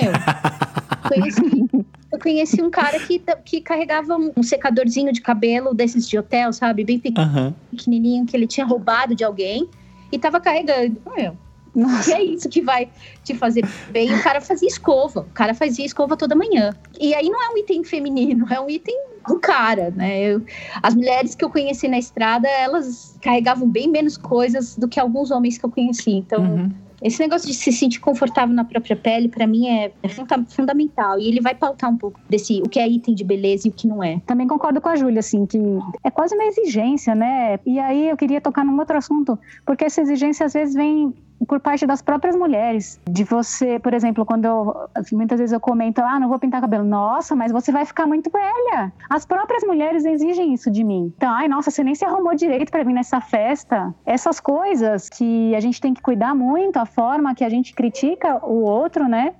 Meu, 0.00 0.12
conheci, 1.06 1.86
eu 2.16 2.20
conheci 2.20 2.62
um 2.62 2.70
cara 2.70 2.98
que, 2.98 3.22
que 3.44 3.60
carregava 3.60 4.16
um 4.16 4.42
secadorzinho 4.42 5.12
de 5.12 5.20
cabelo 5.20 5.74
desses 5.74 6.08
de 6.08 6.18
hotel, 6.18 6.52
sabe? 6.52 6.82
Bem 6.84 7.00
Aham. 7.16 7.54
pequenininho, 7.70 8.26
que 8.26 8.36
ele 8.36 8.46
tinha 8.46 8.66
roubado 8.66 9.14
de 9.14 9.22
alguém 9.22 9.68
e 10.10 10.18
tava 10.18 10.40
carregando. 10.40 11.00
Meu, 11.16 11.36
e 11.74 11.78
Nossa, 11.78 12.14
é 12.14 12.22
isso 12.22 12.48
que 12.48 12.62
vai 12.62 12.88
te 13.22 13.34
fazer 13.34 13.64
bem. 13.90 14.12
O 14.14 14.22
cara 14.22 14.40
fazia 14.40 14.68
escova. 14.68 15.20
O 15.20 15.34
cara 15.34 15.52
fazia 15.54 15.84
escova 15.84 16.16
toda 16.16 16.34
manhã. 16.34 16.74
E 16.98 17.14
aí 17.14 17.28
não 17.28 17.42
é 17.42 17.52
um 17.52 17.58
item 17.58 17.84
feminino, 17.84 18.46
é 18.50 18.58
um 18.58 18.68
item 18.70 18.94
do 19.28 19.38
cara, 19.38 19.90
né? 19.90 20.22
Eu- 20.22 20.42
as 20.82 20.94
mulheres 20.94 21.34
que 21.34 21.44
eu 21.44 21.50
conheci 21.50 21.86
na 21.88 21.98
estrada, 21.98 22.48
elas 22.48 23.18
carregavam 23.20 23.68
bem 23.68 23.88
menos 23.88 24.16
coisas 24.16 24.74
do 24.76 24.88
que 24.88 24.98
alguns 24.98 25.30
homens 25.30 25.58
que 25.58 25.66
eu 25.66 25.70
conheci. 25.70 26.12
Então, 26.12 26.42
Uhum. 26.42 26.70
Esse 27.02 27.20
negócio 27.20 27.46
de 27.46 27.54
se 27.54 27.72
sentir 27.72 28.00
confortável 28.00 28.54
na 28.54 28.64
própria 28.64 28.96
pele, 28.96 29.28
pra 29.28 29.46
mim, 29.46 29.68
é, 29.68 29.92
funda- 30.08 30.44
fundamental. 30.48 31.18
E 31.18 31.28
ele 31.28 31.40
vai 31.40 31.54
pautar 31.54 31.90
um 31.90 31.96
pouco 31.96 32.20
desse 32.28 32.60
o 32.62 32.68
que 32.68 32.78
é 32.78 32.88
item 32.88 33.14
de 33.14 33.24
beleza 33.24 33.68
e 33.68 33.70
o 33.70 33.72
que 33.74 33.86
não 33.86 34.02
é. 34.02 34.20
também 34.26 34.46
concordo 34.46 34.80
com 34.80 34.88
a 34.88 34.96
Júlia, 34.96 35.20
assim, 35.20 35.46
que 35.46 35.58
é 36.02 36.10
quase 36.10 36.34
uma 36.34 36.44
exigência, 36.44 37.14
né? 37.14 37.58
E 37.66 37.78
aí 37.78 38.08
eu 38.08 38.16
queria 38.16 38.40
tocar 38.40 38.64
num 38.64 38.78
outro 38.78 38.96
assunto, 38.96 39.38
porque 39.64 39.84
essa 39.84 40.00
exigência 40.00 40.46
às 40.46 40.52
vezes 40.52 40.74
vem 40.74 41.14
por 41.46 41.60
parte 41.60 41.86
das 41.86 42.02
próprias 42.02 42.36
mulheres. 42.36 43.00
De 43.08 43.24
você, 43.24 43.78
por 43.78 43.92
exemplo, 43.94 44.24
quando 44.24 44.44
eu. 44.44 44.88
Muitas 45.12 45.38
vezes 45.38 45.52
eu 45.52 45.60
comento, 45.60 46.00
ah, 46.00 46.18
não 46.18 46.28
vou 46.28 46.38
pintar 46.38 46.60
cabelo. 46.60 46.84
Nossa, 46.84 47.34
mas 47.34 47.52
você 47.52 47.72
vai 47.72 47.84
ficar 47.84 48.06
muito 48.06 48.30
velha. 48.30 48.92
As 49.08 49.24
próprias 49.26 49.62
mulheres 49.64 50.04
exigem 50.04 50.52
isso 50.54 50.70
de 50.70 50.84
mim. 50.84 51.12
Então, 51.16 51.30
ai, 51.30 51.48
nossa, 51.48 51.70
você 51.70 51.82
nem 51.82 51.94
se 51.94 52.04
arrumou 52.04 52.34
direito 52.34 52.70
para 52.70 52.84
vir 52.84 52.92
nessa 52.92 53.20
festa. 53.20 53.94
Essas 54.04 54.40
coisas 54.40 55.08
que 55.08 55.54
a 55.54 55.60
gente 55.60 55.80
tem 55.80 55.94
que 55.94 56.02
cuidar 56.02 56.34
muito, 56.34 56.76
a 56.78 56.86
forma 56.86 57.34
que 57.34 57.44
a 57.44 57.48
gente 57.48 57.74
critica 57.74 58.44
o 58.44 58.62
outro, 58.62 59.08
né? 59.08 59.34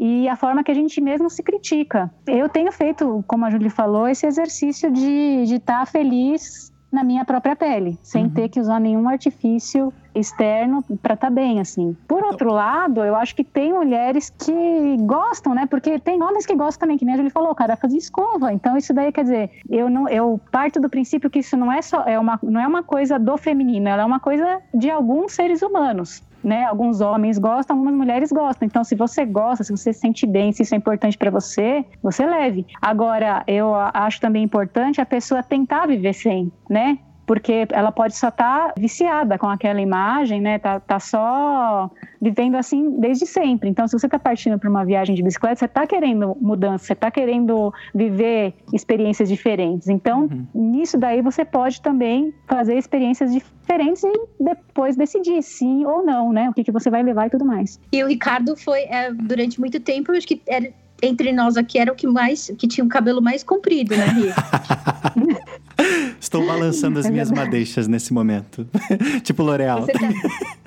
e 0.00 0.28
a 0.28 0.36
forma 0.36 0.62
que 0.62 0.70
a 0.70 0.74
gente 0.74 1.00
mesmo 1.00 1.28
se 1.28 1.42
critica. 1.42 2.08
Eu 2.24 2.48
tenho 2.48 2.70
feito, 2.70 3.24
como 3.26 3.44
a 3.44 3.50
Julie 3.50 3.68
falou, 3.68 4.06
esse 4.06 4.26
exercício 4.26 4.92
de 4.92 5.42
estar 5.54 5.84
feliz 5.86 6.72
na 6.90 7.04
minha 7.04 7.24
própria 7.24 7.54
pele, 7.54 7.98
sem 8.02 8.24
Uhum. 8.24 8.30
ter 8.30 8.48
que 8.48 8.58
usar 8.60 8.80
nenhum 8.80 9.08
artifício 9.08 9.92
externo 10.14 10.82
para 11.02 11.14
estar 11.14 11.30
bem, 11.30 11.60
assim. 11.60 11.96
Por 12.08 12.24
outro 12.24 12.50
lado, 12.52 13.04
eu 13.04 13.14
acho 13.14 13.36
que 13.36 13.44
tem 13.44 13.72
mulheres 13.72 14.30
que 14.30 14.96
gostam, 15.00 15.54
né? 15.54 15.66
Porque 15.66 15.98
tem 15.98 16.20
homens 16.22 16.44
que 16.46 16.54
gostam 16.54 16.80
também, 16.86 16.98
que 16.98 17.04
nem 17.04 17.14
Julie 17.16 17.30
falou, 17.30 17.50
o 17.50 17.54
cara 17.54 17.76
faz 17.76 17.92
escova. 17.92 18.52
Então 18.52 18.76
isso 18.76 18.92
daí 18.92 19.12
quer 19.12 19.22
dizer, 19.22 19.50
eu 19.68 19.88
não, 19.88 20.08
eu 20.08 20.40
parto 20.50 20.80
do 20.80 20.88
princípio 20.88 21.30
que 21.30 21.38
isso 21.40 21.56
não 21.56 21.70
é 21.70 21.82
só 21.82 22.02
é 22.04 22.18
uma, 22.18 22.38
não 22.42 22.60
é 22.60 22.66
uma 22.66 22.82
coisa 22.82 23.18
do 23.18 23.36
feminino, 23.36 23.88
ela 23.88 24.02
é 24.02 24.06
uma 24.06 24.18
coisa 24.20 24.60
de 24.74 24.90
alguns 24.90 25.32
seres 25.32 25.62
humanos. 25.62 26.22
Né? 26.42 26.64
Alguns 26.64 27.00
homens 27.00 27.38
gostam, 27.38 27.76
algumas 27.76 27.94
mulheres 27.94 28.30
gostam. 28.30 28.66
Então, 28.66 28.84
se 28.84 28.94
você 28.94 29.24
gosta, 29.24 29.64
se 29.64 29.70
você 29.70 29.92
se 29.92 30.00
sente 30.00 30.26
bem, 30.26 30.52
se 30.52 30.62
isso 30.62 30.74
é 30.74 30.78
importante 30.78 31.18
para 31.18 31.30
você, 31.30 31.84
você 32.02 32.24
leve. 32.24 32.66
Agora, 32.80 33.42
eu 33.46 33.74
acho 33.74 34.20
também 34.20 34.44
importante 34.44 35.00
a 35.00 35.06
pessoa 35.06 35.42
tentar 35.42 35.86
viver 35.86 36.12
sem, 36.12 36.52
né? 36.70 36.98
Porque 37.28 37.68
ela 37.70 37.92
pode 37.92 38.16
só 38.16 38.28
estar 38.28 38.72
viciada 38.76 39.36
com 39.36 39.46
aquela 39.46 39.80
imagem, 39.82 40.40
né? 40.40 40.58
Tá, 40.58 40.80
tá 40.80 40.98
só 40.98 41.90
vivendo 42.20 42.56
assim 42.56 42.98
desde 42.98 43.26
sempre. 43.26 43.68
Então, 43.68 43.86
se 43.86 43.92
você 43.96 44.06
está 44.06 44.18
partindo 44.18 44.58
para 44.58 44.68
uma 44.70 44.82
viagem 44.82 45.14
de 45.14 45.22
bicicleta, 45.22 45.56
você 45.56 45.66
está 45.66 45.86
querendo 45.86 46.34
mudança, 46.40 46.86
você 46.86 46.94
está 46.94 47.10
querendo 47.10 47.72
viver 47.94 48.54
experiências 48.72 49.28
diferentes. 49.28 49.88
Então, 49.88 50.20
Uhum. 50.22 50.46
nisso 50.54 50.96
daí 50.96 51.20
você 51.20 51.44
pode 51.44 51.82
também 51.82 52.32
fazer 52.48 52.78
experiências 52.78 53.30
diferentes 53.30 54.02
e 54.02 54.12
depois 54.40 54.96
decidir 54.96 55.42
sim 55.42 55.84
ou 55.84 56.02
não, 56.04 56.32
né? 56.32 56.48
O 56.48 56.54
que, 56.54 56.64
que 56.64 56.72
você 56.72 56.88
vai 56.88 57.02
levar 57.02 57.26
e 57.26 57.30
tudo 57.30 57.44
mais. 57.44 57.78
E 57.92 58.02
o 58.02 58.08
Ricardo 58.08 58.56
foi, 58.56 58.80
é, 58.84 59.12
durante 59.12 59.60
muito 59.60 59.78
tempo, 59.80 60.12
eu 60.12 60.16
acho 60.16 60.26
que 60.26 60.40
era, 60.46 60.72
entre 61.02 61.30
nós 61.30 61.58
aqui 61.58 61.78
era 61.78 61.92
o 61.92 61.94
que 61.94 62.06
mais, 62.06 62.50
que 62.58 62.66
tinha 62.66 62.84
o 62.84 62.88
cabelo 62.88 63.20
mais 63.20 63.44
comprido, 63.44 63.94
né, 63.94 64.06
Ri? 64.06 64.32
Estou 66.20 66.44
balançando 66.46 66.98
as 66.98 67.06
É 67.06 67.10
minhas 67.10 67.28
verdade. 67.28 67.46
madeixas 67.50 67.86
nesse 67.88 68.12
momento. 68.12 68.66
tipo 69.22 69.42
L'Oreal. 69.42 69.82
Você 69.82 69.92
tá- 69.92 70.08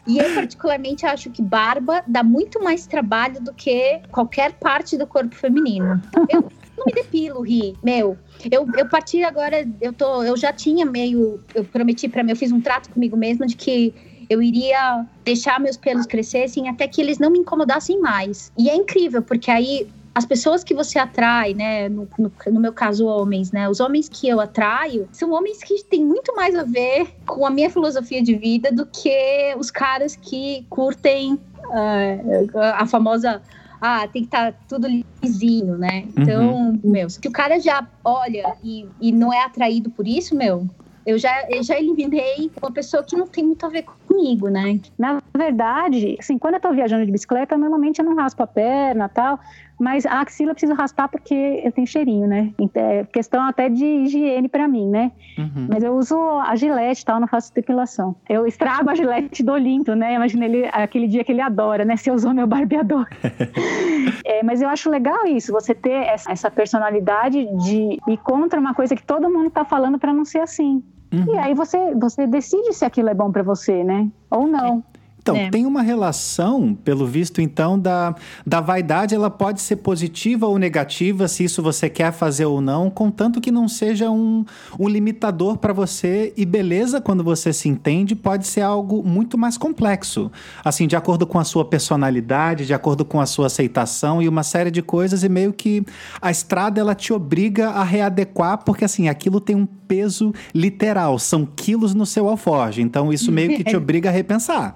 E 0.07 0.17
eu, 0.17 0.33
particularmente, 0.33 1.05
acho 1.05 1.29
que 1.29 1.41
barba 1.41 2.03
dá 2.07 2.23
muito 2.23 2.63
mais 2.63 2.88
trabalho 2.88 3.41
do 3.41 3.53
que 3.53 3.99
qualquer 4.11 4.53
parte 4.53 4.97
do 4.97 5.05
corpo 5.05 5.35
feminino. 5.35 6.01
Eu 6.29 6.41
não 6.77 6.85
me 6.85 6.93
depilo, 6.93 7.41
Ri. 7.41 7.75
Meu, 7.83 8.17
eu, 8.49 8.67
eu 8.77 8.88
parti 8.89 9.23
agora, 9.23 9.67
eu, 9.79 9.93
tô, 9.93 10.23
eu 10.23 10.35
já 10.38 10.51
tinha 10.53 10.85
meio. 10.85 11.39
Eu 11.53 11.63
prometi 11.65 12.07
pra 12.07 12.23
mim, 12.23 12.31
eu 12.31 12.35
fiz 12.38 12.51
um 12.51 12.61
trato 12.61 12.89
comigo 12.89 13.15
mesma 13.17 13.45
de 13.45 13.55
que 13.55 13.93
eu 14.29 14.41
iria 14.41 15.05
deixar 15.25 15.59
meus 15.59 15.75
pelos 15.75 16.05
crescessem 16.05 16.69
até 16.69 16.88
que 16.88 17.01
eles 17.01 17.19
não 17.19 17.29
me 17.29 17.39
incomodassem 17.39 17.99
mais. 17.99 18.51
E 18.57 18.69
é 18.69 18.75
incrível, 18.75 19.21
porque 19.21 19.51
aí 19.51 19.88
as 20.13 20.25
pessoas 20.25 20.63
que 20.63 20.73
você 20.73 20.99
atrai, 20.99 21.53
né, 21.53 21.88
no, 21.88 22.07
no, 22.17 22.31
no 22.51 22.59
meu 22.59 22.73
caso, 22.73 23.05
homens, 23.05 23.51
né, 23.51 23.69
os 23.69 23.79
homens 23.79 24.09
que 24.09 24.27
eu 24.27 24.39
atraio 24.39 25.07
são 25.11 25.31
homens 25.31 25.63
que 25.63 25.83
têm 25.85 26.05
muito 26.05 26.35
mais 26.35 26.55
a 26.55 26.63
ver 26.63 27.15
com 27.25 27.45
a 27.45 27.49
minha 27.49 27.69
filosofia 27.69 28.21
de 28.21 28.35
vida 28.35 28.71
do 28.71 28.85
que 28.85 29.55
os 29.57 29.71
caras 29.71 30.15
que 30.15 30.65
curtem 30.69 31.39
ah, 31.71 32.81
a 32.81 32.85
famosa 32.85 33.41
ah, 33.79 34.07
tem 34.07 34.21
que 34.21 34.27
estar 34.27 34.53
tudo 34.67 34.88
lisinho, 35.23 35.77
né? 35.77 36.05
Então, 36.15 36.79
meu, 36.83 37.09
se 37.09 37.19
o 37.25 37.31
cara 37.31 37.59
já 37.59 37.88
olha 38.03 38.55
e, 38.63 38.85
e 38.99 39.11
não 39.11 39.33
é 39.33 39.43
atraído 39.43 39.89
por 39.89 40.07
isso, 40.07 40.35
meu, 40.35 40.67
eu 41.05 41.17
já, 41.17 41.47
eu 41.49 41.63
já 41.63 41.79
eliminei 41.79 42.51
uma 42.61 42.71
pessoa 42.71 43.03
que 43.03 43.15
não 43.15 43.25
tem 43.25 43.43
muito 43.43 43.65
a 43.65 43.69
ver 43.69 43.85
comigo, 44.07 44.49
né? 44.49 44.79
Na 44.99 45.19
verdade, 45.35 46.15
assim, 46.19 46.38
quando 46.38 46.55
eu 46.55 46.59
tô 46.59 46.71
viajando 46.71 47.05
de 47.05 47.11
bicicleta, 47.11 47.57
normalmente 47.57 47.99
eu 47.99 48.05
não 48.05 48.15
raspo 48.15 48.43
a 48.43 48.47
perna 48.47 49.09
tal, 49.09 49.39
mas 49.81 50.05
a 50.05 50.21
axila 50.21 50.51
eu 50.51 50.53
preciso 50.53 50.75
raspar 50.75 51.07
porque 51.07 51.33
eu 51.63 51.71
tenho 51.71 51.87
cheirinho, 51.87 52.27
né? 52.27 52.53
Então, 52.59 52.83
É 52.83 53.03
questão 53.03 53.41
até 53.43 53.67
de 53.67 53.83
higiene 53.83 54.47
pra 54.47 54.67
mim, 54.67 54.87
né? 54.87 55.11
Uhum. 55.39 55.67
Mas 55.67 55.83
eu 55.83 55.95
uso 55.95 56.15
a 56.41 56.55
gilete 56.55 57.01
e 57.01 57.05
tal, 57.05 57.19
não 57.19 57.27
faço 57.27 57.51
depilação. 57.51 58.15
Eu 58.29 58.45
estrago 58.45 58.91
a 58.91 58.95
gilete 58.95 59.41
do 59.41 59.51
Olinto, 59.51 59.95
né? 59.95 60.13
Imagina 60.13 60.45
ele, 60.45 60.69
aquele 60.71 61.07
dia 61.07 61.23
que 61.23 61.31
ele 61.31 61.41
adora, 61.41 61.83
né? 61.83 61.97
Você 62.01 62.11
usou 62.11 62.31
meu 62.31 62.45
barbeador. 62.45 63.07
É, 64.23 64.43
mas 64.43 64.61
eu 64.61 64.69
acho 64.69 64.89
legal 64.89 65.25
isso, 65.25 65.51
você 65.51 65.73
ter 65.73 65.91
essa, 65.91 66.31
essa 66.31 66.49
personalidade 66.49 67.45
de 67.57 67.99
ir 68.07 68.17
contra 68.23 68.59
uma 68.59 68.73
coisa 68.73 68.95
que 68.95 69.03
todo 69.03 69.29
mundo 69.29 69.49
tá 69.49 69.65
falando 69.65 69.99
pra 69.99 70.13
não 70.13 70.23
ser 70.25 70.39
assim. 70.39 70.83
Uhum. 71.13 71.35
E 71.35 71.37
aí 71.37 71.53
você, 71.53 71.93
você 71.95 72.25
decide 72.25 72.73
se 72.73 72.85
aquilo 72.85 73.09
é 73.09 73.13
bom 73.13 73.31
pra 73.31 73.43
você, 73.43 73.83
né? 73.83 74.07
Ou 74.29 74.47
não. 74.47 74.83
Então, 75.22 75.35
É. 75.35 75.49
tem 75.52 75.68
uma 75.68 75.84
relação, 75.84 76.73
pelo 76.73 77.06
visto, 77.06 77.41
então, 77.41 77.77
da, 77.77 78.15
da 78.45 78.60
vaidade, 78.60 79.14
ela 79.14 79.30
pode 79.30 79.61
ser 79.61 79.76
positiva 79.77 80.48
ou 80.48 80.57
negativa, 80.57 81.27
se 81.27 81.43
isso 81.43 81.61
você 81.61 81.88
quer 81.89 82.11
fazer 82.11 82.45
ou 82.45 82.60
não, 82.60 82.89
contanto 82.89 83.39
que 83.39 83.52
não 83.52 83.68
seja 83.68 84.10
um, 84.10 84.43
um 84.80 84.89
limitador 84.89 85.57
para 85.57 85.73
você. 85.73 86.34
E 86.35 86.43
beleza, 86.43 86.99
quando 86.99 87.23
você 87.23 87.53
se 87.53 87.69
entende, 87.69 88.15
pode 88.15 88.48
ser 88.48 88.61
algo 88.61 89.03
muito 89.03 89.38
mais 89.38 89.57
complexo. 89.57 90.31
Assim, 90.65 90.88
de 90.88 90.95
acordo 90.95 91.27
com 91.27 91.38
a 91.38 91.43
sua 91.43 91.64
personalidade, 91.64 92.65
de 92.65 92.73
acordo 92.73 93.06
com 93.06 93.22
a 93.22 93.27
sua 93.27 93.45
aceitação 93.45 94.22
e 94.23 94.27
uma 94.27 94.41
série 94.41 94.72
de 94.72 94.81
coisas, 94.81 95.23
e 95.23 95.30
meio 95.30 95.53
que 95.53 95.84
a 96.19 96.31
estrada, 96.31 96.80
ela 96.81 96.95
te 96.95 97.14
obriga 97.14 97.69
a 97.69 97.84
readequar, 97.84 98.64
porque 98.65 98.85
assim, 98.85 99.07
aquilo 99.07 99.39
tem 99.39 99.56
um 99.56 99.68
peso 99.68 100.34
literal, 100.53 101.19
são 101.19 101.45
quilos 101.45 101.93
no 101.93 102.07
seu 102.07 102.27
alforje. 102.27 102.81
Então, 102.81 103.14
isso 103.14 103.31
meio 103.31 103.56
que 103.56 103.64
te 103.64 103.76
obriga 103.77 104.10
a 104.10 104.11
repensar. 104.11 104.76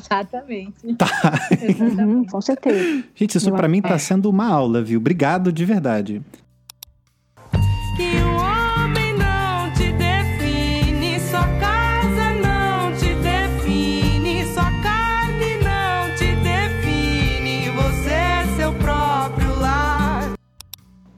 Exatamente. 0.00 0.74
Tá. 0.96 1.06
Uhum, 1.80 2.24
com 2.24 2.40
certeza. 2.40 3.04
Gente, 3.14 3.36
isso 3.38 3.52
pra 3.52 3.68
mim 3.68 3.82
tá 3.82 3.98
sendo 3.98 4.30
uma 4.30 4.46
aula, 4.46 4.82
viu? 4.82 4.98
Obrigado 4.98 5.52
de 5.52 5.64
verdade. 5.64 6.22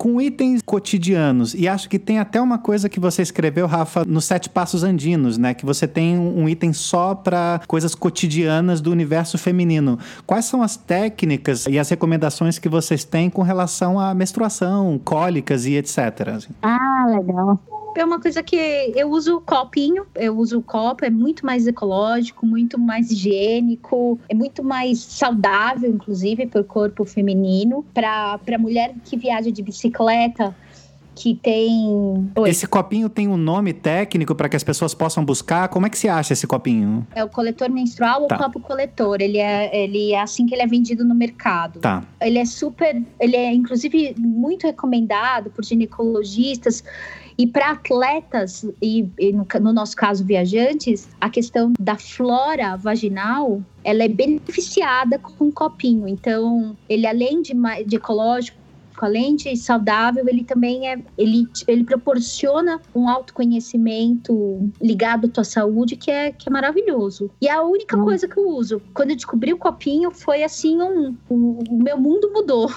Com 0.09 0.23
itens 0.23 0.63
cotidianos, 0.63 1.53
e 1.53 1.69
acho 1.69 1.87
que 1.87 1.99
tem 1.99 2.19
até 2.19 2.41
uma 2.41 2.57
coisa 2.57 2.89
que 2.89 2.99
você 2.99 3.21
escreveu, 3.21 3.67
Rafa, 3.67 4.07
nos 4.07 4.25
Sete 4.25 4.49
Passos 4.49 4.83
Andinos, 4.83 5.37
né? 5.37 5.53
Que 5.53 5.67
você 5.67 5.87
tem 5.87 6.19
um 6.19 6.49
item 6.49 6.73
só 6.73 7.15
pra 7.15 7.61
coisas 7.69 7.95
cotidianas 7.95 8.81
do 8.81 8.91
universo 8.91 9.37
feminino. 9.37 9.99
Quais 10.27 10.47
são 10.47 10.63
as 10.63 10.79
técnicas 10.79 11.67
e 11.67 11.79
as 11.79 11.91
recomendações 11.91 12.59
que 12.59 12.71
vocês 12.71 13.05
têm 13.05 13.29
com 13.29 13.43
relação 13.43 14.01
à 14.01 14.15
menstruação, 14.15 14.99
cólicas 15.05 15.67
e 15.67 15.75
etc? 15.75 16.29
assim? 16.35 16.49
Ah, 16.63 17.05
legal. 17.11 17.61
É 17.97 18.05
uma 18.05 18.21
coisa 18.21 18.43
que 18.43 18.57
eu 18.95 19.11
uso 19.11 19.41
copinho, 19.41 20.07
eu 20.15 20.37
uso 20.37 20.63
copo, 20.63 21.05
é 21.05 21.11
muito 21.11 21.45
mais 21.45 21.67
ecológico, 21.67 22.47
muito 22.47 22.79
mais 22.79 23.11
higiênico, 23.11 24.19
é 24.29 24.35
muito 24.35 24.63
mais 24.63 24.99
saudável, 24.99 25.91
inclusive, 25.91 26.47
para 26.47 26.61
o 26.61 26.65
corpo 26.65 27.05
feminino. 27.05 27.85
Para 27.93 28.39
a 28.55 28.59
mulher 28.59 28.95
que 29.05 29.17
viaja 29.17 29.51
de 29.51 29.63
bicicleta, 29.63 30.55
que 31.19 31.35
tem. 31.35 32.31
Oi. 32.37 32.49
Esse 32.49 32.67
copinho 32.67 33.09
tem 33.09 33.27
um 33.27 33.37
nome 33.37 33.73
técnico 33.73 34.35
pra 34.35 34.49
que 34.49 34.55
as 34.55 34.63
pessoas 34.63 34.95
possam 34.95 35.25
buscar? 35.25 35.69
Como 35.69 35.85
é 35.87 35.91
que 35.91 35.99
se 35.99 36.09
acha 36.09 36.33
esse 36.33 36.47
copinho? 36.47 37.05
É 37.15 37.25
o 37.25 37.29
coletor 37.29 37.69
menstrual 37.71 38.23
ou 38.23 38.29
Tá. 38.29 38.39
copo 38.39 38.61
coletor. 38.61 39.21
Ele 39.21 39.39
é, 39.39 39.77
ele 39.85 40.13
é 40.13 40.21
assim 40.21 40.47
que 40.47 40.55
ele 40.55 40.63
é 40.63 40.67
vendido 40.67 41.05
no 41.05 41.15
mercado. 41.15 41.81
Tá. 41.81 42.05
Ele 42.21 42.39
é 42.39 42.45
super, 42.45 43.03
ele 43.19 43.37
é 43.37 43.53
inclusive 43.53 44.15
muito 44.17 44.67
recomendado 44.67 45.51
por 45.51 45.65
ginecologistas 45.65 46.85
e 47.39 47.47
para 47.47 47.71
atletas 47.71 48.65
e, 48.83 49.09
e 49.19 49.33
no, 49.33 49.47
no 49.61 49.73
nosso 49.73 49.95
caso 49.95 50.25
viajantes, 50.25 51.09
a 51.21 51.31
questão 51.31 51.73
da 51.79 51.97
flora 51.97 52.77
vaginal, 52.77 53.63
ela 53.85 54.03
é 54.03 54.09
beneficiada 54.09 55.19
com 55.19 55.45
um 55.45 55.53
copinho. 55.53 56.09
Então, 56.09 56.77
ele 56.89 57.07
além 57.07 57.41
de, 57.41 57.53
de 57.87 57.97
ecológico 57.97 58.59
além 59.01 59.37
de 59.37 59.57
saudável, 59.57 60.25
ele 60.29 60.43
também 60.43 60.89
é, 60.89 61.01
ele, 61.17 61.45
ele 61.67 61.85
proporciona 61.85 62.81
um 62.95 63.09
autoconhecimento 63.09 64.69
ligado 64.83 65.27
à 65.27 65.31
tua 65.31 65.45
saúde 65.45 65.97
que 65.97 66.11
é, 66.11 66.33
que 66.33 66.49
é 66.49 66.53
maravilhoso. 66.53 67.31
E 67.41 67.49
a 67.49 67.63
única 67.63 67.97
Hum. 67.97 68.05
coisa 68.05 68.27
que 68.27 68.39
eu 68.39 68.49
uso, 68.49 68.83
quando 68.93 69.11
eu 69.11 69.17
descobri 69.17 69.53
o 69.53 69.59
copinho, 69.59 70.11
foi 70.11 70.43
assim, 70.43 70.81
um, 70.83 71.17
o, 71.29 71.61
o 71.71 71.83
meu 71.83 71.97
mundo 71.97 72.31
mudou. 72.33 72.69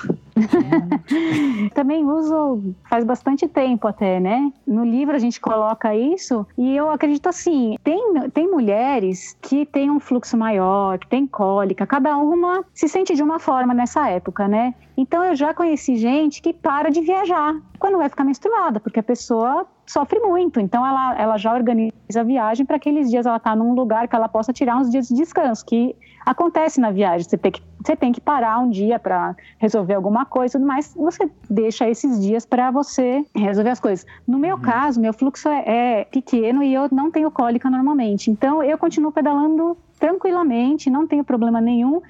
Também 1.74 2.06
uso 2.06 2.74
faz 2.90 3.04
bastante 3.04 3.48
tempo 3.48 3.88
até, 3.88 4.20
né? 4.20 4.52
No 4.66 4.84
livro 4.86 5.16
a 5.16 5.20
gente 5.20 5.40
coloca 5.40 5.96
isso 5.96 6.46
e 6.58 6.76
eu 6.76 6.90
acredito 6.90 7.28
assim, 7.28 7.76
tem, 7.84 8.30
tem 8.34 8.50
mulheres 8.50 9.38
que 9.42 9.66
têm 9.66 9.90
um 9.90 10.00
fluxo 10.00 10.38
maior, 10.38 10.98
que 11.00 11.08
tem 11.08 11.28
cólica, 11.28 11.86
cada 11.86 12.18
uma 12.18 12.64
se 12.74 12.88
sente 12.88 13.16
de 13.16 13.24
uma 13.24 13.40
forma 13.40 13.74
nessa 13.74 14.10
época, 14.10 14.48
né? 14.48 14.74
Então 14.98 15.24
eu 15.24 15.36
já 15.36 15.54
conheci 15.54 15.96
gente 15.96 16.42
que 16.42 16.54
para 16.54 16.90
de 16.90 17.02
viajar 17.02 17.56
quando 17.80 17.98
vai 17.98 18.10
ficar 18.10 18.24
menstruada, 18.24 18.80
porque 18.80 19.00
a 19.00 19.04
pessoa 19.04 19.66
sofre 19.88 20.20
muito. 20.20 20.60
Então 20.60 20.86
ela, 20.86 21.20
ela 21.20 21.38
já 21.38 21.54
organiza 21.54 21.92
a 22.16 22.24
viagem 22.24 22.66
para 22.66 22.76
aqueles 22.76 23.10
dias 23.10 23.26
ela 23.26 23.40
tá 23.40 23.56
num 23.56 23.74
lugar 23.74 24.08
que 24.08 24.16
ela 24.16 24.30
possa 24.30 24.54
tirar 24.54 24.78
uns 24.78 24.90
dias 24.90 25.08
de 25.08 25.16
descanso, 25.16 25.66
que 25.66 25.96
acontece 26.26 26.80
na 26.80 26.92
viagem. 26.92 27.28
Você 27.28 27.38
tem 27.38 27.52
que, 27.52 27.62
você 27.84 27.96
tem 27.96 28.12
que 28.12 28.22
parar 28.22 28.60
um 28.60 28.70
dia 28.70 29.00
para 29.00 29.36
resolver 29.58 29.94
alguma 29.94 30.26
coisa 30.26 30.58
e 30.58 30.60
tudo 30.60 30.68
mais. 30.68 30.94
Você 30.96 31.30
deixa 31.50 31.90
esses 31.90 32.22
dias 32.22 32.46
para 32.46 32.72
você 32.72 33.26
resolver 33.36 33.70
as 33.70 33.80
coisas. 33.80 34.06
No 34.28 34.38
meu 34.38 34.58
caso, 34.58 35.00
meu 35.00 35.14
fluxo 35.14 35.50
é, 35.50 35.64
é 36.02 36.06
pequeno 36.06 36.64
e 36.64 36.74
eu 36.74 36.88
não 36.92 37.12
tenho 37.12 37.32
cólica 37.32 37.70
normalmente. 37.70 38.30
Então 38.30 38.64
eu 38.64 38.78
continuo 38.78 39.12
pedalando 39.12 39.78
tranquilamente, 40.00 40.90
não 40.90 41.06
tenho 41.06 41.24
problema 41.24 41.62
nenhum. 41.62 42.02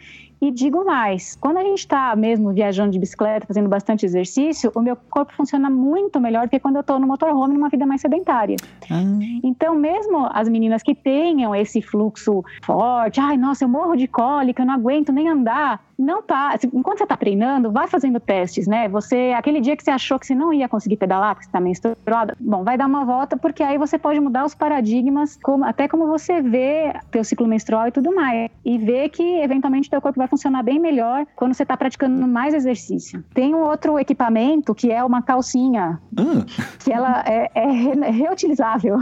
E 0.41 0.49
digo 0.49 0.83
mais, 0.83 1.37
quando 1.39 1.57
a 1.57 1.61
gente 1.63 1.77
está 1.77 2.15
mesmo 2.15 2.51
viajando 2.51 2.89
de 2.89 2.97
bicicleta, 2.97 3.45
fazendo 3.45 3.69
bastante 3.69 4.07
exercício, 4.07 4.71
o 4.73 4.81
meu 4.81 4.95
corpo 4.95 5.31
funciona 5.33 5.69
muito 5.69 6.19
melhor 6.19 6.47
do 6.47 6.49
que 6.49 6.59
quando 6.59 6.77
eu 6.77 6.81
estou 6.81 6.99
no 6.99 7.05
motorhome 7.05 7.53
numa 7.53 7.69
vida 7.69 7.85
mais 7.85 8.01
sedentária. 8.01 8.55
Ah, 8.89 9.03
Então, 9.43 9.75
mesmo 9.75 10.27
as 10.33 10.49
meninas 10.49 10.81
que 10.81 10.95
tenham 10.95 11.53
esse 11.53 11.79
fluxo 11.79 12.43
forte, 12.63 13.19
ai, 13.19 13.37
nossa, 13.37 13.65
eu 13.65 13.69
morro 13.69 13.95
de 13.95 14.07
cólica, 14.07 14.63
eu 14.63 14.65
não 14.65 14.73
aguento 14.73 15.11
nem 15.11 15.29
andar. 15.29 15.79
Não 16.01 16.21
tá. 16.23 16.57
Enquanto 16.73 16.97
você 16.97 17.05
tá 17.05 17.15
treinando, 17.15 17.71
vai 17.71 17.87
fazendo 17.87 18.19
testes, 18.19 18.65
né? 18.67 18.89
Você, 18.89 19.33
aquele 19.37 19.61
dia 19.61 19.77
que 19.77 19.83
você 19.83 19.91
achou 19.91 20.17
que 20.17 20.25
você 20.25 20.33
não 20.33 20.51
ia 20.51 20.67
conseguir 20.67 20.97
pedalar, 20.97 21.35
porque 21.35 21.45
você 21.45 21.51
tá 21.51 21.59
menstruada, 21.59 22.35
bom, 22.39 22.63
vai 22.63 22.75
dar 22.75 22.87
uma 22.87 23.05
volta, 23.05 23.37
porque 23.37 23.61
aí 23.61 23.77
você 23.77 23.99
pode 23.99 24.19
mudar 24.19 24.43
os 24.43 24.55
paradigmas, 24.55 25.37
como- 25.43 25.63
até 25.63 25.87
como 25.87 26.07
você 26.07 26.41
vê 26.41 26.91
teu 27.11 27.23
ciclo 27.23 27.47
menstrual 27.47 27.87
e 27.87 27.91
tudo 27.91 28.13
mais. 28.15 28.49
E 28.65 28.77
ver 28.79 29.09
que, 29.09 29.23
eventualmente, 29.41 29.89
teu 29.91 30.01
corpo 30.01 30.17
vai 30.17 30.27
funcionar 30.27 30.63
bem 30.63 30.79
melhor 30.79 31.25
quando 31.35 31.53
você 31.53 31.63
tá 31.65 31.77
praticando 31.77 32.27
mais 32.27 32.53
exercício. 32.55 33.23
Tem 33.33 33.53
um 33.53 33.61
outro 33.61 33.99
equipamento 33.99 34.73
que 34.73 34.91
é 34.91 35.03
uma 35.03 35.21
calcinha 35.21 35.99
ah, 36.17 36.45
que 36.83 36.91
ela 36.91 37.23
é, 37.27 37.47
é 37.53 37.65
re- 37.69 38.09
reutilizável. 38.09 38.99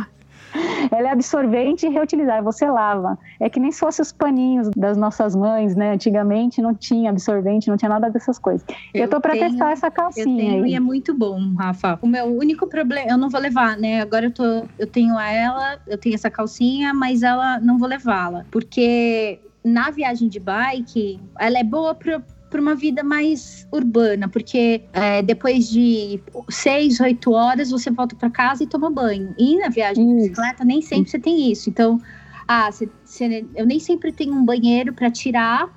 Ela 0.92 1.10
é 1.10 1.12
absorvente 1.12 1.86
e 1.86 1.90
reutilizável, 1.90 2.44
você 2.44 2.66
lava. 2.70 3.18
É 3.40 3.50
que 3.50 3.60
nem 3.60 3.72
se 3.72 3.80
fosse 3.80 4.02
os 4.02 4.12
paninhos 4.12 4.70
das 4.76 4.98
nossas 4.98 5.36
mães, 5.36 5.76
né? 5.76 5.92
Antigamente 5.94 6.62
não 6.62 6.74
tinha 6.74 7.10
absorvente, 7.10 7.70
não 7.70 7.78
tinha 7.78 7.90
nada 7.90 8.10
dessas 8.10 8.40
coisas. 8.40 8.66
Eu, 8.94 9.08
tô 9.10 9.20
pra 9.22 9.34
tenho- 9.34 9.50
testar 9.50 9.72
essa 9.72 9.88
Eu 9.88 9.92
calcinha 9.92 10.26
tenho 10.52 10.64
aí. 10.64 10.72
e 10.72 10.76
é 10.76 10.80
muito 10.80 11.14
bom, 11.18 11.54
Rafa. 11.58 12.00
O 12.02 12.08
meu 12.08 12.26
único 12.26 12.68
problema, 12.68 13.10
eu 13.12 13.18
não 13.18 13.30
vou 13.30 13.40
levar, 13.40 13.78
né? 13.78 14.02
Agora 14.02 14.26
eu 14.26 14.32
tô, 14.34 14.44
eu 14.78 14.88
tenho 14.88 15.20
ela, 15.20 15.78
eu 15.88 15.98
tenho 15.98 16.16
essa 16.16 16.30
calcinha, 16.30 16.94
mas 16.94 17.22
ela 17.24 17.60
não 17.60 17.78
vou 17.78 17.88
levá-la, 17.88 18.46
porque 18.52 19.40
na 19.64 19.92
viagem 19.92 20.30
de 20.30 20.40
bike, 20.40 21.20
ela 21.40 21.60
é 21.60 21.64
boa 21.64 21.94
para 21.94 22.22
para 22.50 22.60
uma 22.62 22.76
vida 22.76 23.04
mais 23.04 23.68
urbana, 23.72 24.28
porque 24.28 24.84
é, 24.94 25.22
depois 25.22 25.70
de 25.70 26.22
seis, 26.50 27.00
oito 27.00 27.32
horas 27.32 27.70
você 27.70 27.92
volta 27.92 28.16
para 28.16 28.30
casa 28.30 28.64
e 28.64 28.68
toma 28.68 28.90
banho. 28.90 29.34
E 29.38 29.58
na 29.58 29.70
viagem 29.70 30.08
de 30.08 30.14
bicicleta 30.16 30.66
nem 30.66 30.82
sempre 30.82 31.12
você 31.12 31.20
tem 31.20 31.52
isso. 31.52 31.70
Então, 31.70 32.00
ah, 32.48 32.72
você- 32.72 32.90
você- 33.04 33.48
eu 33.56 33.66
nem 33.66 33.80
sempre 33.80 34.12
tenho 34.12 34.34
um 34.34 34.44
banheiro 34.44 34.94
para 34.94 35.12
tirar 35.12 35.70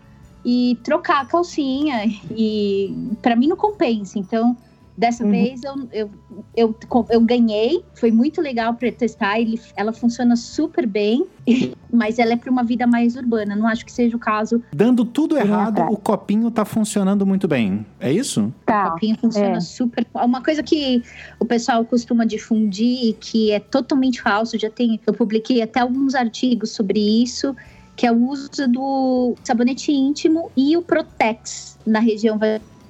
e 0.44 0.80
trocar 0.82 1.22
a 1.22 1.26
calcinha 1.26 2.04
e 2.30 3.16
para 3.20 3.36
mim 3.36 3.48
não 3.48 3.56
compensa. 3.56 4.18
Então 4.18 4.56
Dessa 4.96 5.24
vez 5.26 5.62
eu, 5.64 5.88
eu, 5.92 6.10
eu, 6.54 6.76
eu 7.08 7.20
ganhei, 7.22 7.82
foi 7.94 8.10
muito 8.12 8.40
legal 8.42 8.74
para 8.74 8.92
testar. 8.92 9.40
Ele, 9.40 9.58
ela 9.74 9.92
funciona 9.92 10.36
super 10.36 10.86
bem, 10.86 11.26
mas 11.90 12.18
ela 12.18 12.34
é 12.34 12.36
para 12.36 12.50
uma 12.50 12.62
vida 12.62 12.86
mais 12.86 13.16
urbana. 13.16 13.56
Não 13.56 13.66
acho 13.66 13.86
que 13.86 13.92
seja 13.92 14.14
o 14.16 14.20
caso. 14.20 14.62
Dando 14.74 15.04
tudo 15.04 15.36
errado, 15.38 15.80
atrás. 15.80 15.90
o 15.92 15.96
copinho 15.96 16.50
tá 16.50 16.64
funcionando 16.64 17.26
muito 17.26 17.48
bem. 17.48 17.86
É 17.98 18.12
isso? 18.12 18.42
O 18.44 18.52
Tá. 18.66 18.90
copinho 18.90 19.16
funciona 19.16 19.56
é. 19.56 19.60
super. 19.60 20.06
Uma 20.14 20.42
coisa 20.42 20.62
que 20.62 21.02
o 21.38 21.44
pessoal 21.44 21.84
costuma 21.84 22.26
difundir 22.26 23.08
e 23.08 23.12
que 23.14 23.50
é 23.50 23.60
totalmente 23.60 24.20
falso. 24.20 24.58
Já 24.58 24.68
tem, 24.70 25.00
eu 25.06 25.14
publiquei 25.14 25.62
até 25.62 25.80
alguns 25.80 26.14
artigos 26.14 26.70
sobre 26.70 27.00
isso, 27.22 27.56
que 27.96 28.06
é 28.06 28.12
o 28.12 28.28
uso 28.28 28.50
do 28.68 29.34
sabonete 29.42 29.90
íntimo 29.90 30.50
e 30.56 30.76
o 30.76 30.82
Protex 30.82 31.78
na 31.86 31.98
região 31.98 32.38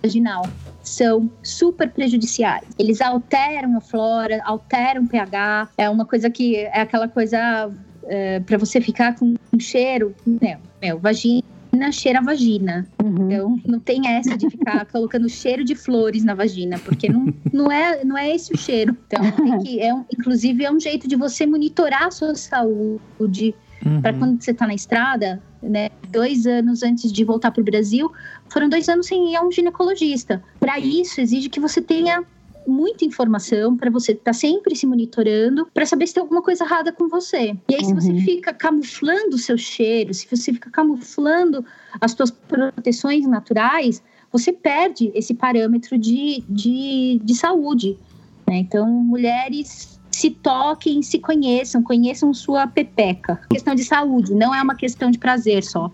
vaginal. 0.03 0.47
São 0.83 1.31
super 1.43 1.91
prejudiciais. 1.91 2.65
Eles 2.79 3.01
alteram 3.01 3.77
a 3.77 3.81
flora, 3.81 4.41
alteram 4.45 5.05
o 5.05 5.09
pH. 5.09 5.69
É 5.79 5.89
uma 5.89 6.05
coisa 6.05 6.29
que 6.29 6.57
é 6.57 6.81
aquela 6.81 7.09
coisa 7.09 7.71
para 8.47 8.59
você 8.59 8.81
ficar 8.81 9.15
com 9.15 9.35
um 9.53 9.61
cheiro. 9.61 10.15
Meu, 10.27 10.59
meu, 10.81 10.99
vagina 10.99 11.43
cheira 11.91 12.19
a 12.19 12.23
vagina. 12.23 12.87
Uhum. 13.03 13.27
Então, 13.27 13.61
não 13.67 13.81
tem 13.81 14.07
essa 14.07 14.37
de 14.37 14.51
ficar 14.51 14.85
colocando 14.93 15.29
cheiro 15.29 15.65
de 15.65 15.75
flores 15.75 16.25
na 16.25 16.35
vagina, 16.35 16.79
porque 16.79 17.09
não, 17.09 17.33
não, 17.53 17.73
é, 17.73 18.05
não 18.05 18.17
é 18.19 18.35
esse 18.35 18.53
o 18.53 18.59
cheiro. 18.59 18.97
Então, 19.07 19.31
tem 19.33 19.59
que, 19.61 19.81
é 19.81 19.95
um, 19.95 20.05
inclusive, 20.13 20.65
é 20.65 20.71
um 20.71 20.79
jeito 20.79 21.09
de 21.09 21.17
você 21.17 21.47
monitorar 21.47 22.05
a 22.05 22.11
sua 22.11 22.35
saúde 22.35 23.55
para 24.01 24.13
Uhum. 24.13 24.19
quando 24.19 24.43
você 24.43 24.51
está 24.53 24.67
na 24.67 24.75
estrada, 24.75 25.43
né? 25.63 25.89
Dois 26.11 26.47
anos 26.47 26.83
antes 26.83 27.13
de 27.13 27.25
voltar 27.25 27.51
para 27.51 27.61
o 27.61 27.65
Brasil, 27.65 28.11
foram 28.49 28.69
dois 28.69 28.89
anos 28.89 29.07
sem 29.07 29.33
ir 29.33 29.37
a 29.37 29.43
um 29.45 29.51
ginecologista. 29.51 30.43
Para 30.61 30.79
isso, 30.79 31.21
exige 31.21 31.49
que 31.49 31.61
você 31.61 31.81
tenha 31.81 32.23
muita 32.67 33.05
informação 33.05 33.77
para 33.77 33.91
você 33.91 34.13
estar 34.13 34.33
sempre 34.33 34.77
se 34.77 34.87
monitorando 34.87 35.67
para 35.75 35.85
saber 35.85 36.07
se 36.07 36.15
tem 36.15 36.21
alguma 36.21 36.43
coisa 36.43 36.63
errada 36.65 36.93
com 36.93 37.09
você. 37.09 37.57
E 37.69 37.75
aí, 37.75 37.85
se 37.85 37.93
você 37.95 38.13
Uhum. 38.13 38.21
fica 38.21 38.53
camuflando 38.55 39.35
o 39.35 39.39
seu 39.39 39.59
cheiro, 39.59 40.15
se 40.15 40.27
você 40.31 40.53
fica 40.53 40.71
camuflando 40.71 41.65
as 42.01 42.13
suas 42.13 42.31
proteções 42.31 43.27
naturais, 43.27 44.01
você 44.31 44.53
perde 44.53 45.11
esse 45.15 45.35
parâmetro 45.35 45.99
de, 45.99 46.45
de, 46.49 47.21
de 47.23 47.35
saúde. 47.35 47.99
né? 48.49 48.57
Então, 48.59 48.87
mulheres 48.89 49.92
se 50.23 50.31
toquem, 50.31 51.03
se 51.03 51.19
conheçam, 51.19 51.83
conheçam 51.83 52.33
sua 52.33 52.65
pepeca. 52.65 53.41
Questão 53.51 53.75
de 53.75 53.83
saúde, 53.83 54.33
não 54.33 54.55
é 54.55 54.63
uma 54.63 54.77
questão 54.77 55.11
de 55.11 55.19
prazer 55.19 55.65
só. 55.65 55.91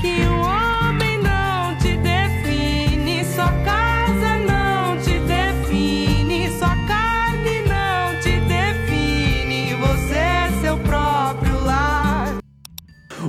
Que 0.00 0.22
o 0.26 0.40
homem 0.40 1.18
não 1.18 1.76
te 1.76 1.94
define, 1.98 3.22
sua 3.26 3.52
casa 3.62 4.38
não 4.48 4.96
te 5.02 5.18
define, 5.20 6.48
sua 6.56 6.74
carne 6.86 7.60
não 7.68 8.18
te 8.22 8.40
define, 8.40 9.74
você 9.74 10.14
é 10.14 10.50
seu 10.62 10.78
próprio 10.78 11.62
lar. 11.66 12.38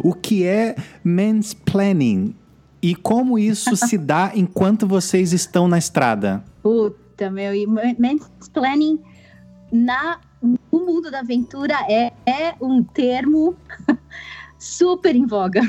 O 0.01 0.13
que 0.13 0.45
é 0.45 0.77
mansplaining? 1.03 2.33
E 2.81 2.95
como 2.95 3.37
isso 3.37 3.75
se 3.75 3.97
dá 3.97 4.31
enquanto 4.33 4.87
vocês 4.87 5.33
estão 5.33 5.67
na 5.67 5.77
estrada? 5.77 6.41
Puta, 6.61 7.29
meu, 7.29 7.53
e 7.53 7.67
ma- 7.67 7.93
mansplaining 7.99 9.01
na, 9.73 10.19
no 10.41 10.85
mundo 10.85 11.09
da 11.09 11.19
aventura 11.19 11.75
é, 11.89 12.13
é 12.25 12.55
um 12.61 12.83
termo 12.83 13.55
super 14.59 15.15
em 15.15 15.25
voga. 15.25 15.61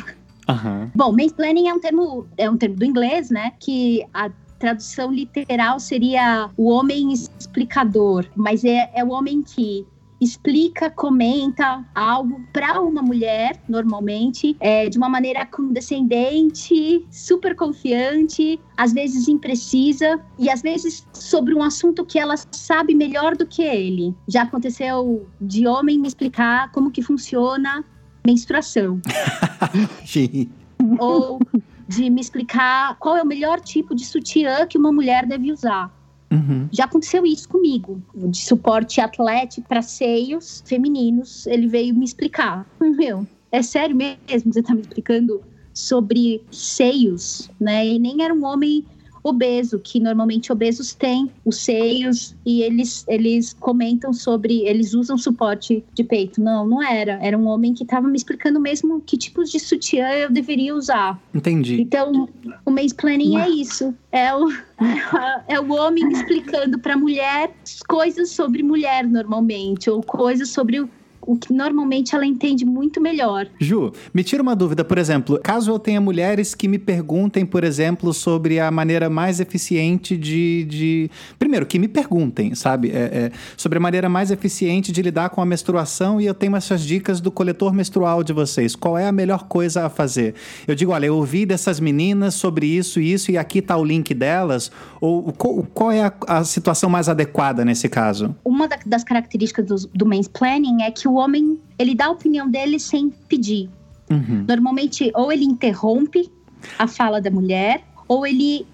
Aham. 0.46 0.90
Bom, 0.94 1.10
mansplaining 1.12 1.68
é 1.68 1.74
um 1.74 1.80
termo, 1.80 2.26
é 2.36 2.50
um 2.50 2.56
termo 2.58 2.76
do 2.76 2.84
inglês, 2.84 3.30
né? 3.30 3.52
Que 3.58 4.04
a 4.12 4.30
tradução 4.58 5.10
literal 5.10 5.80
seria 5.80 6.50
o 6.56 6.68
homem 6.68 7.12
explicador, 7.12 8.26
mas 8.36 8.62
é, 8.64 8.90
é 8.94 9.02
o 9.02 9.08
homem 9.08 9.42
que 9.42 9.86
explica, 10.24 10.90
comenta 10.90 11.84
algo 11.94 12.40
para 12.52 12.80
uma 12.80 13.02
mulher, 13.02 13.62
normalmente, 13.68 14.56
é, 14.58 14.88
de 14.88 14.96
uma 14.96 15.08
maneira 15.08 15.44
condescendente, 15.46 17.06
super 17.10 17.54
confiante, 17.54 18.58
às 18.76 18.92
vezes 18.92 19.28
imprecisa 19.28 20.20
e 20.38 20.50
às 20.50 20.62
vezes 20.62 21.06
sobre 21.12 21.54
um 21.54 21.62
assunto 21.62 22.04
que 22.04 22.18
ela 22.18 22.34
sabe 22.50 22.94
melhor 22.94 23.36
do 23.36 23.46
que 23.46 23.62
ele. 23.62 24.14
Já 24.26 24.42
aconteceu 24.42 25.26
de 25.40 25.66
homem 25.66 25.98
me 25.98 26.08
explicar 26.08 26.72
como 26.72 26.90
que 26.90 27.02
funciona 27.02 27.84
menstruação 28.26 29.00
Sim. 30.06 30.50
ou 30.98 31.38
de 31.86 32.08
me 32.08 32.20
explicar 32.20 32.96
qual 32.98 33.16
é 33.16 33.22
o 33.22 33.26
melhor 33.26 33.60
tipo 33.60 33.94
de 33.94 34.04
sutiã 34.04 34.66
que 34.66 34.78
uma 34.78 34.90
mulher 34.90 35.26
deve 35.26 35.52
usar. 35.52 35.93
Uhum. 36.34 36.68
Já 36.72 36.84
aconteceu 36.84 37.24
isso 37.24 37.48
comigo, 37.48 38.02
de 38.14 38.38
suporte 38.38 39.00
atlético 39.00 39.68
para 39.68 39.82
seios 39.82 40.62
femininos. 40.66 41.46
Ele 41.46 41.66
veio 41.66 41.94
me 41.94 42.04
explicar. 42.04 42.66
Meu, 42.80 43.26
é 43.52 43.62
sério 43.62 43.96
mesmo? 43.96 44.52
Você 44.52 44.62
tá 44.62 44.74
me 44.74 44.80
explicando 44.80 45.42
sobre 45.72 46.44
seios, 46.50 47.50
né? 47.60 47.86
E 47.86 47.98
nem 47.98 48.22
era 48.22 48.32
um 48.32 48.44
homem 48.44 48.84
obeso, 49.24 49.78
que 49.78 49.98
normalmente 49.98 50.52
obesos 50.52 50.92
têm 50.92 51.30
os 51.46 51.56
seios 51.56 52.36
e 52.44 52.60
eles, 52.60 53.06
eles 53.08 53.54
comentam 53.54 54.12
sobre, 54.12 54.66
eles 54.66 54.92
usam 54.92 55.16
suporte 55.16 55.82
de 55.94 56.04
peito. 56.04 56.42
Não, 56.42 56.66
não 56.66 56.82
era. 56.82 57.18
Era 57.22 57.36
um 57.36 57.46
homem 57.46 57.72
que 57.72 57.84
estava 57.84 58.06
me 58.06 58.16
explicando 58.16 58.60
mesmo 58.60 59.00
que 59.00 59.16
tipos 59.16 59.50
de 59.50 59.58
sutiã 59.58 60.10
eu 60.10 60.30
deveria 60.30 60.74
usar. 60.74 61.18
Entendi. 61.34 61.80
Então, 61.80 62.28
o 62.66 62.70
mansplaining 62.70 63.38
é 63.38 63.48
isso. 63.48 63.94
É 64.12 64.34
o, 64.34 64.46
é 65.48 65.58
o 65.58 65.72
homem 65.72 66.06
explicando 66.12 66.78
para 66.78 66.92
a 66.92 66.98
mulher 66.98 67.50
coisas 67.88 68.30
sobre 68.30 68.62
mulher, 68.62 69.08
normalmente, 69.08 69.88
ou 69.88 70.02
coisas 70.02 70.50
sobre 70.50 70.80
o, 70.80 70.88
o 71.26 71.36
que 71.36 71.52
normalmente 71.52 72.14
ela 72.14 72.26
entende 72.26 72.64
muito 72.64 73.00
melhor. 73.00 73.46
Ju, 73.58 73.92
me 74.12 74.22
tira 74.24 74.42
uma 74.42 74.54
dúvida, 74.54 74.84
por 74.84 74.98
exemplo, 74.98 75.38
caso 75.42 75.70
eu 75.70 75.78
tenha 75.78 76.00
mulheres 76.00 76.54
que 76.54 76.68
me 76.68 76.78
perguntem, 76.78 77.44
por 77.46 77.64
exemplo, 77.64 78.12
sobre 78.12 78.60
a 78.60 78.70
maneira 78.70 79.08
mais 79.10 79.40
eficiente 79.40 80.16
de. 80.16 80.64
de... 80.64 81.10
Primeiro, 81.38 81.66
que 81.66 81.78
me 81.78 81.88
perguntem, 81.88 82.54
sabe? 82.54 82.90
É, 82.90 82.94
é, 82.94 83.32
sobre 83.56 83.78
a 83.78 83.80
maneira 83.80 84.08
mais 84.08 84.30
eficiente 84.30 84.92
de 84.92 85.02
lidar 85.02 85.30
com 85.30 85.40
a 85.40 85.46
menstruação 85.46 86.20
e 86.20 86.26
eu 86.26 86.34
tenho 86.34 86.54
essas 86.56 86.82
dicas 86.82 87.20
do 87.20 87.30
coletor 87.30 87.72
menstrual 87.72 88.22
de 88.22 88.32
vocês. 88.32 88.74
Qual 88.76 88.96
é 88.98 89.06
a 89.06 89.12
melhor 89.12 89.44
coisa 89.48 89.86
a 89.86 89.88
fazer? 89.90 90.34
Eu 90.66 90.74
digo, 90.74 90.92
olha, 90.92 91.06
eu 91.06 91.16
ouvi 91.16 91.46
dessas 91.46 91.80
meninas 91.80 92.34
sobre 92.34 92.66
isso 92.66 93.00
e 93.00 93.12
isso 93.12 93.30
e 93.30 93.38
aqui 93.38 93.60
tá 93.62 93.76
o 93.76 93.84
link 93.84 94.12
delas. 94.14 94.70
Ou 95.00 95.32
qual, 95.32 95.66
qual 95.74 95.90
é 95.92 96.02
a, 96.02 96.12
a 96.28 96.44
situação 96.44 96.88
mais 96.90 97.08
adequada 97.08 97.64
nesse 97.64 97.88
caso? 97.88 98.34
Uma 98.44 98.68
da- 98.68 98.78
das 98.84 99.04
características 99.04 99.64
do, 99.66 99.76
do 99.94 100.06
mansplaining 100.06 100.82
é 100.82 100.90
que 100.90 101.06
o 101.08 101.13
homem, 101.14 101.58
ele 101.78 101.94
dá 101.94 102.06
a 102.06 102.10
opinião 102.10 102.50
dele 102.50 102.78
sem 102.78 103.10
pedir. 103.28 103.68
Uhum. 104.10 104.44
Normalmente, 104.46 105.10
ou 105.14 105.32
ele 105.32 105.44
interrompe 105.44 106.30
a 106.78 106.86
fala 106.86 107.20
da 107.20 107.30
mulher, 107.30 107.82
ou 108.06 108.26
ele 108.26 108.66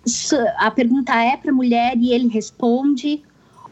a 0.58 0.70
pergunta 0.70 1.14
é 1.14 1.36
para 1.36 1.50
a 1.50 1.54
mulher 1.54 1.96
e 1.96 2.12
ele 2.12 2.28
responde, 2.28 3.22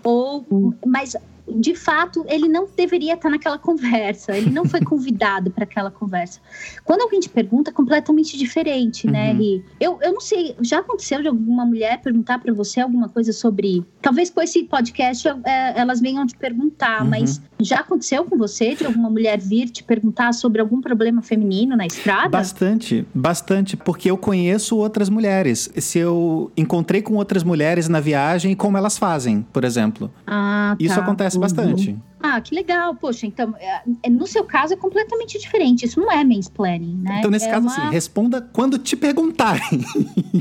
ou 0.04 0.74
mas 0.86 1.16
de 1.56 1.74
fato 1.74 2.24
ele 2.28 2.48
não 2.48 2.66
deveria 2.76 3.14
estar 3.14 3.30
naquela 3.30 3.58
conversa, 3.58 4.36
ele 4.36 4.50
não 4.50 4.64
foi 4.64 4.80
convidado 4.84 5.50
para 5.50 5.64
aquela 5.64 5.90
conversa. 5.90 6.40
Quando 6.84 7.02
alguém 7.02 7.20
te 7.20 7.28
pergunta, 7.28 7.70
é 7.70 7.72
completamente 7.72 8.36
diferente, 8.36 9.06
né? 9.06 9.32
Uhum. 9.32 9.38
Ri? 9.38 9.64
Eu, 9.80 9.98
eu 10.02 10.12
não 10.12 10.20
sei, 10.20 10.54
já 10.60 10.78
aconteceu 10.80 11.22
de 11.22 11.28
alguma 11.28 11.64
mulher 11.64 12.00
perguntar 12.00 12.38
para 12.38 12.52
você 12.52 12.80
alguma 12.80 13.08
coisa 13.08 13.32
sobre. 13.32 13.84
Talvez 14.02 14.30
com 14.30 14.40
esse 14.40 14.64
podcast 14.64 15.28
é, 15.44 15.78
elas 15.80 16.00
venham 16.00 16.26
te 16.26 16.36
perguntar, 16.36 17.02
Uhum. 17.02 17.10
mas 17.10 17.40
já 17.60 17.80
aconteceu 17.80 18.24
com 18.24 18.36
você 18.36 18.74
de 18.74 18.84
alguma 18.86 19.10
mulher 19.10 19.38
vir 19.38 19.68
te 19.68 19.82
perguntar 19.82 20.32
sobre 20.32 20.60
algum 20.60 20.80
problema 20.80 21.22
feminino 21.22 21.76
na 21.76 21.86
estrada? 21.86 22.28
Bastante, 22.28 23.06
bastante, 23.14 23.76
porque 23.76 24.10
eu 24.10 24.16
conheço 24.16 24.76
outras 24.76 25.08
mulheres. 25.08 25.70
Se 25.76 25.98
eu 25.98 26.50
encontrei 26.56 27.02
com 27.02 27.14
outras 27.14 27.42
mulheres 27.42 27.88
na 27.88 28.00
viagem 28.00 28.54
como 28.54 28.76
elas 28.76 28.96
fazem, 28.98 29.42
por 29.52 29.64
exemplo. 29.64 30.10
Ah, 30.26 30.76
Isso 30.78 30.94
tá. 30.96 31.02
Acontece 31.46 31.74
bastante. 31.74 31.98
Ah, 32.20 32.40
que 32.40 32.54
legal. 32.54 32.94
Poxa, 32.94 33.26
então, 33.26 33.54
é, 33.58 33.82
é, 34.02 34.10
no 34.10 34.26
seu 34.26 34.44
caso 34.44 34.74
é 34.74 34.76
completamente 34.76 35.38
diferente. 35.38 35.84
Isso 35.86 36.00
não 36.00 36.10
é 36.10 36.22
mansplaining, 36.24 36.96
né? 37.02 37.16
Então, 37.18 37.30
nesse 37.30 37.46
É 37.46 37.50
caso, 37.50 37.66
uma- 37.66 37.72
assim, 37.76 37.90
responda 37.90 38.40
quando 38.40 38.78
te 38.78 38.96
perguntarem. 38.96 39.84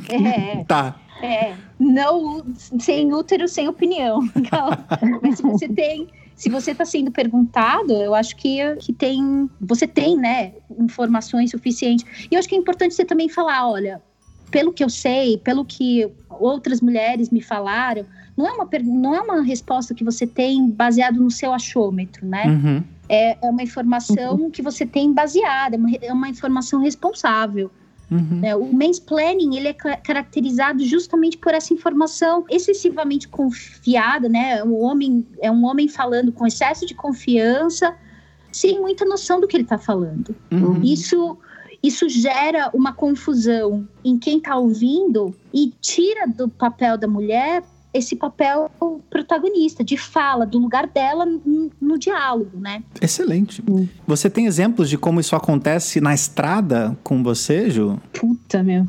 É, 0.09 0.63
tá. 0.67 0.95
é. 1.21 1.53
Não, 1.79 2.43
sem 2.79 3.13
útero, 3.13 3.47
sem 3.47 3.67
opinião. 3.67 4.19
Mas 5.21 5.37
se 5.37 5.43
você 5.43 5.67
tem... 5.69 6.07
Se 6.35 6.49
você 6.51 6.69
está 6.69 6.85
sendo 6.85 7.09
perguntado, 7.11 7.93
eu 7.93 8.13
acho 8.13 8.35
que, 8.35 8.59
que 8.75 8.93
tem... 8.93 9.49
Você 9.59 9.87
tem, 9.87 10.15
né, 10.15 10.53
informações 10.79 11.49
suficientes. 11.49 12.05
E 12.29 12.35
eu 12.35 12.39
acho 12.39 12.47
que 12.47 12.53
é 12.53 12.57
importante 12.59 12.93
você 12.93 13.03
também 13.05 13.27
falar, 13.29 13.67
olha... 13.69 14.01
Pelo 14.49 14.71
que 14.71 14.83
eu 14.83 14.89
sei, 14.89 15.37
pelo 15.37 15.65
que 15.65 16.09
outras 16.29 16.81
mulheres 16.81 17.29
me 17.29 17.41
falaram, 17.41 18.05
não 18.35 18.47
é 18.47 18.51
uma, 18.51 18.69
não 18.83 19.15
é 19.15 19.21
uma 19.21 19.41
resposta 19.41 19.93
que 19.93 20.03
você 20.03 20.27
tem 20.27 20.69
baseado 20.69 21.19
no 21.19 21.31
seu 21.31 21.53
achômetro, 21.53 22.25
né? 22.25 22.45
Uhum. 22.45 22.83
é, 23.09 23.37
é 23.45 23.49
uma 23.49 23.63
informação 23.63 24.49
que 24.51 24.61
você 24.61 24.85
tem 24.85 25.11
baseada, 25.11 25.75
é 25.75 25.79
uma, 25.79 25.89
é 26.01 26.13
uma 26.13 26.29
informação 26.29 26.79
responsável. 26.81 27.71
Uhum. 28.09 28.39
né? 28.39 28.55
O 28.55 28.71
mansplaining, 28.73 29.57
ele 29.57 29.67
é 29.67 29.73
ca- 29.73 29.97
caracterizado 29.97 30.85
justamente 30.85 31.37
por 31.37 31.53
essa 31.53 31.73
informação 31.73 32.45
excessivamente 32.49 33.27
confiada, 33.27 34.29
né? 34.29 34.63
O 34.63 34.77
homem 34.79 35.25
é 35.41 35.51
um 35.51 35.65
homem 35.65 35.89
falando 35.89 36.31
com 36.31 36.47
excesso 36.47 36.85
de 36.85 36.93
confiança, 36.93 37.93
sem 38.51 38.79
muita 38.79 39.03
noção 39.03 39.41
do 39.41 39.47
que 39.47 39.57
ele 39.57 39.63
está 39.63 39.77
falando. 39.77 40.33
Uhum. 40.51 40.81
Isso 40.83 41.37
isso 41.81 42.09
gera 42.09 42.69
uma 42.73 42.93
confusão 42.93 43.87
em 44.03 44.17
quem 44.17 44.37
está 44.37 44.55
ouvindo 44.55 45.35
e 45.53 45.71
tira 45.81 46.27
do 46.27 46.49
papel 46.49 46.97
da 46.97 47.07
mulher 47.07 47.63
esse 47.93 48.15
papel 48.15 48.69
protagonista, 49.09 49.83
de 49.83 49.97
fala, 49.97 50.45
do 50.45 50.59
lugar 50.59 50.87
dela 50.87 51.25
no, 51.25 51.71
no 51.81 51.97
diálogo, 51.97 52.57
né? 52.59 52.83
Excelente. 53.01 53.63
Você 54.05 54.29
tem 54.29 54.45
exemplos 54.45 54.89
de 54.89 54.97
como 54.97 55.19
isso 55.19 55.35
acontece 55.35 55.99
na 55.99 56.13
estrada 56.13 56.97
com 57.03 57.23
você, 57.23 57.69
Ju? 57.69 57.99
Puta, 58.13 58.61
meu. 58.61 58.85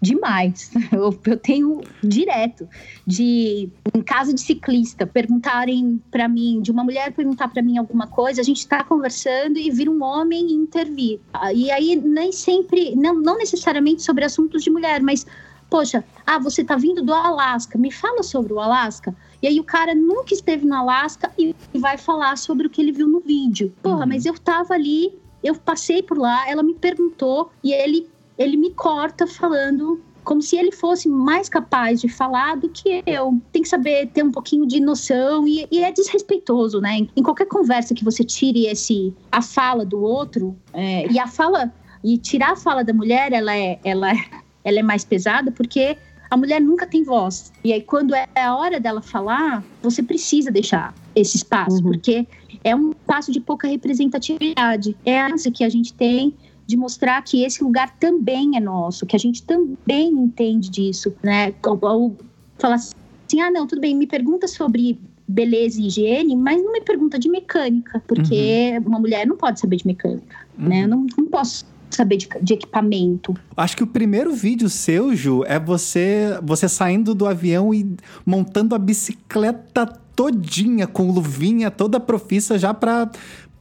Demais. 0.00 0.70
Eu, 0.92 1.18
eu 1.26 1.36
tenho 1.36 1.80
direto 2.02 2.68
de 3.06 3.68
em 3.94 4.02
casa 4.02 4.32
de 4.32 4.40
ciclista 4.40 5.06
perguntarem 5.06 6.00
pra 6.10 6.28
mim, 6.28 6.60
de 6.60 6.70
uma 6.70 6.84
mulher 6.84 7.12
perguntar 7.12 7.48
pra 7.48 7.62
mim 7.62 7.76
alguma 7.76 8.06
coisa, 8.06 8.40
a 8.40 8.44
gente 8.44 8.66
tá 8.66 8.82
conversando 8.84 9.58
e 9.58 9.70
vir 9.70 9.88
um 9.88 10.02
homem 10.02 10.52
intervir. 10.52 11.20
Ah, 11.32 11.52
E 11.52 11.70
aí 11.70 11.96
nem 11.96 12.32
sempre, 12.32 12.94
não, 12.94 13.14
não 13.14 13.36
necessariamente 13.38 14.02
sobre 14.02 14.24
assuntos 14.24 14.62
de 14.62 14.70
mulher, 14.70 15.02
mas 15.02 15.26
poxa, 15.68 16.04
ah, 16.26 16.38
você 16.38 16.64
tá 16.64 16.76
vindo 16.76 17.02
do 17.02 17.12
Alasca, 17.12 17.78
me 17.78 17.90
fala 17.90 18.22
sobre 18.22 18.52
o 18.52 18.60
Alasca. 18.60 19.14
E 19.42 19.46
aí 19.46 19.60
o 19.60 19.64
cara 19.64 19.94
nunca 19.94 20.32
esteve 20.32 20.64
no 20.64 20.74
Alasca 20.74 21.30
e 21.38 21.54
vai 21.74 21.98
falar 21.98 22.36
sobre 22.36 22.66
o 22.66 22.70
que 22.70 22.80
ele 22.80 22.92
viu 22.92 23.08
no 23.08 23.20
vídeo. 23.20 23.72
Porra, 23.82 24.06
mas 24.06 24.24
eu 24.24 24.34
tava 24.38 24.74
ali, 24.74 25.12
eu 25.42 25.54
passei 25.54 26.02
por 26.02 26.16
lá, 26.18 26.48
ela 26.48 26.62
me 26.62 26.74
perguntou 26.74 27.50
e 27.62 27.72
ele 27.72 28.08
ele 28.38 28.56
me 28.56 28.70
corta 28.70 29.26
falando 29.26 30.00
como 30.26 30.42
se 30.42 30.56
ele 30.56 30.72
fosse 30.72 31.08
mais 31.08 31.48
capaz 31.48 32.00
de 32.00 32.08
falar 32.08 32.56
do 32.56 32.68
que 32.68 33.00
eu. 33.06 33.40
Tem 33.52 33.62
que 33.62 33.68
saber 33.68 34.08
ter 34.08 34.24
um 34.24 34.32
pouquinho 34.32 34.66
de 34.66 34.80
noção 34.80 35.46
e, 35.46 35.68
e 35.70 35.84
é 35.84 35.92
desrespeitoso, 35.92 36.80
né? 36.80 37.06
Em, 37.16 37.22
qualquer 37.22 37.46
conversa 37.46 37.94
que 37.94 38.04
você 38.04 38.24
tire 38.24 38.66
esse 38.66 39.14
a 39.30 39.40
fala 39.40 39.86
do 39.86 40.02
outro 40.02 40.56
é, 40.72 41.10
e 41.10 41.18
a 41.20 41.28
fala 41.28 41.72
e 42.02 42.18
tirar 42.18 42.52
a 42.52 42.56
fala 42.56 42.82
da 42.82 42.92
mulher, 42.92 43.32
ela 43.32 43.56
é 43.56 43.78
ela 43.84 44.10
é, 44.10 44.16
ela 44.64 44.80
é 44.80 44.82
mais 44.82 45.04
pesada 45.04 45.52
porque 45.52 45.96
a 46.28 46.36
mulher 46.36 46.60
nunca 46.60 46.86
tem 46.86 47.04
voz. 47.04 47.52
E 47.62 47.72
aí, 47.72 47.80
quando 47.80 48.12
é 48.12 48.26
a 48.34 48.56
hora 48.56 48.80
dela 48.80 49.00
falar, 49.00 49.64
você 49.80 50.02
precisa 50.02 50.50
deixar 50.50 50.92
esse 51.14 51.36
espaço, 51.36 51.80
porque 51.82 52.26
é 52.64 52.74
um 52.74 52.90
espaço 52.90 53.30
de 53.30 53.40
pouca 53.40 53.68
representatividade. 53.68 54.96
É 55.04 55.20
a 55.20 55.28
que 55.54 55.62
a 55.62 55.68
gente 55.68 55.94
tem 55.94 56.34
de 56.66 56.76
mostrar 56.76 57.22
que 57.22 57.44
esse 57.44 57.62
lugar 57.62 57.94
também 57.98 58.56
é 58.56 58.60
nosso, 58.60 59.06
que 59.06 59.14
a 59.14 59.18
gente 59.18 59.42
também 59.42 60.08
entende 60.10 60.68
disso, 60.68 61.14
né? 61.22 61.54
Ou, 61.64 62.16
falar 62.58 62.74
assim, 62.74 63.40
ah, 63.40 63.50
não, 63.50 63.66
tudo 63.66 63.80
bem, 63.80 63.94
me 63.94 64.06
pergunta 64.06 64.48
sobre 64.48 64.98
beleza 65.28 65.80
e 65.80 65.86
higiene, 65.86 66.36
mas 66.36 66.62
não 66.62 66.72
me 66.72 66.80
pergunta 66.80 67.18
de 67.18 67.28
mecânica, 67.28 68.02
porque 68.06 68.80
uma 68.84 68.98
mulher 68.98 69.26
não 69.26 69.36
pode 69.36 69.60
saber 69.60 69.76
de 69.76 69.86
mecânica, 69.86 70.36
né? 70.56 70.84
Eu 70.84 70.88
não, 70.88 71.06
não 71.16 71.26
posso 71.26 71.64
saber 71.90 72.16
de, 72.16 72.28
de 72.42 72.54
equipamento. 72.54 73.34
Acho 73.56 73.76
que 73.76 73.82
o 73.82 73.86
primeiro 73.86 74.32
vídeo 74.32 74.68
seu, 74.68 75.14
Ju, 75.14 75.44
é 75.44 75.58
você, 75.58 76.38
você 76.42 76.68
saindo 76.68 77.14
do 77.14 77.26
avião 77.26 77.72
e 77.72 77.96
montando 78.24 78.74
a 78.74 78.78
bicicleta 78.78 79.86
todinha, 80.14 80.86
com 80.86 81.10
luvinha 81.10 81.70
toda 81.70 82.00
profissa 82.00 82.58
já 82.58 82.72
pra, 82.72 83.10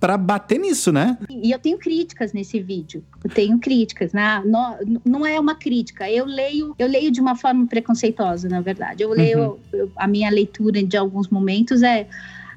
pra 0.06 0.18
bater 0.18 0.60
nisso, 0.60 0.92
né? 0.92 1.18
E 1.30 1.50
eu 1.52 1.58
tenho 1.58 1.80
críticas 1.80 2.32
nesse 2.32 2.60
vídeo. 2.60 3.04
Eu 3.24 3.30
tenho 3.30 3.58
críticas, 3.58 4.14
né? 4.14 4.42
Não, 4.46 4.78
não 5.04 5.26
é 5.26 5.40
uma 5.40 5.56
crítica. 5.56 6.08
Eu 6.10 6.26
leio, 6.26 6.76
eu 6.78 6.88
leio 6.88 7.10
de 7.10 7.20
uma 7.20 7.36
forma 7.36 7.66
preconceituosa, 7.66 8.48
na 8.48 8.62
verdade. 8.62 9.02
Eu 9.02 9.10
leio 9.10 9.58
eu- 9.74 9.92
a 9.96 10.08
minha 10.08 10.30
leitura 10.30 10.84
de 10.84 10.96
alguns 10.96 11.28
momentos 11.30 11.82
é 11.82 12.08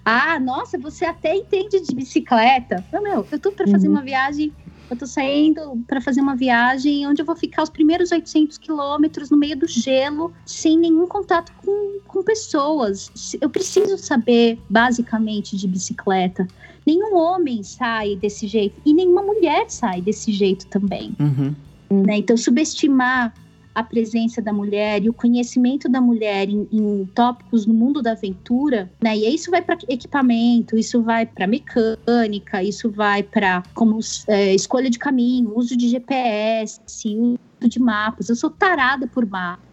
ah, 0.04 0.38
nossa, 0.38 0.78
você 0.78 1.04
até 1.04 1.34
entende 1.34 1.80
de 1.80 1.94
bicicleta. 1.94 2.84
Não, 2.92 3.02
meu, 3.02 3.26
eu 3.30 3.38
tô 3.38 3.50
para 3.52 3.66
fazer 3.66 3.88
uma 3.88 4.00
viagem, 4.02 4.52
eu 4.90 4.96
tô 4.96 5.06
saindo 5.06 5.82
para 5.86 6.00
fazer 6.00 6.20
uma 6.22 6.34
viagem 6.34 7.06
onde 7.06 7.20
eu 7.20 7.26
vou 7.26 7.36
ficar 7.36 7.62
os 7.62 7.68
primeiros 7.70 8.10
800 8.10 8.56
quilômetros 8.58 9.28
no 9.30 9.36
meio 9.36 9.54
do 9.56 9.66
gelo, 9.66 10.32
sem 10.46 10.78
nenhum 10.78 11.06
contato 11.06 11.52
com, 11.62 11.98
com 12.06 12.22
pessoas. 12.22 13.10
Eu 13.40 13.50
preciso 13.50 13.98
saber, 13.98 14.58
basicamente, 14.68 15.56
de 15.56 15.68
bicicleta. 15.68 16.48
Nenhum 16.88 17.14
homem 17.16 17.62
sai 17.62 18.16
desse 18.16 18.46
jeito 18.46 18.80
e 18.82 18.94
nenhuma 18.94 19.20
mulher 19.20 19.66
sai 19.68 20.00
desse 20.00 20.32
jeito 20.32 20.66
também. 20.68 21.14
Uhum. 21.20 21.54
né? 22.02 22.16
Então, 22.16 22.34
subestimar 22.34 23.34
a 23.74 23.82
presença 23.82 24.40
da 24.40 24.54
mulher 24.54 25.04
e 25.04 25.10
o 25.10 25.12
conhecimento 25.12 25.86
da 25.86 26.00
mulher 26.00 26.48
em, 26.48 26.66
em 26.72 27.04
tópicos 27.14 27.66
no 27.66 27.74
mundo 27.74 28.00
da 28.00 28.12
aventura, 28.12 28.90
né? 29.02 29.14
E 29.18 29.34
isso 29.34 29.50
vai 29.50 29.60
para 29.60 29.76
equipamento, 29.86 30.78
isso 30.78 31.02
vai 31.02 31.26
para 31.26 31.46
mecânica, 31.46 32.62
isso 32.62 32.90
vai 32.90 33.22
para 33.22 33.62
como 33.74 34.00
é, 34.26 34.54
escolha 34.54 34.88
de 34.88 34.98
caminho, 34.98 35.52
uso 35.54 35.76
de 35.76 35.90
GPS, 35.90 36.80
uso 36.86 37.38
de 37.68 37.78
mapas. 37.78 38.30
Eu 38.30 38.34
sou 38.34 38.48
tarada 38.48 39.06
por 39.06 39.26
mapas. 39.26 39.67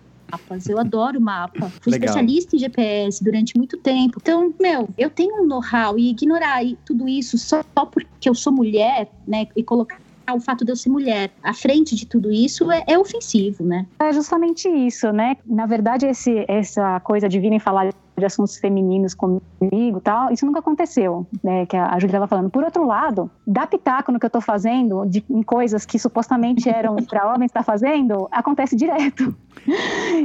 Eu 0.67 0.79
adoro 0.79 1.19
mapa. 1.21 1.69
Fui 1.81 1.91
Legal. 1.91 2.09
especialista 2.09 2.55
em 2.55 2.59
GPS 2.59 3.23
durante 3.23 3.57
muito 3.57 3.77
tempo. 3.77 4.19
Então, 4.21 4.53
meu, 4.59 4.89
eu 4.97 5.09
tenho 5.09 5.43
um 5.43 5.47
know-how 5.47 5.97
e 5.97 6.09
ignorar 6.09 6.61
tudo 6.85 7.07
isso 7.07 7.37
só 7.37 7.63
porque 7.91 8.29
eu 8.29 8.35
sou 8.35 8.51
mulher, 8.51 9.09
né? 9.27 9.47
E 9.55 9.63
colocar 9.63 9.97
o 10.33 10.39
fato 10.39 10.65
de 10.65 10.71
eu 10.71 10.75
ser 10.75 10.89
mulher 10.89 11.31
à 11.43 11.53
frente 11.53 11.95
de 11.95 12.05
tudo 12.05 12.31
isso 12.31 12.71
é, 12.71 12.83
é 12.87 12.97
ofensivo, 12.97 13.63
né? 13.63 13.85
É 13.99 14.11
justamente 14.11 14.67
isso, 14.67 15.11
né? 15.11 15.37
Na 15.45 15.65
verdade, 15.65 16.07
esse, 16.07 16.45
essa 16.47 16.99
coisa 17.01 17.29
de 17.29 17.39
virem 17.39 17.59
falar 17.59 17.93
de 18.17 18.25
assuntos 18.25 18.57
femininos 18.57 19.13
comigo 19.13 19.99
tal, 20.01 20.31
isso 20.31 20.45
nunca 20.45 20.59
aconteceu, 20.59 21.27
né? 21.43 21.65
Que 21.65 21.75
a 21.75 21.93
Júlia 21.99 22.07
estava 22.07 22.27
falando. 22.27 22.49
Por 22.49 22.63
outro 22.63 22.85
lado, 22.85 23.29
dar 23.45 23.67
pitaco 23.67 24.11
no 24.11 24.19
que 24.19 24.25
eu 24.25 24.29
tô 24.29 24.39
fazendo, 24.39 25.05
de, 25.05 25.23
em 25.29 25.43
coisas 25.43 25.85
que 25.85 25.99
supostamente 25.99 26.69
eram 26.69 26.95
para 27.09 27.27
homens 27.33 27.49
estar 27.49 27.63
fazendo, 27.63 28.27
acontece 28.31 28.75
direto. 28.75 29.35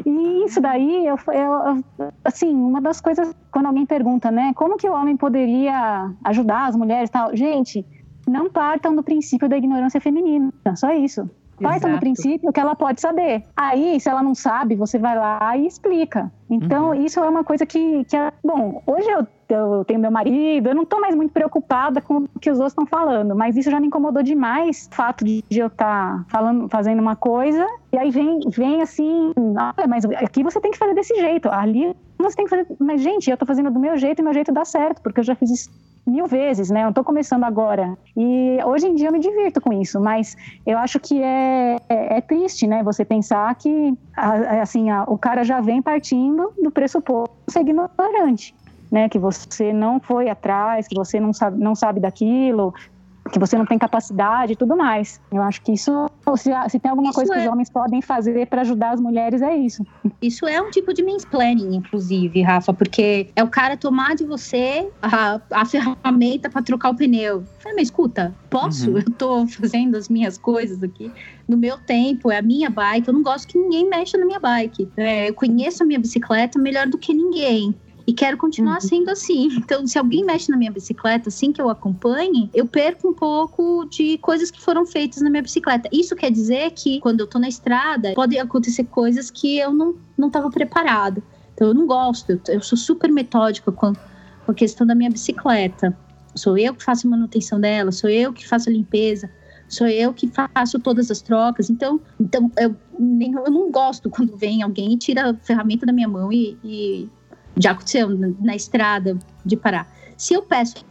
E 0.06 0.44
isso 0.44 0.60
daí, 0.60 1.06
eu, 1.06 1.16
eu- 1.32 1.84
assim, 2.24 2.54
uma 2.54 2.80
das 2.80 3.00
coisas, 3.00 3.34
quando 3.50 3.66
alguém 3.66 3.86
pergunta, 3.86 4.30
né? 4.30 4.52
Como 4.54 4.76
que 4.76 4.88
o 4.88 4.92
homem 4.94 5.16
poderia 5.16 6.10
ajudar 6.24 6.66
as 6.68 6.76
mulheres 6.76 7.10
tal? 7.10 7.34
Gente, 7.34 7.84
não 8.28 8.48
partam 8.50 8.94
do 8.94 9.02
princípio 9.02 9.48
da 9.48 9.56
ignorância 9.56 10.00
feminina, 10.00 10.52
só 10.76 10.92
isso. 10.92 11.28
Do 11.60 11.68
Exato. 11.68 12.00
princípio 12.00 12.52
que 12.52 12.58
ela 12.58 12.74
pode 12.74 13.00
saber. 13.00 13.44
Aí, 13.54 14.00
se 14.00 14.08
ela 14.08 14.22
não 14.22 14.34
sabe, 14.34 14.74
você 14.74 14.98
vai 14.98 15.16
lá 15.16 15.56
e 15.56 15.66
explica. 15.66 16.32
Então, 16.48 16.94
isso 16.94 17.20
é 17.20 17.28
uma 17.28 17.44
coisa 17.44 17.64
que, 17.64 18.04
que 18.04 18.16
é, 18.16 18.32
bom, 18.42 18.82
hoje 18.84 19.08
eu, 19.08 19.26
eu 19.48 19.84
tenho 19.84 20.00
meu 20.00 20.10
marido, 20.10 20.68
eu 20.68 20.74
não 20.74 20.84
tô 20.84 20.98
mais 20.98 21.14
muito 21.14 21.32
preocupada 21.32 22.00
com 22.00 22.26
o 22.34 22.40
que 22.40 22.50
os 22.50 22.58
outros 22.58 22.72
estão 22.72 22.86
falando, 22.86 23.36
mas 23.36 23.56
isso 23.56 23.70
já 23.70 23.78
me 23.78 23.86
incomodou 23.86 24.20
demais, 24.20 24.88
o 24.90 24.94
fato 24.94 25.24
de, 25.24 25.44
de 25.48 25.60
eu 25.60 25.68
estar 25.68 26.24
falando, 26.28 26.68
fazendo 26.68 27.00
uma 27.00 27.14
coisa, 27.14 27.64
e 27.92 27.98
aí 27.98 28.10
vem, 28.10 28.40
vem 28.48 28.82
assim, 28.82 29.32
olha, 29.38 29.86
mas 29.86 30.04
aqui 30.04 30.42
você 30.42 30.60
tem 30.60 30.72
que 30.72 30.78
fazer 30.78 30.94
desse 30.94 31.14
jeito, 31.14 31.48
ali 31.48 31.94
você 32.18 32.36
tem 32.36 32.46
que 32.46 32.50
fazer, 32.50 32.66
mas 32.80 33.00
gente, 33.00 33.30
eu 33.30 33.36
tô 33.36 33.46
fazendo 33.46 33.70
do 33.70 33.78
meu 33.78 33.96
jeito 33.96 34.18
e 34.18 34.24
meu 34.24 34.34
jeito 34.34 34.52
dá 34.52 34.64
certo, 34.64 35.00
porque 35.02 35.20
eu 35.20 35.24
já 35.24 35.36
fiz 35.36 35.50
isso 35.50 35.70
mil 36.06 36.26
vezes, 36.26 36.70
né? 36.70 36.84
Eu 36.84 36.92
tô 36.92 37.04
começando 37.04 37.44
agora. 37.44 37.96
E 38.16 38.58
hoje 38.64 38.86
em 38.86 38.94
dia 38.94 39.08
eu 39.08 39.12
me 39.12 39.20
divirto 39.20 39.60
com 39.60 39.72
isso, 39.72 40.00
mas 40.00 40.36
eu 40.66 40.78
acho 40.78 40.98
que 40.98 41.22
é, 41.22 41.76
é, 41.88 42.18
é 42.18 42.20
triste, 42.20 42.66
né? 42.66 42.82
Você 42.82 43.04
pensar 43.04 43.54
que, 43.54 43.96
assim, 44.60 44.86
o 45.06 45.18
cara 45.18 45.44
já 45.44 45.60
vem 45.60 45.80
partindo 45.80 46.52
do 46.62 46.70
pressuposto 46.70 47.34
ser 47.48 47.60
ignorante, 47.60 48.54
né? 48.90 49.08
Que 49.08 49.18
você 49.18 49.72
não 49.72 50.00
foi 50.00 50.28
atrás, 50.28 50.88
que 50.88 50.94
você 50.94 51.20
não 51.20 51.32
sabe, 51.32 51.58
não 51.62 51.74
sabe 51.74 52.00
daquilo, 52.00 52.74
que 53.30 53.38
você 53.38 53.56
não 53.56 53.64
tem 53.66 53.78
capacidade 53.78 54.52
e 54.52 54.56
tudo 54.56 54.76
mais. 54.76 55.20
Eu 55.32 55.42
acho 55.42 55.62
que 55.62 55.72
isso, 55.72 56.10
se, 56.36 56.50
se 56.68 56.78
tem 56.78 56.90
alguma 56.90 57.10
Isso 57.10 57.16
coisa 57.16 57.32
que 57.32 57.38
é- 57.38 57.42
os 57.42 57.48
homens 57.52 57.70
podem 57.70 58.02
fazer 58.02 58.46
para 58.46 58.62
ajudar 58.62 58.92
as 58.92 59.00
mulheres, 59.00 59.40
é 59.42 59.56
isso. 59.56 59.84
Isso 60.20 60.46
é 60.46 60.60
um 60.60 60.70
tipo 60.70 60.92
de 60.92 61.02
mansplaining, 61.02 61.74
inclusive, 61.76 62.42
Rafa, 62.42 62.72
porque 62.72 63.28
é 63.34 63.42
o 63.42 63.48
cara 63.48 63.76
tomar 63.76 64.14
de 64.14 64.24
você 64.24 64.88
a, 65.02 65.40
a 65.50 65.64
ferramenta 65.64 66.50
para 66.50 66.62
trocar 66.62 66.90
o 66.90 66.96
pneu. 66.96 67.20
Eu 67.36 67.44
Falei, 67.58 67.76
mas 67.76 67.88
escuta, 67.88 68.34
posso? 68.48 68.90
Uhum. 68.90 68.98
Eu 68.98 69.04
tô 69.12 69.46
fazendo 69.46 69.96
as 69.96 70.08
minhas 70.08 70.36
coisas 70.36 70.82
aqui 70.82 71.10
no 71.48 71.56
meu 71.56 71.76
tempo, 71.78 72.30
é 72.30 72.38
a 72.38 72.42
minha 72.42 72.70
bike, 72.70 73.08
eu 73.08 73.14
não 73.14 73.22
gosto 73.22 73.48
que 73.48 73.58
ninguém 73.58 73.88
mexa 73.88 74.16
na 74.16 74.24
minha 74.24 74.38
bike. 74.38 74.88
É, 74.96 75.28
eu 75.28 75.34
conheço 75.34 75.82
a 75.82 75.86
minha 75.86 75.98
bicicleta 75.98 76.58
melhor 76.58 76.86
do 76.86 76.96
que 76.96 77.12
ninguém. 77.12 77.74
E 78.10 78.12
quero 78.12 78.36
continuar 78.36 78.74
Uhum. 78.74 78.80
sendo 78.80 79.08
assim. 79.08 79.48
Então, 79.56 79.86
se 79.86 79.96
alguém 79.96 80.24
mexe 80.24 80.50
na 80.50 80.56
minha 80.56 80.72
bicicleta 80.72 81.28
assim 81.28 81.52
que 81.52 81.62
eu 81.62 81.68
acompanhe, 81.70 82.50
eu 82.52 82.66
perco 82.66 83.10
um 83.10 83.14
pouco 83.14 83.84
de 83.84 84.18
coisas 84.18 84.50
que 84.50 84.60
foram 84.60 84.84
feitas 84.84 85.22
na 85.22 85.30
minha 85.30 85.44
bicicleta. 85.44 85.88
Isso 85.92 86.16
quer 86.16 86.32
dizer 86.32 86.72
que 86.72 86.98
quando 86.98 87.20
eu 87.20 87.26
tô 87.28 87.38
na 87.38 87.48
estrada, 87.48 88.12
podem 88.14 88.40
acontecer 88.40 88.82
coisas 88.82 89.30
que 89.30 89.58
eu 89.58 89.72
não, 89.72 89.94
não 90.18 90.28
tava 90.28 90.50
preparado. 90.50 91.22
Então, 91.54 91.68
eu 91.68 91.74
não 91.74 91.86
gosto. 91.86 92.30
Eu, 92.32 92.40
eu 92.48 92.60
sou 92.60 92.76
super 92.76 93.12
metódica 93.12 93.70
com, 93.70 93.92
com 93.92 94.50
a 94.50 94.54
questão 94.54 94.84
da 94.84 94.94
minha 94.96 95.10
bicicleta. 95.10 95.96
Sou 96.34 96.58
eu 96.58 96.74
que 96.74 96.82
faço 96.82 97.06
a 97.06 97.10
manutenção 97.10 97.60
dela, 97.60 97.92
sou 97.92 98.10
eu 98.10 98.32
que 98.32 98.44
faço 98.48 98.68
a 98.68 98.72
limpeza. 98.72 99.30
Sou 99.68 99.86
eu 99.86 100.12
que 100.12 100.26
faço 100.26 100.80
todas 100.80 101.12
as 101.12 101.22
trocas. 101.22 101.70
Então, 101.70 102.00
então 102.18 102.50
eu, 102.58 102.74
nem, 102.98 103.32
eu 103.34 103.52
não 103.52 103.70
gosto 103.70 104.10
quando 104.10 104.36
vem 104.36 104.64
alguém 104.64 104.94
e 104.94 104.98
tira 104.98 105.30
a 105.30 105.34
ferramenta 105.34 105.86
da 105.86 105.92
minha 105.92 106.08
mão 106.08 106.32
e, 106.32 106.58
e 106.64 107.08
já 107.60 107.72
aconteceu 107.72 108.08
na, 108.40 108.56
estrada 108.56 109.18
de 109.44 109.56
parar. 109.56 109.90
Se 110.16 110.34
eu 110.34 110.42
peço 110.42 110.84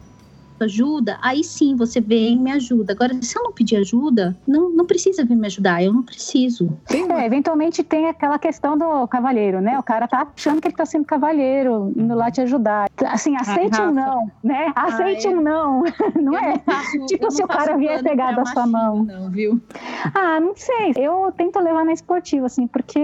ajuda, 0.64 1.18
aí 1.22 1.42
sim 1.44 1.74
você 1.76 2.00
vem 2.00 2.34
e 2.34 2.38
me 2.38 2.50
ajuda. 2.52 2.92
Agora, 2.92 3.12
se 3.22 3.38
eu 3.38 3.42
não 3.42 3.52
pedir 3.52 3.76
ajuda, 3.76 4.36
não, 4.46 4.70
não 4.70 4.86
precisa 4.86 5.24
vir 5.24 5.36
me 5.36 5.46
ajudar, 5.46 5.82
eu 5.82 5.92
não 5.92 6.02
preciso. 6.02 6.70
É, 6.90 7.26
eventualmente 7.26 7.82
tem 7.82 8.08
aquela 8.08 8.38
questão 8.38 8.76
do 8.76 9.06
cavalheiro, 9.08 9.60
né? 9.60 9.78
O 9.78 9.82
cara 9.82 10.06
tá 10.08 10.26
achando 10.36 10.60
que 10.60 10.68
ele 10.68 10.76
tá 10.76 10.86
sendo 10.86 11.04
cavalheiro, 11.04 11.92
indo 11.96 12.14
lá 12.14 12.30
te 12.30 12.40
ajudar. 12.40 12.88
Assim, 13.06 13.36
aceite 13.36 13.80
Ah, 13.80 13.88
um 13.88 13.92
não, 13.92 14.30
né? 14.42 14.72
Aceite 14.74 15.26
é. 15.26 15.30
um 15.30 15.40
não, 15.40 15.82
não 16.20 16.34
Eu 16.34 16.38
é? 16.40 16.58
faço- 16.58 17.06
Tipo, 17.06 17.30
se 17.30 17.38
não 17.40 17.46
o 17.46 17.48
cara 17.48 17.76
vier 17.76 18.02
pegar 18.02 18.32
da 18.32 18.44
sua 18.44 18.66
mão. 18.66 19.04
Não, 19.04 19.30
viu? 19.30 19.60
Ah, 20.14 20.40
não 20.40 20.54
sei. 20.56 20.92
Eu 20.96 21.32
tento 21.36 21.58
levar 21.60 21.84
na 21.84 21.92
esportiva, 21.92 22.46
assim, 22.46 22.66
porque, 22.66 23.00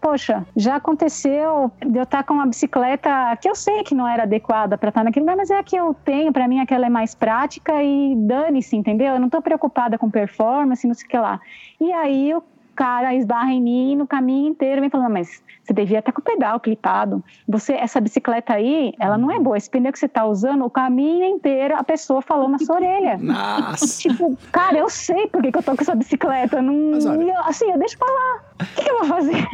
poxa, 0.00 0.44
já 0.56 0.76
aconteceu 0.76 1.70
de 1.84 1.98
eu 1.98 2.02
estar 2.04 2.22
com 2.24 2.34
uma 2.34 2.46
bicicleta 2.46 3.10
que 3.40 3.48
eu 3.48 3.54
sei 3.54 3.82
que 3.82 3.94
não 3.94 4.06
era 4.06 4.24
adequada 4.24 4.76
para 4.76 4.88
estar 4.90 5.04
naquele 5.04 5.24
lugar, 5.24 5.36
mas 5.36 5.50
é 5.50 5.58
a 5.58 5.62
que 5.62 5.76
eu 5.76 5.94
tenho, 6.04 6.32
para 6.32 6.46
mim 6.48 6.60
aquela 6.64 6.86
é 6.86 6.90
mais 6.90 7.14
prática 7.14 7.82
e 7.82 8.14
dane-se, 8.16 8.76
entendeu? 8.76 9.14
Eu 9.14 9.20
não 9.20 9.28
tô 9.30 9.40
preocupada 9.40 9.96
com 9.96 10.10
performance, 10.10 10.86
não 10.86 10.94
sei 10.94 11.06
o 11.06 11.08
que 11.08 11.18
lá. 11.18 11.40
E 11.80 11.92
aí 11.92 12.34
o 12.34 12.42
cara 12.74 13.14
esbarra 13.14 13.52
em 13.52 13.62
mim 13.62 13.94
no 13.96 14.04
caminho 14.04 14.48
inteiro, 14.48 14.80
vem 14.80 14.90
falando, 14.90 15.12
mas 15.12 15.40
você 15.62 15.72
devia 15.72 16.00
estar 16.00 16.10
com 16.10 16.20
o 16.20 16.24
pedal 16.24 16.58
clipado. 16.58 17.22
Você, 17.48 17.72
essa 17.72 18.00
bicicleta 18.00 18.52
aí, 18.54 18.92
ela 18.98 19.16
não 19.16 19.30
é 19.30 19.38
boa. 19.38 19.56
Esse 19.56 19.70
pneu 19.70 19.92
que 19.92 19.98
você 19.98 20.08
tá 20.08 20.26
usando, 20.26 20.64
o 20.64 20.68
caminho 20.70 21.24
inteiro, 21.24 21.76
a 21.76 21.84
pessoa 21.84 22.20
falou 22.20 22.48
na 22.48 22.58
sua 22.58 22.74
orelha. 22.76 23.16
Nossa. 23.18 23.86
Tipo, 24.02 24.36
cara, 24.50 24.76
eu 24.76 24.88
sei 24.90 25.28
por 25.28 25.40
que, 25.40 25.52
que 25.52 25.58
eu 25.58 25.62
tô 25.62 25.74
com 25.76 25.82
essa 25.82 25.94
bicicleta. 25.94 26.60
Não, 26.60 26.90
Mas 26.90 27.06
olha- 27.06 27.22
eu- 27.32 27.40
assim, 27.44 27.70
eu 27.70 27.78
deixo 27.78 27.96
pra 27.96 28.08
lá. 28.08 28.40
O 28.60 28.74
que, 28.74 28.82
que 28.82 28.90
eu 28.90 28.98
vou 28.98 29.06
fazer? 29.06 29.46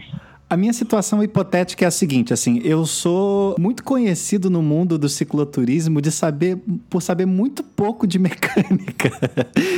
A 0.51 0.57
minha 0.57 0.73
situação 0.73 1.23
hipotética 1.23 1.85
é 1.85 1.89
a 1.89 1.93
seguinte, 1.93 2.33
assim, 2.33 2.61
eu 2.65 2.85
sou 2.85 3.55
muito 3.57 3.85
conhecido 3.85 4.51
no 4.51 4.61
mundo 4.61 4.99
do 4.99 5.09
cicloturismo 5.09 6.03
de 6.03 6.11
saber, 6.11 6.59
por 6.89 7.01
saber 7.01 7.25
muito 7.25 7.63
pouco 7.63 8.05
de 8.05 8.19
mecânica. 8.21 9.13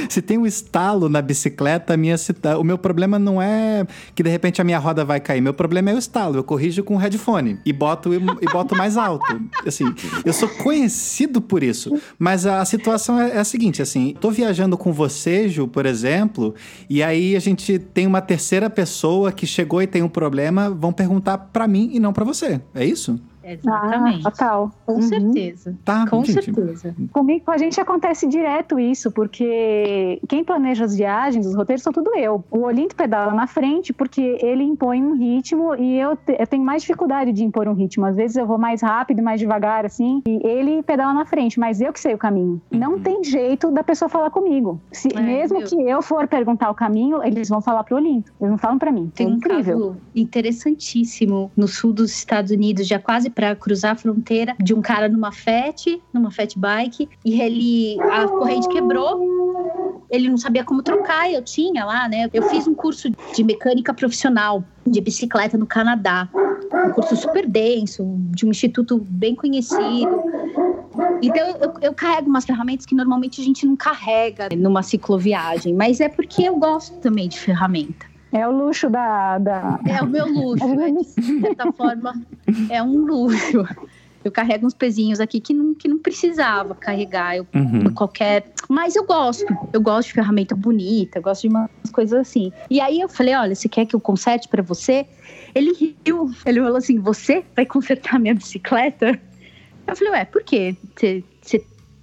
Se 0.08 0.22
tem 0.22 0.38
um 0.38 0.46
estalo 0.46 1.10
na 1.10 1.20
bicicleta, 1.20 1.94
minha, 1.94 2.16
o 2.58 2.64
meu 2.64 2.78
problema 2.78 3.18
não 3.18 3.40
é 3.40 3.86
que 4.14 4.22
de 4.22 4.30
repente 4.30 4.62
a 4.62 4.64
minha 4.64 4.78
roda 4.78 5.04
vai 5.04 5.20
cair, 5.20 5.42
meu 5.42 5.52
problema 5.52 5.90
é 5.90 5.94
o 5.94 5.98
estalo. 5.98 6.38
Eu 6.38 6.44
corrijo 6.44 6.82
com 6.82 6.94
o 6.94 6.96
headphone 6.96 7.58
e 7.66 7.72
boto, 7.72 8.14
e 8.14 8.46
boto 8.50 8.74
mais 8.74 8.96
alto. 8.96 9.42
Assim, 9.66 9.84
eu 10.24 10.32
sou 10.32 10.48
conhecido 10.48 11.42
por 11.42 11.62
isso, 11.62 12.00
mas 12.18 12.46
a 12.46 12.64
situação 12.64 13.20
é, 13.20 13.32
é 13.32 13.38
a 13.40 13.44
seguinte, 13.44 13.82
assim, 13.82 14.16
tô 14.18 14.30
viajando 14.30 14.78
com 14.78 14.90
você, 14.90 15.50
Ju, 15.50 15.68
por 15.68 15.84
exemplo, 15.84 16.54
e 16.88 17.02
aí 17.02 17.36
a 17.36 17.40
gente 17.40 17.78
tem 17.78 18.06
uma 18.06 18.22
terceira 18.22 18.70
pessoa 18.70 19.30
que 19.30 19.46
chegou 19.46 19.82
e 19.82 19.86
tem 19.86 20.02
um 20.02 20.08
problema, 20.08 20.61
vão 20.70 20.93
perguntar 20.93 21.39
pra 21.39 21.66
mim 21.66 21.90
e 21.93 22.01
não 22.01 22.12
pra 22.12 22.24
você. 22.24 22.60
É 22.74 22.84
isso? 22.84 23.18
Exatamente. 23.44 24.27
Ah, 24.27 24.31
total. 24.31 24.70
Com 24.86 24.94
Uhum. 24.94 25.02
certeza. 25.02 25.77
Tá, 25.85 26.06
Com 26.09 26.24
gente. 26.24 26.44
certeza. 26.44 26.94
Comigo, 27.12 27.44
com 27.44 27.51
a 27.51 27.59
gente 27.59 27.81
acontece 27.81 28.27
direto 28.27 28.78
isso, 28.78 29.10
porque 29.10 30.20
quem 30.28 30.44
planeja 30.44 30.85
as 30.85 30.94
viagens, 30.97 31.47
os 31.47 31.55
roteiros, 31.55 31.82
sou 31.82 31.93
tudo 31.93 32.14
eu. 32.16 32.44
O 32.51 32.60
Olinto 32.64 32.94
pedala 32.94 33.32
na 33.35 33.47
frente 33.47 33.93
porque 33.93 34.39
ele 34.43 34.62
impõe 34.62 35.02
um 35.02 35.14
ritmo 35.16 35.74
e 35.74 35.98
eu, 35.98 36.16
te- 36.16 36.36
eu 36.39 36.47
tenho 36.47 36.64
mais 36.64 36.82
dificuldade 36.82 37.32
de 37.32 37.44
impor 37.44 37.66
um 37.69 37.74
ritmo. 37.74 38.05
Às 38.06 38.16
vezes 38.16 38.36
eu 38.36 38.47
vou 38.47 38.59
mais 38.59 38.82
rápido, 38.82 39.23
mais 39.23 39.40
devagar, 39.40 39.85
assim, 39.85 40.23
e 40.27 40.47
ele 40.47 40.82
pedala 40.82 41.12
na 41.12 41.24
frente, 41.24 41.59
mas 41.59 41.81
eu 41.81 41.93
que 41.93 42.01
sei 42.01 42.14
o 42.14 42.19
caminho. 42.19 42.60
Não 42.70 42.98
tem 43.01 43.23
jeito 43.24 43.70
da 43.70 43.82
pessoa 43.82 44.09
falar 44.09 44.31
comigo. 44.31 44.81
Se, 44.93 45.09
É, 45.16 45.20
mesmo 45.20 45.59
viu? 45.59 45.66
que 45.69 45.74
eu 45.82 46.02
for 46.02 46.27
perguntar 46.28 46.70
o 46.70 46.74
caminho, 46.74 47.23
eles 47.23 47.48
vão 47.48 47.60
falar 47.60 47.85
pro 47.85 47.97
Olinto. 47.97 48.32
Eles 48.40 48.51
não 48.51 48.59
falam 48.59 48.78
pra 48.78 48.93
mim. 48.93 49.10
Tem 49.14 49.27
é 49.27 49.31
um 49.31 49.35
incrível. 49.35 49.78
caso 49.78 49.97
interessantíssimo 50.14 51.51
no 51.56 51.66
sul 51.69 51.93
dos 51.93 52.10
Estados 52.12 52.51
Unidos, 52.51 52.86
já 52.86 52.98
quase 52.98 53.31
para 53.34 53.54
cruzar 53.56 53.92
a 53.92 53.96
fronteira, 53.96 54.54
de 54.62 54.74
um 54.74 54.80
cara 54.80 55.09
numa 55.09 55.32
Fat, 55.32 55.86
numa 56.12 56.30
Fat 56.30 56.54
Bike, 56.56 57.09
e 57.24 57.40
ele 57.40 58.00
a 58.00 58.26
corrente 58.26 58.68
quebrou. 58.68 60.02
Ele 60.10 60.28
não 60.28 60.36
sabia 60.36 60.62
como 60.62 60.82
trocar, 60.82 61.32
eu 61.32 61.42
tinha 61.42 61.84
lá, 61.84 62.09
né? 62.09 62.28
Eu 62.32 62.42
fiz 62.44 62.66
um 62.66 62.74
curso 62.74 63.10
de 63.34 63.42
mecânica 63.42 63.94
profissional 63.94 64.62
de 64.86 65.00
bicicleta 65.00 65.56
no 65.56 65.66
Canadá. 65.66 66.28
Um 66.86 66.90
curso 66.90 67.16
super 67.16 67.46
denso, 67.46 68.04
de 68.30 68.44
um 68.44 68.50
instituto 68.50 68.98
bem 69.09 69.34
conhecido. 69.34 70.22
Então 71.22 71.46
eu, 71.46 71.72
eu 71.80 71.94
carrego 71.94 72.28
umas 72.28 72.44
ferramentas 72.44 72.84
que 72.84 72.94
normalmente 72.94 73.40
a 73.40 73.44
gente 73.44 73.64
não 73.64 73.76
carrega 73.76 74.48
numa 74.54 74.82
cicloviagem, 74.82 75.74
mas 75.74 76.00
é 76.00 76.09
porque 76.09 76.42
eu 76.42 76.56
gosto 76.56 76.98
também 76.98 77.28
de 77.28 77.38
ferramenta. 77.38 78.11
É 78.32 78.48
o 78.48 78.50
luxo 78.50 78.88
da. 78.88 79.38
da... 79.38 79.78
É 79.86 80.02
o 80.02 80.06
meu 80.06 80.26
luxo, 80.26 80.66
né? 80.74 80.90
de 80.90 81.04
certa 81.40 81.70
forma, 81.72 82.14
é 82.70 82.82
um 82.82 83.04
luxo. 83.04 83.64
Eu 84.24 84.30
carrego 84.30 84.66
uns 84.66 84.72
pezinhos 84.74 85.18
aqui 85.20 85.40
que 85.40 85.52
não, 85.52 85.74
que 85.74 85.88
não 85.88 85.98
precisava 85.98 86.74
carregar. 86.74 87.36
Eu, 87.36 87.46
Uhum. 87.54 87.92
qualquer. 87.92 88.52
Mas 88.68 88.94
eu 88.96 89.04
gosto. 89.04 89.44
Eu 89.72 89.80
gosto 89.80 90.09
de 90.09 90.14
ferramenta 90.14 90.54
bonita, 90.54 91.18
eu 91.18 91.22
gosto 91.22 91.42
de 91.42 91.48
umas 91.48 91.68
coisas 91.92 92.18
assim. 92.18 92.52
E 92.70 92.80
aí 92.80 93.00
eu 93.00 93.09
falei: 93.09 93.34
olha, 93.34 93.54
você 93.54 93.68
quer 93.68 93.84
que 93.84 93.94
eu 93.96 94.00
conserte 94.00 94.48
pra 94.48 94.62
você? 94.62 95.06
Ele 95.54 95.72
riu. 96.06 96.30
Ele 96.46 96.60
falou 96.60 96.76
assim: 96.76 96.98
você 97.00 97.44
vai 97.54 97.66
consertar 97.66 98.18
minha 98.18 98.34
bicicleta? 98.34 99.18
Eu 99.86 99.96
falei: 99.96 100.12
ué, 100.12 100.24
por 100.24 100.42
quê? 100.44 100.76
Você 100.96 101.24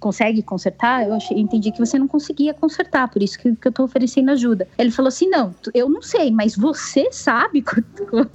consegue 0.00 0.42
consertar? 0.42 1.06
Eu 1.06 1.14
achei, 1.14 1.38
entendi 1.38 1.70
que 1.70 1.78
você 1.78 1.98
não 1.98 2.08
conseguia 2.08 2.52
consertar, 2.54 3.08
por 3.08 3.22
isso 3.22 3.38
que, 3.38 3.54
que 3.54 3.68
eu 3.68 3.72
tô 3.72 3.84
oferecendo 3.84 4.30
ajuda. 4.30 4.66
Ele 4.78 4.90
falou 4.90 5.08
assim: 5.08 5.28
não, 5.28 5.54
eu 5.74 5.88
não 5.88 6.02
sei, 6.02 6.30
mas 6.32 6.56
você 6.56 7.12
sabe. 7.12 7.62
quanto- 7.62 8.30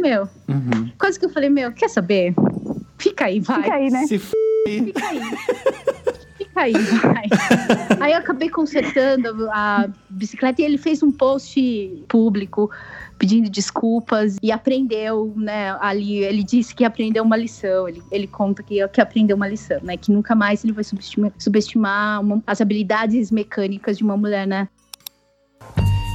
meu, 0.00 0.28
Uhum. 0.48 0.90
quase 0.98 1.18
que 1.18 1.26
eu 1.26 1.30
falei: 1.30 1.50
meu, 1.50 1.72
quer 1.72 1.88
saber? 1.90 2.34
Fica 2.96 3.26
aí, 3.26 3.40
vai. 3.40 3.62
Fica 3.62 3.74
aí, 3.74 3.90
né? 3.90 4.06
Se 4.06 4.14
f... 4.14 4.32
Fica 4.66 5.06
aí. 5.08 5.20
Fica 6.38 6.60
aí, 6.60 6.72
vai. 6.72 7.24
Aí 8.00 8.12
eu 8.12 8.18
acabei 8.18 8.48
consertando 8.48 9.48
a 9.50 9.88
bicicleta 10.08 10.62
e 10.62 10.64
ele 10.64 10.78
fez 10.78 11.02
um 11.02 11.10
post 11.10 11.60
público 12.08 12.70
pedindo 13.18 13.48
desculpas 13.48 14.36
e 14.42 14.50
aprendeu, 14.52 15.32
né? 15.36 15.76
Ali 15.80 16.18
ele 16.18 16.42
disse 16.42 16.74
que 16.74 16.84
aprendeu 16.84 17.22
uma 17.24 17.36
lição. 17.36 17.88
Ele, 17.88 18.02
ele 18.10 18.26
conta 18.26 18.62
que, 18.62 18.86
que 18.88 19.00
aprendeu 19.00 19.36
uma 19.36 19.48
lição, 19.48 19.78
né? 19.82 19.96
Que 19.96 20.10
nunca 20.12 20.34
mais 20.34 20.64
ele 20.64 20.72
vai 20.72 20.84
subestimar, 20.84 21.32
subestimar 21.38 22.20
uma- 22.20 22.42
as 22.46 22.60
habilidades 22.60 23.30
mecânicas 23.30 23.96
de 23.98 24.04
uma 24.04 24.16
mulher, 24.16 24.46
né? 24.46 24.68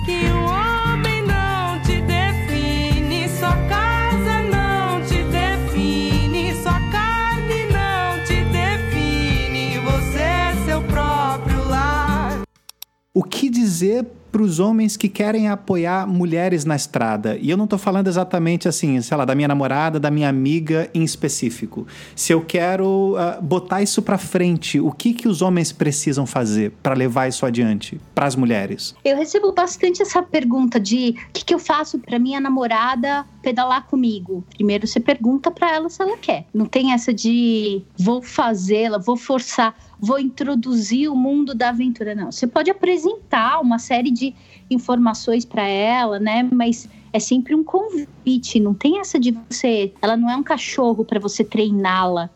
Que 0.05 0.25
o 0.31 0.43
homem 0.45 1.23
não 1.25 1.81
te 1.81 2.01
define, 2.01 3.27
sua 3.29 3.55
casa 3.67 4.41
não 4.51 5.01
te 5.05 5.23
define, 5.23 6.53
sua 6.61 6.79
carne 6.91 7.65
não 7.71 8.23
te 8.25 8.43
define, 8.51 9.77
você 9.79 10.19
é 10.19 10.53
seu 10.65 10.81
próprio 10.83 11.67
lar. 11.69 12.41
O 13.13 13.23
que 13.23 13.49
dizer 13.49 14.05
para 14.31 14.41
os 14.41 14.59
homens 14.59 14.95
que 14.95 15.09
querem 15.09 15.47
apoiar 15.47 16.07
mulheres 16.07 16.65
na 16.65 16.75
estrada? 16.75 17.37
E 17.37 17.49
eu 17.49 17.57
não 17.57 17.65
estou 17.65 17.79
falando 17.79 18.07
exatamente 18.07 18.67
assim, 18.67 18.99
sei 19.01 19.17
lá, 19.17 19.25
da 19.25 19.35
minha 19.35 19.47
namorada, 19.47 19.99
da 19.99 20.11
minha 20.11 20.29
amiga 20.29 20.89
em 20.93 21.03
específico. 21.03 21.87
Se 22.15 22.33
eu 22.33 22.41
quero 22.41 23.15
ah, 23.17 23.39
botar 23.41 23.81
isso 23.81 24.01
para 24.01 24.17
frente, 24.17 24.79
o 24.79 24.91
que 24.91 25.13
que 25.13 25.27
os 25.27 25.41
homens 25.41 25.71
precisam 25.71 26.25
fazer 26.25 26.71
para 26.83 26.93
levar 26.93 27.27
isso 27.27 27.45
adiante 27.45 27.99
para 28.13 28.25
as 28.25 28.35
mulheres? 28.35 28.95
Eu 29.03 29.17
recebo 29.17 29.51
bastante 29.51 30.01
essa 30.01 30.21
pergunta 30.21 30.79
de 30.79 31.15
o 31.29 31.33
que, 31.33 31.45
que 31.45 31.53
eu 31.53 31.59
faço 31.59 31.99
para 31.99 32.19
minha 32.19 32.39
namorada 32.39 33.25
pedalar 33.41 33.85
comigo. 33.87 34.43
Primeiro 34.49 34.87
você 34.87 34.99
pergunta 34.99 35.49
para 35.49 35.73
ela 35.73 35.89
se 35.89 36.01
ela 36.01 36.17
quer. 36.17 36.45
Não 36.53 36.65
tem 36.65 36.93
essa 36.93 37.13
de 37.13 37.81
vou 37.97 38.21
fazê-la, 38.21 38.97
vou 38.97 39.17
forçar, 39.17 39.75
vou 39.99 40.19
introduzir 40.19 41.09
o 41.11 41.15
mundo 41.15 41.53
da 41.53 41.69
aventura. 41.69 42.15
Não. 42.15 42.31
Você 42.31 42.47
pode 42.47 42.69
apresentar 42.71 43.59
uma 43.61 43.77
série 43.79 44.11
de 44.11 44.33
informações 44.69 45.45
para 45.45 45.67
ela, 45.67 46.19
né? 46.19 46.47
Mas 46.51 46.87
é 47.11 47.19
sempre 47.19 47.53
um 47.55 47.63
convite. 47.63 48.59
Não 48.59 48.73
tem 48.73 48.99
essa 48.99 49.19
de 49.19 49.31
você. 49.49 49.93
Ela 50.01 50.15
não 50.15 50.29
é 50.29 50.35
um 50.35 50.43
cachorro 50.43 51.03
para 51.03 51.19
você 51.19 51.43
treiná-la 51.43 52.29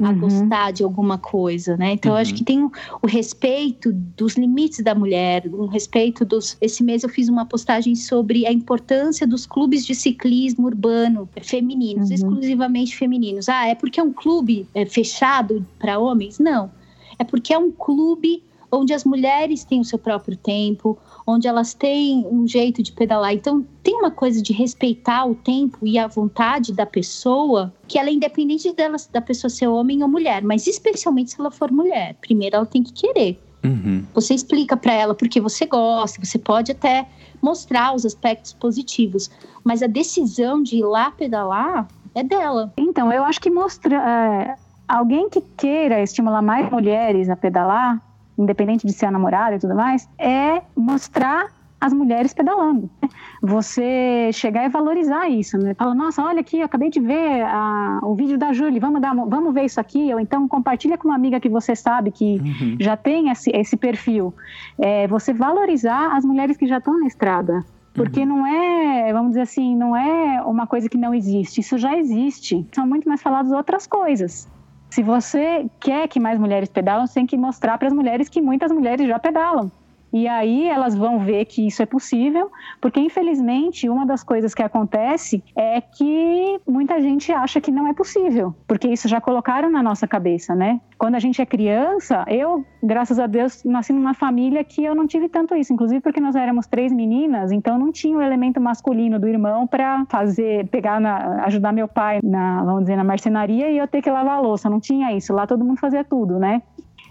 a 0.00 0.10
Uhum. 0.10 0.18
gostar 0.20 0.70
de 0.72 0.84
alguma 0.84 1.18
coisa, 1.18 1.76
né? 1.76 1.94
Então 1.94 2.12
eu 2.12 2.16
acho 2.16 2.30
Uhum. 2.30 2.36
que 2.38 2.44
tem 2.44 2.62
o, 2.62 2.70
o 3.02 3.06
respeito 3.08 3.92
dos 3.92 4.34
limites 4.36 4.84
da 4.84 4.94
mulher, 4.94 5.48
o 5.52 5.66
respeito 5.66 6.24
dos. 6.24 6.56
Esse 6.60 6.80
mês 6.84 7.02
eu 7.02 7.08
fiz 7.08 7.28
uma 7.28 7.44
postagem 7.44 7.96
sobre 7.96 8.46
a 8.46 8.52
importância 8.52 9.26
dos 9.26 9.46
clubes 9.46 9.84
de 9.84 9.92
ciclismo 9.92 10.66
urbano 10.66 11.28
femininos, 11.42 12.08
Uhum. 12.08 12.14
exclusivamente 12.14 12.96
femininos. 12.96 13.48
Ah, 13.48 13.66
é 13.66 13.74
porque 13.74 13.98
é 13.98 14.02
um 14.02 14.12
clube 14.12 14.68
é, 14.72 14.86
fechado 14.86 15.66
para 15.76 15.98
homens? 15.98 16.38
Não. 16.38 16.70
É 17.18 17.24
porque 17.24 17.52
é 17.52 17.58
um 17.58 17.70
clube 17.70 18.42
onde 18.74 18.92
as 18.92 19.04
mulheres 19.04 19.64
têm 19.64 19.80
o 19.80 19.84
seu 19.84 19.98
próprio 19.98 20.36
tempo, 20.36 20.98
onde 21.26 21.46
elas 21.46 21.74
têm 21.74 22.26
um 22.26 22.46
jeito 22.46 22.82
de 22.82 22.92
pedalar. 22.92 23.32
Então, 23.32 23.64
tem 23.82 23.94
uma 23.94 24.10
coisa 24.10 24.42
de 24.42 24.52
respeitar 24.52 25.24
o 25.24 25.34
tempo 25.34 25.78
e 25.86 25.98
a 25.98 26.06
vontade 26.06 26.72
da 26.72 26.84
pessoa, 26.84 27.72
que 27.86 27.98
ela 27.98 28.08
é 28.08 28.12
independente 28.12 28.72
dela, 28.72 28.96
da 29.12 29.20
pessoa 29.20 29.48
ser 29.48 29.68
homem 29.68 30.02
ou 30.02 30.08
mulher, 30.08 30.42
mas 30.42 30.66
especialmente 30.66 31.30
se 31.30 31.40
ela 31.40 31.50
for 31.50 31.70
mulher. 31.70 32.16
Primeiro, 32.20 32.56
ela 32.56 32.66
tem 32.66 32.82
que 32.82 32.92
querer. 32.92 33.40
Uhum. 33.64 34.04
Você 34.12 34.34
explica 34.34 34.76
para 34.76 34.92
ela 34.92 35.14
porque 35.14 35.40
você 35.40 35.64
gosta, 35.64 36.22
você 36.22 36.38
pode 36.38 36.72
até 36.72 37.08
mostrar 37.40 37.94
os 37.94 38.04
aspectos 38.04 38.52
positivos, 38.52 39.30
mas 39.62 39.82
a 39.82 39.86
decisão 39.86 40.62
de 40.62 40.76
ir 40.76 40.84
lá 40.84 41.10
pedalar 41.10 41.88
é 42.14 42.22
dela. 42.22 42.72
Então, 42.76 43.10
eu 43.10 43.24
acho 43.24 43.40
que 43.40 43.50
mostra 43.50 43.96
é, 43.96 44.56
alguém 44.88 45.28
que 45.28 45.40
queira 45.40 46.00
estimular 46.02 46.42
mais 46.42 46.70
mulheres 46.70 47.28
a 47.28 47.36
pedalar, 47.36 48.00
independente 48.38 48.86
de 48.86 48.92
ser 48.92 49.06
a 49.06 49.10
namorada 49.10 49.56
e 49.56 49.58
tudo 49.58 49.74
mais, 49.74 50.08
é 50.18 50.62
mostrar 50.76 51.46
as 51.80 51.92
mulheres 51.92 52.32
pedalando. 52.32 52.88
né? 53.02 53.08
Você 53.42 54.30
chegar 54.32 54.64
e 54.64 54.68
valorizar 54.70 55.28
isso, 55.28 55.58
né? 55.58 55.74
Fala, 55.74 55.94
nossa, 55.94 56.22
olha 56.24 56.40
aqui, 56.40 56.58
eu 56.60 56.64
acabei 56.64 56.88
de 56.88 56.98
ver 56.98 57.42
a- 57.44 57.98
o 58.02 58.14
vídeo 58.14 58.38
da 58.38 58.52
Júlia, 58.54 58.80
vamos, 58.80 59.02
dar, 59.02 59.14
vamos 59.14 59.52
ver 59.52 59.64
isso 59.66 59.78
aqui, 59.78 60.12
ou 60.12 60.18
então 60.18 60.48
compartilha 60.48 60.96
com 60.96 61.08
uma 61.08 61.14
amiga 61.14 61.38
que 61.38 61.48
você 61.48 61.76
sabe 61.76 62.10
que 62.10 62.38
Uhum. 62.40 62.76
já 62.80 62.96
tem 62.96 63.28
esse, 63.28 63.50
esse 63.54 63.76
perfil. 63.76 64.32
É, 64.78 65.06
você 65.06 65.32
valorizar 65.34 66.16
as 66.16 66.24
mulheres 66.24 66.56
que 66.56 66.66
já 66.66 66.78
estão 66.78 66.98
na 66.98 67.06
estrada. 67.06 67.62
Porque 67.92 68.24
não 68.26 68.44
é, 68.44 69.12
vamos 69.12 69.28
dizer 69.30 69.42
assim, 69.42 69.76
não 69.76 69.94
é 69.96 70.42
uma 70.42 70.66
coisa 70.66 70.88
que 70.88 70.98
não 70.98 71.14
existe, 71.14 71.60
isso 71.60 71.78
já 71.78 71.96
existe. 71.96 72.66
São 72.74 72.84
muito 72.86 73.08
mais 73.08 73.22
faladas 73.22 73.52
outras 73.52 73.86
coisas. 73.86 74.48
Se 74.94 75.02
você 75.02 75.68
quer 75.80 76.06
que 76.06 76.20
mais 76.20 76.38
mulheres 76.38 76.68
pedalam, 76.68 77.04
você 77.04 77.14
tem 77.14 77.26
que 77.26 77.36
mostrar 77.36 77.76
para 77.78 77.88
as 77.88 77.92
mulheres 77.92 78.28
que 78.28 78.40
muitas 78.40 78.70
mulheres 78.70 79.08
já 79.08 79.18
pedalam. 79.18 79.68
E 80.14 80.28
aí 80.28 80.68
elas 80.68 80.94
vão 80.94 81.18
ver 81.18 81.44
que 81.44 81.66
isso 81.66 81.82
é 81.82 81.86
possível, 81.86 82.48
porque 82.80 83.00
infelizmente 83.00 83.88
uma 83.88 84.06
das 84.06 84.22
coisas 84.22 84.54
que 84.54 84.62
acontece 84.62 85.42
é 85.56 85.80
que 85.80 86.60
muita 86.64 87.00
gente 87.00 87.32
acha 87.32 87.60
que 87.60 87.72
não 87.72 87.88
é 87.88 87.92
possível, 87.92 88.54
porque 88.68 88.86
isso 88.86 89.08
já 89.08 89.20
colocaram 89.20 89.68
na 89.68 89.82
nossa 89.82 90.06
cabeça, 90.06 90.54
né? 90.54 90.80
Quando 90.96 91.16
a 91.16 91.18
gente 91.18 91.42
é 91.42 91.44
criança, 91.46 92.24
eu, 92.28 92.64
graças 92.80 93.18
a 93.18 93.26
Deus, 93.26 93.64
nasci 93.64 93.92
numa 93.92 94.14
família 94.14 94.62
que 94.62 94.84
eu 94.84 94.94
não 94.94 95.04
tive 95.04 95.28
tanto 95.28 95.56
isso, 95.56 95.72
inclusive 95.72 96.00
porque 96.00 96.20
nós 96.20 96.36
éramos 96.36 96.68
três 96.68 96.92
meninas, 96.92 97.50
então 97.50 97.76
não 97.76 97.90
tinha 97.90 98.16
o 98.16 98.22
elemento 98.22 98.60
masculino 98.60 99.18
do 99.18 99.26
irmão 99.26 99.66
para 99.66 100.06
fazer, 100.08 100.68
pegar, 100.68 101.00
na, 101.00 101.44
ajudar 101.46 101.72
meu 101.72 101.88
pai 101.88 102.20
na, 102.22 102.62
vamos 102.62 102.82
dizer, 102.82 102.94
na 102.94 103.02
marcenaria 103.02 103.68
e 103.68 103.78
eu 103.78 103.88
ter 103.88 104.00
que 104.00 104.10
lavar 104.10 104.36
a 104.36 104.40
louça, 104.40 104.70
não 104.70 104.78
tinha 104.78 105.12
isso. 105.12 105.32
Lá 105.32 105.44
todo 105.44 105.64
mundo 105.64 105.80
fazia 105.80 106.04
tudo, 106.04 106.38
né? 106.38 106.62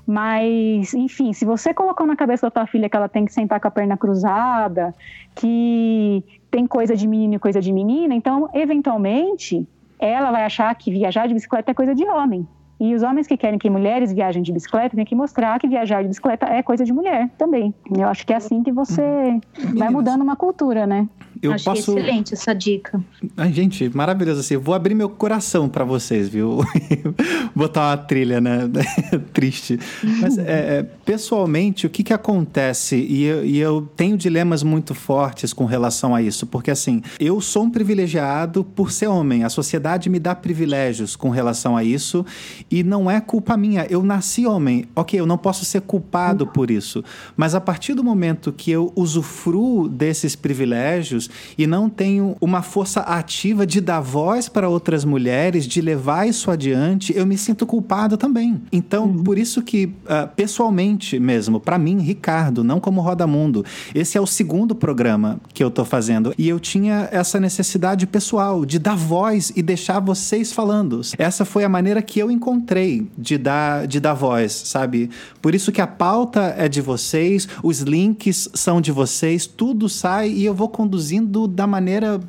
Mas, 0.05 0.93
enfim, 0.93 1.31
se 1.31 1.45
você 1.45 1.73
colocou 1.73 2.05
na 2.05 2.15
cabeça 2.15 2.47
da 2.47 2.51
tua 2.51 2.67
filha 2.67 2.89
que 2.89 2.95
ela 2.95 3.07
tem 3.07 3.25
que 3.25 3.33
sentar 3.33 3.59
com 3.59 3.67
a 3.67 3.71
perna 3.71 3.95
cruzada, 3.95 4.93
que 5.33 6.23
tem 6.51 6.67
coisa 6.67 6.95
de 6.95 7.07
menino 7.07 7.35
e 7.35 7.39
coisa 7.39 7.61
de 7.61 7.71
menina, 7.71 8.13
então, 8.13 8.49
eventualmente, 8.53 9.67
ela 9.97 10.31
vai 10.31 10.43
achar 10.43 10.73
que 10.75 10.91
viajar 10.91 11.27
de 11.27 11.33
bicicleta 11.33 11.71
é 11.71 11.73
coisa 11.73 11.95
de 11.95 12.03
homem. 12.03 12.45
E 12.79 12.93
os 12.93 13.01
homens 13.01 13.27
que 13.27 13.37
querem 13.37 13.57
que 13.57 13.69
mulheres 13.69 14.11
viajem 14.11 14.43
de 14.43 14.51
bicicleta 14.51 14.93
têm 14.95 15.05
que 15.05 15.15
mostrar 15.15 15.57
que 15.57 15.67
viajar 15.67 16.01
de 16.01 16.09
bicicleta 16.09 16.47
é 16.47 16.61
coisa 16.61 16.83
de 16.83 16.91
mulher 16.91 17.29
também. 17.37 17.73
Eu 17.97 18.09
acho 18.09 18.25
que 18.25 18.33
é 18.33 18.35
assim 18.35 18.61
que 18.61 18.73
você 18.73 19.39
vai 19.73 19.89
mudando 19.89 20.21
uma 20.21 20.35
cultura, 20.35 20.85
né? 20.85 21.07
Eu 21.43 21.51
Acho 21.51 21.65
posso. 21.65 21.91
excelente 21.91 22.33
essa 22.33 22.53
dica. 22.53 23.03
Ai, 23.35 23.51
gente, 23.51 23.89
maravilhoso 23.93 24.39
assim. 24.39 24.55
Vou 24.55 24.73
abrir 24.73 24.95
meu 24.95 25.09
coração 25.09 25.67
pra 25.67 25.83
vocês, 25.83 26.29
viu? 26.29 26.59
Botar 27.53 27.89
uma 27.89 27.97
trilha, 27.97 28.39
né? 28.39 28.59
Triste. 29.33 29.77
Mas, 30.21 30.37
é, 30.37 30.43
é, 30.79 30.83
pessoalmente, 31.03 31.85
o 31.85 31.89
que 31.89 32.01
que 32.01 32.13
acontece? 32.13 32.95
E 32.95 33.25
eu, 33.25 33.45
e 33.45 33.59
eu 33.59 33.89
tenho 33.93 34.17
dilemas 34.17 34.63
muito 34.63 34.95
fortes 34.95 35.51
com 35.51 35.65
relação 35.65 36.15
a 36.15 36.21
isso. 36.21 36.47
Porque, 36.47 36.71
assim, 36.71 37.01
eu 37.19 37.41
sou 37.41 37.63
um 37.63 37.69
privilegiado 37.69 38.63
por 38.63 38.89
ser 38.89 39.07
homem. 39.07 39.43
A 39.43 39.49
sociedade 39.49 40.09
me 40.09 40.19
dá 40.19 40.33
privilégios 40.33 41.13
com 41.13 41.29
relação 41.29 41.75
a 41.75 41.83
isso. 41.83 42.25
E 42.71 42.83
não 42.83 43.11
é 43.11 43.19
culpa 43.19 43.57
minha. 43.57 43.85
Eu 43.89 44.01
nasci 44.01 44.47
homem. 44.47 44.85
Ok, 44.95 45.19
eu 45.19 45.25
não 45.25 45.37
posso 45.37 45.65
ser 45.65 45.81
culpado 45.81 46.47
por 46.47 46.71
isso. 46.71 47.03
Mas 47.35 47.53
a 47.53 47.59
partir 47.59 47.93
do 47.93 48.03
momento 48.03 48.53
que 48.53 48.71
eu 48.71 48.93
usufruo 48.95 49.89
desses 49.89 50.37
privilégios 50.37 51.32
e 51.57 51.67
não 51.67 51.89
tenho 51.89 52.35
uma 52.39 52.61
força 52.61 53.01
ativa 53.01 53.65
de 53.65 53.79
dar 53.79 53.99
voz 53.99 54.49
para 54.49 54.69
outras 54.69 55.05
mulheres, 55.05 55.65
de 55.65 55.81
levar 55.81 56.27
isso 56.27 56.49
adiante, 56.49 57.13
eu 57.15 57.25
me 57.25 57.37
sinto 57.37 57.65
culpado 57.65 58.17
também. 58.17 58.61
Então, 58.71 59.11
por 59.23 59.37
isso 59.37 59.61
que, 59.61 59.91
ah, 60.07 60.27
pessoalmente 60.27 61.19
mesmo, 61.19 61.59
para 61.59 61.77
mim, 61.77 61.99
Ricardo, 61.99 62.63
não 62.63 62.79
como 62.79 63.01
Roda 63.01 63.27
Mundo, 63.27 63.65
esse 63.93 64.17
é 64.17 64.21
o 64.21 64.27
segundo 64.27 64.75
programa 64.75 65.39
que 65.53 65.63
eu 65.63 65.71
tô 65.71 65.85
fazendo 65.85 66.33
e 66.37 66.47
eu 66.47 66.59
tinha 66.59 67.07
essa 67.11 67.39
necessidade 67.39 68.05
pessoal 68.07 68.65
de 68.65 68.79
dar 68.79 68.95
voz 68.95 69.51
e 69.55 69.61
deixar 69.61 69.99
vocês 69.99 70.51
falando. 70.51 71.01
Essa 71.17 71.45
foi 71.45 71.63
a 71.63 71.69
maneira 71.69 72.01
que 72.01 72.19
eu 72.19 72.29
encontrei 72.29 73.07
de 73.17 73.37
dar, 73.37 73.87
de 73.87 73.99
dar 73.99 74.13
voz, 74.13 74.51
sabe? 74.51 75.09
Por 75.41 75.53
isso 75.55 75.71
que 75.71 75.81
a 75.81 75.87
pauta 75.87 76.53
é 76.57 76.67
de 76.67 76.81
vocês, 76.81 77.47
os 77.61 77.79
links 77.81 78.49
são 78.53 78.79
de 78.79 78.91
vocês, 78.91 79.45
tudo 79.45 79.89
sai 79.89 80.29
e 80.29 80.45
eu 80.45 80.53
vou 80.53 80.69
conduzindo 80.69 81.22
da 81.47 81.67
maneira 81.67 82.19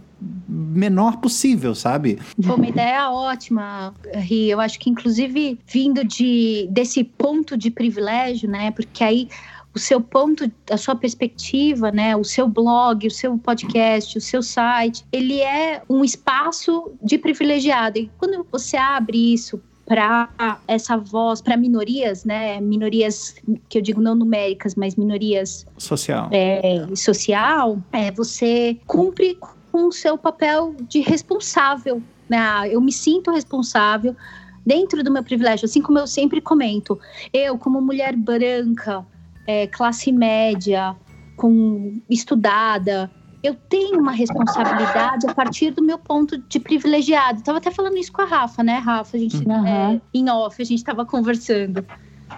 menor 0.49 1.19
possível, 1.19 1.75
sabe? 1.75 2.19
Foi 2.43 2.57
uma 2.57 2.69
ideia 2.69 3.11
ótima, 3.11 3.95
Ri. 4.15 4.51
Eu 4.51 4.61
acho 4.61 4.79
que, 4.79 4.89
inclusive, 4.89 5.59
vindo 5.67 6.05
de, 6.05 6.67
desse 6.71 7.05
ponto 7.05 7.57
de 7.57 7.71
privilégio, 7.71 8.49
né? 8.49 8.71
Porque 8.71 9.05
aí 9.05 9.29
o 9.75 9.79
seu 9.79 10.01
ponto, 10.01 10.51
a 10.71 10.77
sua 10.77 10.95
perspectiva, 10.95 11.91
né? 11.91 12.15
O 12.17 12.23
seu 12.23 12.49
blog, 12.49 13.07
o 13.07 13.11
seu 13.11 13.37
podcast, 13.37 14.17
o 14.17 14.21
seu 14.21 14.43
site, 14.43 15.05
ele 15.13 15.41
é 15.41 15.83
um 15.91 16.05
espaço 16.05 16.93
de 17.03 17.19
privilegiado. 17.19 17.99
E 17.99 18.11
quando 18.17 18.47
você 18.51 18.77
abre 18.77 19.35
isso 19.35 19.61
para 19.87 20.59
essa 20.67 20.97
voz, 20.97 21.41
para 21.43 21.57
minorias, 21.57 22.25
né? 22.25 22.61
Minorias 22.61 23.35
que 23.69 23.79
eu 23.79 23.83
digo 23.83 24.01
não 24.01 24.15
numéricas, 24.15 24.75
mas 24.75 24.97
minorias 24.97 25.67
Social. 25.77 26.29
é, 26.33 26.87
social, 26.97 27.79
é, 27.93 28.11
você 28.11 28.79
cumpre 28.87 29.39
com 29.71 29.89
o 29.89 29.93
seu 29.93 30.17
papel 30.17 30.75
de 30.89 31.01
responsável. 31.01 32.03
Né? 32.29 32.39
Ah, 32.39 32.69
Eu 32.69 32.81
me 32.81 32.93
sinto 32.93 33.31
responsável 33.31 34.17
dentro 34.65 35.03
do 35.05 35.11
meu 35.11 35.23
privilégio, 35.23 35.67
assim 35.67 35.83
como 35.83 35.99
eu 35.99 36.07
sempre 36.07 36.41
comento. 36.41 36.99
Eu, 37.33 37.59
como 37.59 37.81
mulher 37.81 38.17
branca, 38.17 39.05
é, 39.47 39.67
classe 39.67 40.11
média, 40.11 40.97
com 41.37 42.01
estudada, 42.09 43.11
eu 43.45 43.55
tenho 43.69 44.01
uma 44.01 44.13
responsabilidade 44.13 45.27
a 45.29 45.35
partir 45.35 45.71
do 45.71 45.83
meu 45.83 45.99
ponto 45.99 46.39
de 46.39 46.59
privilegiado. 46.59 47.39
Estava 47.39 47.59
até 47.59 47.71
falando 47.71 47.97
isso 47.99 48.11
com 48.13 48.23
a 48.23 48.25
Rafa, 48.25 48.63
né, 48.63 48.79
Rafa? 48.79 49.17
A 49.17 49.21
gente, 49.21 49.37
Uhum. 49.47 49.67
é, 49.67 50.01
em 50.13 50.29
off, 50.31 50.61
a 50.61 50.65
gente 50.65 50.79
estava 50.79 51.05
conversando. 51.05 51.85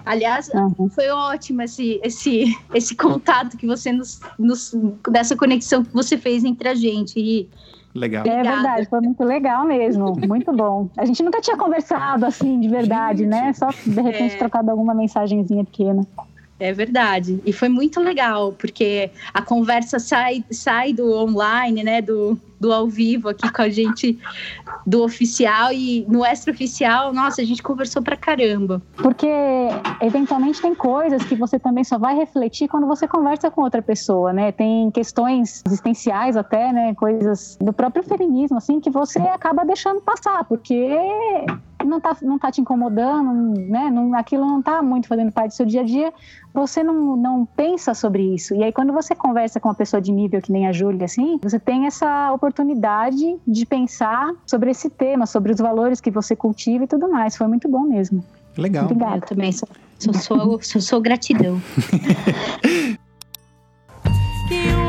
Aliás, 0.05 0.49
Uhum. 0.53 0.89
foi 0.89 1.09
ótimo 1.09 1.61
esse, 1.61 1.99
esse, 2.03 2.55
esse 2.73 2.93
contato 2.95 3.55
que 3.57 3.65
você 3.65 3.91
nos, 3.91 4.19
nos. 4.37 4.75
dessa 5.09 5.35
conexão 5.35 5.83
que 5.83 5.93
você 5.93 6.17
fez 6.17 6.43
entre 6.43 6.67
a 6.69 6.75
gente. 6.75 7.17
E 7.19 7.49
Legal. 7.95 8.23
É 8.27 8.29
Obrigada. 8.29 8.55
verdade, 8.61 8.89
foi 8.89 9.01
muito 9.01 9.23
legal 9.23 9.65
mesmo, 9.65 10.13
muito 10.27 10.51
bom. 10.53 10.87
A 10.97 11.03
gente 11.05 11.23
nunca 11.23 11.41
tinha 11.41 11.57
conversado 11.57 12.25
assim 12.27 12.59
de 12.59 12.67
verdade, 12.67 13.19
Gente. 13.19 13.29
né? 13.29 13.53
Só 13.53 13.69
de 13.69 14.01
repente 14.01 14.35
É. 14.35 14.37
trocado 14.37 14.69
alguma 14.69 14.93
mensagenzinha 14.93 15.63
pequena. 15.65 16.05
É 16.59 16.73
verdade. 16.73 17.39
E 17.45 17.53
foi 17.53 17.69
muito 17.69 17.99
legal, 17.99 18.51
porque 18.53 19.11
a 19.33 19.41
conversa 19.41 19.99
sai, 19.99 20.43
sai 20.49 20.91
do 20.91 21.13
online, 21.13 21.83
né? 21.83 22.01
Do, 22.01 22.39
do 22.59 22.71
ao 22.71 22.87
vivo 22.87 23.29
aqui 23.29 23.51
com 23.51 23.61
a 23.61 23.69
gente, 23.69 24.17
do 24.85 25.03
oficial 25.03 25.71
e 25.71 26.05
no 26.07 26.25
extra-oficial, 26.25 27.13
nossa, 27.13 27.41
a 27.41 27.45
gente 27.45 27.61
conversou 27.61 28.01
pra 28.01 28.15
caramba. 28.15 28.81
Porque 28.95 29.27
eventualmente 30.01 30.61
tem 30.61 30.73
coisas 30.73 31.23
que 31.23 31.35
você 31.35 31.59
também 31.59 31.83
só 31.83 31.97
vai 31.97 32.15
refletir 32.15 32.67
quando 32.67 32.87
você 32.87 33.07
conversa 33.07 33.51
com 33.51 33.61
outra 33.61 33.81
pessoa, 33.81 34.33
né? 34.33 34.51
Tem 34.51 34.89
questões 34.91 35.63
existenciais 35.65 36.35
até, 36.35 36.71
né? 36.73 36.95
Coisas 36.95 37.57
do 37.61 37.73
próprio 37.73 38.03
feminismo, 38.03 38.57
assim, 38.57 38.79
que 38.79 38.89
você 38.89 39.19
acaba 39.19 39.65
deixando 39.65 40.01
passar, 40.01 40.43
porque 40.45 40.89
não 41.85 41.99
tá, 41.99 42.15
não 42.21 42.39
tá 42.39 42.51
te 42.51 42.61
incomodando, 42.61 43.59
né? 43.69 43.89
Não, 43.89 44.13
aquilo 44.15 44.45
não 44.45 44.61
tá 44.61 44.81
muito 44.81 45.07
fazendo 45.07 45.31
parte 45.31 45.49
do 45.49 45.53
seu 45.53 45.65
dia 45.65 45.81
a 45.81 45.83
dia, 45.83 46.13
você 46.53 46.83
não, 46.83 47.15
não 47.15 47.45
pensa 47.45 47.93
sobre 47.93 48.23
isso. 48.33 48.55
E 48.55 48.63
aí, 48.63 48.71
quando 48.71 48.93
você 48.93 49.13
conversa 49.13 49.59
com 49.59 49.69
uma 49.69 49.75
pessoa 49.75 50.01
de 50.01 50.11
nível 50.11 50.41
que 50.41 50.51
nem 50.51 50.67
a 50.67 50.71
Júlia, 50.71 51.05
assim, 51.05 51.39
você 51.41 51.59
tem 51.59 51.85
essa 51.85 52.31
oportunidade 52.31 52.46
de 53.45 53.65
pensar 53.65 54.33
sobre 54.45 54.71
esse 54.71 54.89
tema, 54.89 55.25
sobre 55.25 55.51
os 55.51 55.59
valores 55.59 56.01
que 56.01 56.11
você 56.11 56.35
cultiva 56.35 56.83
e 56.83 56.87
tudo 56.87 57.09
mais. 57.09 57.35
Foi 57.35 57.47
muito 57.47 57.67
bom 57.67 57.81
mesmo. 57.81 58.23
Legal. 58.57 58.85
Obrigada. 58.85 59.17
Eu 59.17 59.21
também 59.21 59.51
sou, 59.51 59.69
sou, 59.99 60.13
sou, 60.13 60.61
sou, 60.61 60.81
sou 60.81 61.01
gratidão. 61.01 61.61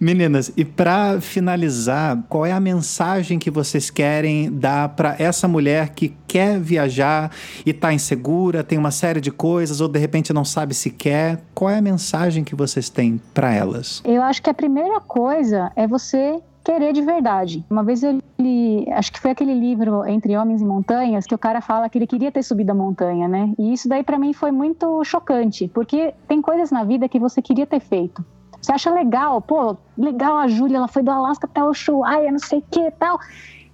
Meninas, 0.00 0.52
e 0.56 0.64
pra 0.64 1.20
finalizar, 1.20 2.22
qual 2.28 2.46
é 2.46 2.52
a 2.52 2.60
mensagem 2.60 3.36
que 3.36 3.50
vocês 3.50 3.90
querem 3.90 4.48
dar 4.50 4.90
pra 4.90 5.16
essa 5.18 5.48
mulher 5.48 5.88
que 5.90 6.14
quer 6.26 6.60
viajar 6.60 7.32
e 7.66 7.72
tá 7.72 7.92
insegura, 7.92 8.62
tem 8.62 8.78
uma 8.78 8.92
série 8.92 9.20
de 9.20 9.32
coisas 9.32 9.80
ou 9.80 9.88
de 9.88 9.98
repente 9.98 10.32
não 10.32 10.44
sabe 10.44 10.72
se 10.72 10.90
quer? 10.90 11.42
Qual 11.52 11.68
é 11.68 11.78
a 11.78 11.82
mensagem 11.82 12.44
que 12.44 12.54
vocês 12.54 12.88
têm 12.88 13.20
pra 13.34 13.52
elas? 13.52 14.00
Eu 14.04 14.22
acho 14.22 14.40
que 14.40 14.48
a 14.48 14.54
primeira 14.54 15.00
coisa 15.00 15.72
é 15.74 15.84
você 15.86 16.40
querer 16.62 16.92
de 16.92 17.02
verdade. 17.02 17.64
Uma 17.68 17.82
vez 17.82 18.02
eu 18.02 18.20
li, 18.38 18.86
acho 18.92 19.10
que 19.10 19.18
foi 19.18 19.30
aquele 19.30 19.54
livro 19.54 20.06
Entre 20.06 20.36
Homens 20.36 20.60
e 20.60 20.64
Montanhas, 20.64 21.26
que 21.26 21.34
o 21.34 21.38
cara 21.38 21.60
fala 21.60 21.88
que 21.88 21.98
ele 21.98 22.06
queria 22.06 22.30
ter 22.30 22.42
subido 22.42 22.70
a 22.70 22.74
montanha, 22.74 23.26
né? 23.26 23.52
E 23.58 23.72
isso 23.72 23.88
daí 23.88 24.04
pra 24.04 24.18
mim 24.18 24.32
foi 24.32 24.52
muito 24.52 25.02
chocante, 25.02 25.66
porque 25.74 26.14
tem 26.28 26.40
coisas 26.40 26.70
na 26.70 26.84
vida 26.84 27.08
que 27.08 27.18
você 27.18 27.42
queria 27.42 27.66
ter 27.66 27.80
feito. 27.80 28.24
Você 28.60 28.72
acha 28.72 28.90
legal, 28.90 29.40
pô, 29.40 29.76
legal 29.96 30.36
a 30.36 30.48
Júlia, 30.48 30.78
ela 30.78 30.88
foi 30.88 31.02
do 31.02 31.10
Alasca 31.10 31.46
até 31.46 31.62
o 31.62 31.70
Ushuaia, 31.70 32.30
não 32.30 32.38
sei 32.38 32.58
o 32.58 32.64
que 32.70 32.90
tal. 32.92 33.18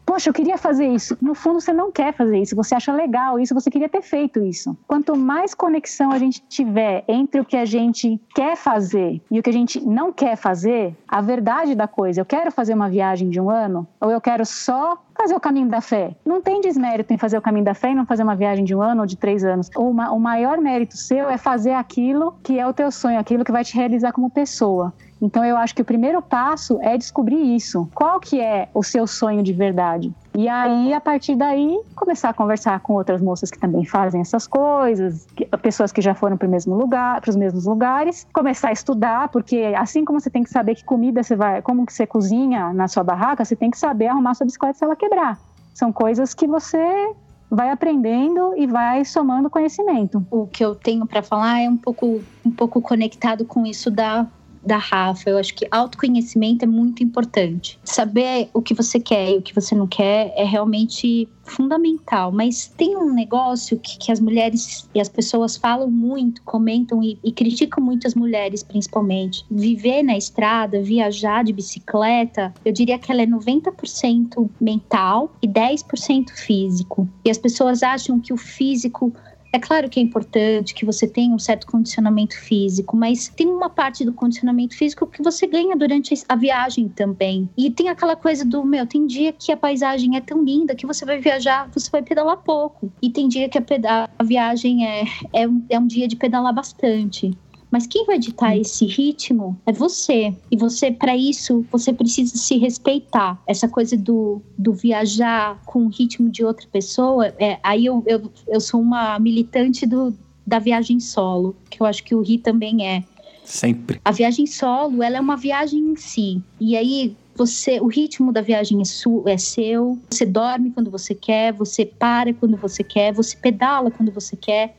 Poxa, 0.05 0.29
eu 0.29 0.35
queria 0.35 0.59
fazer 0.59 0.87
isso. 0.87 1.17
No 1.21 1.35
fundo, 1.35 1.61
você 1.61 1.73
não 1.73 1.91
quer 1.91 2.13
fazer 2.13 2.39
isso, 2.39 2.55
você 2.55 2.75
acha 2.75 2.93
legal 2.93 3.39
isso, 3.39 3.55
você 3.55 3.71
queria 3.71 3.89
ter 3.89 4.03
feito 4.03 4.43
isso. 4.43 4.77
Quanto 4.87 5.17
mais 5.17 5.55
conexão 5.55 6.13
a 6.13 6.19
gente 6.19 6.43
tiver 6.49 7.05
entre 7.09 7.41
o 7.41 7.45
que 7.45 7.57
a 7.57 7.65
gente 7.65 8.21
quer 8.35 8.57
fazer 8.57 9.21
e 9.31 9.39
o 9.39 9.43
que 9.43 9.51
a 9.51 9.53
gente 9.53 9.85
não 9.85 10.13
quer 10.13 10.37
fazer, 10.37 10.95
a 11.09 11.21
verdade 11.21 11.75
da 11.75 11.89
coisa, 11.89 12.21
eu 12.21 12.25
quero 12.25 12.53
fazer 12.53 12.75
uma 12.75 12.89
viagem 12.89 13.31
de 13.31 13.41
um 13.41 13.51
ano, 13.51 13.87
ou 14.01 14.11
eu 14.11 14.21
quero 14.21 14.45
só 14.45 14.99
fazer 15.17 15.35
o 15.35 15.41
caminho 15.41 15.69
da 15.69 15.81
fé. 15.81 16.15
Não 16.25 16.43
tem 16.43 16.61
desmérito 16.61 17.13
em 17.13 17.19
fazer 17.19 17.39
o 17.39 17.43
caminho 17.43 17.65
da 17.65 17.75
fé 17.75 17.93
e 17.93 17.95
não 17.95 18.05
fazer 18.05 18.23
uma 18.23 18.37
viagem 18.37 18.65
de 18.65 18.75
um 18.75 18.83
ano 18.83 19.03
ou 19.03 19.07
de 19.07 19.17
três 19.17 19.45
anos. 19.45 19.71
O, 19.77 19.93
ma 19.93 20.11
o 20.11 20.19
maior 20.19 20.59
mérito 20.59 20.97
seu 20.97 21.29
é 21.31 21.39
fazer 21.39 21.73
aquilo 21.73 22.35
que 22.43 22.59
é 22.59 22.67
o 22.67 22.73
teu 22.73 22.91
sonho, 22.91 23.19
aquilo 23.19 23.45
que 23.45 23.53
vai 23.53 23.65
te 23.65 23.75
realizar 23.75 24.13
como 24.13 24.29
pessoa. 24.29 24.93
Então 25.21 25.45
eu 25.45 25.57
acho 25.57 25.75
que 25.75 25.83
o 25.83 25.85
primeiro 25.85 26.21
passo 26.21 26.79
é 26.83 26.99
descobrir 26.99 27.55
isso. 27.55 27.89
Qual 27.95 28.21
que 28.21 28.41
é 28.41 28.69
o 28.75 28.83
seu 28.83 29.07
sonho 29.07 29.43
de 29.43 29.53
verdade? 29.53 30.13
E 30.37 30.49
aí, 30.49 30.93
a 30.93 31.01
partir 31.01 31.37
daí, 31.37 31.79
começar 31.95 32.31
a 32.31 32.35
conversar 32.35 32.81
com 32.81 32.95
outras 32.95 33.23
moças 33.23 33.51
que 33.51 33.59
também 33.59 33.85
fazem 33.85 34.21
essas 34.21 34.47
coisas, 34.47 35.27
pessoas 35.63 35.93
que 35.93 36.01
já 36.03 36.15
foram 36.15 36.37
para 36.37 36.49
o 36.49 36.51
mesmo 36.51 36.75
lugar, 36.75 37.21
para 37.21 37.31
os 37.31 37.37
mesmos 37.37 37.67
lugares, 37.67 38.27
começar 38.33 38.69
a 38.69 38.73
estudar, 38.73 39.29
porque 39.29 39.73
assim 39.77 40.05
como 40.05 40.21
você 40.21 40.29
tem 40.29 40.43
que 40.43 40.51
saber 40.51 40.75
que 40.75 40.85
comida 40.85 41.23
você 41.23 41.37
vai, 41.37 41.63
como 41.63 41.87
que 41.87 41.93
você 41.93 42.07
cozinha 42.07 42.73
na 42.73 42.89
sua 42.89 43.05
barraca, 43.05 43.45
você 43.45 43.55
tem 43.55 43.71
que 43.71 43.79
saber 43.79 44.09
arrumar 44.09 44.35
sua 44.35 44.45
bicicleta 44.45 44.77
se 44.77 44.85
ela 44.85 44.97
quebrar. 44.97 45.39
São 45.73 45.93
coisas 45.93 46.35
que 46.35 46.47
você 46.47 47.15
vai 47.51 47.71
aprendendo 47.71 48.55
e 48.57 48.67
vai 48.67 49.05
somando 49.05 49.49
conhecimento. 49.49 50.27
o 50.31 50.47
que 50.47 50.65
eu 50.65 50.75
tenho 50.75 51.07
para 51.07 51.23
falar 51.23 51.61
é 51.61 51.69
um 51.69 51.77
pouco, 51.77 52.21
um 52.45 52.51
pouco 52.51 52.83
conectado 52.83 53.45
com 53.45 53.65
isso 53.65 53.91
da, 53.91 54.27
da 54.67 54.77
Rafa. 54.77 55.31
Eu 55.31 55.39
acho 55.39 55.55
que 55.55 55.67
autoconhecimento 55.71 56.65
é 56.65 56.69
muito 56.69 57.03
importante. 57.03 57.79
Saber 57.85 58.49
o 58.53 58.63
que 58.63 58.75
você 58.75 58.99
quer 58.99 59.33
e 59.33 59.39
o 59.39 59.43
que 59.43 59.55
você 59.55 59.75
não 59.75 59.87
quer 59.87 60.33
é 60.37 60.45
realmente 60.45 61.29
fundamental. 61.45 62.33
Mas 62.33 62.67
tem 62.67 62.97
um 62.97 63.13
negócio 63.13 63.79
que, 63.79 63.99
que 63.99 64.13
as 64.13 64.21
mulheres 64.21 64.89
e 64.95 65.01
as 65.01 65.09
pessoas 65.09 65.57
falam 65.57 65.91
muito, 65.91 66.43
comentam 66.43 67.03
e, 67.03 67.19
e 67.23 67.33
criticam 67.33 67.85
muito 67.85 68.07
as 68.07 68.15
mulheres, 68.15 68.63
principalmente. 68.63 69.45
Viver 69.51 70.03
na 70.03 70.17
estrada, 70.17 70.83
viajar 70.83 71.45
de 71.45 71.53
bicicleta, 71.53 72.53
eu 72.65 72.73
diria 72.73 72.99
que 72.99 73.13
ela 73.13 73.23
é 73.23 73.27
90% 73.27 74.49
mental 74.61 75.33
e 75.43 75.49
10% 75.49 76.31
físico. 76.31 77.09
E 77.25 77.31
as 77.31 77.39
pessoas 77.39 77.83
acham 77.83 78.19
que 78.19 78.33
o 78.33 78.37
físico 78.37 79.13
é 79.55 79.59
claro 79.61 79.89
que 79.89 80.01
é 80.01 80.03
importante 80.03 80.75
que 80.75 80.85
você 80.85 81.07
tenha 81.07 81.33
um 81.33 81.39
certo 81.39 81.69
condicionamento 81.69 82.37
físico, 82.37 82.97
mas 82.97 83.29
tem 83.29 83.47
uma 83.47 83.71
parte 83.71 84.05
do 84.05 84.13
condicionamento 84.13 84.77
físico 84.77 85.07
que 85.07 85.23
você 85.23 85.47
ganha 85.47 85.77
durante 85.77 86.13
a 86.29 86.35
viagem 86.35 86.89
também. 86.89 87.49
E 87.57 87.71
tem 87.71 87.89
aquela 87.89 88.17
coisa 88.17 88.45
do, 88.45 88.65
meu, 88.65 88.85
tem 88.85 89.07
dia 89.07 89.33
que 89.33 89.53
a 89.53 89.57
paisagem 89.57 90.17
é 90.17 90.21
tão 90.21 90.43
linda 90.43 90.75
que 90.75 90.85
você 90.85 91.05
vai 91.05 91.19
viajar, 91.19 91.71
você 91.73 91.89
vai 91.89 92.03
pedalar 92.03 92.39
pouco. 92.39 92.93
E 93.01 93.09
tem 93.09 93.29
dia 93.29 93.49
que 93.49 93.57
a, 93.57 94.11
a 94.19 94.25
viagem 94.25 94.89
é, 94.89 95.05
é, 95.33 95.47
um, 95.47 95.65
é 95.71 95.79
um 95.79 95.87
dia 95.87 96.09
de 96.09 96.17
pedalar 96.17 96.53
bastante. 96.53 97.31
Mas 97.75 97.89
quem 97.89 98.07
vai 98.07 98.21
ditar 98.21 98.57
esse 98.57 98.87
ritmo 98.87 99.61
é 99.67 99.73
você. 99.73 100.33
E 100.49 100.57
você, 100.57 100.93
para 100.93 101.17
isso, 101.17 101.67
você 101.73 101.93
precisa 101.93 102.37
se 102.37 102.57
respeitar. 102.57 103.43
Essa 103.49 103.69
coisa 103.69 103.97
do, 103.97 104.41
do 104.57 104.73
viajar 104.73 105.61
com 105.67 105.87
o 105.87 105.89
ritmo 105.89 106.31
de 106.31 106.45
outra 106.45 106.69
pessoa, 106.71 107.35
é, 107.37 107.59
aí 107.65 107.87
eu, 107.87 108.01
eu, 108.07 108.31
eu 108.47 108.61
sou 108.61 108.81
uma 108.81 109.19
militante 109.19 109.87
do, 109.87 110.17
da 110.47 110.61
viagem 110.61 111.01
solo, 111.01 111.57
que 111.69 111.83
eu 111.83 111.87
acho 111.87 112.05
que 112.05 112.15
o 112.15 112.21
Ri 112.21 112.39
também 112.39 112.87
é. 112.87 113.03
Sempre. 113.45 114.01
A 114.05 114.13
viagem 114.13 114.47
solo, 114.47 115.03
ela 115.03 115.17
é 115.17 115.21
uma 115.21 115.37
viagem 115.37 115.81
em 115.81 115.97
si. 115.97 116.41
E 116.61 116.77
aí 116.77 117.17
você, 117.35 117.81
o 117.81 117.89
ritmo 117.89 118.33
da 118.33 118.41
viagem 118.41 118.81
é, 118.81 118.85
su, 118.85 119.25
é 119.27 119.37
seu. 119.37 119.99
Você 120.09 120.25
dorme 120.25 120.71
quando 120.71 120.93
você 120.93 121.13
quer, 121.13 121.53
você 121.53 121.85
para 121.85 122.33
quando 122.33 122.57
você 122.57 122.85
quer, 122.85 123.13
você 123.13 123.37
pedala 123.37 123.91
quando 123.91 124.13
você 124.13 124.37
quer. 124.37 124.77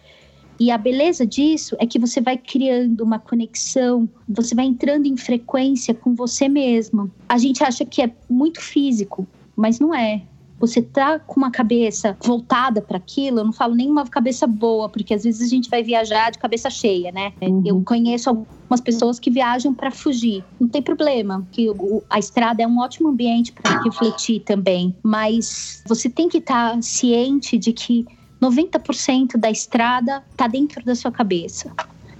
E 0.59 0.71
a 0.71 0.77
beleza 0.77 1.25
disso 1.25 1.75
é 1.79 1.85
que 1.85 1.99
você 1.99 2.21
vai 2.21 2.37
criando 2.37 3.01
uma 3.01 3.19
conexão, 3.19 4.07
você 4.27 4.55
vai 4.55 4.65
entrando 4.65 5.05
em 5.05 5.17
frequência 5.17 5.93
com 5.93 6.15
você 6.15 6.47
mesmo. 6.47 7.11
A 7.27 7.37
gente 7.37 7.63
acha 7.63 7.85
que 7.85 8.01
é 8.01 8.11
muito 8.29 8.61
físico, 8.61 9.27
mas 9.55 9.79
não 9.79 9.93
é. 9.93 10.21
Você 10.57 10.81
tá 10.81 11.19
com 11.19 11.39
uma 11.39 11.51
cabeça 11.51 12.17
voltada 12.23 12.81
para 12.81 12.97
aquilo, 12.97 13.39
eu 13.39 13.43
não 13.43 13.51
falo 13.51 13.75
nem 13.75 13.91
uma 13.91 14.07
cabeça 14.07 14.47
boa, 14.47 14.87
porque 14.87 15.13
às 15.13 15.25
vezes 15.25 15.41
a 15.41 15.49
gente 15.49 15.69
vai 15.69 15.83
viajar 15.83 16.31
de 16.31 16.39
cabeça 16.39 16.69
cheia, 16.69 17.11
né? 17.11 17.33
Eu 17.65 17.81
conheço 17.83 18.29
algumas 18.29 18.79
pessoas 18.81 19.19
que 19.19 19.29
viajam 19.29 19.73
para 19.73 19.91
fugir. 19.91 20.43
Não 20.59 20.67
tem 20.69 20.81
problema, 20.81 21.45
que 21.51 21.67
a 22.09 22.17
estrada 22.17 22.63
é 22.63 22.67
um 22.67 22.79
ótimo 22.79 23.09
ambiente 23.09 23.51
para 23.51 23.83
refletir 23.83 24.39
também, 24.41 24.95
mas 25.03 25.83
você 25.87 26.09
tem 26.09 26.29
que 26.29 26.37
estar 26.37 26.81
ciente 26.81 27.57
de 27.57 27.73
que 27.73 28.05
90% 28.41 29.37
da 29.37 29.49
estrada 29.49 30.23
tá 30.35 30.47
dentro 30.47 30.83
da 30.83 30.95
sua 30.95 31.11
cabeça. 31.11 31.71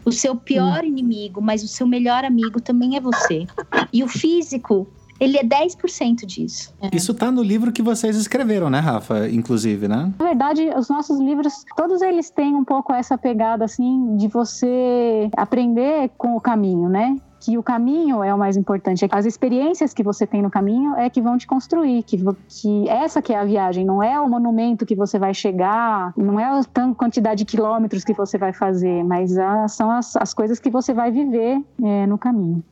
O 0.04 0.12
seu 0.12 0.36
pior 0.36 0.84
inimigo, 0.84 1.42
mas 1.42 1.64
o 1.64 1.68
seu 1.68 1.88
melhor 1.88 2.24
amigo 2.24 2.62
também 2.62 2.96
é 2.96 3.02
você. 3.02 3.48
E 3.92 4.04
o 4.04 4.08
físico, 4.08 4.88
ele 5.20 5.38
é 5.38 5.44
10% 5.44 6.26
disso. 6.26 6.74
Isso 6.94 7.14
tá 7.14 7.32
no 7.32 7.42
livro 7.42 7.72
que 7.72 7.82
vocês 7.82 8.16
escreveram, 8.16 8.70
né, 8.70 8.80
Rafa? 8.80 9.28
Inclusive, 9.30 9.88
né? 9.88 10.14
Na 10.20 10.26
verdade, 10.26 10.70
os 10.78 10.90
nossos 10.90 11.20
livros, 11.20 11.66
todos 11.76 12.02
eles 12.02 12.30
têm 12.30 12.54
um 12.54 12.64
pouco 12.64 12.94
essa 12.94 13.18
pegada 13.18 13.66
assim 13.66 14.16
de 14.18 14.28
você 14.28 15.30
aprender 15.36 16.12
com 16.18 16.36
o 16.36 16.42
caminho, 16.42 16.88
né? 16.88 17.18
Que 17.46 17.58
o 17.60 17.64
caminho 17.64 18.24
é 18.24 18.34
o 18.34 18.38
mais 18.38 18.58
importante. 18.58 19.06
As 19.12 19.26
experiências 19.26 19.94
que 19.94 20.02
você 20.02 20.26
tem 20.26 20.42
no 20.42 20.50
caminho 20.50 20.96
é 20.96 21.10
que 21.12 21.22
vão 21.22 21.38
te 21.38 21.46
construir, 21.46 22.02
que, 22.02 22.18
que 22.50 22.90
essa 22.90 23.22
que 23.22 23.32
é 23.32 23.38
a 23.40 23.46
viagem, 23.46 23.86
não 23.86 24.02
é 24.02 24.20
o 24.20 24.28
monumento 24.28 24.84
que 24.86 24.96
você 24.96 25.20
vai 25.20 25.32
chegar, 25.34 26.12
não 26.18 26.40
é 26.40 26.46
a 26.46 26.62
quantidade 26.98 27.40
de 27.40 27.46
quilômetros 27.46 28.04
que 28.04 28.14
você 28.14 28.38
vai 28.38 28.52
fazer, 28.52 29.04
mas 29.04 29.38
a- 29.38 29.68
são 29.68 29.92
as, 29.92 30.16
as 30.16 30.34
coisas 30.34 30.60
que 30.60 30.72
você 30.72 30.92
vai 30.94 31.12
viver 31.12 31.62
é, 31.84 32.08
no 32.08 32.18
caminho. 32.18 32.64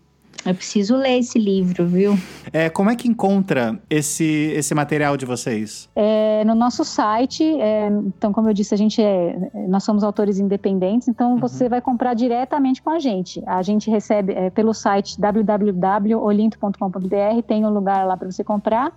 Eu 0.46 0.54
preciso 0.54 0.98
ler 0.98 1.20
esse 1.20 1.40
livro, 1.40 1.88
viu? 1.88 2.20
É, 2.52 2.70
como 2.70 2.90
é 2.90 2.96
que 2.96 3.08
encontra 3.08 3.80
esse, 3.90 4.52
esse 4.56 4.76
material 4.76 5.16
de 5.16 5.26
vocês? 5.26 5.90
É, 5.96 6.44
no 6.44 6.54
nosso 6.54 6.84
site, 6.84 7.44
é, 7.44 7.88
então, 7.88 8.34
como 8.34 8.50
eu 8.50 8.54
disse, 8.54 8.74
a 8.74 8.78
gente 8.78 9.02
é, 9.02 9.38
nós 9.68 9.84
somos 9.84 10.04
autores 10.04 10.40
independentes, 10.40 11.08
então 11.08 11.38
você 11.38 11.70
vai 11.70 11.80
comprar 11.80 12.14
diretamente 12.14 12.82
com 12.82 12.90
a 12.90 13.00
gente. 13.00 13.42
A 13.46 13.62
gente 13.62 13.90
recebe 13.90 14.34
é, 14.34 14.50
pelo 14.50 14.74
site 14.74 15.18
www.olinto.com.br, 15.20 17.42
tem 17.48 17.66
um 17.66 17.70
lugar 17.70 18.06
lá 18.06 18.18
para 18.18 18.30
você 18.30 18.44
comprar. 18.44 18.92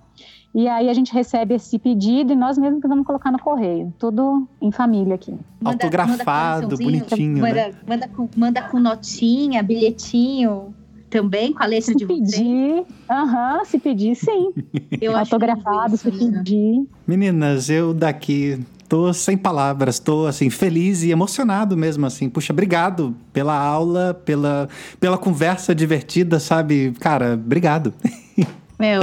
E 0.52 0.66
aí 0.68 0.88
a 0.88 0.94
gente 0.94 1.12
recebe 1.12 1.54
esse 1.54 1.78
pedido 1.78 2.32
e 2.32 2.36
nós 2.36 2.56
mesmos 2.56 2.80
vamos 2.82 3.06
colocar 3.06 3.30
no 3.30 3.38
correio, 3.38 3.92
tudo 3.98 4.48
em 4.60 4.72
família 4.72 5.14
aqui. 5.14 5.38
Autografado, 5.62 6.68
coraçãozinho, 6.68 7.04
bonitinho, 7.04 7.42
manda, 7.42 7.54
né? 7.54 7.72
manda, 7.86 8.08
com, 8.08 8.28
manda 8.34 8.62
com 8.62 8.80
notinha, 8.80 9.62
bilhetinho 9.62 10.74
também, 11.16 11.52
com 11.52 11.62
a 11.62 11.66
letra 11.66 11.94
de 11.94 12.04
vocês. 12.04 12.30
Pedir, 12.32 12.84
aham, 13.10 13.64
se 13.64 13.78
pedir, 13.78 14.14
sim. 14.14 14.52
Eu 15.00 15.16
Autografado, 15.16 15.96
se 15.96 16.10
pedir. 16.10 16.86
Meninas, 17.06 17.70
eu 17.70 17.94
daqui 17.94 18.60
tô 18.88 19.12
sem 19.12 19.36
palavras, 19.36 19.98
tô 19.98 20.26
assim 20.26 20.50
feliz 20.50 21.02
e 21.02 21.10
emocionado 21.10 21.76
mesmo 21.76 22.06
assim. 22.06 22.28
Puxa, 22.28 22.52
obrigado 22.52 23.14
pela 23.32 23.56
aula, 23.58 24.14
pela 24.24 24.68
pela 25.00 25.16
conversa 25.16 25.74
divertida, 25.74 26.38
sabe? 26.38 26.92
Cara, 27.00 27.34
obrigado. 27.34 27.94
Meu, 28.78 29.02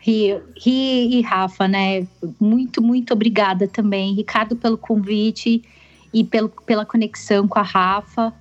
Ri, 0.00 0.40
Ri 0.56 1.18
e 1.18 1.20
Rafa, 1.20 1.68
né? 1.68 2.06
Muito, 2.40 2.82
muito 2.82 3.12
obrigada 3.12 3.68
também. 3.68 4.14
Ricardo, 4.14 4.56
pelo 4.56 4.78
convite 4.78 5.62
e 6.12 6.24
pelo, 6.24 6.48
pela 6.48 6.86
conexão 6.86 7.46
com 7.46 7.58
a 7.58 7.62
Rafa. 7.62 8.32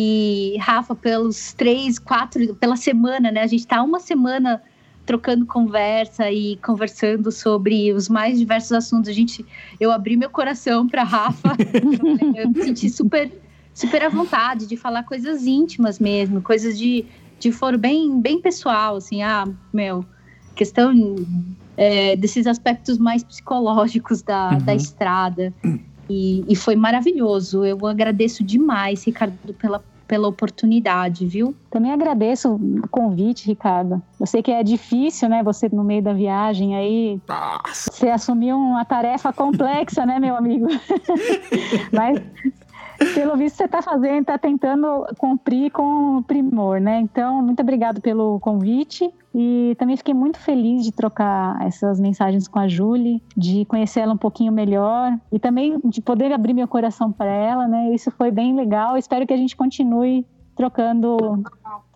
E 0.00 0.56
Rafa, 0.60 0.94
pelos 0.94 1.52
três, 1.54 1.98
quatro, 1.98 2.54
pela 2.56 2.76
semana, 2.76 3.32
né? 3.32 3.42
A 3.42 3.46
gente 3.46 3.66
tá 3.66 3.82
uma 3.82 3.98
semana 3.98 4.62
trocando 5.04 5.46
conversa 5.46 6.30
e 6.30 6.56
conversando 6.58 7.32
sobre 7.32 7.92
os 7.92 8.08
mais 8.08 8.38
diversos 8.38 8.72
assuntos. 8.72 9.08
A 9.08 9.12
gente, 9.12 9.44
eu 9.80 9.90
abri 9.90 10.16
meu 10.16 10.30
coração 10.30 10.86
para 10.86 11.02
Rafa. 11.02 11.56
eu 12.36 12.48
me 12.48 12.62
senti 12.62 12.88
super, 12.90 13.32
super 13.74 14.02
à 14.04 14.08
vontade 14.08 14.66
de 14.66 14.76
falar 14.76 15.02
coisas 15.04 15.46
íntimas 15.46 15.98
mesmo, 15.98 16.42
coisas 16.42 16.78
de 16.78 17.06
de 17.40 17.52
foro 17.52 17.78
bem, 17.78 18.20
bem 18.20 18.42
pessoal, 18.42 18.96
assim, 18.96 19.22
ah, 19.22 19.44
meu, 19.72 20.04
questão 20.56 20.92
é, 21.76 22.16
desses 22.16 22.48
aspectos 22.48 22.98
mais 22.98 23.22
psicológicos 23.22 24.22
da, 24.22 24.54
Uhum. 24.54 24.64
da 24.64 24.74
estrada. 24.74 25.54
E, 26.08 26.44
e 26.48 26.56
foi 26.56 26.74
maravilhoso. 26.76 27.64
Eu 27.64 27.86
agradeço 27.86 28.42
demais, 28.42 29.04
Ricardo, 29.04 29.36
pela, 29.54 29.82
pela 30.06 30.26
oportunidade, 30.26 31.26
viu? 31.26 31.54
Também 31.70 31.92
agradeço 31.92 32.54
o 32.54 32.88
convite, 32.88 33.46
Ricardo. 33.46 34.02
Eu 34.18 34.26
sei 34.26 34.42
que 34.42 34.50
é 34.50 34.62
difícil, 34.62 35.28
né? 35.28 35.42
Você 35.42 35.68
no 35.70 35.84
meio 35.84 36.02
da 36.02 36.14
viagem 36.14 36.74
aí. 36.74 37.20
Você 37.72 38.08
assumiu 38.08 38.56
uma 38.56 38.84
tarefa 38.84 39.32
complexa, 39.32 40.06
né, 40.06 40.18
meu 40.18 40.34
amigo? 40.34 40.66
Mas 41.92 42.20
pelo 43.14 43.36
visto 43.36 43.56
você 43.56 43.64
está 43.64 43.80
fazendo, 43.80 44.20
está 44.20 44.38
tentando 44.38 45.06
cumprir 45.18 45.70
com 45.70 46.22
primor, 46.22 46.80
né? 46.80 47.00
Então, 47.00 47.42
muito 47.42 47.60
obrigado 47.60 48.00
pelo 48.00 48.40
convite. 48.40 49.12
E 49.34 49.76
também 49.78 49.96
fiquei 49.96 50.14
muito 50.14 50.38
feliz 50.38 50.82
de 50.84 50.90
trocar 50.90 51.64
essas 51.64 52.00
mensagens 52.00 52.48
com 52.48 52.58
a 52.58 52.66
Julie, 52.66 53.22
de 53.36 53.64
conhecê-la 53.66 54.12
um 54.12 54.16
pouquinho 54.16 54.50
melhor 54.50 55.16
e 55.30 55.38
também 55.38 55.78
de 55.84 56.00
poder 56.00 56.32
abrir 56.32 56.54
meu 56.54 56.66
coração 56.66 57.12
para 57.12 57.30
ela, 57.30 57.68
né? 57.68 57.94
Isso 57.94 58.10
foi 58.10 58.30
bem 58.30 58.56
legal. 58.56 58.96
Espero 58.96 59.26
que 59.26 59.32
a 59.32 59.36
gente 59.36 59.54
continue 59.54 60.26
trocando 60.56 61.40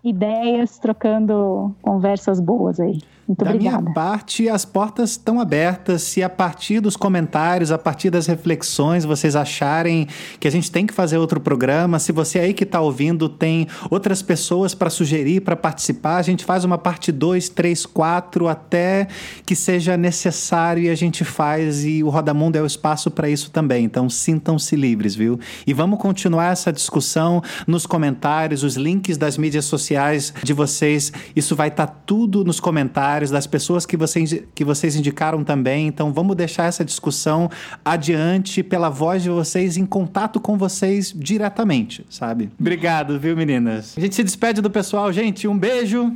ideias, 0.04 0.78
trocando 0.78 1.74
conversas 1.82 2.40
boas 2.40 2.80
aí. 2.80 2.98
Muito 3.26 3.44
da 3.44 3.52
obrigada. 3.52 3.80
minha 3.82 3.94
parte, 3.94 4.48
as 4.48 4.64
portas 4.64 5.12
estão 5.12 5.40
abertas. 5.40 6.02
Se 6.02 6.22
a 6.22 6.28
partir 6.28 6.80
dos 6.80 6.96
comentários, 6.96 7.70
a 7.70 7.78
partir 7.78 8.10
das 8.10 8.26
reflexões, 8.26 9.04
vocês 9.04 9.36
acharem 9.36 10.08
que 10.40 10.48
a 10.48 10.50
gente 10.50 10.70
tem 10.70 10.86
que 10.86 10.92
fazer 10.92 11.18
outro 11.18 11.40
programa, 11.40 11.98
se 11.98 12.10
você 12.10 12.40
aí 12.40 12.52
que 12.52 12.64
está 12.64 12.80
ouvindo 12.80 13.28
tem 13.28 13.68
outras 13.90 14.22
pessoas 14.22 14.74
para 14.74 14.90
sugerir, 14.90 15.40
para 15.40 15.54
participar, 15.54 16.16
a 16.16 16.22
gente 16.22 16.44
faz 16.44 16.64
uma 16.64 16.76
parte 16.76 17.12
2, 17.12 17.48
3, 17.48 17.86
4, 17.86 18.48
até 18.48 19.06
que 19.46 19.54
seja 19.54 19.96
necessário 19.96 20.82
e 20.82 20.90
a 20.90 20.94
gente 20.94 21.24
faz. 21.24 21.84
E 21.84 22.02
o 22.02 22.08
Rodamundo 22.08 22.58
é 22.58 22.62
o 22.62 22.66
espaço 22.66 23.10
para 23.10 23.30
isso 23.30 23.50
também. 23.50 23.84
Então 23.84 24.10
sintam-se 24.10 24.74
livres, 24.74 25.14
viu? 25.14 25.38
E 25.66 25.72
vamos 25.72 26.00
continuar 26.00 26.52
essa 26.52 26.72
discussão 26.72 27.40
nos 27.66 27.86
comentários, 27.86 28.64
os 28.64 28.76
links 28.76 29.16
das 29.16 29.38
mídias 29.38 29.61
sociais 29.64 30.32
de 30.43 30.52
vocês. 30.52 31.12
Isso 31.34 31.56
vai 31.56 31.68
estar 31.68 31.86
tudo 31.86 32.44
nos 32.44 32.60
comentários 32.60 33.30
das 33.30 33.47
pessoas 33.47 33.86
que 33.86 33.97
vocês, 33.97 34.43
que 34.55 34.64
vocês 34.64 34.97
indicaram 34.97 35.44
também. 35.44 35.86
Então 35.86 36.12
vamos 36.12 36.36
deixar 36.36 36.64
essa 36.64 36.84
discussão 36.84 37.51
adiante 37.84 38.62
pela 38.62 38.89
voz 38.89 39.22
de 39.22 39.30
vocês, 39.30 39.76
em 39.76 39.86
contato 39.86 40.40
com 40.40 40.56
vocês 40.56 41.12
diretamente, 41.16 42.05
sabe? 42.09 42.51
Obrigado, 42.59 43.18
viu, 43.18 43.36
meninas? 43.36 43.97
A 43.97 44.01
gente 44.01 44.14
se 44.14 44.22
despede 44.22 44.60
do 44.60 44.70
pessoal, 44.70 45.12
gente. 45.12 45.47
Um 45.48 45.59
beijo. 45.59 46.12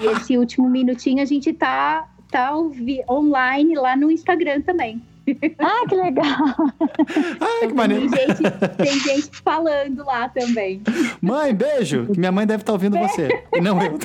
E 0.00 0.06
esse 0.06 0.38
último 0.38 0.68
minutinho 0.68 1.22
a 1.22 1.26
gente 1.26 1.52
tá, 1.52 2.08
tá 2.30 2.56
online 3.08 3.74
lá 3.74 3.96
no 3.96 4.10
Instagram 4.10 4.62
também. 4.62 5.02
Ah, 5.58 5.84
que 5.88 5.94
legal! 5.94 6.26
Ah, 7.40 7.66
que 7.66 7.72
maneiro! 7.74 8.10
Tem 8.10 8.26
gente, 8.26 8.42
tem 8.76 9.00
gente 9.00 9.30
falando 9.42 10.04
lá 10.04 10.28
também. 10.28 10.82
Mãe, 11.20 11.54
beijo! 11.54 12.08
Minha 12.16 12.32
mãe 12.32 12.46
deve 12.46 12.62
estar 12.62 12.72
ouvindo 12.72 12.98
você. 12.98 13.28
você. 13.28 13.60
Não 13.60 13.80
eu. 13.80 13.98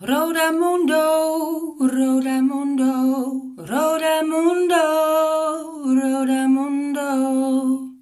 Rodamundo, 0.00 0.94
Rodamundo, 1.80 3.54
Rodamundo, 3.56 4.74
Rodamundo. 6.02 7.93